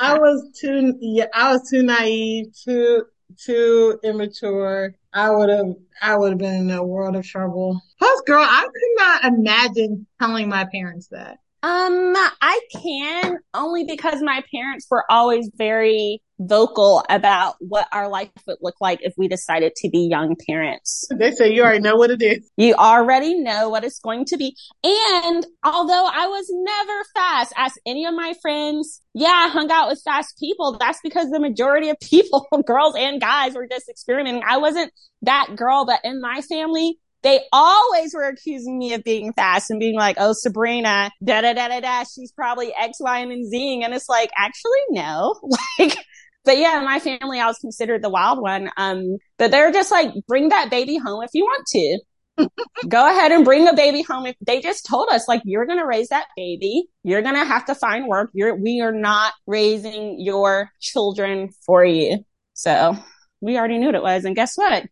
I 0.00 0.18
was 0.18 0.50
too, 0.58 0.94
yeah, 1.00 1.26
I 1.34 1.52
was 1.52 1.68
too 1.68 1.82
naive, 1.82 2.46
too, 2.64 3.04
too 3.36 3.98
immature. 4.02 4.94
I 5.12 5.30
would 5.30 5.50
have, 5.50 5.74
I 6.00 6.16
would 6.16 6.30
have 6.30 6.38
been 6.38 6.54
in 6.54 6.70
a 6.70 6.84
world 6.84 7.16
of 7.16 7.26
trouble. 7.26 7.80
Plus, 7.98 8.20
girl, 8.22 8.42
I 8.42 8.62
could 8.62 9.04
not 9.04 9.24
imagine 9.24 10.06
telling 10.18 10.48
my 10.48 10.64
parents 10.72 11.08
that. 11.08 11.38
Um, 11.62 12.14
I 12.40 12.60
can 12.74 13.38
only 13.52 13.84
because 13.84 14.22
my 14.22 14.42
parents 14.52 14.86
were 14.90 15.04
always 15.10 15.50
very 15.54 16.22
vocal 16.40 17.04
about 17.10 17.56
what 17.58 17.86
our 17.92 18.08
life 18.08 18.30
would 18.46 18.56
look 18.62 18.76
like 18.80 19.00
if 19.02 19.12
we 19.18 19.28
decided 19.28 19.74
to 19.76 19.90
be 19.90 20.08
young 20.10 20.36
parents. 20.46 21.06
They 21.10 21.32
say 21.32 21.52
you 21.52 21.62
already 21.62 21.80
know 21.80 21.96
what 21.96 22.10
it 22.10 22.22
is. 22.22 22.50
You 22.56 22.74
already 22.74 23.38
know 23.38 23.68
what 23.68 23.84
it's 23.84 23.98
going 23.98 24.24
to 24.26 24.38
be. 24.38 24.56
And 24.82 25.46
although 25.62 26.08
I 26.10 26.26
was 26.28 26.46
never 26.50 27.04
fast, 27.14 27.52
as 27.56 27.72
any 27.86 28.06
of 28.06 28.14
my 28.14 28.32
friends, 28.40 29.02
yeah, 29.12 29.28
I 29.28 29.48
hung 29.48 29.70
out 29.70 29.88
with 29.88 30.00
fast 30.02 30.38
people. 30.38 30.78
That's 30.78 31.00
because 31.02 31.30
the 31.30 31.40
majority 31.40 31.90
of 31.90 32.00
people, 32.00 32.46
girls 32.66 32.94
and 32.96 33.20
guys, 33.20 33.54
were 33.54 33.68
just 33.68 33.90
experimenting. 33.90 34.42
I 34.46 34.56
wasn't 34.56 34.92
that 35.22 35.54
girl, 35.56 35.84
but 35.84 36.00
in 36.04 36.22
my 36.22 36.40
family, 36.40 36.98
they 37.22 37.40
always 37.52 38.14
were 38.14 38.28
accusing 38.28 38.78
me 38.78 38.94
of 38.94 39.04
being 39.04 39.32
fast 39.32 39.70
and 39.70 39.78
being 39.78 39.96
like, 39.96 40.16
oh, 40.18 40.32
Sabrina, 40.32 41.10
da 41.22 41.40
da 41.42 41.52
da 41.52 41.68
da 41.68 41.80
da, 41.80 42.04
she's 42.04 42.32
probably 42.32 42.72
X, 42.74 42.98
Y, 43.00 43.18
and 43.18 43.50
Z. 43.50 43.82
And 43.84 43.94
it's 43.94 44.08
like, 44.08 44.30
actually, 44.36 44.80
no. 44.90 45.34
Like, 45.78 45.96
but 46.44 46.58
yeah, 46.58 46.78
in 46.78 46.84
my 46.84 46.98
family, 46.98 47.38
I 47.38 47.46
was 47.46 47.58
considered 47.58 48.02
the 48.02 48.08
wild 48.08 48.40
one. 48.40 48.70
Um, 48.76 49.18
but 49.38 49.50
they're 49.50 49.72
just 49.72 49.90
like, 49.90 50.10
bring 50.26 50.48
that 50.48 50.70
baby 50.70 50.96
home 50.96 51.22
if 51.22 51.30
you 51.34 51.44
want 51.44 51.66
to. 51.68 52.48
Go 52.88 53.06
ahead 53.06 53.32
and 53.32 53.44
bring 53.44 53.66
the 53.66 53.74
baby 53.74 54.02
home. 54.02 54.26
If 54.26 54.36
they 54.40 54.60
just 54.60 54.86
told 54.86 55.08
us, 55.10 55.28
like, 55.28 55.42
you're 55.44 55.66
going 55.66 55.78
to 55.78 55.86
raise 55.86 56.08
that 56.08 56.26
baby. 56.36 56.84
You're 57.02 57.22
going 57.22 57.34
to 57.34 57.44
have 57.44 57.66
to 57.66 57.74
find 57.74 58.06
work. 58.06 58.30
You're, 58.32 58.54
we 58.54 58.80
are 58.80 58.92
not 58.92 59.34
raising 59.46 60.18
your 60.18 60.70
children 60.80 61.50
for 61.66 61.84
you. 61.84 62.24
So 62.54 62.96
we 63.40 63.58
already 63.58 63.78
knew 63.78 63.86
what 63.86 63.94
it 63.94 64.02
was. 64.02 64.24
And 64.24 64.34
guess 64.34 64.56
what? 64.56 64.86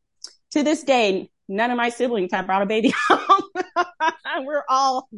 To 0.52 0.62
this 0.62 0.82
day, 0.82 1.30
none 1.48 1.70
of 1.70 1.76
my 1.76 1.88
siblings 1.88 2.32
have 2.32 2.46
brought 2.46 2.62
a 2.62 2.66
baby 2.66 2.92
home. 3.08 3.42
We're 4.40 4.64
all 4.68 5.08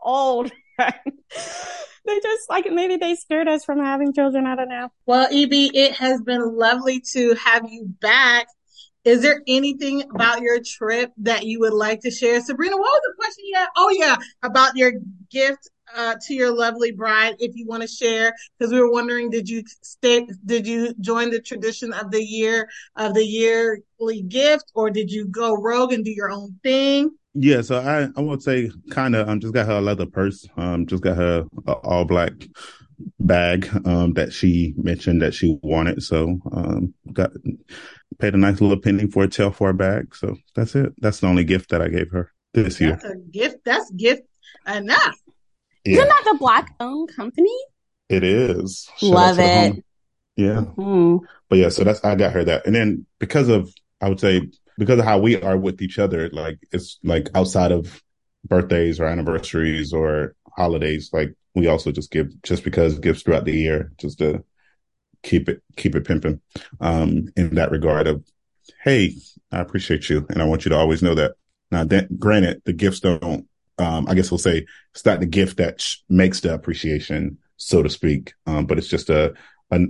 old. 0.00 0.50
they 0.78 2.20
just 2.22 2.48
like 2.48 2.66
maybe 2.70 2.96
they 2.96 3.14
scared 3.14 3.48
us 3.48 3.64
from 3.64 3.78
having 3.78 4.12
children. 4.12 4.46
I 4.46 4.56
don't 4.56 4.68
know. 4.68 4.88
Well, 5.06 5.26
EB, 5.30 5.52
it 5.52 5.94
has 5.94 6.20
been 6.22 6.56
lovely 6.56 7.02
to 7.12 7.34
have 7.34 7.64
you 7.68 7.86
back. 8.00 8.46
Is 9.04 9.22
there 9.22 9.40
anything 9.46 10.02
about 10.02 10.40
your 10.40 10.58
trip 10.64 11.12
that 11.18 11.46
you 11.46 11.60
would 11.60 11.72
like 11.72 12.00
to 12.00 12.10
share? 12.10 12.40
Sabrina, 12.40 12.76
what 12.76 12.82
was 12.82 13.00
the 13.04 13.14
question 13.16 13.44
you 13.46 13.56
had? 13.56 13.68
Oh 13.76 13.90
yeah, 13.90 14.16
about 14.42 14.76
your 14.76 14.92
gift 15.30 15.70
uh, 15.94 16.16
to 16.26 16.34
your 16.34 16.54
lovely 16.54 16.92
bride 16.92 17.36
if 17.38 17.54
you 17.54 17.66
want 17.66 17.82
to 17.82 17.88
share? 17.88 18.34
Because 18.58 18.72
we 18.72 18.80
were 18.80 18.90
wondering, 18.90 19.30
did 19.30 19.48
you 19.48 19.62
stay? 19.82 20.26
Did 20.44 20.66
you 20.66 20.94
join 21.00 21.30
the 21.30 21.40
tradition 21.40 21.92
of 21.92 22.10
the 22.10 22.24
year 22.24 22.68
of 22.96 23.14
the 23.14 23.24
yearly 23.24 24.22
gift, 24.28 24.72
or 24.74 24.90
did 24.90 25.10
you 25.10 25.26
go 25.26 25.54
rogue 25.54 25.92
and 25.92 26.04
do 26.04 26.10
your 26.10 26.30
own 26.30 26.58
thing? 26.62 27.10
Yeah, 27.34 27.60
so 27.60 27.78
I 27.78 28.08
I 28.18 28.22
would 28.22 28.42
say 28.42 28.70
kind 28.90 29.14
of 29.14 29.28
um 29.28 29.40
just 29.40 29.54
got 29.54 29.66
her 29.66 29.78
a 29.78 29.80
leather 29.80 30.06
purse, 30.06 30.46
um 30.56 30.86
just 30.86 31.02
got 31.02 31.16
her 31.16 31.44
a 31.66 31.72
all 31.72 32.04
black 32.04 32.32
bag 33.20 33.68
um 33.84 34.14
that 34.14 34.32
she 34.32 34.72
mentioned 34.76 35.20
that 35.20 35.34
she 35.34 35.58
wanted, 35.62 36.02
so 36.02 36.38
um 36.52 36.94
got 37.12 37.30
paid 38.18 38.34
a 38.34 38.38
nice 38.38 38.60
little 38.60 38.80
penny 38.80 39.06
for 39.06 39.24
a 39.24 39.28
tail 39.28 39.50
for 39.50 39.68
a 39.68 39.74
bag. 39.74 40.14
So 40.14 40.36
that's 40.54 40.74
it. 40.74 40.94
That's 40.98 41.20
the 41.20 41.26
only 41.26 41.44
gift 41.44 41.70
that 41.70 41.82
I 41.82 41.88
gave 41.88 42.10
her 42.10 42.32
this 42.54 42.80
year. 42.80 42.98
A 43.04 43.16
gift. 43.30 43.58
That's 43.64 43.90
gift 43.90 44.22
enough. 44.66 45.16
Yeah, 45.86 45.98
Isn't 45.98 46.08
that 46.08 46.22
the 46.32 46.38
black 46.38 46.74
owned 46.80 47.10
company? 47.14 47.56
it 48.08 48.22
is. 48.22 48.88
Shout 48.98 49.10
Love 49.10 49.38
it. 49.38 49.84
Yeah. 50.36 50.60
Hmm. 50.60 51.16
But 51.48 51.58
yeah, 51.58 51.70
so 51.70 51.84
that's 51.84 52.04
I 52.04 52.14
got 52.14 52.32
her 52.32 52.44
that, 52.44 52.66
and 52.66 52.74
then 52.74 53.06
because 53.18 53.48
of 53.48 53.72
I 54.00 54.08
would 54.08 54.20
say 54.20 54.42
because 54.78 54.98
of 54.98 55.04
how 55.04 55.18
we 55.18 55.40
are 55.40 55.56
with 55.56 55.80
each 55.80 55.98
other, 55.98 56.28
like 56.30 56.58
it's 56.72 56.98
like 57.02 57.28
outside 57.34 57.72
of 57.72 58.02
birthdays 58.44 59.00
or 59.00 59.06
anniversaries 59.06 59.92
or 59.92 60.34
holidays, 60.56 61.10
like 61.12 61.34
we 61.54 61.66
also 61.66 61.90
just 61.90 62.10
give 62.10 62.30
just 62.42 62.64
because 62.64 62.98
gifts 62.98 63.22
throughout 63.22 63.44
the 63.44 63.56
year, 63.56 63.92
just 63.98 64.18
to 64.18 64.44
keep 65.22 65.48
it 65.48 65.62
keep 65.76 65.94
it 65.94 66.06
pimping. 66.06 66.40
Um, 66.80 67.28
in 67.36 67.54
that 67.54 67.70
regard 67.70 68.06
of, 68.06 68.24
hey, 68.84 69.14
I 69.50 69.60
appreciate 69.60 70.08
you, 70.08 70.26
and 70.30 70.42
I 70.42 70.44
want 70.44 70.64
you 70.64 70.70
to 70.70 70.76
always 70.76 71.02
know 71.02 71.14
that. 71.14 71.32
Now, 71.70 71.84
then, 71.84 72.08
granted, 72.18 72.62
the 72.64 72.72
gifts 72.72 73.00
don't. 73.00 73.46
Um, 73.78 74.06
I 74.08 74.14
guess 74.14 74.30
we'll 74.30 74.38
say 74.38 74.66
it's 74.94 75.04
not 75.04 75.20
the 75.20 75.26
gift 75.26 75.58
that 75.58 75.80
sh- 75.80 75.98
makes 76.08 76.40
the 76.40 76.54
appreciation, 76.54 77.38
so 77.56 77.82
to 77.82 77.90
speak. 77.90 78.32
Um, 78.46 78.66
but 78.66 78.78
it's 78.78 78.88
just 78.88 79.10
a 79.10 79.34
a, 79.70 79.86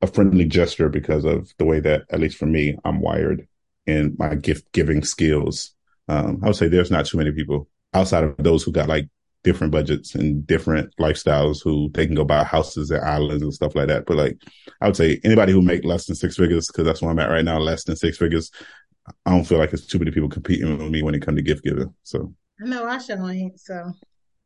a 0.00 0.06
friendly 0.06 0.46
gesture 0.46 0.88
because 0.88 1.24
of 1.24 1.52
the 1.58 1.64
way 1.64 1.78
that, 1.80 2.02
at 2.10 2.20
least 2.20 2.38
for 2.38 2.46
me, 2.46 2.76
I'm 2.84 3.00
wired 3.00 3.46
in 3.86 4.16
my 4.18 4.34
gift 4.34 4.72
giving 4.72 5.04
skills. 5.04 5.74
Um, 6.08 6.40
I 6.42 6.46
would 6.46 6.56
say 6.56 6.68
there's 6.68 6.90
not 6.90 7.06
too 7.06 7.18
many 7.18 7.30
people 7.30 7.68
outside 7.92 8.24
of 8.24 8.36
those 8.38 8.62
who 8.62 8.72
got 8.72 8.88
like 8.88 9.08
different 9.44 9.72
budgets 9.72 10.14
and 10.14 10.46
different 10.46 10.94
lifestyles 10.98 11.62
who 11.62 11.90
they 11.94 12.06
can 12.06 12.14
go 12.14 12.24
buy 12.24 12.44
houses 12.44 12.90
and 12.90 13.02
islands 13.04 13.42
and 13.42 13.54
stuff 13.54 13.74
like 13.74 13.88
that. 13.88 14.06
But 14.06 14.16
like, 14.16 14.38
I 14.80 14.86
would 14.86 14.96
say 14.96 15.20
anybody 15.24 15.52
who 15.52 15.62
make 15.62 15.84
less 15.84 16.06
than 16.06 16.16
six 16.16 16.36
figures, 16.36 16.66
because 16.66 16.84
that's 16.84 17.02
where 17.02 17.10
I'm 17.10 17.18
at 17.18 17.30
right 17.30 17.44
now, 17.44 17.58
less 17.58 17.84
than 17.84 17.96
six 17.96 18.16
figures. 18.16 18.50
I 19.26 19.30
don't 19.30 19.44
feel 19.44 19.58
like 19.58 19.72
it's 19.72 19.86
too 19.86 19.98
many 19.98 20.10
people 20.10 20.28
competing 20.28 20.78
with 20.78 20.90
me 20.90 21.02
when 21.02 21.14
it 21.14 21.22
comes 21.22 21.36
to 21.36 21.42
gift 21.42 21.64
giving. 21.64 21.94
So 22.04 22.34
know 22.66 22.84
I 22.84 22.98
sure 22.98 23.30
ain't. 23.30 23.58
So 23.60 23.92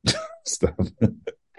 stop. 0.46 0.78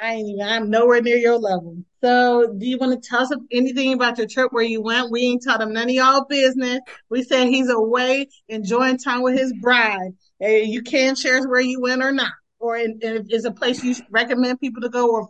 I 0.02 0.14
ain't 0.16 0.42
I'm 0.42 0.70
nowhere 0.70 1.02
near 1.02 1.18
your 1.18 1.38
level. 1.38 1.78
So 2.04 2.54
do 2.58 2.66
you 2.66 2.78
want 2.78 3.02
to 3.02 3.10
tell 3.10 3.22
us 3.22 3.32
anything 3.52 3.94
about 3.94 4.18
your 4.18 4.28
trip 4.28 4.52
where 4.52 4.64
you 4.64 4.82
went? 4.82 5.12
We 5.12 5.22
ain't 5.22 5.42
tell 5.42 5.58
them 5.58 5.74
none 5.74 5.90
of 5.90 5.96
y'all 5.96 6.26
business. 6.26 6.80
We 7.10 7.24
said 7.24 7.48
he's 7.48 7.70
away 7.70 8.28
enjoying 8.50 8.98
time 8.98 9.22
with 9.22 9.38
his 9.38 9.54
bride. 9.62 10.12
Eh, 10.42 10.64
You 10.64 10.82
can 10.82 11.16
share 11.16 11.42
where 11.48 11.62
you 11.62 11.82
went 11.82 12.04
or 12.04 12.12
not, 12.12 12.32
or 12.60 12.78
in, 12.78 13.00
if 13.02 13.26
it's 13.30 13.46
a 13.46 13.52
place 13.52 13.84
you 13.84 13.96
recommend 14.10 14.60
people 14.60 14.82
to 14.82 14.90
go, 14.90 15.10
or 15.10 15.30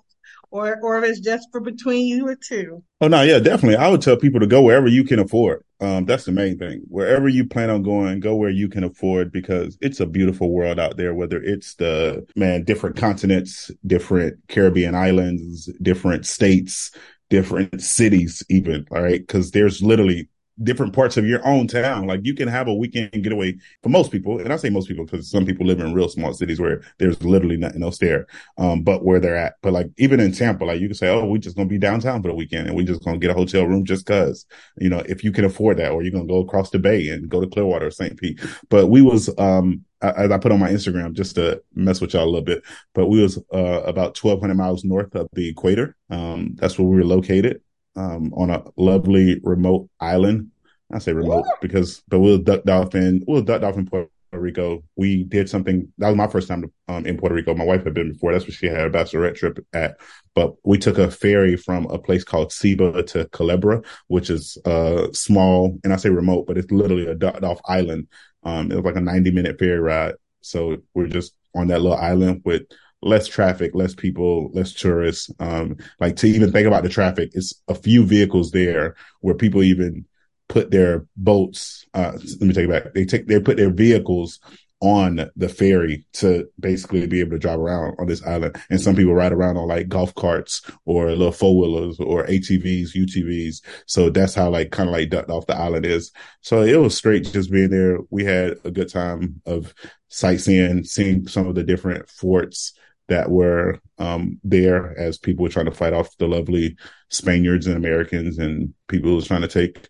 or 0.49 0.80
or 0.82 1.03
if 1.03 1.11
it's 1.11 1.19
just 1.19 1.47
for 1.51 1.61
between 1.61 2.07
you 2.07 2.28
or 2.28 2.36
two. 2.36 2.84
Oh 3.01 3.07
no, 3.07 3.21
yeah, 3.21 3.39
definitely. 3.39 3.78
I 3.78 3.89
would 3.89 4.01
tell 4.01 4.17
people 4.17 4.39
to 4.39 4.47
go 4.47 4.61
wherever 4.61 4.88
you 4.88 5.03
can 5.03 5.19
afford. 5.19 5.63
Um, 5.82 6.05
that's 6.05 6.23
the 6.23 6.32
main 6.32 6.57
thing. 6.57 6.84
Wherever 6.88 7.28
you 7.28 7.45
plan 7.45 7.69
on 7.69 7.84
going, 7.84 8.21
go 8.21 8.36
where 8.36 8.49
you 8.49 8.69
can 8.69 8.84
afford 8.84 9.32
because 9.32 9.78
it's 9.82 9.99
a 9.99 10.05
beautiful 10.05 10.51
world 10.51 10.80
out 10.80 10.95
there. 10.95 11.13
Whether 11.13 11.41
it's 11.41 11.76
the 11.76 12.26
man, 12.36 12.63
different 12.63 12.95
continents, 12.95 13.69
different 13.86 14.39
Caribbean 14.47 14.95
islands, 14.95 15.69
different 15.82 16.26
states, 16.26 16.91
different 17.30 17.82
cities, 17.82 18.41
even. 18.49 18.86
All 18.91 19.01
right, 19.01 19.19
because 19.19 19.51
there's 19.51 19.82
literally 19.82 20.30
different 20.64 20.93
parts 20.93 21.18
of 21.18 21.26
your 21.26 21.45
own 21.45 21.68
town. 21.68 22.08
Like 22.08 22.22
you 22.24 22.34
can 22.34 22.47
have 22.47 22.68
a 22.68 22.74
weekend 22.74 23.12
getaway 23.12 23.56
for 23.84 23.89
most 23.89 24.12
people, 24.12 24.39
and 24.39 24.51
I 24.51 24.56
say 24.56 24.70
most 24.70 24.88
people 24.88 25.06
because 25.06 25.30
some 25.30 25.45
people 25.45 25.66
live 25.66 25.80
in 25.80 25.93
real 25.93 26.10
small 26.10 26.34
cities 26.34 26.60
where 26.60 26.82
there's 26.97 27.22
literally 27.24 27.58
nothing 27.58 27.84
else 27.84 27.97
there. 27.97 28.28
Um, 28.58 28.84
but 28.84 29.03
where 29.03 29.20
they're 29.20 29.36
at, 29.36 29.56
but 29.62 29.74
like 29.74 29.88
even 29.97 30.20
in 30.20 30.32
Tampa, 30.32 30.66
like 30.66 30.80
you 30.80 30.88
can 30.88 30.95
say, 30.95 31.10
oh, 31.10 31.26
we're 31.26 31.38
just 31.38 31.56
gonna 31.56 31.68
be 31.68 31.78
downtown 31.78 32.22
for 32.22 32.30
the 32.30 32.36
weekend, 32.36 32.68
and 32.68 32.76
we 32.76 32.86
just 32.86 33.03
gonna 33.03 33.18
get 33.18 33.32
a 33.32 33.36
hotel 33.36 33.66
room 33.66 33.84
just 33.86 34.06
cause, 34.06 34.45
you 34.78 34.89
know, 34.89 34.99
if 35.08 35.24
you 35.24 35.32
can 35.32 35.45
afford 35.45 35.78
that, 35.78 35.91
or 35.91 36.03
you're 36.03 36.12
gonna 36.12 36.26
go 36.26 36.39
across 36.39 36.70
the 36.70 36.80
bay 36.80 37.10
and 37.10 37.30
go 37.30 37.41
to 37.41 37.47
Clearwater 37.47 37.88
or 37.88 37.91
St. 37.91 38.18
Pete. 38.18 38.39
But 38.70 38.88
we 38.88 39.01
was, 39.01 39.30
um, 39.38 39.84
as 40.01 40.32
I 40.32 40.38
put 40.38 40.51
on 40.51 40.60
my 40.60 40.70
Instagram 40.70 41.14
just 41.14 41.36
to 41.36 41.62
mess 41.74 41.99
with 41.99 42.14
y'all 42.14 42.24
a 42.24 42.26
little 42.26 42.41
bit, 42.41 42.64
but 42.93 43.08
we 43.08 43.22
was 43.22 43.38
uh, 43.53 43.82
about 43.86 44.22
1,200 44.22 44.53
miles 44.53 44.84
north 44.84 45.16
of 45.16 45.28
the 45.34 45.49
equator. 45.49 45.95
Um, 46.10 46.56
that's 46.56 46.78
where 46.78 46.88
we 46.88 46.97
were 46.97 47.06
located 47.06 47.62
um, 47.95 48.33
on 48.33 48.49
a 48.49 48.63
lovely 48.77 49.39
remote 49.43 49.89
island. 49.99 50.51
I 50.91 50.99
say 50.99 51.13
remote 51.13 51.45
because, 51.61 52.03
but 52.07 52.19
we'll 52.19 52.37
ducked 52.37 52.69
off 52.69 52.93
in, 52.93 53.23
we'll 53.27 53.41
ducked 53.41 53.63
off 53.63 53.77
in 53.77 53.87
Puerto 53.87 54.09
Rico. 54.31 54.83
We 54.95 55.23
did 55.23 55.49
something 55.49 55.91
that 55.97 56.07
was 56.07 56.15
my 56.15 56.27
first 56.27 56.47
time 56.47 56.71
um, 56.87 57.05
in 57.05 57.17
Puerto 57.17 57.33
Rico. 57.33 57.55
My 57.55 57.63
wife 57.63 57.83
had 57.83 57.93
been 57.95 58.13
before. 58.13 58.31
That's 58.31 58.45
where 58.45 58.51
she 58.51 58.67
had 58.67 58.81
a 58.81 58.89
bachelorette 58.89 59.35
trip 59.35 59.65
at. 59.73 59.97
But 60.35 60.53
we 60.63 60.77
took 60.77 60.97
a 60.97 61.09
ferry 61.09 61.55
from 61.55 61.85
a 61.87 61.97
place 61.97 62.23
called 62.23 62.51
Ceiba 62.51 63.05
to 63.07 63.25
Culebra, 63.25 63.83
which 64.07 64.29
is 64.29 64.57
uh 64.65 65.11
small, 65.11 65.79
and 65.83 65.91
I 65.91 65.95
say 65.95 66.09
remote, 66.09 66.45
but 66.45 66.57
it's 66.57 66.71
literally 66.71 67.07
a 67.07 67.15
ducked 67.15 67.43
off 67.43 67.59
island. 67.65 68.07
Um, 68.43 68.71
it 68.71 68.75
was 68.75 68.85
like 68.85 68.95
a 68.95 69.01
90 69.01 69.31
minute 69.31 69.57
ferry 69.57 69.79
ride. 69.79 70.15
So 70.41 70.77
we're 70.93 71.07
just 71.07 71.33
on 71.55 71.67
that 71.67 71.81
little 71.81 71.97
island 71.97 72.41
with 72.45 72.63
less 73.01 73.27
traffic, 73.27 73.75
less 73.75 73.93
people, 73.93 74.49
less 74.53 74.73
tourists. 74.73 75.31
Um, 75.39 75.77
like 75.99 76.15
to 76.17 76.27
even 76.27 76.51
think 76.51 76.67
about 76.67 76.83
the 76.83 76.89
traffic, 76.89 77.31
it's 77.33 77.53
a 77.67 77.75
few 77.75 78.05
vehicles 78.05 78.51
there 78.51 78.95
where 79.21 79.35
people 79.35 79.63
even 79.63 80.05
put 80.47 80.71
their 80.71 81.05
boats. 81.15 81.85
Uh, 81.93 82.13
let 82.13 82.41
me 82.41 82.53
take 82.53 82.65
it 82.65 82.69
back. 82.69 82.93
They 82.93 83.05
take 83.05 83.27
they 83.27 83.39
put 83.39 83.57
their 83.57 83.71
vehicles 83.71 84.39
on 84.81 85.31
the 85.35 85.49
ferry 85.49 86.05
to 86.13 86.47
basically 86.59 87.07
be 87.07 87.19
able 87.19 87.31
to 87.31 87.39
drive 87.39 87.59
around 87.59 87.95
on 87.97 88.07
this 88.07 88.23
island. 88.23 88.55
And 88.69 88.79
some 88.79 88.95
people 88.95 89.13
ride 89.13 89.31
around 89.31 89.57
on 89.57 89.67
like 89.67 89.87
golf 89.87 90.13
carts 90.15 90.61
or 90.85 91.09
little 91.09 91.31
four 91.31 91.57
wheelers 91.57 91.99
or 91.99 92.25
ATVs, 92.27 92.89
UTVs. 92.95 93.61
So 93.85 94.09
that's 94.09 94.35
how 94.35 94.49
like 94.49 94.71
kind 94.71 94.89
of 94.89 94.93
like 94.93 95.09
ducked 95.09 95.29
off 95.29 95.47
the 95.47 95.55
island 95.55 95.85
is. 95.85 96.11
So 96.41 96.61
it 96.61 96.75
was 96.75 96.95
straight 96.95 97.23
just 97.23 97.51
being 97.51 97.69
there. 97.69 97.99
We 98.09 98.25
had 98.25 98.57
a 98.63 98.71
good 98.71 98.89
time 98.89 99.41
of 99.45 99.73
sightseeing, 100.09 100.83
seeing 100.83 101.27
some 101.27 101.47
of 101.47 101.55
the 101.55 101.63
different 101.63 102.09
forts 102.09 102.73
that 103.08 103.30
were 103.30 103.80
um, 103.97 104.39
there 104.43 104.97
as 104.97 105.18
people 105.18 105.43
were 105.43 105.49
trying 105.49 105.66
to 105.66 105.72
fight 105.72 105.93
off 105.93 106.18
the 106.18 106.28
lovely 106.28 106.76
Spaniards 107.10 107.68
and 107.68 107.78
Americans 107.78 108.38
and 108.39 108.74
people 108.88 109.16
was 109.16 109.28
trying 109.28 109.41
to 109.41 109.47
take 109.47 109.88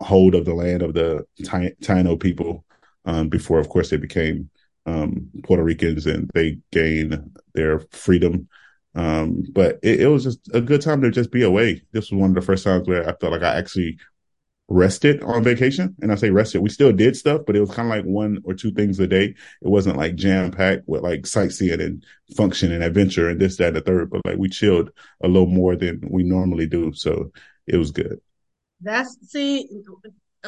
hold 0.00 0.34
of 0.34 0.44
the 0.44 0.54
land 0.54 0.82
of 0.82 0.94
the 0.94 1.24
Taino 1.42 2.18
people 2.18 2.64
um, 3.04 3.28
before, 3.28 3.58
of 3.58 3.68
course, 3.68 3.90
they 3.90 3.96
became 3.96 4.50
um, 4.86 5.28
Puerto 5.42 5.62
Ricans 5.62 6.06
and 6.06 6.30
they 6.34 6.58
gained 6.72 7.38
their 7.54 7.80
freedom. 7.90 8.48
Um, 8.94 9.42
but 9.52 9.78
it, 9.82 10.02
it 10.02 10.06
was 10.06 10.24
just 10.24 10.48
a 10.54 10.60
good 10.60 10.80
time 10.80 11.00
to 11.02 11.10
just 11.10 11.32
be 11.32 11.42
away. 11.42 11.82
This 11.92 12.10
was 12.10 12.20
one 12.20 12.30
of 12.30 12.36
the 12.36 12.42
first 12.42 12.64
times 12.64 12.86
where 12.86 13.08
I 13.08 13.14
felt 13.16 13.32
like 13.32 13.42
I 13.42 13.56
actually 13.56 13.98
rested 14.68 15.22
on 15.22 15.42
vacation. 15.42 15.94
And 16.00 16.10
I 16.10 16.14
say 16.14 16.30
rested, 16.30 16.62
we 16.62 16.70
still 16.70 16.92
did 16.92 17.16
stuff, 17.16 17.42
but 17.46 17.56
it 17.56 17.60
was 17.60 17.70
kind 17.70 17.88
of 17.88 17.96
like 17.96 18.04
one 18.04 18.38
or 18.44 18.54
two 18.54 18.72
things 18.72 18.98
a 18.98 19.06
day. 19.06 19.34
It 19.62 19.68
wasn't 19.68 19.96
like 19.96 20.14
jam 20.14 20.50
packed 20.50 20.84
with 20.86 21.02
like 21.02 21.26
sightseeing 21.26 21.80
and 21.80 22.04
function 22.36 22.72
and 22.72 22.82
adventure 22.82 23.28
and 23.28 23.40
this, 23.40 23.56
that, 23.58 23.68
and 23.68 23.76
the 23.76 23.80
third, 23.80 24.10
but 24.10 24.22
like 24.24 24.38
we 24.38 24.48
chilled 24.48 24.90
a 25.22 25.28
little 25.28 25.46
more 25.46 25.76
than 25.76 26.00
we 26.10 26.22
normally 26.22 26.66
do. 26.66 26.92
So 26.94 27.30
it 27.66 27.76
was 27.76 27.90
good. 27.90 28.20
That's 28.80 29.16
see, 29.30 29.68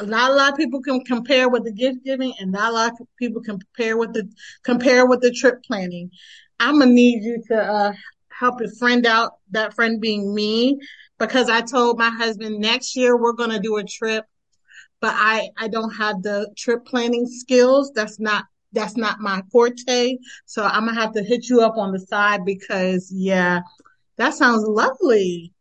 not 0.01 0.31
a 0.31 0.35
lot 0.35 0.51
of 0.51 0.57
people 0.57 0.81
can 0.81 1.03
compare 1.03 1.49
with 1.49 1.63
the 1.63 1.71
gift 1.71 2.03
giving, 2.03 2.33
and 2.39 2.51
not 2.51 2.69
a 2.69 2.73
lot 2.73 2.91
of 2.91 3.07
people 3.17 3.41
can 3.41 3.59
compare 3.59 3.97
with 3.97 4.13
the 4.13 4.29
compare 4.63 5.07
with 5.07 5.21
the 5.21 5.31
trip 5.31 5.63
planning. 5.63 6.11
I'm 6.59 6.79
gonna 6.79 6.91
need 6.91 7.23
you 7.23 7.41
to 7.47 7.57
uh, 7.57 7.93
help 8.29 8.61
a 8.61 8.69
friend 8.77 9.05
out. 9.05 9.33
That 9.51 9.73
friend 9.73 9.99
being 9.99 10.35
me, 10.35 10.77
because 11.19 11.49
I 11.49 11.61
told 11.61 11.97
my 11.97 12.09
husband 12.09 12.59
next 12.59 12.95
year 12.95 13.17
we're 13.17 13.33
gonna 13.33 13.59
do 13.59 13.77
a 13.77 13.83
trip, 13.83 14.25
but 15.01 15.13
I 15.15 15.49
I 15.57 15.67
don't 15.67 15.91
have 15.91 16.21
the 16.21 16.51
trip 16.57 16.85
planning 16.85 17.27
skills. 17.27 17.91
That's 17.93 18.19
not 18.19 18.45
that's 18.73 18.97
not 18.97 19.19
my 19.19 19.41
forte. 19.51 20.17
So 20.45 20.63
I'm 20.63 20.85
gonna 20.85 20.99
have 20.99 21.13
to 21.13 21.23
hit 21.23 21.49
you 21.49 21.61
up 21.61 21.77
on 21.77 21.91
the 21.91 21.99
side 21.99 22.45
because 22.45 23.11
yeah, 23.11 23.61
that 24.17 24.33
sounds 24.33 24.63
lovely. 24.63 25.53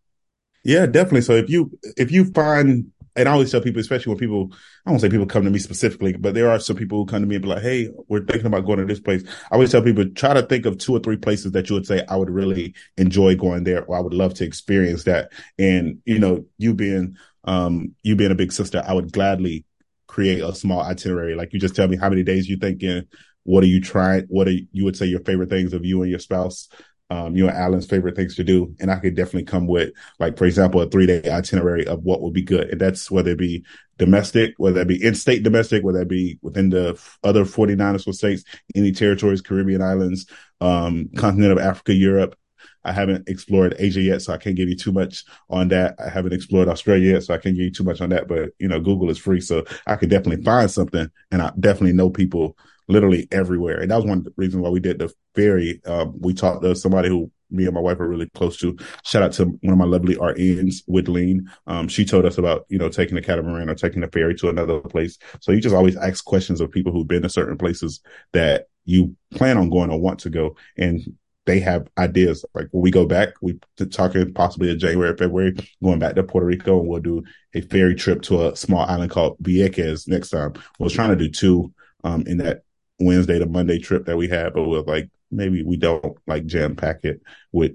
Yeah, 0.65 0.87
definitely. 0.87 1.23
So 1.23 1.35
if 1.35 1.49
you 1.49 1.79
if 1.97 2.11
you 2.11 2.25
find 2.33 2.91
and 3.17 3.29
I 3.29 3.33
always 3.33 3.51
tell 3.51 3.61
people, 3.61 3.81
especially 3.81 4.11
when 4.11 4.19
people 4.19 4.53
I 4.85 4.91
won't 4.91 5.01
say 5.01 5.09
people 5.09 5.27
come 5.27 5.45
to 5.45 5.51
me 5.51 5.59
specifically, 5.59 6.13
but 6.13 6.35
there 6.35 6.51
are 6.51 6.61
some 6.61 6.77
people 6.77 6.99
who 6.99 7.07
come 7.07 7.23
to 7.23 7.27
me 7.27 7.37
and 7.37 7.43
be 7.43 7.49
like, 7.49 7.63
Hey, 7.63 7.91
we're 8.09 8.25
thinking 8.25 8.47
about 8.47 8.67
going 8.67 8.79
to 8.79 8.85
this 8.85 9.01
place. 9.01 9.25
I 9.51 9.55
always 9.55 9.73
tell 9.73 9.83
people 9.83 10.09
try 10.11 10.35
to 10.35 10.43
think 10.43 10.67
of 10.67 10.79
two 10.79 10.95
or 10.95 11.01
three 11.01 11.17
places 11.17 11.53
that 11.53 11.69
you 11.69 11.75
would 11.75 11.87
say 11.87 12.05
I 12.09 12.17
would 12.17 12.31
really 12.31 12.75
enjoy 12.97 13.35
going 13.35 13.65
there 13.65 13.85
or 13.85 13.97
I 13.97 14.01
would 14.01 14.15
love 14.15 14.35
to 14.35 14.45
experience 14.45 15.05
that. 15.05 15.33
And 15.59 15.99
you 16.05 16.19
know, 16.19 16.45
you 16.59 16.75
being 16.75 17.17
um 17.45 17.95
you 18.03 18.17
being 18.17 18.33
a 18.33 18.37
big 18.37 18.53
sister, 18.53 18.83
I 18.87 18.93
would 18.93 19.13
gladly 19.13 19.65
create 20.07 20.41
a 20.43 20.55
small 20.55 20.83
itinerary. 20.83 21.35
Like 21.35 21.53
you 21.53 21.59
just 21.59 21.75
tell 21.75 21.89
me 21.89 21.97
how 21.97 22.09
many 22.11 22.23
days 22.23 22.49
you 22.49 22.57
thinking, 22.59 23.07
what 23.45 23.65
are 23.65 23.69
you 23.69 23.81
trying, 23.81 24.27
what 24.29 24.49
are 24.49 24.55
you 24.73 24.85
would 24.85 24.97
say 24.97 25.07
your 25.07 25.21
favorite 25.21 25.51
things 25.51 25.73
of 25.73 25.85
you 25.85 26.03
and 26.03 26.11
your 26.11 26.21
spouse 26.21 26.69
um, 27.11 27.37
you 27.37 27.49
and 27.49 27.57
Alan's 27.57 27.87
favorite 27.87 28.17
things 28.17 28.35
to 28.37 28.45
do. 28.45 28.75
And 28.81 28.91
I 28.91 28.97
could 28.97 29.15
definitely 29.15 29.45
come 29.45 29.67
with, 29.67 29.93
like, 30.19 30.37
for 30.37 30.45
example, 30.45 30.81
a 30.81 30.91
three 30.91 31.07
day 31.07 31.23
itinerary 31.31 31.87
of 31.87 32.03
what 32.03 32.21
would 32.21 32.33
be 32.33 32.43
good. 32.43 32.71
And 32.71 32.81
that's 32.81 33.11
whether 33.11 33.31
it 33.31 33.39
be 33.39 33.65
domestic, 33.99 34.55
whether 34.57 34.81
it 34.81 34.89
be 34.89 35.03
in 35.03 35.15
state 35.15 35.43
domestic, 35.43 35.85
whether 35.85 36.03
it 36.03 36.09
be 36.09 36.39
within 36.43 36.71
the 36.71 37.01
other 37.23 37.45
49 37.45 37.95
or 37.95 37.99
so 37.99 38.13
states, 38.13 38.45
any 38.75 38.93
territories, 38.93 39.41
Caribbean 39.41 39.83
islands, 39.83 40.27
um, 40.61 41.09
continent 41.17 41.53
of 41.53 41.59
Africa, 41.59 41.95
Europe. 41.95 42.37
I 42.85 42.93
haven't 42.93 43.29
explored 43.29 43.75
Asia 43.79 44.01
yet, 44.01 44.23
so 44.23 44.33
I 44.33 44.37
can't 44.37 44.55
give 44.55 44.69
you 44.69 44.77
too 44.77 44.93
much 44.93 45.25
on 45.51 45.69
that. 45.69 45.97
I 45.99 46.09
haven't 46.09 46.33
explored 46.33 46.69
Australia 46.69 47.15
yet, 47.15 47.25
so 47.25 47.35
I 47.35 47.39
can't 47.39 47.57
give 47.57 47.65
you 47.65 47.73
too 47.73 47.83
much 47.83 48.01
on 48.01 48.11
that. 48.11 48.29
But 48.29 48.51
you 48.61 48.69
know, 48.69 48.79
Google 48.79 49.11
is 49.11 49.19
free, 49.19 49.41
so 49.41 49.65
I 49.89 49.97
could 49.97 50.09
definitely 50.09 50.45
find 50.45 50.71
something, 50.71 51.11
and 51.33 51.43
I 51.43 51.51
definitely 51.59 51.95
know 51.95 52.11
people 52.11 52.57
literally 52.89 53.29
everywhere. 53.33 53.81
And 53.81 53.91
that 53.91 53.97
was 53.97 54.05
one 54.05 54.19
of 54.19 54.25
the 54.25 54.59
why 54.59 54.71
we 54.71 54.81
did 54.81 54.99
the 54.99 55.13
ferry. 55.35 55.81
Um, 55.87 56.15
we 56.21 56.35
talked 56.35 56.63
to 56.63 56.75
somebody 56.75 57.09
who 57.09 57.31
me 57.51 57.65
and 57.65 57.75
my 57.75 57.81
wife 57.81 58.01
are 58.01 58.09
really 58.09 58.29
close 58.31 58.57
to. 58.59 58.77
Shout 59.05 59.23
out 59.23 59.33
to 59.35 59.45
one 59.45 59.73
of 59.73 59.79
my 59.79 59.85
lovely 59.85 60.17
RNs, 60.17 60.83
Lean. 60.89 61.49
Um, 61.67 61.89
she 61.89 62.05
told 62.05 62.25
us 62.25 62.39
about, 62.39 62.67
you 62.69 62.79
know, 62.79 62.89
taking 62.89 63.17
a 63.17 63.23
catamaran 63.23 63.71
or 63.71 63.75
taking 63.75 64.03
a 64.03 64.09
ferry 64.09 64.35
to 64.37 64.49
another 64.49 64.81
place. 64.81 65.19
So 65.41 65.53
you 65.53 65.61
just 65.61 65.75
always 65.75 65.97
ask 65.97 66.25
questions 66.25 66.61
of 66.61 66.71
people 66.71 66.93
who've 66.93 67.07
been 67.07 67.23
to 67.23 67.29
certain 67.29 67.57
places 67.57 68.01
that 68.33 68.67
you 68.85 69.17
plan 69.33 69.59
on 69.59 69.71
going 69.71 69.91
or 69.91 70.01
want 70.01 70.21
to 70.21 70.31
go. 70.31 70.57
And 70.77 71.01
they 71.47 71.61
have 71.61 71.89
ideas. 71.97 72.45
Like 72.55 72.69
when 72.73 72.83
we 72.83 72.91
go 72.91 73.07
back, 73.07 73.35
we 73.41 73.59
talking 73.91 74.33
possibly 74.35 74.71
in 74.71 74.79
January, 74.79 75.17
February, 75.17 75.55
going 75.83 76.01
back 76.01 76.17
to 76.17 76.25
Puerto 76.25 76.47
Rico 76.47 76.81
and 76.81 76.89
we'll 76.89 77.01
do 77.01 77.23
a 77.55 77.61
ferry 77.61 77.95
trip 77.95 78.23
to 78.23 78.49
a 78.49 78.57
small 78.57 78.85
island 78.85 79.13
called 79.13 79.39
Vieques 79.39 80.09
next 80.09 80.31
time. 80.31 80.55
We 80.79 80.85
was 80.85 80.93
trying 80.93 81.11
to 81.11 81.17
do 81.17 81.31
two, 81.31 81.73
um, 82.03 82.25
in 82.27 82.39
that 82.39 82.63
Wednesday 82.99 83.39
to 83.39 83.47
Monday 83.47 83.79
trip 83.79 84.07
that 84.07 84.17
we 84.17 84.29
had, 84.29 84.55
but 84.55 84.65
we're 84.65 84.81
like, 84.81 85.11
maybe 85.31 85.63
we 85.63 85.77
don't 85.77 86.17
like 86.27 86.47
jam 86.47 86.77
pack 86.77 87.05
it 87.05 87.21
with, 87.53 87.73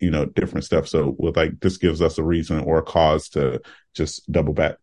you 0.00 0.10
know, 0.10 0.26
different 0.26 0.64
stuff. 0.64 0.88
So 0.88 1.14
we're 1.18 1.30
like, 1.30 1.60
this 1.60 1.76
gives 1.76 2.02
us 2.02 2.18
a 2.18 2.22
reason 2.22 2.60
or 2.60 2.78
a 2.78 2.82
cause 2.82 3.28
to 3.30 3.60
just 3.94 4.30
double 4.30 4.52
back. 4.52 4.76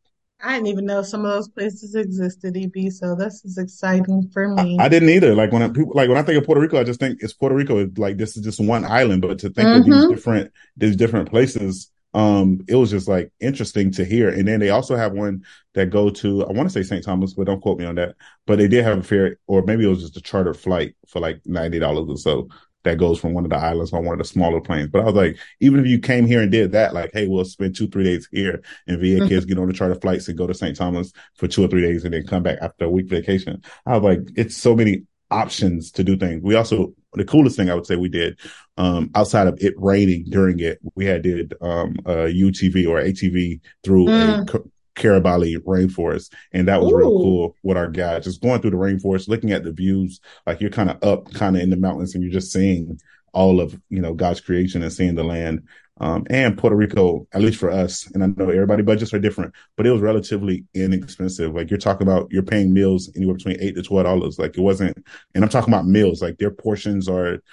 I 0.44 0.56
didn't 0.56 0.68
even 0.68 0.86
know 0.86 1.04
some 1.04 1.24
of 1.24 1.32
those 1.32 1.50
places 1.50 1.94
existed, 1.94 2.58
EB. 2.58 2.92
So 2.92 3.16
this 3.16 3.46
is 3.46 3.58
exciting 3.58 4.30
for 4.34 4.48
me. 4.48 4.78
I, 4.80 4.86
I 4.86 4.90
didn't 4.90 5.10
either. 5.10 5.36
Like 5.36 5.52
when 5.52 5.62
I, 5.62 5.70
people, 5.70 5.92
like 5.94 6.10
when 6.10 6.18
I 6.18 6.24
think 6.24 6.40
of 6.40 6.46
Puerto 6.46 6.62
Rico, 6.62 6.80
I 6.80 6.84
just 6.84 7.00
think 7.00 7.20
it's 7.22 7.34
Puerto 7.34 7.56
Rico. 7.56 7.88
Like 7.98 8.18
this 8.18 8.36
is 8.36 8.44
just 8.44 8.60
one 8.60 8.84
island, 8.84 9.22
but 9.22 9.40
to 9.40 9.50
think 9.50 9.68
mm-hmm. 9.68 9.80
of 9.80 9.86
these 9.86 9.94
mm-hmm. 9.94 10.14
different 10.14 10.52
these 10.78 10.96
different 10.96 11.30
places 11.30 11.92
um, 12.14 12.62
it 12.68 12.76
was 12.76 12.92
just 12.92 13.08
like 13.08 13.32
interesting 13.40 13.92
to 13.92 14.06
hear. 14.06 14.30
And 14.30 14.48
then 14.48 14.60
they 14.60 14.70
also 14.70 14.96
have 14.96 15.14
one 15.14 15.44
that 15.74 15.90
go 15.90 16.10
to, 16.10 16.46
I 16.46 16.52
want 16.52 16.70
to 16.70 16.74
say 16.74 16.84
St. 16.84 17.04
Thomas, 17.04 17.34
but 17.34 17.46
don't 17.46 17.62
quote 17.62 17.80
me 17.80 17.86
on 17.86 17.96
that. 17.96 18.16
But 18.46 18.60
they 18.60 18.68
did 18.68 18.84
have 18.84 19.00
a 19.00 19.04
fair, 19.04 19.38
or 19.48 19.64
maybe 19.64 19.86
it 19.86 19.90
was 19.90 20.02
just 20.02 20.18
a 20.18 20.22
charter 20.22 20.54
flight 20.54 20.96
for 21.08 21.20
like 21.20 21.42
$90 21.44 22.10
or 22.10 22.18
so 22.18 22.50
that 22.84 22.98
goes 22.98 23.20
from 23.20 23.34
one 23.34 23.44
of 23.44 23.52
the 23.52 23.58
islands 23.58 23.94
on 23.94 24.06
one 24.06 24.14
of 24.14 24.20
the 24.20 24.26
smaller 24.26 24.60
planes. 24.60 24.90
But 24.90 25.02
I 25.02 25.06
was 25.06 25.14
like, 25.14 25.38
even 25.60 25.80
if 25.80 25.86
you 25.86 26.00
came 26.00 26.26
here 26.26 26.42
and 26.42 26.52
did 26.52 26.72
that, 26.72 26.94
like, 26.94 27.12
hey, 27.14 27.28
we'll 27.28 27.46
spend 27.46 27.76
two, 27.76 27.88
three 27.88 28.04
days 28.04 28.28
here 28.32 28.62
and 28.88 29.00
VA 29.00 29.06
mm-hmm. 29.06 29.28
kids 29.28 29.46
get 29.46 29.60
on 29.60 29.68
the 29.68 29.74
charter 29.74 29.96
flights 29.96 30.28
and 30.28 30.38
go 30.38 30.48
to 30.48 30.54
St. 30.54 30.76
Thomas 30.76 31.14
for 31.36 31.48
two 31.48 31.64
or 31.64 31.68
three 31.68 31.82
days 31.82 32.04
and 32.04 32.14
then 32.14 32.26
come 32.26 32.44
back 32.44 32.58
after 32.62 32.86
a 32.86 32.90
week 32.90 33.08
vacation. 33.08 33.62
I 33.86 33.98
was 33.98 34.04
like, 34.04 34.28
it's 34.36 34.58
so 34.58 34.76
many 34.76 35.04
options 35.32 35.92
to 35.92 36.04
do 36.04 36.18
things. 36.18 36.44
We 36.44 36.56
also 36.56 36.94
the 37.14 37.26
coolest 37.26 37.58
thing 37.58 37.70
I 37.70 37.76
would 37.76 37.86
say 37.86 37.96
we 37.96 38.10
did, 38.10 38.40
um, 38.78 39.12
outside 39.16 39.48
of 39.48 39.58
it 39.60 39.74
raining 39.78 40.26
during 40.30 40.60
it, 40.60 40.80
we 40.96 41.06
had 41.06 41.22
did, 41.22 41.54
um, 41.62 41.96
a 42.06 42.28
UTV 42.28 42.88
or 42.88 43.02
ATV 43.02 43.60
through 43.84 44.06
mm. 44.06 44.56
a 44.56 44.62
Carabali 44.96 45.58
rainforest. 45.58 46.32
And 46.54 46.68
that 46.68 46.82
was 46.82 46.92
Ooh. 46.92 46.98
real 46.98 47.10
cool 47.10 47.56
with 47.64 47.78
our 47.78 47.90
guide, 47.90 48.24
just 48.24 48.42
going 48.42 48.62
through 48.62 48.72
the 48.72 48.78
rainforest, 48.78 49.28
looking 49.28 49.52
at 49.52 49.64
the 49.64 49.72
views, 49.72 50.22
like 50.46 50.62
you're 50.62 50.70
kind 50.70 50.90
of 50.90 51.04
up 51.04 51.32
kind 51.34 51.56
of 51.56 51.62
in 51.62 51.70
the 51.70 51.78
mountains 51.78 52.16
and 52.16 52.24
you're 52.24 52.34
just 52.34 52.52
seeing 52.52 53.00
all 53.34 53.60
of, 53.60 53.80
you 53.90 54.02
know, 54.02 54.14
God's 54.14 54.42
creation 54.42 54.82
and 54.82 54.92
seeing 54.92 55.16
the 55.16 55.24
land. 55.24 55.68
Um, 56.02 56.26
and 56.32 56.58
Puerto 56.58 56.76
Rico, 56.76 57.28
at 57.32 57.42
least 57.42 57.60
for 57.60 57.70
us, 57.70 58.10
and 58.12 58.24
I 58.24 58.28
know 58.28 58.50
everybody 58.50 58.82
budgets 58.82 59.14
are 59.14 59.20
different, 59.20 59.54
but 59.78 59.86
it 59.86 59.92
was 59.92 60.02
relatively 60.02 60.66
inexpensive. 60.74 61.54
Like 61.54 61.70
you're 61.70 61.78
talking 61.78 62.08
about, 62.08 62.28
you're 62.32 62.42
paying 62.42 62.74
meals 62.74 63.12
anywhere 63.16 63.36
between 63.36 63.62
eight 63.62 63.76
to 63.76 63.84
twelve 63.84 64.06
dollars. 64.06 64.40
Like 64.40 64.58
it 64.58 64.62
wasn't, 64.62 64.98
and 65.36 65.44
I'm 65.44 65.50
talking 65.50 65.72
about 65.72 65.86
meals. 65.86 66.20
Like 66.20 66.40
their 66.40 66.50
portions 66.50 67.08
are, 67.08 67.44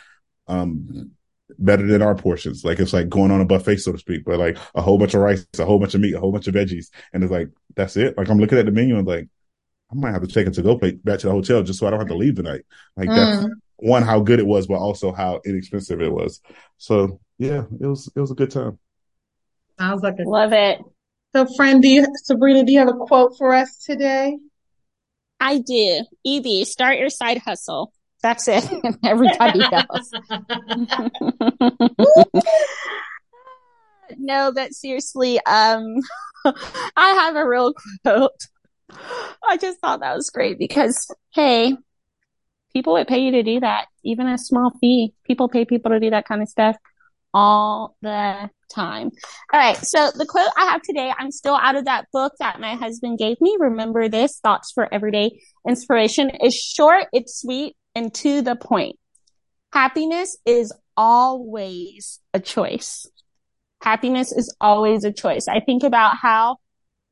um, 0.46 1.10
better 1.58 1.86
than 1.86 2.00
our 2.00 2.14
portions. 2.14 2.64
Like 2.64 2.78
it's 2.78 2.94
like 2.94 3.10
going 3.10 3.30
on 3.30 3.42
a 3.42 3.44
buffet, 3.44 3.76
so 3.76 3.92
to 3.92 3.98
speak, 3.98 4.24
but 4.24 4.38
like 4.38 4.56
a 4.74 4.80
whole 4.80 4.96
bunch 4.96 5.12
of 5.12 5.20
rice, 5.20 5.46
a 5.58 5.66
whole 5.66 5.78
bunch 5.78 5.94
of 5.94 6.00
meat, 6.00 6.14
a 6.14 6.20
whole 6.20 6.32
bunch 6.32 6.48
of 6.48 6.54
veggies, 6.54 6.86
and 7.12 7.22
it's 7.22 7.32
like 7.32 7.50
that's 7.76 7.98
it. 7.98 8.16
Like 8.16 8.30
I'm 8.30 8.38
looking 8.38 8.56
at 8.56 8.64
the 8.64 8.72
menu 8.72 8.96
and 8.96 9.06
like 9.06 9.28
I 9.92 9.94
might 9.94 10.12
have 10.12 10.22
to 10.22 10.28
take 10.28 10.46
it 10.46 10.54
to 10.54 10.62
go 10.62 10.78
plate 10.78 11.04
back 11.04 11.18
to 11.20 11.26
the 11.26 11.32
hotel 11.32 11.62
just 11.62 11.78
so 11.78 11.86
I 11.86 11.90
don't 11.90 12.00
have 12.00 12.08
to 12.08 12.16
leave 12.16 12.36
tonight. 12.36 12.62
Like 12.96 13.10
mm. 13.10 13.14
that's 13.14 13.54
one 13.76 14.02
how 14.02 14.20
good 14.20 14.38
it 14.38 14.46
was, 14.46 14.66
but 14.66 14.78
also 14.78 15.12
how 15.12 15.40
inexpensive 15.44 16.00
it 16.00 16.12
was. 16.12 16.40
So 16.78 17.20
yeah, 17.38 17.62
it 17.80 17.86
was 17.86 18.10
it 18.14 18.20
was 18.20 18.30
a 18.30 18.34
good 18.34 18.50
time. 18.50 18.78
Sounds 19.78 20.02
like 20.02 20.16
a 20.18 20.28
love 20.28 20.52
it. 20.52 20.80
So, 21.34 21.46
friend, 21.56 21.80
do 21.80 21.88
you, 21.88 22.06
Sabrina, 22.24 22.64
do 22.64 22.72
you 22.72 22.78
have 22.80 22.88
a 22.88 22.94
quote 22.94 23.36
for 23.36 23.54
us 23.54 23.76
today? 23.84 24.38
I 25.38 25.58
do. 25.58 26.04
EB, 26.26 26.66
start 26.66 26.98
your 26.98 27.10
side 27.10 27.38
hustle. 27.38 27.92
That's 28.22 28.48
it. 28.48 28.68
Everybody 29.04 29.60
else. 29.72 30.10
no, 34.18 34.52
but 34.52 34.74
seriously, 34.74 35.38
um, 35.46 35.96
I 36.44 37.10
have 37.10 37.36
a 37.36 37.46
real 37.46 37.74
quote. 38.02 38.48
I 39.46 39.58
just 39.58 39.78
thought 39.80 40.00
that 40.00 40.16
was 40.16 40.30
great 40.30 40.58
because, 40.58 41.14
hey, 41.34 41.76
people 42.72 42.94
would 42.94 43.06
pay 43.06 43.18
you 43.18 43.32
to 43.32 43.42
do 43.42 43.60
that, 43.60 43.86
even 44.02 44.26
a 44.26 44.38
small 44.38 44.72
fee. 44.80 45.12
People 45.24 45.48
pay 45.48 45.66
people 45.66 45.90
to 45.90 46.00
do 46.00 46.10
that 46.10 46.26
kind 46.26 46.42
of 46.42 46.48
stuff 46.48 46.76
all 47.34 47.96
the 48.02 48.50
time. 48.70 49.10
All 49.52 49.60
right. 49.60 49.78
So 49.82 50.10
the 50.14 50.26
quote 50.26 50.50
I 50.56 50.66
have 50.66 50.82
today, 50.82 51.12
I'm 51.16 51.30
still 51.30 51.56
out 51.56 51.76
of 51.76 51.86
that 51.86 52.06
book 52.12 52.32
that 52.38 52.60
my 52.60 52.74
husband 52.74 53.18
gave 53.18 53.40
me. 53.40 53.56
Remember 53.58 54.08
this 54.08 54.38
thoughts 54.42 54.72
for 54.72 54.92
everyday 54.92 55.40
inspiration 55.66 56.30
is 56.42 56.54
short. 56.54 57.06
It's 57.12 57.40
sweet 57.40 57.76
and 57.94 58.12
to 58.14 58.42
the 58.42 58.56
point. 58.56 58.96
Happiness 59.72 60.36
is 60.46 60.72
always 60.96 62.20
a 62.32 62.40
choice. 62.40 63.06
Happiness 63.82 64.32
is 64.32 64.54
always 64.60 65.04
a 65.04 65.12
choice. 65.12 65.46
I 65.48 65.60
think 65.60 65.82
about 65.82 66.16
how 66.16 66.56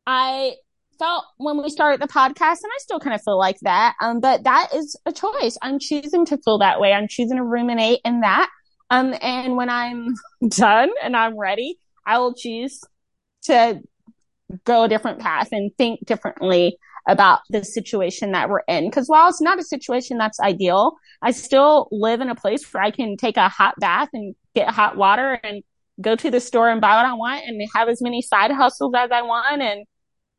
I 0.06 0.54
felt 0.98 1.24
when 1.36 1.62
we 1.62 1.68
started 1.68 2.00
the 2.00 2.08
podcast 2.08 2.62
and 2.62 2.72
I 2.74 2.78
still 2.78 2.98
kind 2.98 3.14
of 3.14 3.20
feel 3.22 3.38
like 3.38 3.58
that. 3.62 3.94
Um, 4.00 4.20
but 4.20 4.44
that 4.44 4.68
is 4.74 4.96
a 5.04 5.12
choice. 5.12 5.58
I'm 5.62 5.78
choosing 5.78 6.24
to 6.26 6.38
feel 6.38 6.58
that 6.58 6.80
way. 6.80 6.92
I'm 6.92 7.06
choosing 7.08 7.36
to 7.36 7.44
ruminate 7.44 8.00
in 8.04 8.20
that 8.20 8.48
um, 8.91 9.14
and 9.20 9.57
when 9.57 9.68
I'm 9.70 10.14
done 10.49 10.91
and 11.03 11.16
I'm 11.16 11.39
ready, 11.39 11.78
I 12.05 12.18
will 12.18 12.34
choose 12.34 12.80
to 13.45 13.80
go 14.64 14.84
a 14.84 14.89
different 14.89 15.18
path 15.18 15.49
and 15.53 15.70
think 15.76 16.07
differently 16.07 16.78
about 17.09 17.41
the 17.51 17.64
situation 17.64 18.32
that 18.32 18.49
we're 18.49 18.62
in. 18.66 18.91
Cause 18.91 19.09
while 19.09 19.28
it's 19.28 19.41
not 19.41 19.59
a 19.59 19.64
situation 19.64 20.18
that's 20.18 20.41
ideal, 20.41 20.97
I 21.22 21.30
still 21.30 21.89
live 21.93 22.20
in 22.20 22.28
a 22.28 22.34
place 22.34 22.72
where 22.72 22.82
I 22.82 22.91
can 22.91 23.16
take 23.16 23.37
a 23.37 23.49
hot 23.49 23.74
bath 23.78 24.09
and 24.12 24.34
get 24.55 24.70
hot 24.70 24.97
water 24.97 25.39
and 25.43 25.62
go 26.01 26.16
to 26.16 26.30
the 26.30 26.41
store 26.41 26.68
and 26.68 26.80
buy 26.80 26.97
what 26.97 27.07
I 27.07 27.14
want 27.14 27.45
and 27.47 27.61
have 27.74 27.89
as 27.89 28.03
many 28.03 28.22
side 28.22 28.51
hustles 28.51 28.93
as 28.97 29.11
I 29.11 29.22
want 29.22 29.62
and 29.62 29.87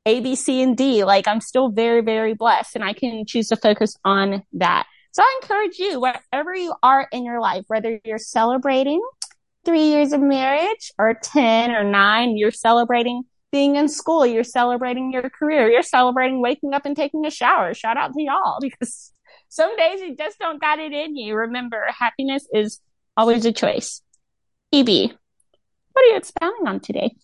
A, 0.05 0.19
B, 0.19 0.35
C, 0.35 0.61
and 0.61 0.75
D. 0.75 1.03
Like 1.03 1.27
I'm 1.27 1.41
still 1.41 1.69
very, 1.69 2.01
very 2.01 2.33
blessed 2.33 2.75
and 2.75 2.83
I 2.83 2.93
can 2.93 3.25
choose 3.25 3.47
to 3.49 3.55
focus 3.55 3.95
on 4.03 4.43
that. 4.53 4.87
So 5.11 5.23
I 5.23 5.39
encourage 5.41 5.79
you, 5.79 5.99
wherever 5.99 6.55
you 6.55 6.73
are 6.83 7.07
in 7.11 7.25
your 7.25 7.41
life, 7.41 7.65
whether 7.67 7.99
you're 8.05 8.17
celebrating 8.17 9.01
three 9.65 9.89
years 9.89 10.13
of 10.13 10.21
marriage 10.21 10.91
or 10.97 11.13
10 11.21 11.71
or 11.71 11.83
nine, 11.83 12.37
you're 12.37 12.51
celebrating 12.51 13.23
being 13.51 13.75
in 13.75 13.87
school, 13.87 14.25
you're 14.25 14.43
celebrating 14.43 15.11
your 15.11 15.29
career, 15.29 15.69
you're 15.69 15.81
celebrating 15.81 16.41
waking 16.41 16.73
up 16.73 16.85
and 16.85 16.95
taking 16.95 17.25
a 17.25 17.31
shower. 17.31 17.73
Shout 17.73 17.97
out 17.97 18.13
to 18.13 18.21
y'all 18.21 18.57
because 18.61 19.11
some 19.49 19.75
days 19.77 20.01
you 20.01 20.15
just 20.15 20.39
don't 20.39 20.61
got 20.61 20.79
it 20.79 20.93
in 20.93 21.15
you. 21.15 21.35
Remember, 21.35 21.85
happiness 21.87 22.47
is 22.53 22.79
always 23.15 23.45
a 23.45 23.51
choice. 23.51 24.01
EB, 24.73 24.87
what 24.87 26.03
are 26.03 26.09
you 26.09 26.17
expounding 26.17 26.67
on 26.67 26.79
today? 26.79 27.15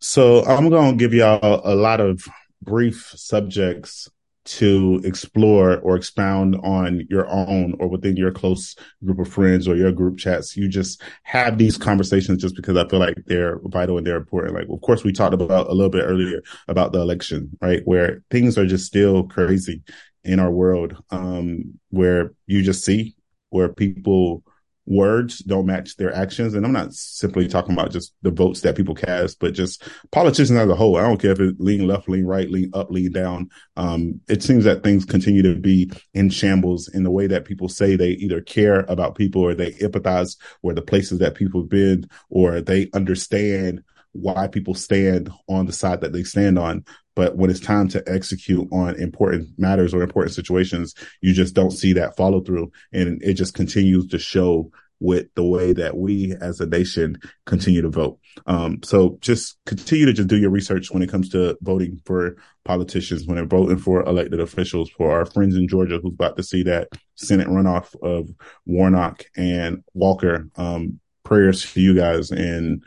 So 0.00 0.44
I'm 0.44 0.68
going 0.68 0.92
to 0.92 0.96
give 0.96 1.14
y'all 1.14 1.60
a 1.64 1.74
lot 1.74 2.00
of 2.00 2.26
brief 2.62 3.12
subjects 3.16 4.08
to 4.50 5.00
explore 5.04 5.78
or 5.78 5.94
expound 5.94 6.56
on 6.64 7.06
your 7.08 7.28
own 7.28 7.76
or 7.78 7.86
within 7.86 8.16
your 8.16 8.32
close 8.32 8.74
group 9.04 9.20
of 9.20 9.28
friends 9.28 9.68
or 9.68 9.76
your 9.76 9.92
group 9.92 10.18
chats. 10.18 10.56
You 10.56 10.68
just 10.68 11.00
have 11.22 11.56
these 11.56 11.78
conversations 11.78 12.42
just 12.42 12.56
because 12.56 12.76
I 12.76 12.88
feel 12.88 12.98
like 12.98 13.14
they're 13.26 13.60
vital 13.64 13.96
and 13.96 14.04
they're 14.04 14.16
important. 14.16 14.54
Like, 14.54 14.66
of 14.68 14.80
course, 14.80 15.04
we 15.04 15.12
talked 15.12 15.34
about 15.34 15.68
a 15.68 15.72
little 15.72 15.90
bit 15.90 16.02
earlier 16.04 16.40
about 16.66 16.92
the 16.92 17.00
election, 17.00 17.56
right? 17.60 17.82
Where 17.84 18.22
things 18.30 18.58
are 18.58 18.66
just 18.66 18.86
still 18.86 19.22
crazy 19.24 19.82
in 20.24 20.40
our 20.40 20.50
world, 20.50 20.96
um, 21.10 21.78
where 21.90 22.32
you 22.46 22.62
just 22.62 22.84
see 22.84 23.14
where 23.50 23.68
people 23.68 24.42
words 24.90 25.38
don't 25.38 25.66
match 25.66 25.96
their 25.96 26.12
actions. 26.12 26.52
And 26.52 26.66
I'm 26.66 26.72
not 26.72 26.92
simply 26.92 27.46
talking 27.46 27.72
about 27.72 27.92
just 27.92 28.12
the 28.22 28.32
votes 28.32 28.62
that 28.62 28.76
people 28.76 28.94
cast, 28.94 29.38
but 29.38 29.54
just 29.54 29.88
politicians 30.10 30.58
as 30.58 30.68
a 30.68 30.74
whole. 30.74 30.96
I 30.96 31.02
don't 31.02 31.20
care 31.20 31.30
if 31.30 31.38
it 31.38 31.60
lean 31.60 31.86
left, 31.86 32.08
lean 32.08 32.26
right, 32.26 32.50
lean 32.50 32.72
up, 32.74 32.90
lean 32.90 33.12
down. 33.12 33.50
Um, 33.76 34.20
it 34.28 34.42
seems 34.42 34.64
that 34.64 34.82
things 34.82 35.04
continue 35.04 35.42
to 35.42 35.54
be 35.54 35.92
in 36.12 36.28
shambles 36.28 36.88
in 36.88 37.04
the 37.04 37.10
way 37.10 37.28
that 37.28 37.44
people 37.44 37.68
say 37.68 37.94
they 37.94 38.10
either 38.10 38.40
care 38.40 38.80
about 38.88 39.14
people 39.14 39.42
or 39.42 39.54
they 39.54 39.70
empathize 39.74 40.36
with 40.62 40.74
the 40.74 40.82
places 40.82 41.20
that 41.20 41.36
people 41.36 41.60
have 41.60 41.70
been 41.70 42.08
or 42.28 42.60
they 42.60 42.90
understand 42.92 43.84
why 44.12 44.48
people 44.48 44.74
stand 44.74 45.30
on 45.48 45.66
the 45.66 45.72
side 45.72 46.00
that 46.00 46.12
they 46.12 46.24
stand 46.24 46.58
on. 46.58 46.84
But 47.14 47.36
when 47.36 47.50
it's 47.50 47.60
time 47.60 47.88
to 47.88 48.02
execute 48.06 48.68
on 48.72 48.96
important 48.96 49.50
matters 49.58 49.92
or 49.92 50.02
important 50.02 50.34
situations, 50.34 50.94
you 51.20 51.32
just 51.32 51.54
don't 51.54 51.70
see 51.70 51.92
that 51.94 52.16
follow 52.16 52.40
through. 52.40 52.72
And 52.92 53.22
it 53.22 53.34
just 53.34 53.54
continues 53.54 54.06
to 54.08 54.18
show 54.18 54.70
with 55.00 55.26
the 55.34 55.44
way 55.44 55.72
that 55.72 55.96
we 55.96 56.34
as 56.40 56.60
a 56.60 56.66
nation 56.66 57.18
continue 57.46 57.82
to 57.82 57.88
vote. 57.88 58.18
Um, 58.46 58.82
so 58.82 59.18
just 59.20 59.56
continue 59.66 60.06
to 60.06 60.12
just 60.12 60.28
do 60.28 60.36
your 60.36 60.50
research 60.50 60.90
when 60.90 61.02
it 61.02 61.10
comes 61.10 61.30
to 61.30 61.56
voting 61.62 62.00
for 62.04 62.36
politicians, 62.64 63.26
when 63.26 63.36
they're 63.36 63.46
voting 63.46 63.78
for 63.78 64.02
elected 64.02 64.40
officials, 64.40 64.90
for 64.90 65.10
our 65.10 65.24
friends 65.24 65.56
in 65.56 65.66
Georgia 65.66 65.98
who's 66.02 66.12
about 66.12 66.36
to 66.36 66.42
see 66.42 66.62
that 66.64 66.88
Senate 67.16 67.48
runoff 67.48 67.94
of 68.02 68.28
Warnock 68.66 69.24
and 69.36 69.82
Walker. 69.94 70.48
Um, 70.56 71.00
prayers 71.24 71.72
to 71.72 71.80
you 71.80 71.94
guys 71.94 72.30
and 72.30 72.82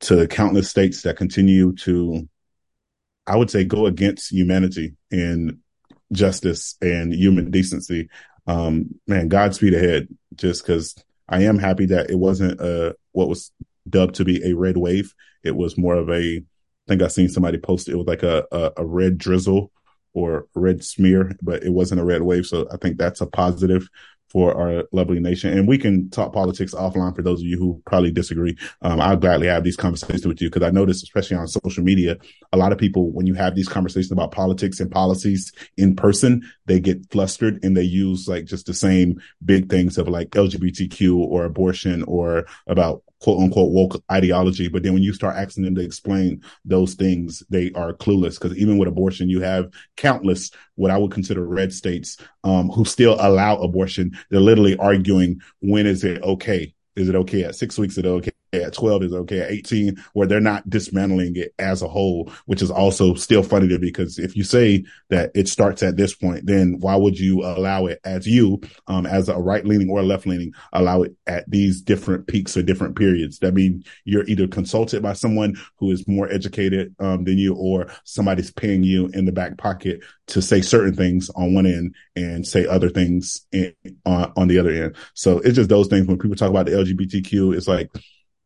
to 0.00 0.26
countless 0.26 0.70
states 0.70 1.02
that 1.02 1.16
continue 1.16 1.74
to, 1.74 2.26
I 3.26 3.36
would 3.36 3.50
say, 3.50 3.64
go 3.64 3.86
against 3.86 4.32
humanity 4.32 4.96
and 5.10 5.58
justice 6.12 6.76
and 6.80 7.12
human 7.12 7.50
decency. 7.50 8.08
Um, 8.46 8.98
man, 9.06 9.28
Godspeed 9.28 9.74
ahead. 9.74 10.08
Just 10.34 10.64
because 10.64 10.94
I 11.28 11.42
am 11.42 11.58
happy 11.58 11.86
that 11.86 12.10
it 12.10 12.18
wasn't 12.18 12.60
a 12.60 12.96
what 13.12 13.28
was 13.28 13.52
dubbed 13.88 14.16
to 14.16 14.24
be 14.24 14.42
a 14.44 14.56
red 14.56 14.76
wave. 14.76 15.14
It 15.42 15.56
was 15.56 15.78
more 15.78 15.94
of 15.94 16.08
a. 16.08 16.38
I 16.38 16.42
think 16.88 17.02
I 17.02 17.08
seen 17.08 17.28
somebody 17.28 17.58
post 17.58 17.88
it, 17.88 17.92
it 17.92 17.96
was 17.96 18.06
like 18.06 18.22
a, 18.22 18.46
a, 18.50 18.72
a 18.78 18.86
red 18.86 19.18
drizzle 19.18 19.70
or 20.14 20.46
red 20.54 20.82
smear, 20.82 21.32
but 21.42 21.62
it 21.62 21.72
wasn't 21.72 22.00
a 22.00 22.04
red 22.04 22.22
wave. 22.22 22.46
So 22.46 22.66
I 22.72 22.78
think 22.78 22.96
that's 22.96 23.20
a 23.20 23.26
positive 23.26 23.88
for 24.28 24.54
our 24.54 24.84
lovely 24.92 25.20
nation. 25.20 25.56
And 25.56 25.66
we 25.66 25.78
can 25.78 26.10
talk 26.10 26.32
politics 26.32 26.74
offline 26.74 27.14
for 27.14 27.22
those 27.22 27.40
of 27.40 27.46
you 27.46 27.58
who 27.58 27.82
probably 27.86 28.10
disagree. 28.10 28.56
Um, 28.82 29.00
I'll 29.00 29.16
gladly 29.16 29.46
have 29.46 29.64
these 29.64 29.76
conversations 29.76 30.26
with 30.26 30.40
you 30.40 30.50
because 30.50 30.66
I 30.66 30.70
notice, 30.70 31.02
especially 31.02 31.36
on 31.36 31.48
social 31.48 31.82
media, 31.82 32.16
a 32.52 32.56
lot 32.56 32.72
of 32.72 32.78
people, 32.78 33.10
when 33.10 33.26
you 33.26 33.34
have 33.34 33.54
these 33.54 33.68
conversations 33.68 34.12
about 34.12 34.32
politics 34.32 34.80
and 34.80 34.90
policies 34.90 35.52
in 35.76 35.96
person, 35.96 36.42
they 36.66 36.80
get 36.80 37.10
flustered 37.10 37.62
and 37.62 37.76
they 37.76 37.82
use 37.82 38.28
like 38.28 38.44
just 38.44 38.66
the 38.66 38.74
same 38.74 39.20
big 39.44 39.70
things 39.70 39.98
of 39.98 40.08
like 40.08 40.30
LGBTQ 40.30 41.16
or 41.16 41.44
abortion 41.44 42.02
or 42.04 42.46
about 42.66 43.02
quote 43.20 43.40
unquote 43.40 43.72
woke 43.72 44.02
ideology. 44.10 44.68
But 44.68 44.82
then 44.82 44.94
when 44.94 45.02
you 45.02 45.12
start 45.12 45.36
asking 45.36 45.64
them 45.64 45.74
to 45.76 45.82
explain 45.82 46.42
those 46.64 46.94
things, 46.94 47.42
they 47.50 47.72
are 47.72 47.92
clueless. 47.92 48.38
Cause 48.38 48.56
even 48.56 48.78
with 48.78 48.88
abortion, 48.88 49.28
you 49.28 49.40
have 49.40 49.70
countless 49.96 50.50
what 50.76 50.90
I 50.90 50.98
would 50.98 51.10
consider 51.10 51.46
red 51.46 51.72
states, 51.72 52.16
um, 52.44 52.68
who 52.68 52.84
still 52.84 53.16
allow 53.20 53.56
abortion. 53.56 54.12
They're 54.30 54.40
literally 54.40 54.76
arguing 54.76 55.40
when 55.60 55.86
is 55.86 56.04
it 56.04 56.22
okay? 56.22 56.74
Is 56.96 57.08
it 57.08 57.14
okay 57.14 57.44
at 57.44 57.54
six 57.54 57.78
weeks? 57.78 57.94
Is 57.94 57.98
it 57.98 58.06
okay 58.06 58.32
at 58.52 58.72
12 58.72 59.02
is 59.04 59.12
okay 59.12 59.40
at 59.40 59.50
18 59.50 59.96
where 60.12 60.26
they're 60.26 60.40
not 60.40 60.68
dismantling 60.68 61.36
it 61.36 61.54
as 61.58 61.82
a 61.82 61.88
whole 61.88 62.30
which 62.46 62.62
is 62.62 62.70
also 62.70 63.14
still 63.14 63.42
funny 63.42 63.68
to 63.68 63.78
me 63.78 63.88
because 63.88 64.18
if 64.18 64.36
you 64.36 64.44
say 64.44 64.84
that 65.10 65.30
it 65.34 65.48
starts 65.48 65.82
at 65.82 65.96
this 65.96 66.14
point 66.14 66.46
then 66.46 66.76
why 66.80 66.96
would 66.96 67.18
you 67.18 67.42
allow 67.44 67.86
it 67.86 68.00
as 68.04 68.26
you 68.26 68.60
um, 68.86 69.06
as 69.06 69.28
a 69.28 69.36
right 69.36 69.64
leaning 69.64 69.90
or 69.90 70.02
left 70.02 70.26
leaning 70.26 70.52
allow 70.72 71.02
it 71.02 71.14
at 71.26 71.48
these 71.50 71.80
different 71.80 72.26
peaks 72.26 72.56
or 72.56 72.62
different 72.62 72.96
periods? 72.96 73.38
That 73.38 73.54
mean 73.54 73.84
you're 74.04 74.24
either 74.24 74.48
consulted 74.48 75.02
by 75.02 75.12
someone 75.12 75.56
who 75.76 75.90
is 75.90 76.06
more 76.08 76.30
educated 76.30 76.94
um, 76.98 77.24
than 77.24 77.38
you 77.38 77.54
or 77.54 77.90
somebody's 78.04 78.50
paying 78.50 78.82
you 78.82 79.08
in 79.14 79.24
the 79.24 79.32
back 79.32 79.56
pocket 79.58 80.00
to 80.28 80.42
say 80.42 80.60
certain 80.60 80.94
things 80.94 81.30
on 81.30 81.54
one 81.54 81.66
end 81.66 81.94
and 82.16 82.46
say 82.46 82.66
other 82.66 82.90
things 82.90 83.46
in, 83.52 83.74
on, 84.04 84.32
on 84.36 84.48
the 84.48 84.58
other 84.58 84.70
end. 84.70 84.96
So 85.14 85.38
it's 85.38 85.56
just 85.56 85.70
those 85.70 85.88
things 85.88 86.06
when 86.06 86.18
people 86.18 86.36
talk 86.36 86.50
about 86.50 86.66
the 86.66 86.72
lgbtq 86.72 87.56
it's 87.56 87.68
like 87.68 87.90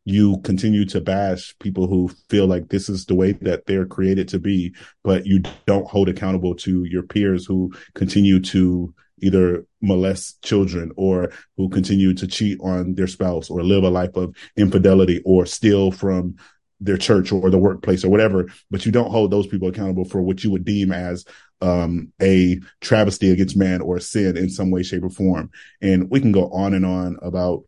you 0.05 0.39
continue 0.41 0.85
to 0.85 0.99
bash 0.99 1.55
people 1.59 1.87
who 1.87 2.09
feel 2.29 2.45
like 2.45 2.69
this 2.69 2.89
is 2.89 3.05
the 3.05 3.15
way 3.15 3.31
that 3.33 3.65
they're 3.65 3.85
created 3.85 4.27
to 4.29 4.39
be, 4.39 4.73
but 5.03 5.25
you 5.25 5.41
don't 5.65 5.87
hold 5.87 6.09
accountable 6.09 6.55
to 6.55 6.83
your 6.85 7.03
peers 7.03 7.45
who 7.45 7.71
continue 7.93 8.39
to 8.39 8.93
either 9.21 9.65
molest 9.81 10.41
children 10.43 10.91
or 10.97 11.31
who 11.55 11.69
continue 11.69 12.13
to 12.13 12.27
cheat 12.27 12.59
on 12.61 12.95
their 12.95 13.07
spouse 13.07 13.49
or 13.49 13.63
live 13.63 13.83
a 13.83 13.89
life 13.89 14.15
of 14.15 14.35
infidelity 14.57 15.21
or 15.23 15.45
steal 15.45 15.91
from 15.91 16.35
their 16.81 16.97
church 16.97 17.31
or 17.31 17.49
the 17.49 17.57
workplace 17.57 18.03
or 18.03 18.09
whatever, 18.09 18.47
but 18.69 18.85
you 18.85 18.91
don't 18.91 19.11
hold 19.11 19.31
those 19.31 19.47
people 19.47 19.69
accountable 19.69 20.03
for 20.03 20.21
what 20.21 20.43
you 20.43 20.51
would 20.51 20.65
deem 20.65 20.91
as 20.91 21.23
um, 21.61 22.11
a 22.21 22.59
travesty 22.81 23.31
against 23.31 23.55
man 23.55 23.79
or 23.79 23.97
a 23.97 24.01
sin 24.01 24.35
in 24.35 24.49
some 24.49 24.69
way, 24.69 24.83
shape, 24.83 25.03
or 25.03 25.09
form. 25.09 25.49
And 25.81 26.09
we 26.09 26.19
can 26.19 26.33
go 26.33 26.49
on 26.49 26.73
and 26.73 26.85
on 26.85 27.17
about 27.21 27.63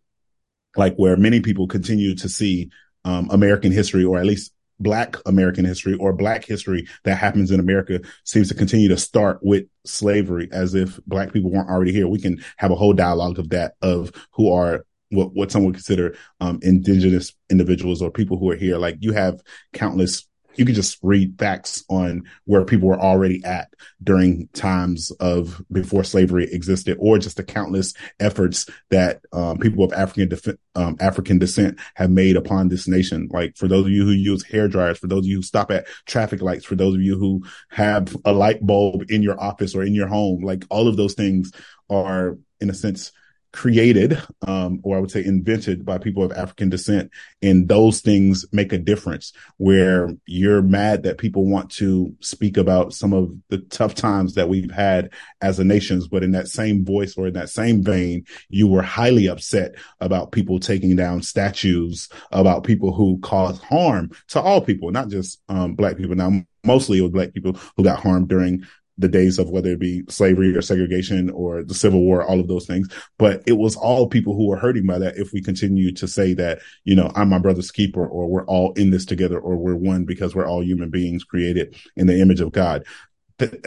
like 0.75 0.95
where 0.95 1.17
many 1.17 1.39
people 1.39 1.67
continue 1.67 2.15
to 2.15 2.29
see 2.29 2.69
um, 3.03 3.29
American 3.31 3.71
history, 3.71 4.03
or 4.03 4.17
at 4.17 4.25
least 4.25 4.51
Black 4.79 5.15
American 5.25 5.65
history 5.65 5.95
or 5.95 6.13
Black 6.13 6.43
history 6.43 6.87
that 7.03 7.17
happens 7.17 7.51
in 7.51 7.59
America 7.59 8.01
seems 8.23 8.49
to 8.49 8.55
continue 8.55 8.89
to 8.89 8.97
start 8.97 9.39
with 9.41 9.65
slavery 9.85 10.49
as 10.51 10.75
if 10.75 10.99
Black 11.07 11.31
people 11.31 11.51
weren't 11.51 11.69
already 11.69 11.93
here. 11.93 12.07
We 12.07 12.19
can 12.19 12.43
have 12.57 12.71
a 12.71 12.75
whole 12.75 12.93
dialogue 12.93 13.39
of 13.39 13.49
that, 13.49 13.75
of 13.81 14.11
who 14.31 14.51
are 14.51 14.85
what, 15.09 15.33
what 15.33 15.51
some 15.51 15.63
would 15.63 15.75
consider 15.75 16.17
um, 16.41 16.59
indigenous 16.61 17.33
individuals 17.49 18.01
or 18.01 18.11
people 18.11 18.37
who 18.37 18.49
are 18.51 18.55
here. 18.55 18.77
Like 18.77 18.97
you 18.99 19.13
have 19.13 19.41
countless 19.73 20.27
you 20.57 20.65
can 20.65 20.75
just 20.75 20.97
read 21.01 21.37
facts 21.37 21.83
on 21.89 22.23
where 22.45 22.65
people 22.65 22.87
were 22.87 22.99
already 22.99 23.43
at 23.43 23.73
during 24.03 24.47
times 24.53 25.11
of 25.19 25.61
before 25.71 26.03
slavery 26.03 26.47
existed, 26.51 26.97
or 26.99 27.17
just 27.17 27.37
the 27.37 27.43
countless 27.43 27.93
efforts 28.19 28.67
that 28.89 29.21
um, 29.33 29.57
people 29.57 29.83
of 29.83 29.93
African 29.93 30.29
def- 30.29 30.57
um, 30.75 30.97
African 30.99 31.39
descent 31.39 31.79
have 31.95 32.09
made 32.09 32.35
upon 32.35 32.67
this 32.67 32.87
nation. 32.87 33.27
Like 33.31 33.55
for 33.57 33.67
those 33.67 33.85
of 33.85 33.91
you 33.91 34.05
who 34.05 34.11
use 34.11 34.43
hair 34.43 34.67
dryers, 34.67 34.97
for 34.97 35.07
those 35.07 35.25
of 35.25 35.25
you 35.25 35.37
who 35.37 35.41
stop 35.41 35.71
at 35.71 35.87
traffic 36.05 36.41
lights, 36.41 36.65
for 36.65 36.75
those 36.75 36.95
of 36.95 37.01
you 37.01 37.17
who 37.17 37.43
have 37.69 38.15
a 38.25 38.33
light 38.33 38.65
bulb 38.65 39.09
in 39.09 39.21
your 39.21 39.39
office 39.41 39.75
or 39.75 39.83
in 39.83 39.93
your 39.93 40.07
home, 40.07 40.43
like 40.43 40.63
all 40.69 40.87
of 40.87 40.97
those 40.97 41.13
things 41.13 41.51
are 41.89 42.37
in 42.59 42.69
a 42.69 42.73
sense 42.73 43.11
created, 43.55 44.21
um, 44.45 44.81
or 44.83 44.97
I 44.97 44.99
would 44.99 45.09
say 45.09 45.23
invented 45.23 45.85
by 45.85 45.97
people 45.97 46.23
of 46.23 46.33
African 46.33 46.69
descent. 46.69 47.09
And 47.41 47.67
those 47.69 48.01
things 48.01 48.45
make 48.51 48.73
a 48.73 48.77
difference 48.77 49.31
where 49.57 50.09
you're 50.25 50.61
mad 50.61 51.03
that 51.03 51.17
people 51.17 51.45
want 51.45 51.71
to 51.71 52.13
speak 52.19 52.57
about 52.57 52.93
some 52.93 53.13
of 53.13 53.31
the 53.49 53.59
tough 53.59 53.95
times 53.95 54.35
that 54.35 54.49
we've 54.49 54.71
had 54.71 55.13
as 55.41 55.57
a 55.57 55.63
nation. 55.63 56.01
But 56.11 56.23
in 56.23 56.31
that 56.31 56.49
same 56.49 56.83
voice 56.83 57.15
or 57.17 57.27
in 57.27 57.33
that 57.35 57.49
same 57.49 57.81
vein, 57.81 58.25
you 58.49 58.67
were 58.67 58.81
highly 58.81 59.27
upset 59.27 59.75
about 60.01 60.33
people 60.33 60.59
taking 60.59 60.97
down 60.97 61.21
statues, 61.21 62.09
about 62.31 62.65
people 62.65 62.91
who 62.91 63.19
cause 63.19 63.59
harm 63.59 64.11
to 64.29 64.41
all 64.41 64.59
people, 64.59 64.91
not 64.91 65.07
just 65.07 65.41
um, 65.47 65.75
black 65.75 65.95
people. 65.95 66.15
Now, 66.15 66.41
mostly 66.65 66.97
it 66.97 67.01
was 67.01 67.11
black 67.11 67.33
people 67.33 67.57
who 67.77 67.83
got 67.83 67.99
harmed 67.99 68.27
during 68.27 68.65
the 68.97 69.07
days 69.07 69.39
of 69.39 69.49
whether 69.49 69.71
it 69.71 69.79
be 69.79 70.03
slavery 70.09 70.55
or 70.55 70.61
segregation 70.61 71.29
or 71.29 71.63
the 71.63 71.73
Civil 71.73 72.01
War, 72.01 72.23
all 72.23 72.39
of 72.39 72.47
those 72.47 72.65
things. 72.65 72.87
But 73.17 73.43
it 73.45 73.53
was 73.53 73.75
all 73.75 74.07
people 74.07 74.35
who 74.35 74.47
were 74.47 74.57
hurting 74.57 74.85
by 74.85 74.99
that 74.99 75.17
if 75.17 75.33
we 75.33 75.41
continue 75.41 75.91
to 75.93 76.07
say 76.07 76.33
that, 76.35 76.59
you 76.83 76.95
know, 76.95 77.11
I'm 77.15 77.29
my 77.29 77.39
brother's 77.39 77.71
keeper 77.71 78.05
or 78.05 78.27
we're 78.27 78.45
all 78.45 78.73
in 78.73 78.91
this 78.91 79.05
together 79.05 79.39
or 79.39 79.57
we're 79.57 79.75
one 79.75 80.05
because 80.05 80.33
we're 80.33 80.47
all 80.47 80.63
human 80.63 80.89
beings 80.89 81.23
created 81.23 81.75
in 81.95 82.07
the 82.07 82.19
image 82.21 82.41
of 82.41 82.51
God. 82.51 82.85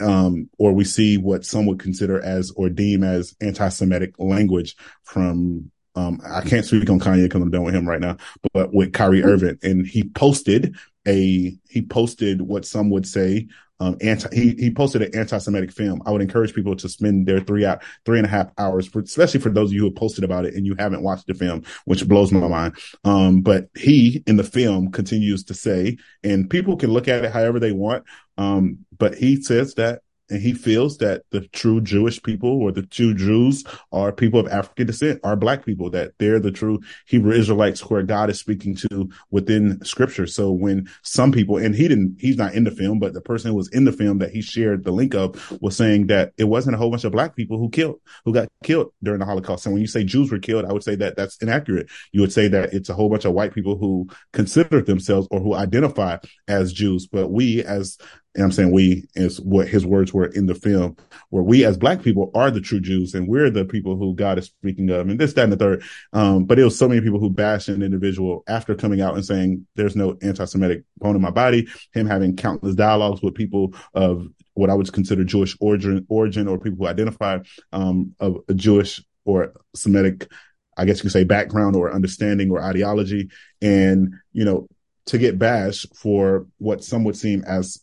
Um, 0.01 0.49
or 0.57 0.73
we 0.73 0.83
see 0.83 1.17
what 1.17 1.45
some 1.45 1.67
would 1.67 1.79
consider 1.79 2.19
as 2.19 2.51
or 2.55 2.69
deem 2.69 3.03
as 3.03 3.35
anti-Semitic 3.39 4.15
language 4.17 4.75
from 5.03 5.71
um, 5.95 6.21
I 6.27 6.41
can't 6.41 6.65
speak 6.65 6.89
on 6.89 6.99
Kanye 6.99 7.23
because 7.23 7.41
I'm 7.41 7.51
done 7.51 7.63
with 7.63 7.75
him 7.75 7.87
right 7.87 7.99
now, 7.99 8.17
but 8.53 8.73
with 8.73 8.93
Kyrie 8.93 9.23
Irving, 9.23 9.57
and 9.63 9.85
he 9.85 10.03
posted 10.03 10.75
a 11.07 11.57
he 11.67 11.81
posted 11.81 12.41
what 12.41 12.65
some 12.65 12.89
would 12.91 13.07
say 13.07 13.47
um, 13.79 13.97
anti, 14.01 14.29
he, 14.35 14.51
he 14.51 14.71
posted 14.71 15.01
an 15.01 15.15
anti-Semitic 15.15 15.71
film. 15.71 16.01
I 16.05 16.11
would 16.11 16.21
encourage 16.21 16.53
people 16.53 16.75
to 16.75 16.89
spend 16.89 17.25
their 17.25 17.39
three 17.39 17.65
out, 17.65 17.81
three 18.05 18.19
and 18.19 18.25
a 18.25 18.29
half 18.29 18.51
hours, 18.57 18.87
for, 18.87 18.99
especially 18.99 19.39
for 19.39 19.49
those 19.49 19.69
of 19.69 19.73
you 19.73 19.81
who 19.81 19.91
posted 19.91 20.23
about 20.23 20.45
it 20.45 20.53
and 20.53 20.65
you 20.65 20.75
haven't 20.77 21.03
watched 21.03 21.27
the 21.27 21.33
film, 21.33 21.63
which 21.85 22.07
blows 22.07 22.31
my 22.31 22.47
mind. 22.47 22.75
Um, 23.03 23.41
but 23.41 23.69
he 23.75 24.23
in 24.27 24.35
the 24.35 24.43
film 24.43 24.91
continues 24.91 25.45
to 25.45 25.53
say, 25.53 25.97
and 26.23 26.49
people 26.49 26.75
can 26.77 26.91
look 26.91 27.07
at 27.07 27.23
it 27.23 27.31
however 27.31 27.59
they 27.59 27.71
want. 27.71 28.03
Um, 28.37 28.85
but 28.97 29.15
he 29.15 29.41
says 29.41 29.75
that 29.75 30.01
and 30.29 30.41
he 30.41 30.53
feels 30.53 30.97
that 30.97 31.23
the 31.31 31.41
true 31.49 31.81
Jewish 31.81 32.21
people 32.21 32.61
or 32.61 32.71
the 32.71 32.83
true 32.83 33.13
Jews 33.13 33.63
are 33.91 34.11
people 34.11 34.39
of 34.39 34.47
African 34.47 34.87
descent, 34.87 35.19
are 35.23 35.35
black 35.35 35.65
people, 35.65 35.89
that 35.91 36.11
they're 36.19 36.39
the 36.39 36.51
true 36.51 36.79
Hebrew 37.07 37.33
Israelites 37.33 37.81
where 37.89 38.03
God 38.03 38.29
is 38.29 38.39
speaking 38.39 38.75
to 38.75 39.09
within 39.31 39.83
scripture. 39.83 40.27
So 40.27 40.51
when 40.51 40.89
some 41.03 41.31
people, 41.31 41.57
and 41.57 41.75
he 41.75 41.87
didn't, 41.87 42.17
he's 42.19 42.37
not 42.37 42.53
in 42.53 42.63
the 42.63 42.71
film, 42.71 42.99
but 42.99 43.13
the 43.13 43.21
person 43.21 43.51
who 43.51 43.57
was 43.57 43.69
in 43.69 43.85
the 43.85 43.91
film 43.91 44.19
that 44.19 44.31
he 44.31 44.41
shared 44.41 44.83
the 44.83 44.91
link 44.91 45.15
of 45.15 45.57
was 45.61 45.75
saying 45.75 46.07
that 46.07 46.33
it 46.37 46.45
wasn't 46.45 46.75
a 46.75 46.77
whole 46.77 46.91
bunch 46.91 47.03
of 47.03 47.11
black 47.11 47.35
people 47.35 47.57
who 47.57 47.69
killed, 47.69 47.99
who 48.25 48.33
got 48.33 48.49
killed 48.63 48.91
during 49.03 49.19
the 49.19 49.25
Holocaust. 49.25 49.65
And 49.65 49.73
when 49.73 49.81
you 49.81 49.87
say 49.87 50.03
Jews 50.03 50.31
were 50.31 50.39
killed, 50.39 50.65
I 50.65 50.73
would 50.73 50.83
say 50.83 50.95
that 50.95 51.15
that's 51.15 51.37
inaccurate. 51.37 51.87
You 52.11 52.21
would 52.21 52.33
say 52.33 52.47
that 52.49 52.73
it's 52.73 52.89
a 52.89 52.93
whole 52.93 53.09
bunch 53.09 53.25
of 53.25 53.33
white 53.33 53.53
people 53.53 53.77
who 53.77 54.07
consider 54.33 54.81
themselves 54.81 55.27
or 55.31 55.39
who 55.39 55.53
identify 55.53 56.17
as 56.47 56.73
Jews. 56.73 57.07
But 57.07 57.29
we 57.29 57.63
as 57.63 57.97
and 58.35 58.43
I'm 58.43 58.51
saying 58.51 58.71
we 58.71 59.07
is 59.15 59.41
what 59.41 59.67
his 59.67 59.85
words 59.85 60.13
were 60.13 60.27
in 60.27 60.45
the 60.45 60.53
film, 60.53 60.95
where 61.29 61.43
we 61.43 61.65
as 61.65 61.77
black 61.77 62.03
people 62.03 62.29
are 62.35 62.51
the 62.51 62.61
true 62.61 62.79
Jews 62.79 63.15
and 63.15 63.27
we're 63.27 63.49
the 63.49 63.65
people 63.65 63.97
who 63.97 64.13
God 64.13 64.37
is 64.37 64.45
speaking 64.45 64.89
of, 64.91 65.09
and 65.09 65.19
this, 65.19 65.33
that, 65.33 65.43
and 65.43 65.51
the 65.51 65.57
third. 65.57 65.83
Um, 66.13 66.45
but 66.45 66.59
it 66.59 66.63
was 66.63 66.77
so 66.77 66.87
many 66.87 67.01
people 67.01 67.19
who 67.19 67.31
bashed 67.31 67.69
an 67.69 67.81
individual 67.81 68.43
after 68.47 68.75
coming 68.75 69.01
out 69.01 69.15
and 69.15 69.25
saying 69.25 69.65
there's 69.75 69.95
no 69.95 70.17
anti-Semitic 70.21 70.83
bone 70.97 71.15
in 71.15 71.21
my 71.21 71.31
body. 71.31 71.67
Him 71.93 72.05
having 72.05 72.35
countless 72.35 72.75
dialogues 72.75 73.21
with 73.21 73.33
people 73.33 73.73
of 73.95 74.27
what 74.53 74.69
I 74.69 74.75
would 74.75 74.91
consider 74.93 75.23
Jewish 75.23 75.57
origin, 75.59 76.05
origin 76.07 76.47
or 76.47 76.59
people 76.59 76.77
who 76.77 76.87
identify 76.87 77.39
um, 77.71 78.15
of 78.19 78.37
a 78.47 78.53
Jewish 78.53 79.01
or 79.25 79.53
Semitic, 79.75 80.31
I 80.77 80.85
guess 80.85 80.97
you 80.97 81.03
could 81.03 81.11
say 81.11 81.23
background 81.23 81.75
or 81.75 81.91
understanding 81.91 82.51
or 82.51 82.61
ideology, 82.61 83.29
and 83.61 84.13
you 84.33 84.45
know 84.45 84.67
to 85.07 85.17
get 85.17 85.39
bashed 85.39 85.87
for 85.95 86.45
what 86.59 86.83
some 86.83 87.03
would 87.03 87.17
seem 87.17 87.43
as 87.45 87.81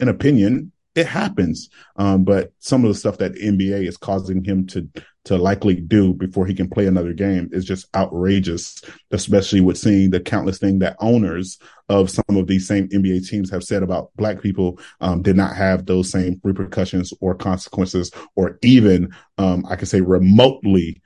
an 0.00 0.08
opinion. 0.08 0.72
It 0.94 1.06
happens. 1.06 1.70
Um, 1.96 2.24
but 2.24 2.52
some 2.60 2.84
of 2.84 2.88
the 2.88 2.98
stuff 2.98 3.18
that 3.18 3.34
NBA 3.34 3.86
is 3.86 3.96
causing 3.96 4.44
him 4.44 4.66
to 4.68 4.88
to 5.24 5.38
likely 5.38 5.76
do 5.76 6.12
before 6.12 6.44
he 6.46 6.54
can 6.54 6.68
play 6.68 6.86
another 6.86 7.14
game 7.14 7.48
is 7.50 7.64
just 7.64 7.86
outrageous, 7.96 8.82
especially 9.10 9.60
with 9.60 9.78
seeing 9.78 10.10
the 10.10 10.20
countless 10.20 10.58
thing 10.58 10.80
that 10.80 10.96
owners 11.00 11.58
of 11.88 12.10
some 12.10 12.36
of 12.36 12.46
these 12.46 12.68
same 12.68 12.88
NBA 12.88 13.26
teams 13.26 13.50
have 13.50 13.64
said 13.64 13.82
about 13.82 14.10
black 14.16 14.42
people 14.42 14.78
um, 15.00 15.22
did 15.22 15.36
not 15.36 15.56
have 15.56 15.86
those 15.86 16.10
same 16.10 16.40
repercussions 16.44 17.12
or 17.20 17.34
consequences, 17.34 18.10
or 18.36 18.58
even 18.62 19.14
um, 19.38 19.64
I 19.68 19.76
could 19.76 19.88
say 19.88 20.02
remotely 20.02 21.00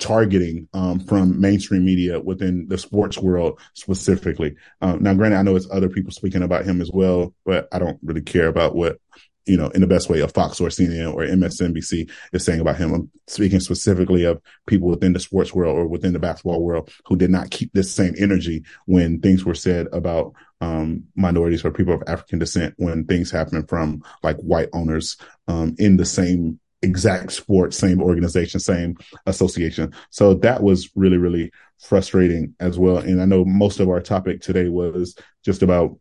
targeting 0.00 0.68
um, 0.72 0.98
from 1.00 1.40
mainstream 1.40 1.84
media 1.84 2.18
within 2.18 2.66
the 2.68 2.78
sports 2.78 3.18
world 3.18 3.60
specifically. 3.74 4.56
Um, 4.80 5.02
now, 5.02 5.14
granted, 5.14 5.36
I 5.36 5.42
know 5.42 5.56
it's 5.56 5.70
other 5.70 5.88
people 5.88 6.10
speaking 6.10 6.42
about 6.42 6.64
him 6.64 6.80
as 6.80 6.90
well, 6.92 7.34
but 7.44 7.68
I 7.72 7.78
don't 7.78 7.98
really 8.02 8.22
care 8.22 8.48
about 8.48 8.74
what 8.74 8.98
you 9.46 9.56
know 9.56 9.68
in 9.68 9.80
the 9.80 9.86
best 9.86 10.08
way 10.08 10.20
of 10.20 10.32
Fox 10.32 10.60
or 10.60 10.68
CNN 10.68 11.14
or 11.14 11.22
MSNBC 11.22 12.10
is 12.32 12.44
saying 12.44 12.60
about 12.60 12.76
him. 12.76 12.94
I'm 12.94 13.10
speaking 13.26 13.60
specifically 13.60 14.24
of 14.24 14.40
people 14.66 14.88
within 14.88 15.12
the 15.12 15.20
sports 15.20 15.54
world 15.54 15.76
or 15.76 15.86
within 15.86 16.12
the 16.12 16.18
basketball 16.18 16.62
world 16.62 16.90
who 17.06 17.16
did 17.16 17.30
not 17.30 17.50
keep 17.50 17.72
this 17.72 17.92
same 17.92 18.14
energy 18.18 18.64
when 18.86 19.20
things 19.20 19.44
were 19.44 19.54
said 19.54 19.86
about 19.92 20.32
um, 20.60 21.04
minorities 21.16 21.64
or 21.64 21.70
people 21.70 21.94
of 21.94 22.02
African 22.06 22.38
descent 22.38 22.74
when 22.76 23.04
things 23.04 23.30
happen 23.30 23.66
from 23.66 24.02
like 24.22 24.36
white 24.38 24.68
owners 24.72 25.16
um, 25.48 25.74
in 25.78 25.96
the 25.96 26.04
same 26.04 26.59
exact 26.82 27.32
sport, 27.32 27.74
same 27.74 28.02
organization, 28.02 28.60
same 28.60 28.96
association. 29.26 29.92
So 30.10 30.34
that 30.34 30.62
was 30.62 30.90
really, 30.94 31.18
really 31.18 31.52
frustrating 31.78 32.54
as 32.60 32.78
well. 32.78 32.98
And 32.98 33.20
I 33.20 33.24
know 33.24 33.44
most 33.44 33.80
of 33.80 33.88
our 33.88 34.00
topic 34.00 34.40
today 34.40 34.68
was 34.68 35.16
just 35.44 35.62
about 35.62 35.98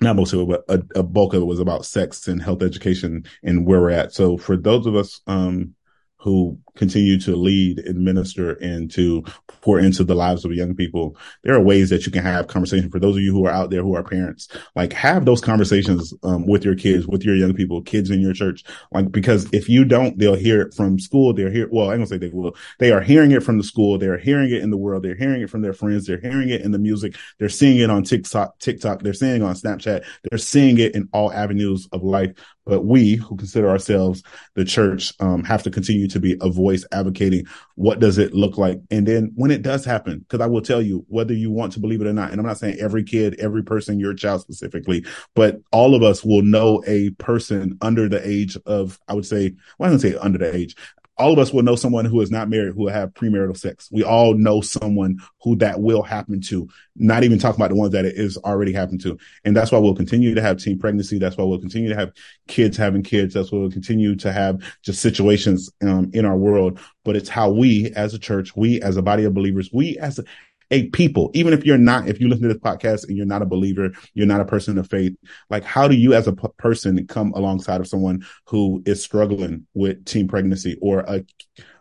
not 0.00 0.16
most 0.16 0.32
of 0.32 0.40
it, 0.40 0.48
but 0.48 0.64
a, 0.68 1.00
a 1.00 1.02
bulk 1.02 1.34
of 1.34 1.42
it 1.42 1.46
was 1.46 1.60
about 1.60 1.84
sex 1.84 2.26
and 2.26 2.42
health 2.42 2.62
education 2.62 3.24
and 3.42 3.66
where 3.66 3.80
we're 3.80 3.90
at. 3.90 4.12
So 4.12 4.36
for 4.36 4.56
those 4.56 4.86
of 4.86 4.96
us, 4.96 5.20
um, 5.26 5.74
who 6.18 6.58
continue 6.80 7.20
to 7.20 7.36
lead 7.36 7.78
and 7.80 8.02
minister 8.02 8.54
and 8.54 8.90
to 8.90 9.22
pour 9.60 9.78
into 9.78 10.02
the 10.02 10.14
lives 10.14 10.46
of 10.46 10.52
young 10.52 10.74
people, 10.74 11.14
there 11.44 11.54
are 11.54 11.60
ways 11.60 11.90
that 11.90 12.06
you 12.06 12.10
can 12.10 12.22
have 12.22 12.46
conversation. 12.46 12.90
For 12.90 12.98
those 12.98 13.16
of 13.16 13.22
you 13.22 13.32
who 13.32 13.46
are 13.46 13.52
out 13.52 13.68
there 13.68 13.82
who 13.82 13.94
are 13.94 14.02
parents, 14.02 14.48
like 14.74 14.92
have 14.94 15.26
those 15.26 15.42
conversations 15.42 16.14
um, 16.22 16.46
with 16.46 16.64
your 16.64 16.74
kids, 16.74 17.06
with 17.06 17.22
your 17.22 17.36
young 17.36 17.52
people, 17.52 17.82
kids 17.82 18.10
in 18.10 18.20
your 18.20 18.32
church. 18.32 18.64
Like 18.92 19.12
because 19.12 19.46
if 19.52 19.68
you 19.68 19.84
don't, 19.84 20.18
they'll 20.18 20.34
hear 20.34 20.62
it 20.62 20.72
from 20.72 20.98
school. 20.98 21.34
They're 21.34 21.50
here. 21.50 21.68
Well, 21.70 21.90
I'm 21.90 21.96
gonna 21.96 22.06
say 22.06 22.16
they 22.16 22.28
will. 22.30 22.56
They 22.78 22.92
are 22.92 23.02
hearing 23.02 23.32
it 23.32 23.42
from 23.42 23.58
the 23.58 23.64
school. 23.64 23.98
They're 23.98 24.18
hearing 24.18 24.50
it 24.50 24.62
in 24.62 24.70
the 24.70 24.78
world. 24.78 25.02
They're 25.02 25.14
hearing 25.14 25.42
it 25.42 25.50
from 25.50 25.60
their 25.60 25.74
friends. 25.74 26.06
They're 26.06 26.20
hearing 26.20 26.48
it 26.48 26.62
in 26.62 26.70
the 26.70 26.78
music. 26.78 27.16
They're 27.38 27.50
seeing 27.50 27.78
it 27.78 27.90
on 27.90 28.04
TikTok. 28.04 28.58
TikTok. 28.58 29.02
They're 29.02 29.12
seeing 29.12 29.36
it 29.36 29.42
on 29.42 29.54
Snapchat. 29.54 30.04
They're 30.24 30.38
seeing 30.38 30.78
it 30.78 30.94
in 30.94 31.10
all 31.12 31.30
avenues 31.30 31.88
of 31.92 32.02
life. 32.02 32.32
But 32.66 32.84
we 32.84 33.16
who 33.16 33.36
consider 33.36 33.68
ourselves 33.68 34.22
the 34.54 34.64
church 34.64 35.12
um, 35.18 35.42
have 35.44 35.62
to 35.64 35.70
continue 35.70 36.06
to 36.08 36.20
be 36.20 36.36
a 36.40 36.48
advocating 36.92 37.46
what 37.74 38.00
does 38.00 38.18
it 38.18 38.34
look 38.34 38.58
like. 38.58 38.80
And 38.90 39.06
then 39.06 39.32
when 39.34 39.50
it 39.50 39.62
does 39.62 39.84
happen, 39.84 40.20
because 40.20 40.40
I 40.40 40.46
will 40.46 40.62
tell 40.62 40.82
you 40.82 41.04
whether 41.08 41.34
you 41.34 41.50
want 41.50 41.72
to 41.74 41.80
believe 41.80 42.00
it 42.00 42.06
or 42.06 42.12
not, 42.12 42.30
and 42.30 42.40
I'm 42.40 42.46
not 42.46 42.58
saying 42.58 42.78
every 42.80 43.04
kid, 43.04 43.38
every 43.38 43.62
person, 43.62 44.00
your 44.00 44.14
child 44.14 44.42
specifically, 44.42 45.04
but 45.34 45.60
all 45.72 45.94
of 45.94 46.02
us 46.02 46.24
will 46.24 46.42
know 46.42 46.82
a 46.86 47.10
person 47.10 47.78
under 47.80 48.08
the 48.08 48.26
age 48.26 48.56
of, 48.66 48.98
I 49.08 49.14
would 49.14 49.26
say, 49.26 49.54
well, 49.78 49.88
I 49.88 49.90
don't 49.90 50.00
say 50.00 50.14
under 50.16 50.38
the 50.38 50.54
age 50.54 50.76
all 51.20 51.32
of 51.32 51.38
us 51.38 51.52
will 51.52 51.62
know 51.62 51.76
someone 51.76 52.06
who 52.06 52.20
is 52.20 52.30
not 52.30 52.48
married 52.48 52.74
who 52.74 52.84
will 52.84 52.92
have 52.92 53.12
premarital 53.12 53.56
sex. 53.56 53.88
We 53.92 54.02
all 54.02 54.34
know 54.34 54.60
someone 54.60 55.18
who 55.42 55.56
that 55.56 55.80
will 55.80 56.02
happen 56.02 56.40
to, 56.42 56.68
not 56.96 57.24
even 57.24 57.38
talking 57.38 57.60
about 57.60 57.70
the 57.70 57.76
ones 57.76 57.92
that 57.92 58.04
it 58.04 58.16
is 58.16 58.38
already 58.38 58.72
happened 58.72 59.02
to. 59.02 59.18
And 59.44 59.54
that's 59.54 59.70
why 59.70 59.78
we'll 59.78 59.94
continue 59.94 60.34
to 60.34 60.42
have 60.42 60.58
teen 60.58 60.78
pregnancy. 60.78 61.18
That's 61.18 61.36
why 61.36 61.44
we'll 61.44 61.60
continue 61.60 61.90
to 61.90 61.94
have 61.94 62.12
kids 62.48 62.76
having 62.76 63.02
kids. 63.02 63.34
That's 63.34 63.52
why 63.52 63.58
we'll 63.58 63.70
continue 63.70 64.16
to 64.16 64.32
have 64.32 64.62
just 64.82 65.00
situations 65.00 65.70
um, 65.82 66.10
in 66.14 66.24
our 66.24 66.36
world. 66.36 66.80
But 67.04 67.16
it's 67.16 67.28
how 67.28 67.50
we 67.50 67.92
as 67.92 68.14
a 68.14 68.18
church, 68.18 68.56
we 68.56 68.80
as 68.80 68.96
a 68.96 69.02
body 69.02 69.24
of 69.24 69.34
believers, 69.34 69.70
we 69.72 69.98
as 69.98 70.18
a, 70.18 70.24
a 70.70 70.88
people, 70.90 71.30
even 71.34 71.52
if 71.52 71.64
you're 71.64 71.78
not, 71.78 72.08
if 72.08 72.20
you 72.20 72.28
listen 72.28 72.48
to 72.48 72.54
this 72.54 72.62
podcast 72.62 73.08
and 73.08 73.16
you're 73.16 73.26
not 73.26 73.42
a 73.42 73.46
believer, 73.46 73.90
you're 74.14 74.26
not 74.26 74.40
a 74.40 74.44
person 74.44 74.78
of 74.78 74.88
faith, 74.88 75.12
like 75.48 75.64
how 75.64 75.88
do 75.88 75.96
you 75.96 76.14
as 76.14 76.28
a 76.28 76.32
p- 76.32 76.46
person 76.58 77.04
come 77.06 77.32
alongside 77.32 77.80
of 77.80 77.88
someone 77.88 78.24
who 78.46 78.82
is 78.86 79.02
struggling 79.02 79.66
with 79.74 80.04
teen 80.04 80.28
pregnancy 80.28 80.78
or 80.80 81.00
a, 81.00 81.24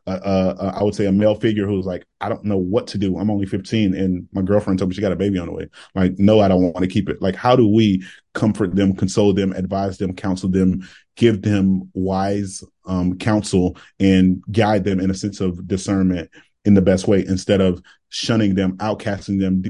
a, 0.08 0.14
a, 0.14 0.74
I 0.80 0.84
would 0.84 0.96
say 0.96 1.06
a 1.06 1.12
male 1.12 1.36
figure 1.36 1.68
who's 1.68 1.86
like, 1.86 2.06
I 2.20 2.30
don't 2.30 2.44
know 2.44 2.58
what 2.58 2.88
to 2.88 2.98
do. 2.98 3.18
I'm 3.20 3.30
only 3.30 3.46
15 3.46 3.94
and 3.94 4.28
my 4.34 4.42
girlfriend 4.42 4.80
told 4.80 4.90
me 4.90 4.96
she 4.96 5.02
got 5.02 5.12
a 5.12 5.18
baby 5.18 5.38
on 5.38 5.48
the 5.48 5.54
way. 5.54 5.68
Like, 5.94 6.18
no, 6.18 6.40
I 6.40 6.48
don't 6.48 6.64
want 6.64 6.80
to 6.80 6.88
keep 6.88 7.10
it. 7.10 7.22
Like, 7.22 7.36
how 7.36 7.56
do 7.56 7.68
we 7.68 8.04
comfort 8.34 8.76
them, 8.76 8.96
console 8.96 9.34
them, 9.34 9.52
advise 9.52 10.00
them, 10.00 10.16
counsel 10.16 10.50
them, 10.50 10.88
give 11.16 11.44
them 11.44 11.92
wise 11.94 12.64
um, 12.86 13.18
counsel 13.18 13.78
and 14.00 14.42
guide 14.52 14.84
them 14.84 15.00
in 15.00 15.12
a 15.12 15.16
sense 15.16 15.42
of 15.42 15.68
discernment 15.68 16.32
in 16.66 16.74
the 16.74 16.82
best 16.82 17.08
way 17.08 17.26
instead 17.26 17.62
of 17.62 17.82
shunning 18.10 18.56
them, 18.56 18.78
outcasting 18.78 19.40
them, 19.40 19.62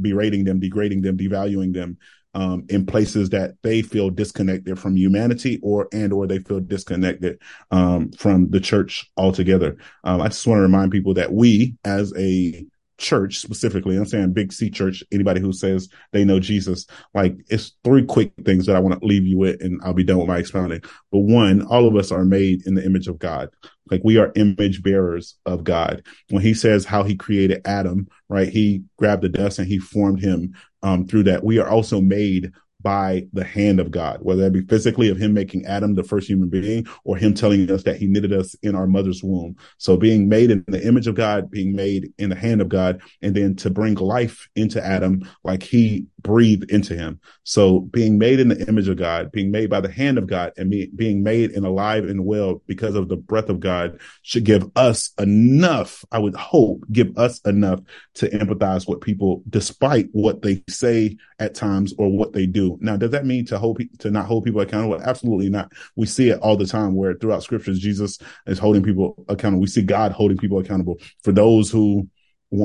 berating 0.00 0.44
them, 0.44 0.60
degrading 0.60 1.02
them, 1.02 1.16
devaluing 1.16 1.72
them 1.72 1.96
um, 2.34 2.66
in 2.68 2.84
places 2.84 3.30
that 3.30 3.54
they 3.62 3.80
feel 3.80 4.10
disconnected 4.10 4.78
from 4.78 4.96
humanity 4.96 5.58
or 5.62 5.88
and 5.92 6.12
or 6.12 6.26
they 6.26 6.38
feel 6.38 6.60
disconnected 6.60 7.40
um, 7.70 8.12
from 8.12 8.50
the 8.50 8.60
church 8.60 9.10
altogether. 9.16 9.76
Um, 10.04 10.20
I 10.20 10.28
just 10.28 10.46
want 10.46 10.58
to 10.58 10.62
remind 10.62 10.92
people 10.92 11.14
that 11.14 11.32
we 11.32 11.76
as 11.84 12.12
a 12.16 12.66
church 12.98 13.38
specifically, 13.38 13.96
I'm 13.96 14.06
saying 14.06 14.32
big 14.32 14.52
C 14.52 14.70
church, 14.70 15.04
anybody 15.12 15.40
who 15.40 15.52
says 15.52 15.88
they 16.12 16.24
know 16.24 16.40
Jesus, 16.40 16.86
like 17.14 17.36
it's 17.48 17.72
three 17.84 18.04
quick 18.04 18.32
things 18.44 18.66
that 18.66 18.76
I 18.76 18.80
want 18.80 19.00
to 19.00 19.06
leave 19.06 19.24
you 19.24 19.38
with 19.38 19.60
and 19.62 19.80
I'll 19.84 19.92
be 19.92 20.04
done 20.04 20.18
with 20.18 20.28
my 20.28 20.38
expounding. 20.38 20.82
But 21.12 21.20
one, 21.20 21.62
all 21.66 21.86
of 21.86 21.96
us 21.96 22.10
are 22.10 22.24
made 22.24 22.66
in 22.66 22.74
the 22.74 22.84
image 22.84 23.08
of 23.08 23.18
God. 23.18 23.50
Like 23.90 24.02
we 24.04 24.18
are 24.18 24.32
image 24.34 24.82
bearers 24.82 25.36
of 25.46 25.64
God. 25.64 26.04
When 26.30 26.42
he 26.42 26.54
says 26.54 26.84
how 26.84 27.02
he 27.02 27.16
created 27.16 27.62
Adam, 27.66 28.08
right? 28.28 28.48
He 28.48 28.82
grabbed 28.98 29.22
the 29.22 29.28
dust 29.28 29.58
and 29.58 29.68
he 29.68 29.78
formed 29.78 30.20
him 30.20 30.54
um, 30.82 31.06
through 31.06 31.24
that. 31.24 31.44
We 31.44 31.58
are 31.58 31.68
also 31.68 32.00
made 32.00 32.52
by 32.86 33.26
the 33.32 33.42
hand 33.42 33.80
of 33.80 33.90
God, 33.90 34.20
whether 34.22 34.42
that 34.42 34.52
be 34.52 34.60
physically 34.60 35.08
of 35.08 35.18
him 35.18 35.34
making 35.34 35.66
Adam 35.66 35.96
the 35.96 36.04
first 36.04 36.30
human 36.30 36.48
being 36.48 36.86
or 37.02 37.16
him 37.16 37.34
telling 37.34 37.68
us 37.68 37.82
that 37.82 37.96
he 37.96 38.06
knitted 38.06 38.32
us 38.32 38.54
in 38.62 38.76
our 38.76 38.86
mother's 38.86 39.24
womb. 39.24 39.56
So 39.78 39.96
being 39.96 40.28
made 40.28 40.52
in 40.52 40.64
the 40.68 40.86
image 40.86 41.08
of 41.08 41.16
God, 41.16 41.50
being 41.50 41.74
made 41.74 42.12
in 42.16 42.30
the 42.30 42.36
hand 42.36 42.60
of 42.60 42.68
God, 42.68 43.02
and 43.22 43.34
then 43.34 43.56
to 43.56 43.70
bring 43.70 43.96
life 43.96 44.48
into 44.54 44.80
Adam 44.80 45.28
like 45.42 45.64
he 45.64 46.06
breathed 46.26 46.68
into 46.72 46.94
him. 46.94 47.20
So 47.44 47.80
being 47.80 48.18
made 48.18 48.40
in 48.40 48.48
the 48.48 48.68
image 48.68 48.88
of 48.88 48.96
God, 48.96 49.30
being 49.30 49.52
made 49.52 49.70
by 49.70 49.80
the 49.80 49.90
hand 49.90 50.18
of 50.18 50.26
God 50.26 50.52
and 50.56 50.68
be, 50.68 50.90
being 50.96 51.22
made 51.22 51.52
and 51.52 51.64
alive 51.64 52.04
and 52.04 52.24
well 52.24 52.60
because 52.66 52.96
of 52.96 53.08
the 53.08 53.16
breath 53.16 53.48
of 53.48 53.60
God 53.60 54.00
should 54.22 54.42
give 54.42 54.68
us 54.74 55.12
enough, 55.20 56.04
I 56.10 56.18
would 56.18 56.34
hope, 56.34 56.84
give 56.90 57.16
us 57.16 57.38
enough 57.42 57.78
to 58.14 58.28
empathize 58.30 58.88
with 58.88 59.00
people 59.00 59.44
despite 59.48 60.08
what 60.10 60.42
they 60.42 60.64
say 60.68 61.16
at 61.38 61.54
times 61.54 61.94
or 61.96 62.10
what 62.10 62.32
they 62.32 62.46
do. 62.46 62.76
Now, 62.80 62.96
does 62.96 63.12
that 63.12 63.24
mean 63.24 63.46
to 63.46 63.58
hold 63.58 63.80
to 64.00 64.10
not 64.10 64.26
hold 64.26 64.44
people 64.44 64.60
accountable? 64.60 65.00
Absolutely 65.00 65.48
not. 65.48 65.70
We 65.94 66.06
see 66.06 66.30
it 66.30 66.40
all 66.40 66.56
the 66.56 66.66
time 66.66 66.96
where 66.96 67.14
throughout 67.14 67.44
scriptures, 67.44 67.78
Jesus 67.78 68.18
is 68.48 68.58
holding 68.58 68.82
people 68.82 69.24
accountable. 69.28 69.60
We 69.60 69.68
see 69.68 69.82
God 69.82 70.10
holding 70.10 70.38
people 70.38 70.58
accountable 70.58 70.98
for 71.22 71.30
those 71.30 71.70
who 71.70 72.08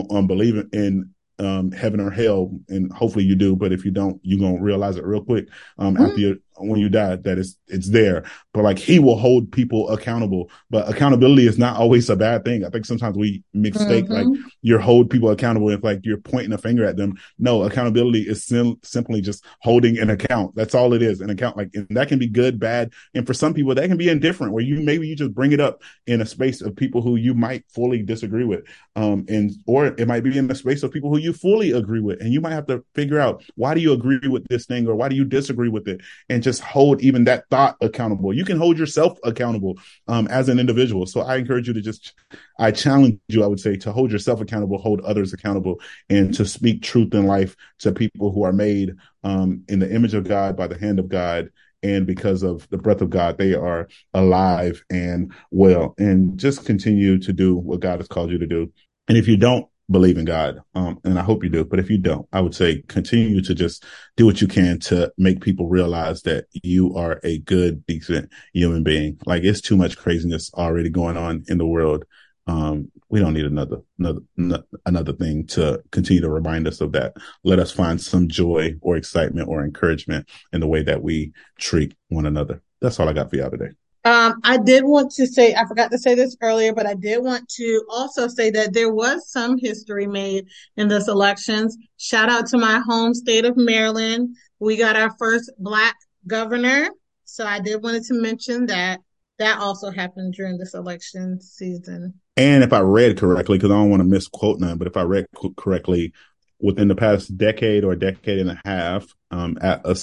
um, 0.09 0.25
believe 0.25 0.55
in 0.73 1.13
um, 1.41 1.71
heaven 1.71 1.99
or 1.99 2.11
hell, 2.11 2.51
and 2.69 2.91
hopefully 2.91 3.25
you 3.25 3.35
do. 3.35 3.55
But 3.55 3.71
if 3.71 3.83
you 3.83 3.91
don't, 3.91 4.19
you're 4.23 4.39
gonna 4.39 4.61
realize 4.61 4.97
it 4.97 5.03
real 5.03 5.23
quick 5.23 5.47
um, 5.77 5.95
mm-hmm. 5.95 6.05
after 6.05 6.19
you 6.19 6.41
when 6.57 6.79
you 6.79 6.89
die 6.89 7.15
that 7.15 7.37
it's 7.37 7.57
it's 7.67 7.89
there. 7.89 8.23
But 8.53 8.63
like 8.63 8.77
he 8.77 8.99
will 8.99 9.17
hold 9.17 9.51
people 9.51 9.89
accountable. 9.89 10.49
But 10.69 10.89
accountability 10.89 11.47
is 11.47 11.57
not 11.57 11.77
always 11.77 12.09
a 12.09 12.15
bad 12.15 12.43
thing. 12.43 12.65
I 12.65 12.69
think 12.69 12.85
sometimes 12.85 13.17
we 13.17 13.43
mistake 13.53 14.05
mm-hmm. 14.05 14.29
like 14.29 14.39
you're 14.61 14.79
hold 14.79 15.09
people 15.09 15.29
accountable 15.29 15.69
if 15.69 15.83
like 15.83 16.01
you're 16.03 16.17
pointing 16.17 16.53
a 16.53 16.57
finger 16.57 16.85
at 16.85 16.97
them. 16.97 17.17
No 17.39 17.63
accountability 17.63 18.21
is 18.21 18.45
sim- 18.45 18.79
simply 18.83 19.21
just 19.21 19.45
holding 19.61 19.97
an 19.97 20.09
account. 20.09 20.55
That's 20.55 20.75
all 20.75 20.93
it 20.93 21.01
is 21.01 21.21
an 21.21 21.29
account. 21.29 21.57
Like 21.57 21.71
and 21.73 21.87
that 21.91 22.07
can 22.07 22.19
be 22.19 22.27
good 22.27 22.59
bad 22.59 22.93
and 23.13 23.25
for 23.25 23.33
some 23.33 23.53
people 23.53 23.73
that 23.75 23.87
can 23.87 23.97
be 23.97 24.09
indifferent 24.09 24.53
where 24.53 24.63
you 24.63 24.81
maybe 24.81 25.07
you 25.07 25.15
just 25.15 25.33
bring 25.33 25.51
it 25.51 25.59
up 25.59 25.81
in 26.07 26.21
a 26.21 26.25
space 26.25 26.61
of 26.61 26.75
people 26.75 27.01
who 27.01 27.15
you 27.15 27.33
might 27.33 27.63
fully 27.69 28.03
disagree 28.03 28.45
with. 28.45 28.65
Um 28.95 29.25
and 29.29 29.51
or 29.65 29.87
it 29.87 30.07
might 30.07 30.23
be 30.23 30.37
in 30.37 30.47
the 30.47 30.55
space 30.55 30.83
of 30.83 30.91
people 30.91 31.09
who 31.09 31.17
you 31.17 31.33
fully 31.33 31.71
agree 31.71 32.01
with. 32.01 32.21
And 32.21 32.33
you 32.33 32.41
might 32.41 32.53
have 32.53 32.67
to 32.67 32.83
figure 32.95 33.19
out 33.19 33.43
why 33.55 33.73
do 33.73 33.81
you 33.81 33.93
agree 33.93 34.19
with 34.27 34.47
this 34.47 34.65
thing 34.65 34.87
or 34.87 34.95
why 34.95 35.09
do 35.09 35.15
you 35.15 35.25
disagree 35.25 35.69
with 35.69 35.87
it? 35.87 36.01
And 36.29 36.40
just 36.41 36.61
hold 36.61 37.01
even 37.01 37.23
that 37.25 37.45
thought 37.49 37.77
accountable. 37.81 38.33
You 38.33 38.45
can 38.45 38.57
hold 38.57 38.77
yourself 38.77 39.17
accountable 39.23 39.77
um, 40.07 40.27
as 40.27 40.49
an 40.49 40.59
individual. 40.59 41.05
So 41.05 41.21
I 41.21 41.37
encourage 41.37 41.67
you 41.67 41.73
to 41.73 41.81
just, 41.81 42.13
I 42.59 42.71
challenge 42.71 43.19
you, 43.27 43.43
I 43.43 43.47
would 43.47 43.59
say, 43.59 43.75
to 43.77 43.91
hold 43.91 44.11
yourself 44.11 44.41
accountable, 44.41 44.77
hold 44.77 45.01
others 45.01 45.33
accountable, 45.33 45.79
and 46.09 46.33
to 46.35 46.45
speak 46.45 46.81
truth 46.81 47.13
in 47.13 47.25
life 47.25 47.55
to 47.79 47.91
people 47.91 48.31
who 48.31 48.43
are 48.43 48.53
made 48.53 48.93
um, 49.23 49.63
in 49.67 49.79
the 49.79 49.93
image 49.93 50.13
of 50.13 50.23
God 50.23 50.57
by 50.57 50.67
the 50.67 50.77
hand 50.77 50.99
of 50.99 51.09
God. 51.09 51.49
And 51.83 52.05
because 52.05 52.43
of 52.43 52.69
the 52.69 52.77
breath 52.77 53.01
of 53.01 53.09
God, 53.09 53.39
they 53.39 53.55
are 53.55 53.87
alive 54.13 54.83
and 54.91 55.33
well, 55.49 55.95
and 55.97 56.37
just 56.37 56.65
continue 56.65 57.17
to 57.19 57.33
do 57.33 57.55
what 57.55 57.79
God 57.79 57.99
has 57.99 58.07
called 58.07 58.29
you 58.29 58.37
to 58.37 58.45
do. 58.45 58.71
And 59.07 59.17
if 59.17 59.27
you 59.27 59.35
don't, 59.35 59.65
believe 59.91 60.17
in 60.17 60.25
God. 60.25 60.59
Um, 60.75 60.99
and 61.03 61.19
I 61.19 61.23
hope 61.23 61.43
you 61.43 61.49
do. 61.49 61.63
But 61.63 61.79
if 61.79 61.89
you 61.89 61.97
don't, 61.97 62.27
I 62.33 62.41
would 62.41 62.55
say 62.55 62.81
continue 62.87 63.41
to 63.41 63.53
just 63.53 63.85
do 64.17 64.25
what 64.25 64.41
you 64.41 64.47
can 64.47 64.79
to 64.81 65.11
make 65.17 65.41
people 65.41 65.67
realize 65.67 66.21
that 66.23 66.45
you 66.53 66.95
are 66.95 67.19
a 67.23 67.39
good, 67.39 67.85
decent 67.85 68.31
human 68.53 68.83
being. 68.83 69.17
Like 69.25 69.43
it's 69.43 69.61
too 69.61 69.77
much 69.77 69.97
craziness 69.97 70.51
already 70.53 70.89
going 70.89 71.17
on 71.17 71.43
in 71.47 71.57
the 71.57 71.65
world. 71.65 72.05
Um, 72.47 72.91
we 73.09 73.19
don't 73.19 73.33
need 73.33 73.45
another, 73.45 73.81
another, 73.99 74.63
another 74.85 75.13
thing 75.13 75.45
to 75.47 75.81
continue 75.91 76.21
to 76.21 76.29
remind 76.29 76.67
us 76.67 76.81
of 76.81 76.91
that. 76.93 77.13
Let 77.43 77.59
us 77.59 77.71
find 77.71 78.01
some 78.01 78.27
joy 78.27 78.75
or 78.81 78.97
excitement 78.97 79.47
or 79.47 79.63
encouragement 79.63 80.27
in 80.51 80.59
the 80.59 80.67
way 80.67 80.81
that 80.83 81.03
we 81.03 81.33
treat 81.59 81.93
one 82.09 82.25
another. 82.25 82.61
That's 82.81 82.99
all 82.99 83.09
I 83.09 83.13
got 83.13 83.29
for 83.29 83.35
y'all 83.35 83.51
today. 83.51 83.71
Um, 84.03 84.39
I 84.43 84.57
did 84.57 84.83
want 84.83 85.11
to 85.11 85.27
say, 85.27 85.53
I 85.53 85.65
forgot 85.67 85.91
to 85.91 85.97
say 85.97 86.15
this 86.15 86.35
earlier, 86.41 86.73
but 86.73 86.87
I 86.87 86.95
did 86.95 87.23
want 87.23 87.47
to 87.49 87.83
also 87.89 88.27
say 88.27 88.49
that 88.51 88.73
there 88.73 88.91
was 88.91 89.29
some 89.31 89.57
history 89.59 90.07
made 90.07 90.47
in 90.75 90.87
this 90.87 91.07
elections. 91.07 91.77
Shout 91.97 92.29
out 92.29 92.47
to 92.47 92.57
my 92.57 92.81
home 92.87 93.13
state 93.13 93.45
of 93.45 93.57
Maryland. 93.57 94.35
We 94.59 94.75
got 94.77 94.95
our 94.95 95.15
first 95.19 95.51
black 95.59 95.95
governor. 96.25 96.89
So 97.25 97.45
I 97.45 97.59
did 97.59 97.83
wanted 97.83 98.03
to 98.05 98.15
mention 98.15 98.65
that 98.67 99.01
that 99.37 99.59
also 99.59 99.91
happened 99.91 100.33
during 100.33 100.57
this 100.57 100.73
election 100.73 101.39
season. 101.39 102.15
And 102.37 102.63
if 102.63 102.73
I 102.73 102.79
read 102.79 103.19
correctly, 103.19 103.57
because 103.57 103.71
I 103.71 103.75
don't 103.75 103.89
want 103.89 104.01
to 104.01 104.07
misquote 104.07 104.59
none, 104.59 104.77
but 104.77 104.87
if 104.87 104.97
I 104.97 105.03
read 105.03 105.27
correctly, 105.57 106.13
within 106.59 106.87
the 106.87 106.95
past 106.95 107.35
decade 107.37 107.83
or 107.83 107.95
decade 107.95 108.39
and 108.39 108.51
a 108.51 108.61
half, 108.65 109.07
um, 109.31 109.57
at 109.61 109.81
a 109.85 109.95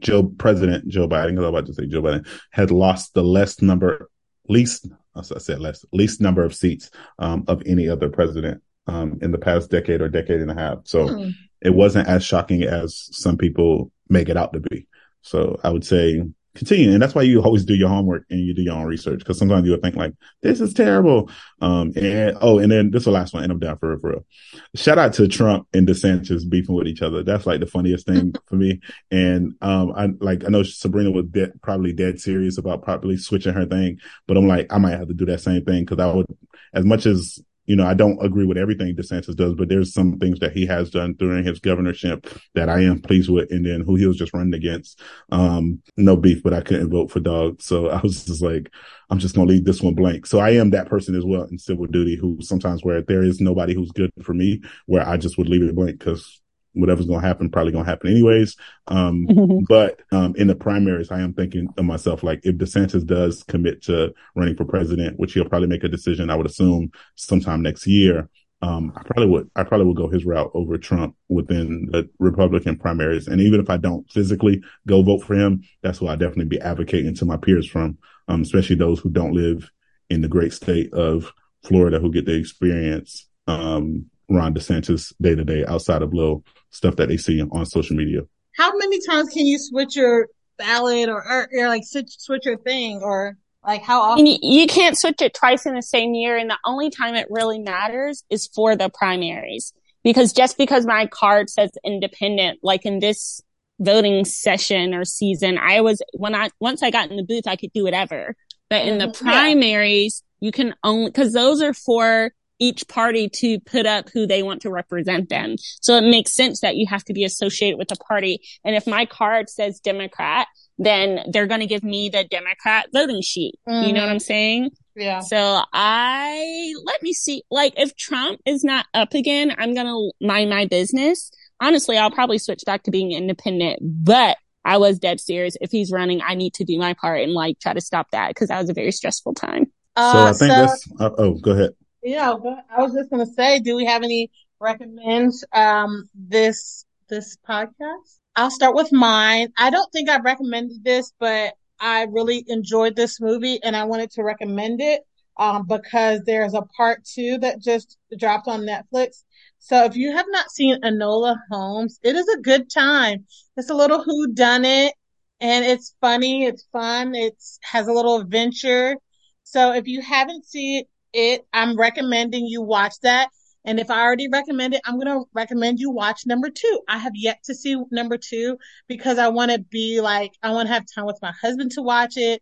Joe 0.00 0.24
President 0.24 0.88
Joe 0.88 1.08
Biden, 1.08 1.30
because 1.30 1.44
I 1.44 1.48
was 1.50 1.58
about 1.60 1.66
to 1.66 1.74
say 1.74 1.86
Joe 1.86 2.02
Biden 2.02 2.26
had 2.50 2.70
lost 2.70 3.14
the 3.14 3.22
less 3.22 3.62
number, 3.62 4.10
least 4.48 4.86
I 5.16 5.22
said 5.22 5.60
less, 5.60 5.84
least 5.92 6.20
number 6.20 6.44
of 6.44 6.54
seats 6.54 6.90
um, 7.18 7.44
of 7.48 7.62
any 7.66 7.88
other 7.88 8.08
president 8.08 8.62
um, 8.86 9.18
in 9.22 9.30
the 9.30 9.38
past 9.38 9.70
decade 9.70 10.00
or 10.00 10.08
decade 10.08 10.40
and 10.40 10.50
a 10.50 10.54
half. 10.54 10.78
So 10.84 11.08
mm. 11.08 11.32
it 11.62 11.74
wasn't 11.74 12.08
as 12.08 12.24
shocking 12.24 12.62
as 12.62 13.08
some 13.12 13.38
people 13.38 13.90
make 14.08 14.28
it 14.28 14.36
out 14.36 14.52
to 14.52 14.60
be. 14.60 14.86
So 15.22 15.58
I 15.64 15.70
would 15.70 15.84
say 15.84 16.22
continue. 16.56 16.92
And 16.92 17.02
that's 17.02 17.14
why 17.14 17.22
you 17.22 17.42
always 17.42 17.64
do 17.64 17.74
your 17.74 17.88
homework 17.88 18.24
and 18.30 18.40
you 18.40 18.54
do 18.54 18.62
your 18.62 18.74
own 18.74 18.86
research. 18.86 19.24
Cause 19.24 19.38
sometimes 19.38 19.66
you'll 19.66 19.80
think 19.80 19.96
like, 19.96 20.12
this 20.42 20.60
is 20.60 20.74
terrible. 20.74 21.30
Um, 21.60 21.92
and 21.96 22.36
oh, 22.40 22.58
and 22.58 22.70
then 22.70 22.90
this 22.90 23.00
is 23.00 23.04
the 23.04 23.10
last 23.10 23.34
one 23.34 23.42
and 23.42 23.52
I'm 23.52 23.58
down 23.58 23.78
for 23.78 23.92
it 23.92 24.00
for 24.00 24.10
real. 24.10 24.26
Shout 24.74 24.98
out 24.98 25.12
to 25.14 25.28
Trump 25.28 25.68
and 25.72 25.86
DeSantis 25.86 26.48
beefing 26.48 26.74
with 26.74 26.86
each 26.88 27.02
other. 27.02 27.22
That's 27.22 27.46
like 27.46 27.60
the 27.60 27.66
funniest 27.66 28.06
thing 28.06 28.34
for 28.46 28.56
me. 28.56 28.80
And, 29.10 29.54
um, 29.60 29.92
I 29.96 30.08
like, 30.20 30.44
I 30.44 30.48
know 30.48 30.62
Sabrina 30.62 31.10
was 31.10 31.26
dead, 31.26 31.52
probably 31.62 31.92
dead 31.92 32.20
serious 32.20 32.58
about 32.58 32.82
probably 32.82 33.16
switching 33.16 33.54
her 33.54 33.66
thing, 33.66 33.98
but 34.26 34.36
I'm 34.36 34.48
like, 34.48 34.72
I 34.72 34.78
might 34.78 34.98
have 34.98 35.08
to 35.08 35.14
do 35.14 35.26
that 35.26 35.40
same 35.40 35.64
thing. 35.64 35.86
Cause 35.86 35.98
I 35.98 36.12
would, 36.12 36.26
as 36.72 36.84
much 36.84 37.06
as 37.06 37.40
you 37.66 37.76
know, 37.76 37.86
I 37.86 37.94
don't 37.94 38.24
agree 38.24 38.46
with 38.46 38.56
everything 38.56 38.94
DeSantis 38.94 39.34
does, 39.36 39.54
but 39.54 39.68
there's 39.68 39.92
some 39.92 40.18
things 40.18 40.38
that 40.38 40.52
he 40.52 40.66
has 40.66 40.90
done 40.90 41.14
during 41.14 41.44
his 41.44 41.58
governorship 41.58 42.26
that 42.54 42.68
I 42.68 42.82
am 42.82 43.00
pleased 43.00 43.28
with. 43.28 43.50
And 43.50 43.66
then 43.66 43.80
who 43.80 43.96
he 43.96 44.06
was 44.06 44.16
just 44.16 44.32
running 44.32 44.54
against, 44.54 45.00
um, 45.30 45.82
no 45.96 46.16
beef, 46.16 46.42
but 46.42 46.54
I 46.54 46.60
couldn't 46.60 46.90
vote 46.90 47.10
for 47.10 47.20
dog. 47.20 47.60
So 47.60 47.88
I 47.90 48.00
was 48.00 48.24
just 48.24 48.42
like, 48.42 48.70
I'm 49.10 49.18
just 49.18 49.34
going 49.34 49.46
to 49.46 49.52
leave 49.52 49.64
this 49.64 49.82
one 49.82 49.94
blank. 49.94 50.26
So 50.26 50.38
I 50.38 50.50
am 50.50 50.70
that 50.70 50.88
person 50.88 51.14
as 51.14 51.24
well 51.24 51.44
in 51.44 51.58
civil 51.58 51.86
duty 51.86 52.16
who 52.16 52.38
sometimes 52.40 52.84
where 52.84 53.02
there 53.02 53.22
is 53.22 53.40
nobody 53.40 53.74
who's 53.74 53.92
good 53.92 54.10
for 54.22 54.34
me, 54.34 54.62
where 54.86 55.06
I 55.06 55.16
just 55.16 55.38
would 55.38 55.48
leave 55.48 55.62
it 55.62 55.74
blank 55.74 55.98
because 55.98 56.40
whatever's 56.76 57.06
going 57.06 57.20
to 57.20 57.26
happen 57.26 57.50
probably 57.50 57.72
going 57.72 57.84
to 57.84 57.90
happen 57.90 58.10
anyways. 58.10 58.56
Um, 58.86 59.26
but 59.68 60.00
um, 60.12 60.34
in 60.36 60.46
the 60.46 60.54
primaries, 60.54 61.10
I 61.10 61.20
am 61.20 61.34
thinking 61.34 61.68
of 61.76 61.84
myself 61.84 62.22
like 62.22 62.40
if 62.44 62.56
DeSantis 62.56 63.04
does 63.04 63.42
commit 63.44 63.82
to 63.84 64.12
running 64.34 64.56
for 64.56 64.64
president, 64.64 65.18
which 65.18 65.32
he'll 65.32 65.48
probably 65.48 65.68
make 65.68 65.84
a 65.84 65.88
decision, 65.88 66.30
I 66.30 66.36
would 66.36 66.46
assume 66.46 66.90
sometime 67.14 67.62
next 67.62 67.86
year. 67.86 68.28
Um, 68.62 68.92
I 68.96 69.02
probably 69.02 69.26
would, 69.26 69.50
I 69.54 69.64
probably 69.64 69.86
would 69.86 69.98
go 69.98 70.08
his 70.08 70.24
route 70.24 70.50
over 70.54 70.78
Trump 70.78 71.14
within 71.28 71.88
the 71.92 72.08
Republican 72.18 72.78
primaries. 72.78 73.28
And 73.28 73.40
even 73.40 73.60
if 73.60 73.68
I 73.68 73.76
don't 73.76 74.10
physically 74.10 74.62
go 74.88 75.02
vote 75.02 75.24
for 75.24 75.34
him, 75.34 75.62
that's 75.82 76.00
what 76.00 76.12
I 76.12 76.16
definitely 76.16 76.46
be 76.46 76.60
advocating 76.60 77.14
to 77.16 77.26
my 77.26 77.36
peers 77.36 77.68
from, 77.68 77.98
um, 78.28 78.42
especially 78.42 78.76
those 78.76 78.98
who 78.98 79.10
don't 79.10 79.34
live 79.34 79.70
in 80.08 80.22
the 80.22 80.28
great 80.28 80.52
state 80.52 80.92
of 80.94 81.32
Florida 81.64 81.98
who 81.98 82.12
get 82.12 82.24
the 82.24 82.34
experience, 82.34 83.28
um, 83.46 84.06
Ron 84.28 84.54
DeSantis 84.54 85.12
day 85.20 85.34
to 85.34 85.44
day 85.44 85.64
outside 85.66 86.02
of 86.02 86.12
little 86.12 86.44
stuff 86.70 86.96
that 86.96 87.08
they 87.08 87.16
see 87.16 87.40
on 87.42 87.66
social 87.66 87.96
media. 87.96 88.22
How 88.56 88.76
many 88.76 88.98
times 89.06 89.28
can 89.30 89.46
you 89.46 89.58
switch 89.58 89.96
your 89.96 90.28
ballot 90.58 91.08
or, 91.08 91.22
or, 91.22 91.48
or 91.52 91.68
like 91.68 91.84
switch, 91.84 92.18
switch 92.18 92.44
your 92.44 92.56
thing 92.56 93.02
or 93.02 93.36
like 93.64 93.82
how 93.82 94.00
often? 94.00 94.26
You 94.26 94.66
can't 94.66 94.98
switch 94.98 95.20
it 95.20 95.34
twice 95.34 95.66
in 95.66 95.74
the 95.74 95.82
same 95.82 96.14
year. 96.14 96.36
And 96.36 96.50
the 96.50 96.58
only 96.64 96.90
time 96.90 97.14
it 97.14 97.26
really 97.30 97.58
matters 97.58 98.24
is 98.30 98.46
for 98.48 98.74
the 98.76 98.88
primaries. 98.88 99.72
Because 100.02 100.32
just 100.32 100.56
because 100.56 100.86
my 100.86 101.06
card 101.06 101.50
says 101.50 101.70
independent, 101.84 102.60
like 102.62 102.86
in 102.86 103.00
this 103.00 103.40
voting 103.80 104.24
session 104.24 104.94
or 104.94 105.04
season, 105.04 105.58
I 105.58 105.80
was, 105.80 106.00
when 106.12 106.34
I, 106.34 106.50
once 106.60 106.82
I 106.82 106.90
got 106.90 107.10
in 107.10 107.16
the 107.16 107.24
booth, 107.24 107.46
I 107.46 107.56
could 107.56 107.72
do 107.74 107.84
whatever. 107.84 108.36
But 108.70 108.86
in 108.86 108.98
the 108.98 109.06
mm-hmm. 109.06 109.26
primaries, 109.26 110.22
yeah. 110.40 110.46
you 110.46 110.52
can 110.52 110.74
only, 110.82 111.10
cause 111.10 111.32
those 111.32 111.60
are 111.60 111.74
for 111.74 112.32
each 112.58 112.88
party 112.88 113.28
to 113.28 113.60
put 113.60 113.86
up 113.86 114.08
who 114.12 114.26
they 114.26 114.42
want 114.42 114.62
to 114.62 114.70
represent 114.70 115.28
them. 115.28 115.56
So 115.80 115.96
it 115.96 116.02
makes 116.02 116.34
sense 116.34 116.60
that 116.60 116.76
you 116.76 116.86
have 116.88 117.04
to 117.04 117.12
be 117.12 117.24
associated 117.24 117.78
with 117.78 117.92
a 117.92 117.96
party. 117.96 118.40
And 118.64 118.74
if 118.74 118.86
my 118.86 119.06
card 119.06 119.50
says 119.50 119.80
Democrat, 119.80 120.46
then 120.78 121.20
they're 121.32 121.46
going 121.46 121.60
to 121.60 121.66
give 121.66 121.82
me 121.82 122.08
the 122.08 122.24
Democrat 122.24 122.88
voting 122.92 123.22
sheet. 123.22 123.54
Mm-hmm. 123.68 123.86
You 123.86 123.92
know 123.94 124.02
what 124.02 124.10
I'm 124.10 124.18
saying? 124.18 124.70
Yeah. 124.94 125.20
So 125.20 125.62
I, 125.72 126.72
let 126.84 127.02
me 127.02 127.12
see, 127.12 127.42
like 127.50 127.74
if 127.76 127.96
Trump 127.96 128.40
is 128.46 128.64
not 128.64 128.86
up 128.94 129.14
again, 129.14 129.54
I'm 129.56 129.74
going 129.74 129.86
to 129.86 130.26
mind 130.26 130.50
my 130.50 130.66
business. 130.66 131.30
Honestly, 131.60 131.96
I'll 131.96 132.10
probably 132.10 132.38
switch 132.38 132.62
back 132.66 132.82
to 132.84 132.90
being 132.90 133.12
independent, 133.12 133.78
but 133.82 134.36
I 134.64 134.78
was 134.78 134.98
dead 134.98 135.20
serious. 135.20 135.56
If 135.60 135.70
he's 135.70 135.92
running, 135.92 136.20
I 136.22 136.34
need 136.34 136.54
to 136.54 136.64
do 136.64 136.78
my 136.78 136.94
part 136.94 137.20
and 137.20 137.32
like 137.32 137.58
try 137.60 137.72
to 137.72 137.80
stop 137.80 138.10
that 138.10 138.28
because 138.28 138.48
that 138.48 138.60
was 138.60 138.68
a 138.68 138.74
very 138.74 138.92
stressful 138.92 139.34
time. 139.34 139.72
Uh, 139.94 140.12
so 140.12 140.18
I 140.18 140.32
think 140.32 140.38
so, 140.38 140.46
that's, 140.46 140.88
uh, 141.00 141.10
oh, 141.16 141.34
go 141.34 141.52
ahead. 141.52 141.70
Yeah, 142.06 142.34
I 142.70 142.82
was 142.82 142.94
just 142.94 143.10
gonna 143.10 143.26
say, 143.26 143.58
do 143.58 143.74
we 143.74 143.84
have 143.86 144.04
any 144.04 144.30
recommends 144.60 145.44
um 145.52 146.08
this 146.14 146.84
this 147.08 147.36
podcast? 147.48 148.20
I'll 148.36 148.52
start 148.52 148.76
with 148.76 148.92
mine. 148.92 149.52
I 149.58 149.70
don't 149.70 149.90
think 149.92 150.08
I've 150.08 150.22
recommended 150.24 150.84
this, 150.84 151.12
but 151.18 151.54
I 151.80 152.04
really 152.04 152.44
enjoyed 152.46 152.94
this 152.94 153.20
movie 153.20 153.60
and 153.60 153.74
I 153.74 153.84
wanted 153.84 154.12
to 154.12 154.22
recommend 154.22 154.80
it 154.80 155.02
um 155.36 155.66
because 155.66 156.20
there's 156.24 156.54
a 156.54 156.62
part 156.76 157.04
two 157.04 157.38
that 157.38 157.60
just 157.60 157.98
dropped 158.16 158.46
on 158.46 158.60
Netflix. 158.60 159.24
So 159.58 159.84
if 159.84 159.96
you 159.96 160.12
have 160.12 160.26
not 160.28 160.52
seen 160.52 160.80
Enola 160.82 161.34
Holmes, 161.50 161.98
it 162.04 162.14
is 162.14 162.28
a 162.28 162.40
good 162.40 162.70
time. 162.70 163.26
It's 163.56 163.70
a 163.70 163.74
little 163.74 164.04
who 164.04 164.32
done 164.32 164.64
it 164.64 164.94
and 165.40 165.64
it's 165.64 165.96
funny, 166.00 166.44
it's 166.44 166.68
fun, 166.72 167.16
it's 167.16 167.58
has 167.64 167.88
a 167.88 167.92
little 167.92 168.20
adventure. 168.20 168.94
So 169.42 169.72
if 169.72 169.88
you 169.88 170.02
haven't 170.02 170.46
seen 170.46 170.84
it. 171.16 171.46
I'm 171.52 171.76
recommending 171.76 172.46
you 172.46 172.62
watch 172.62 172.94
that. 173.02 173.30
And 173.64 173.80
if 173.80 173.90
I 173.90 174.00
already 174.02 174.28
recommend 174.28 174.74
it, 174.74 174.82
I'm 174.84 174.94
going 174.94 175.06
to 175.06 175.24
recommend 175.32 175.80
you 175.80 175.90
watch 175.90 176.24
number 176.24 176.50
two. 176.50 176.80
I 176.88 176.98
have 176.98 177.14
yet 177.16 177.42
to 177.44 177.54
see 177.54 177.76
number 177.90 178.16
two 178.16 178.58
because 178.86 179.18
I 179.18 179.28
want 179.28 179.50
to 179.50 179.58
be 179.58 180.00
like, 180.00 180.32
I 180.42 180.52
want 180.52 180.68
to 180.68 180.74
have 180.74 180.84
time 180.94 181.06
with 181.06 181.18
my 181.20 181.32
husband 181.42 181.72
to 181.72 181.82
watch 181.82 182.16
it 182.16 182.40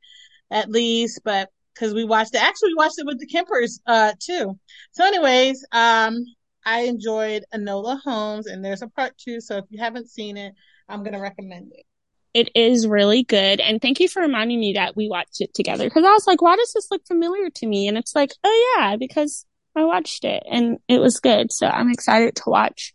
at 0.51 0.71
least, 0.71 1.21
but 1.25 1.49
because 1.73 1.95
we 1.95 2.05
watched 2.05 2.35
it, 2.35 2.43
actually 2.43 2.71
we 2.71 2.75
watched 2.75 2.99
it 2.99 3.07
with 3.07 3.19
the 3.19 3.27
Kempers, 3.27 3.81
uh, 3.87 4.13
too. 4.21 4.59
So 4.93 5.05
anyways, 5.07 5.65
um, 5.73 6.25
I 6.67 6.81
enjoyed 6.81 7.45
Enola 7.55 8.01
Holmes 8.03 8.47
and 8.47 8.63
there's 8.63 8.83
a 8.83 8.89
part 8.89 9.17
two. 9.17 9.41
So 9.41 9.57
if 9.57 9.65
you 9.71 9.79
haven't 9.79 10.11
seen 10.11 10.37
it, 10.37 10.53
I'm 10.89 11.03
going 11.03 11.15
to 11.15 11.21
recommend 11.21 11.73
it. 11.73 11.87
It 12.35 12.51
is 12.57 12.87
really 12.87 13.23
good. 13.23 13.61
And 13.61 13.81
thank 13.81 14.01
you 14.01 14.09
for 14.09 14.21
reminding 14.21 14.59
me 14.59 14.73
that 14.75 14.97
we 14.97 15.09
watched 15.09 15.41
it 15.41 15.55
together 15.55 15.85
because 15.85 16.05
I 16.05 16.13
was 16.13 16.27
like, 16.27 16.43
why 16.43 16.57
does 16.57 16.73
this 16.73 16.89
look 16.91 17.07
familiar 17.07 17.49
to 17.49 17.67
me? 17.67 17.89
And 17.89 17.97
it's 17.97 18.15
like, 18.15 18.33
oh 18.43 18.75
yeah, 18.77 18.97
because 18.97 19.47
I 19.77 19.85
watched 19.85 20.25
it 20.25 20.43
and 20.51 20.79
it 20.89 21.01
was 21.01 21.21
good. 21.21 21.53
So 21.53 21.67
I'm 21.67 21.91
excited 21.91 22.37
to 22.37 22.43
watch 22.47 22.93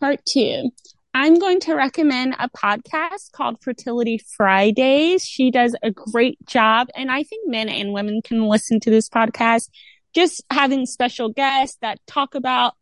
part 0.00 0.24
two. 0.26 0.70
I'm 1.16 1.38
going 1.38 1.60
to 1.60 1.74
recommend 1.74 2.34
a 2.38 2.50
podcast 2.50 3.30
called 3.32 3.62
Fertility 3.62 4.20
Fridays. 4.36 5.24
She 5.24 5.50
does 5.50 5.76
a 5.82 5.92
great 5.92 6.44
job. 6.44 6.88
And 6.96 7.10
I 7.10 7.22
think 7.22 7.48
men 7.48 7.68
and 7.68 7.92
women 7.92 8.20
can 8.20 8.48
listen 8.48 8.80
to 8.80 8.90
this 8.90 9.08
podcast, 9.08 9.68
just 10.12 10.42
having 10.50 10.86
special 10.86 11.28
guests 11.28 11.78
that 11.82 12.00
talk 12.06 12.34
about 12.34 12.74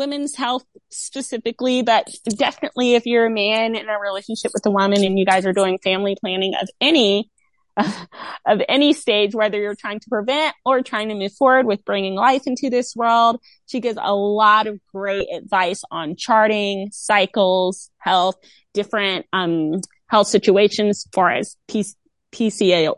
women's 0.00 0.34
health 0.34 0.64
specifically, 0.88 1.82
but 1.82 2.08
definitely 2.26 2.94
if 2.94 3.04
you're 3.04 3.26
a 3.26 3.30
man 3.30 3.76
in 3.76 3.86
a 3.86 3.98
relationship 3.98 4.50
with 4.54 4.64
a 4.64 4.70
woman 4.70 5.04
and 5.04 5.18
you 5.18 5.26
guys 5.26 5.44
are 5.44 5.52
doing 5.52 5.78
family 5.84 6.16
planning 6.18 6.54
of 6.60 6.68
any 6.80 7.30
of 8.46 8.62
any 8.66 8.94
stage, 8.94 9.34
whether 9.34 9.58
you're 9.58 9.74
trying 9.74 10.00
to 10.00 10.08
prevent 10.08 10.54
or 10.64 10.82
trying 10.82 11.08
to 11.10 11.14
move 11.14 11.32
forward 11.34 11.66
with 11.66 11.84
bringing 11.84 12.14
life 12.14 12.46
into 12.46 12.70
this 12.70 12.96
world. 12.96 13.40
She 13.66 13.80
gives 13.80 13.98
a 14.00 14.14
lot 14.14 14.66
of 14.66 14.80
great 14.90 15.28
advice 15.32 15.82
on 15.90 16.16
charting, 16.16 16.88
cycles, 16.92 17.90
health, 17.98 18.36
different, 18.72 19.26
um, 19.34 19.82
health 20.06 20.28
situations 20.28 21.06
far 21.12 21.30
as 21.30 21.56
P- 21.68 21.84
PCOS, 22.32 22.96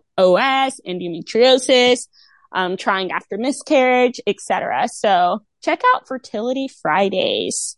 endometriosis, 0.86 2.06
um, 2.52 2.76
trying 2.76 3.10
after 3.10 3.36
miscarriage, 3.38 4.20
etc. 4.26 4.86
So 4.88 5.42
check 5.62 5.80
out 5.94 6.06
Fertility 6.06 6.68
Fridays. 6.68 7.76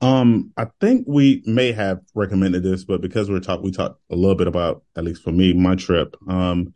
Um, 0.00 0.52
I 0.56 0.66
think 0.80 1.06
we 1.08 1.42
may 1.46 1.72
have 1.72 2.00
recommended 2.14 2.62
this, 2.62 2.84
but 2.84 3.00
because 3.00 3.30
we're 3.30 3.40
talk, 3.40 3.62
we 3.62 3.70
talked 3.70 4.00
a 4.10 4.16
little 4.16 4.34
bit 4.34 4.46
about, 4.46 4.82
at 4.96 5.04
least 5.04 5.22
for 5.22 5.32
me, 5.32 5.52
my 5.54 5.74
trip. 5.74 6.16
Um, 6.28 6.74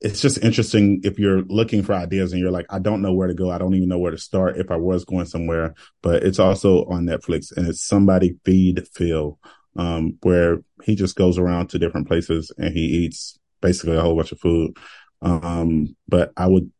it's 0.00 0.22
just 0.22 0.42
interesting 0.42 1.00
if 1.04 1.18
you're 1.18 1.42
looking 1.42 1.82
for 1.82 1.92
ideas 1.92 2.32
and 2.32 2.40
you're 2.40 2.50
like, 2.50 2.64
I 2.70 2.78
don't 2.78 3.02
know 3.02 3.12
where 3.12 3.28
to 3.28 3.34
go. 3.34 3.50
I 3.50 3.58
don't 3.58 3.74
even 3.74 3.88
know 3.88 3.98
where 3.98 4.12
to 4.12 4.18
start 4.18 4.56
if 4.56 4.70
I 4.70 4.76
was 4.76 5.04
going 5.04 5.26
somewhere, 5.26 5.74
but 6.02 6.22
it's 6.22 6.38
also 6.38 6.86
on 6.86 7.04
Netflix 7.04 7.54
and 7.54 7.68
it's 7.68 7.86
somebody 7.86 8.38
feed 8.44 8.86
Phil, 8.94 9.38
um, 9.76 10.16
where 10.22 10.60
he 10.82 10.94
just 10.94 11.16
goes 11.16 11.36
around 11.36 11.68
to 11.68 11.78
different 11.78 12.08
places 12.08 12.50
and 12.56 12.74
he 12.74 12.80
eats 12.80 13.38
basically 13.60 13.96
a 13.96 14.00
whole 14.00 14.16
bunch 14.16 14.32
of 14.32 14.40
food. 14.40 14.74
Um, 15.20 15.94
but 16.08 16.32
I 16.34 16.46
would 16.46 16.72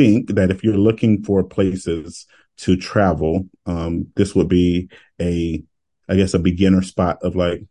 think 0.00 0.34
that 0.34 0.50
if 0.50 0.64
you're 0.64 0.78
looking 0.78 1.22
for 1.22 1.42
places 1.44 2.26
to 2.58 2.76
travel, 2.76 3.48
um, 3.66 4.06
this 4.16 4.34
would 4.34 4.48
be 4.48 4.88
a, 5.20 5.62
I 6.08 6.16
guess, 6.16 6.32
a 6.34 6.38
beginner 6.38 6.82
spot 6.82 7.18
of 7.22 7.36
like, 7.36 7.64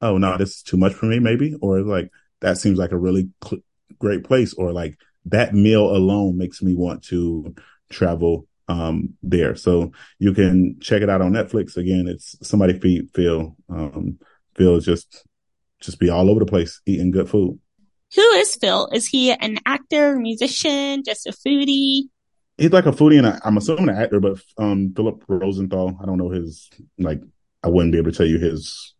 oh 0.00 0.18
no, 0.18 0.36
this 0.36 0.56
is 0.56 0.62
too 0.62 0.76
much 0.76 0.94
for 0.94 1.06
me, 1.06 1.18
maybe, 1.18 1.56
or 1.60 1.80
like 1.80 2.10
that 2.40 2.58
seems 2.58 2.78
like 2.78 2.92
a 2.92 2.96
really 2.96 3.28
cl- 3.44 3.62
great 3.98 4.22
place, 4.24 4.54
or 4.54 4.72
like 4.72 4.98
that 5.26 5.54
meal 5.54 5.90
alone 5.96 6.38
makes 6.38 6.62
me 6.62 6.74
want 6.74 7.02
to 7.04 7.54
travel 7.90 8.46
um 8.68 9.14
there. 9.22 9.56
So 9.56 9.92
you 10.18 10.32
can 10.32 10.78
check 10.80 11.02
it 11.02 11.10
out 11.10 11.20
on 11.22 11.32
Netflix. 11.32 11.76
Again, 11.76 12.06
it's 12.06 12.36
somebody 12.46 12.78
feed 12.78 13.10
Phil. 13.14 13.56
Um, 13.68 14.18
just 14.56 15.26
just 15.80 15.98
be 15.98 16.08
all 16.08 16.30
over 16.30 16.40
the 16.40 16.46
place 16.46 16.80
eating 16.86 17.10
good 17.10 17.28
food. 17.28 17.58
Who 18.14 18.22
is 18.34 18.54
Phil? 18.56 18.88
Is 18.92 19.06
he 19.06 19.32
an 19.32 19.58
actor, 19.66 20.16
musician, 20.16 21.02
just 21.04 21.26
a 21.26 21.32
foodie? 21.32 22.08
he's 22.56 22.72
like 22.72 22.86
a 22.86 22.92
foodie 22.92 23.18
and 23.18 23.40
I'm 23.44 23.56
assuming 23.56 23.88
an 23.88 23.96
actor, 23.96 24.20
but 24.20 24.40
um, 24.58 24.92
Philip 24.94 25.24
Rosenthal, 25.28 25.98
I 26.00 26.06
don't 26.06 26.18
know 26.18 26.30
his 26.30 26.70
like 26.98 27.20
I 27.62 27.68
wouldn't 27.68 27.92
be 27.92 27.98
able 27.98 28.10
to 28.12 28.16
tell 28.16 28.26
you 28.26 28.38
his 28.38 28.94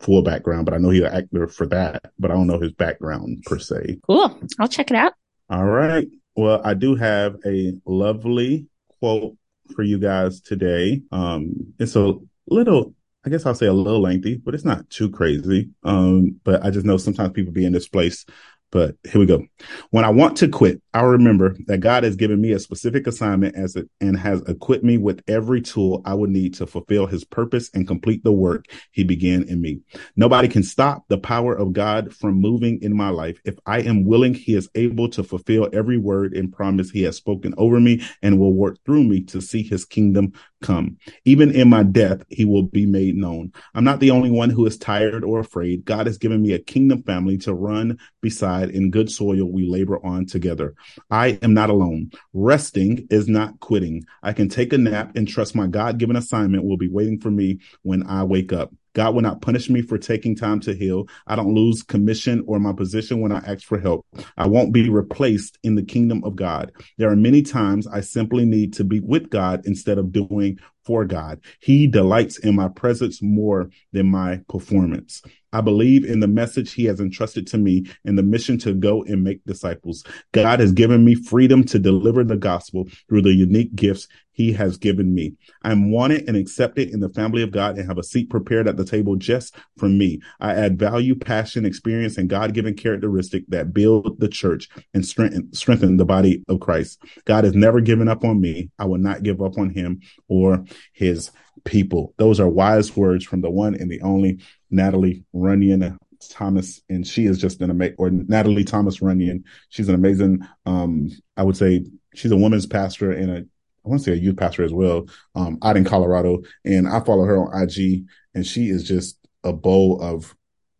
full 0.00 0.22
background, 0.22 0.64
but 0.64 0.74
I 0.74 0.78
know 0.78 0.90
he's 0.90 1.02
an 1.02 1.12
actor 1.12 1.46
for 1.46 1.66
that, 1.66 2.12
but 2.18 2.30
I 2.30 2.34
don't 2.34 2.46
know 2.46 2.58
his 2.58 2.72
background 2.72 3.42
per 3.46 3.58
se. 3.58 3.98
Cool. 4.06 4.38
I'll 4.58 4.68
check 4.68 4.90
it 4.90 4.96
out. 4.96 5.14
All 5.48 5.64
right. 5.64 6.06
Well, 6.36 6.60
I 6.64 6.74
do 6.74 6.94
have 6.94 7.36
a 7.44 7.74
lovely 7.84 8.66
quote 9.00 9.36
for 9.74 9.82
you 9.82 9.98
guys 9.98 10.40
today. 10.40 11.02
Um, 11.12 11.74
it's 11.78 11.96
a 11.96 12.14
little 12.46 12.94
I 13.24 13.30
guess 13.30 13.44
I'll 13.44 13.54
say 13.54 13.66
a 13.66 13.72
little 13.72 14.00
lengthy, 14.00 14.36
but 14.36 14.54
it's 14.54 14.64
not 14.64 14.88
too 14.88 15.10
crazy. 15.10 15.70
Um, 15.82 16.40
but 16.44 16.64
I 16.64 16.70
just 16.70 16.86
know 16.86 16.96
sometimes 16.96 17.32
people 17.32 17.52
be 17.52 17.66
in 17.66 17.72
this 17.72 17.88
place 17.88 18.24
but 18.70 18.94
here 19.04 19.18
we 19.18 19.26
go. 19.26 19.44
When 19.90 20.04
I 20.04 20.10
want 20.10 20.36
to 20.38 20.48
quit, 20.48 20.80
I 20.92 21.02
remember 21.02 21.56
that 21.66 21.78
God 21.78 22.02
has 22.02 22.16
given 22.16 22.40
me 22.40 22.50
a 22.50 22.58
specific 22.58 23.06
assignment 23.06 23.54
as 23.54 23.76
it 23.76 23.88
and 24.00 24.18
has 24.18 24.42
equipped 24.48 24.82
me 24.82 24.98
with 24.98 25.22
every 25.28 25.62
tool 25.62 26.02
I 26.04 26.14
would 26.14 26.30
need 26.30 26.54
to 26.54 26.66
fulfill 26.66 27.06
his 27.06 27.24
purpose 27.24 27.70
and 27.72 27.86
complete 27.86 28.24
the 28.24 28.32
work 28.32 28.64
he 28.90 29.04
began 29.04 29.44
in 29.44 29.60
me. 29.60 29.82
Nobody 30.16 30.48
can 30.48 30.64
stop 30.64 31.04
the 31.06 31.18
power 31.18 31.54
of 31.54 31.72
God 31.72 32.12
from 32.12 32.40
moving 32.40 32.82
in 32.82 32.96
my 32.96 33.10
life. 33.10 33.40
If 33.44 33.56
I 33.66 33.82
am 33.82 34.04
willing, 34.04 34.34
he 34.34 34.54
is 34.56 34.68
able 34.74 35.08
to 35.10 35.22
fulfill 35.22 35.68
every 35.72 35.96
word 35.96 36.34
and 36.34 36.52
promise 36.52 36.90
he 36.90 37.02
has 37.02 37.16
spoken 37.16 37.54
over 37.56 37.78
me 37.78 38.02
and 38.20 38.40
will 38.40 38.54
work 38.54 38.78
through 38.84 39.04
me 39.04 39.20
to 39.26 39.40
see 39.40 39.62
his 39.62 39.84
kingdom 39.84 40.32
come. 40.60 40.98
Even 41.24 41.52
in 41.52 41.68
my 41.68 41.84
death, 41.84 42.22
he 42.28 42.44
will 42.44 42.64
be 42.64 42.84
made 42.84 43.14
known. 43.14 43.52
I'm 43.74 43.84
not 43.84 44.00
the 44.00 44.10
only 44.10 44.30
one 44.30 44.50
who 44.50 44.66
is 44.66 44.76
tired 44.76 45.24
or 45.24 45.38
afraid. 45.38 45.84
God 45.84 46.06
has 46.06 46.18
given 46.18 46.42
me 46.42 46.52
a 46.52 46.58
kingdom 46.58 47.02
family 47.02 47.38
to 47.38 47.54
run 47.54 47.98
beside 48.20 48.70
in 48.70 48.90
good 48.90 49.10
soil 49.10 49.44
we 49.44 49.66
labor 49.68 50.04
on 50.04 50.26
together. 50.26 50.74
I 51.10 51.38
am 51.42 51.54
not 51.54 51.70
alone. 51.70 52.10
Resting 52.32 53.06
is 53.10 53.28
not 53.28 53.60
quitting. 53.60 54.04
I 54.22 54.32
can 54.32 54.48
take 54.48 54.72
a 54.72 54.78
nap 54.78 55.16
and 55.16 55.26
trust 55.26 55.54
my 55.54 55.66
God 55.66 55.98
given 55.98 56.16
assignment 56.16 56.64
will 56.64 56.76
be 56.76 56.88
waiting 56.88 57.20
for 57.20 57.30
me 57.30 57.60
when 57.82 58.06
I 58.06 58.24
wake 58.24 58.52
up. 58.52 58.72
God 58.94 59.14
will 59.14 59.22
not 59.22 59.42
punish 59.42 59.70
me 59.70 59.82
for 59.82 59.98
taking 59.98 60.34
time 60.34 60.60
to 60.60 60.74
heal. 60.74 61.06
I 61.26 61.36
don't 61.36 61.54
lose 61.54 61.82
commission 61.82 62.44
or 62.46 62.58
my 62.58 62.72
position 62.72 63.20
when 63.20 63.32
I 63.32 63.38
ask 63.38 63.64
for 63.64 63.78
help. 63.78 64.06
I 64.36 64.46
won't 64.46 64.72
be 64.72 64.88
replaced 64.88 65.58
in 65.62 65.74
the 65.74 65.82
kingdom 65.82 66.22
of 66.24 66.36
God. 66.36 66.72
There 66.98 67.10
are 67.10 67.16
many 67.16 67.42
times 67.42 67.86
I 67.86 68.00
simply 68.00 68.44
need 68.44 68.72
to 68.74 68.84
be 68.84 69.00
with 69.00 69.30
God 69.30 69.62
instead 69.64 69.98
of 69.98 70.12
doing 70.12 70.58
for 70.84 71.04
God. 71.04 71.40
He 71.60 71.86
delights 71.86 72.38
in 72.38 72.56
my 72.56 72.68
presence 72.68 73.22
more 73.22 73.70
than 73.92 74.10
my 74.10 74.40
performance. 74.48 75.22
I 75.52 75.60
believe 75.60 76.04
in 76.04 76.20
the 76.20 76.28
message 76.28 76.72
he 76.72 76.84
has 76.84 77.00
entrusted 77.00 77.46
to 77.48 77.58
me 77.58 77.86
and 78.04 78.16
the 78.16 78.22
mission 78.22 78.58
to 78.58 78.72
go 78.72 79.02
and 79.02 79.22
make 79.22 79.44
disciples. 79.44 80.04
God 80.32 80.60
has 80.60 80.72
given 80.72 81.04
me 81.04 81.14
freedom 81.14 81.64
to 81.64 81.78
deliver 81.78 82.24
the 82.24 82.36
gospel 82.36 82.88
through 83.08 83.22
the 83.22 83.32
unique 83.34 83.74
gifts 83.74 84.06
he 84.40 84.54
has 84.54 84.78
given 84.78 85.14
me. 85.14 85.34
I'm 85.62 85.90
wanted 85.90 86.26
and 86.26 86.34
accepted 86.34 86.88
in 86.88 87.00
the 87.00 87.10
family 87.10 87.42
of 87.42 87.50
God 87.50 87.76
and 87.76 87.86
have 87.86 87.98
a 87.98 88.02
seat 88.02 88.30
prepared 88.30 88.66
at 88.66 88.78
the 88.78 88.86
table 88.86 89.16
just 89.16 89.54
for 89.76 89.86
me. 89.86 90.22
I 90.40 90.54
add 90.54 90.78
value, 90.78 91.14
passion, 91.14 91.66
experience, 91.66 92.16
and 92.16 92.26
God-given 92.26 92.74
characteristic 92.74 93.44
that 93.48 93.74
build 93.74 94.18
the 94.18 94.28
church 94.28 94.70
and 94.94 95.04
strengthen, 95.04 95.52
strengthen 95.52 95.98
the 95.98 96.06
body 96.06 96.42
of 96.48 96.60
Christ. 96.60 97.02
God 97.26 97.44
has 97.44 97.52
never 97.52 97.82
given 97.82 98.08
up 98.08 98.24
on 98.24 98.40
me. 98.40 98.70
I 98.78 98.86
will 98.86 98.96
not 98.96 99.22
give 99.22 99.42
up 99.42 99.58
on 99.58 99.68
him 99.68 100.00
or 100.26 100.64
his 100.94 101.30
people. 101.64 102.14
Those 102.16 102.40
are 102.40 102.48
wise 102.48 102.96
words 102.96 103.26
from 103.26 103.42
the 103.42 103.50
one 103.50 103.74
and 103.74 103.90
the 103.90 104.00
only 104.00 104.40
Natalie 104.70 105.22
Runyon 105.34 105.98
Thomas, 106.30 106.80
and 106.88 107.06
she 107.06 107.26
is 107.26 107.38
just 107.38 107.60
an 107.60 107.70
amazing, 107.70 107.96
or 107.98 108.08
Natalie 108.08 108.64
Thomas 108.64 109.02
Runyon. 109.02 109.44
She's 109.68 109.90
an 109.90 109.94
amazing, 109.94 110.46
um, 110.64 111.10
I 111.36 111.42
would 111.42 111.58
say 111.58 111.84
she's 112.14 112.32
a 112.32 112.36
women's 112.38 112.66
pastor 112.66 113.12
and 113.12 113.30
a, 113.30 113.44
I 113.84 113.88
want 113.88 114.02
to 114.02 114.04
say 114.04 114.12
a 114.12 114.20
youth 114.20 114.36
pastor 114.36 114.62
as 114.62 114.72
well, 114.72 115.06
um, 115.34 115.58
out 115.62 115.76
in 115.76 115.84
Colorado. 115.84 116.42
And 116.64 116.88
I 116.88 117.00
follow 117.00 117.24
her 117.24 117.38
on 117.38 117.62
IG 117.62 118.04
and 118.34 118.46
she 118.46 118.68
is 118.68 118.84
just 118.84 119.18
a 119.42 119.52
bowl 119.52 120.00
of, 120.02 120.34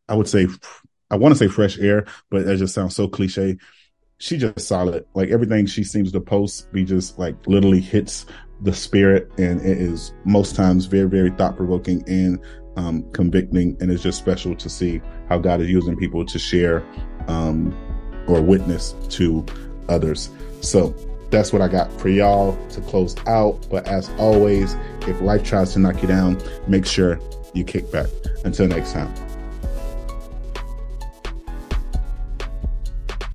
I 0.08 0.14
would 0.14 0.28
say, 0.28 0.46
I 1.10 1.16
want 1.16 1.32
to 1.32 1.38
say 1.38 1.48
fresh 1.48 1.78
air, 1.78 2.06
but 2.30 2.44
that 2.44 2.58
just 2.58 2.74
sounds 2.74 2.94
so 2.94 3.08
cliche. 3.08 3.56
She 4.18 4.36
just 4.36 4.66
solid. 4.66 5.06
Like 5.14 5.30
everything 5.30 5.66
she 5.66 5.82
seems 5.82 6.12
to 6.12 6.20
post 6.20 6.70
be 6.72 6.84
just 6.84 7.18
like 7.18 7.34
literally 7.46 7.80
hits 7.80 8.26
the 8.62 8.74
spirit 8.74 9.30
and 9.38 9.60
it 9.62 9.78
is 9.78 10.12
most 10.24 10.54
times 10.54 10.84
very, 10.84 11.08
very 11.08 11.30
thought 11.30 11.56
provoking 11.56 12.04
and 12.06 12.38
um, 12.76 13.10
convicting. 13.12 13.76
And 13.80 13.90
it's 13.90 14.02
just 14.02 14.18
special 14.18 14.54
to 14.56 14.68
see 14.68 15.00
how 15.28 15.38
God 15.38 15.62
is 15.62 15.70
using 15.70 15.96
people 15.96 16.24
to 16.26 16.38
share 16.38 16.84
um, 17.28 17.74
or 18.28 18.42
witness 18.42 18.94
to 19.08 19.44
others. 19.88 20.28
So 20.60 20.94
that's 21.30 21.52
what 21.52 21.62
I 21.62 21.68
got 21.68 21.92
for 22.00 22.08
y'all 22.08 22.56
to 22.68 22.80
close 22.82 23.16
out. 23.26 23.66
But 23.70 23.86
as 23.86 24.10
always, 24.18 24.74
if 25.02 25.20
life 25.20 25.44
tries 25.44 25.72
to 25.74 25.78
knock 25.78 26.02
you 26.02 26.08
down, 26.08 26.40
make 26.66 26.86
sure 26.86 27.20
you 27.54 27.64
kick 27.64 27.90
back. 27.90 28.08
Until 28.44 28.66
next 28.68 28.92
time. 28.92 29.29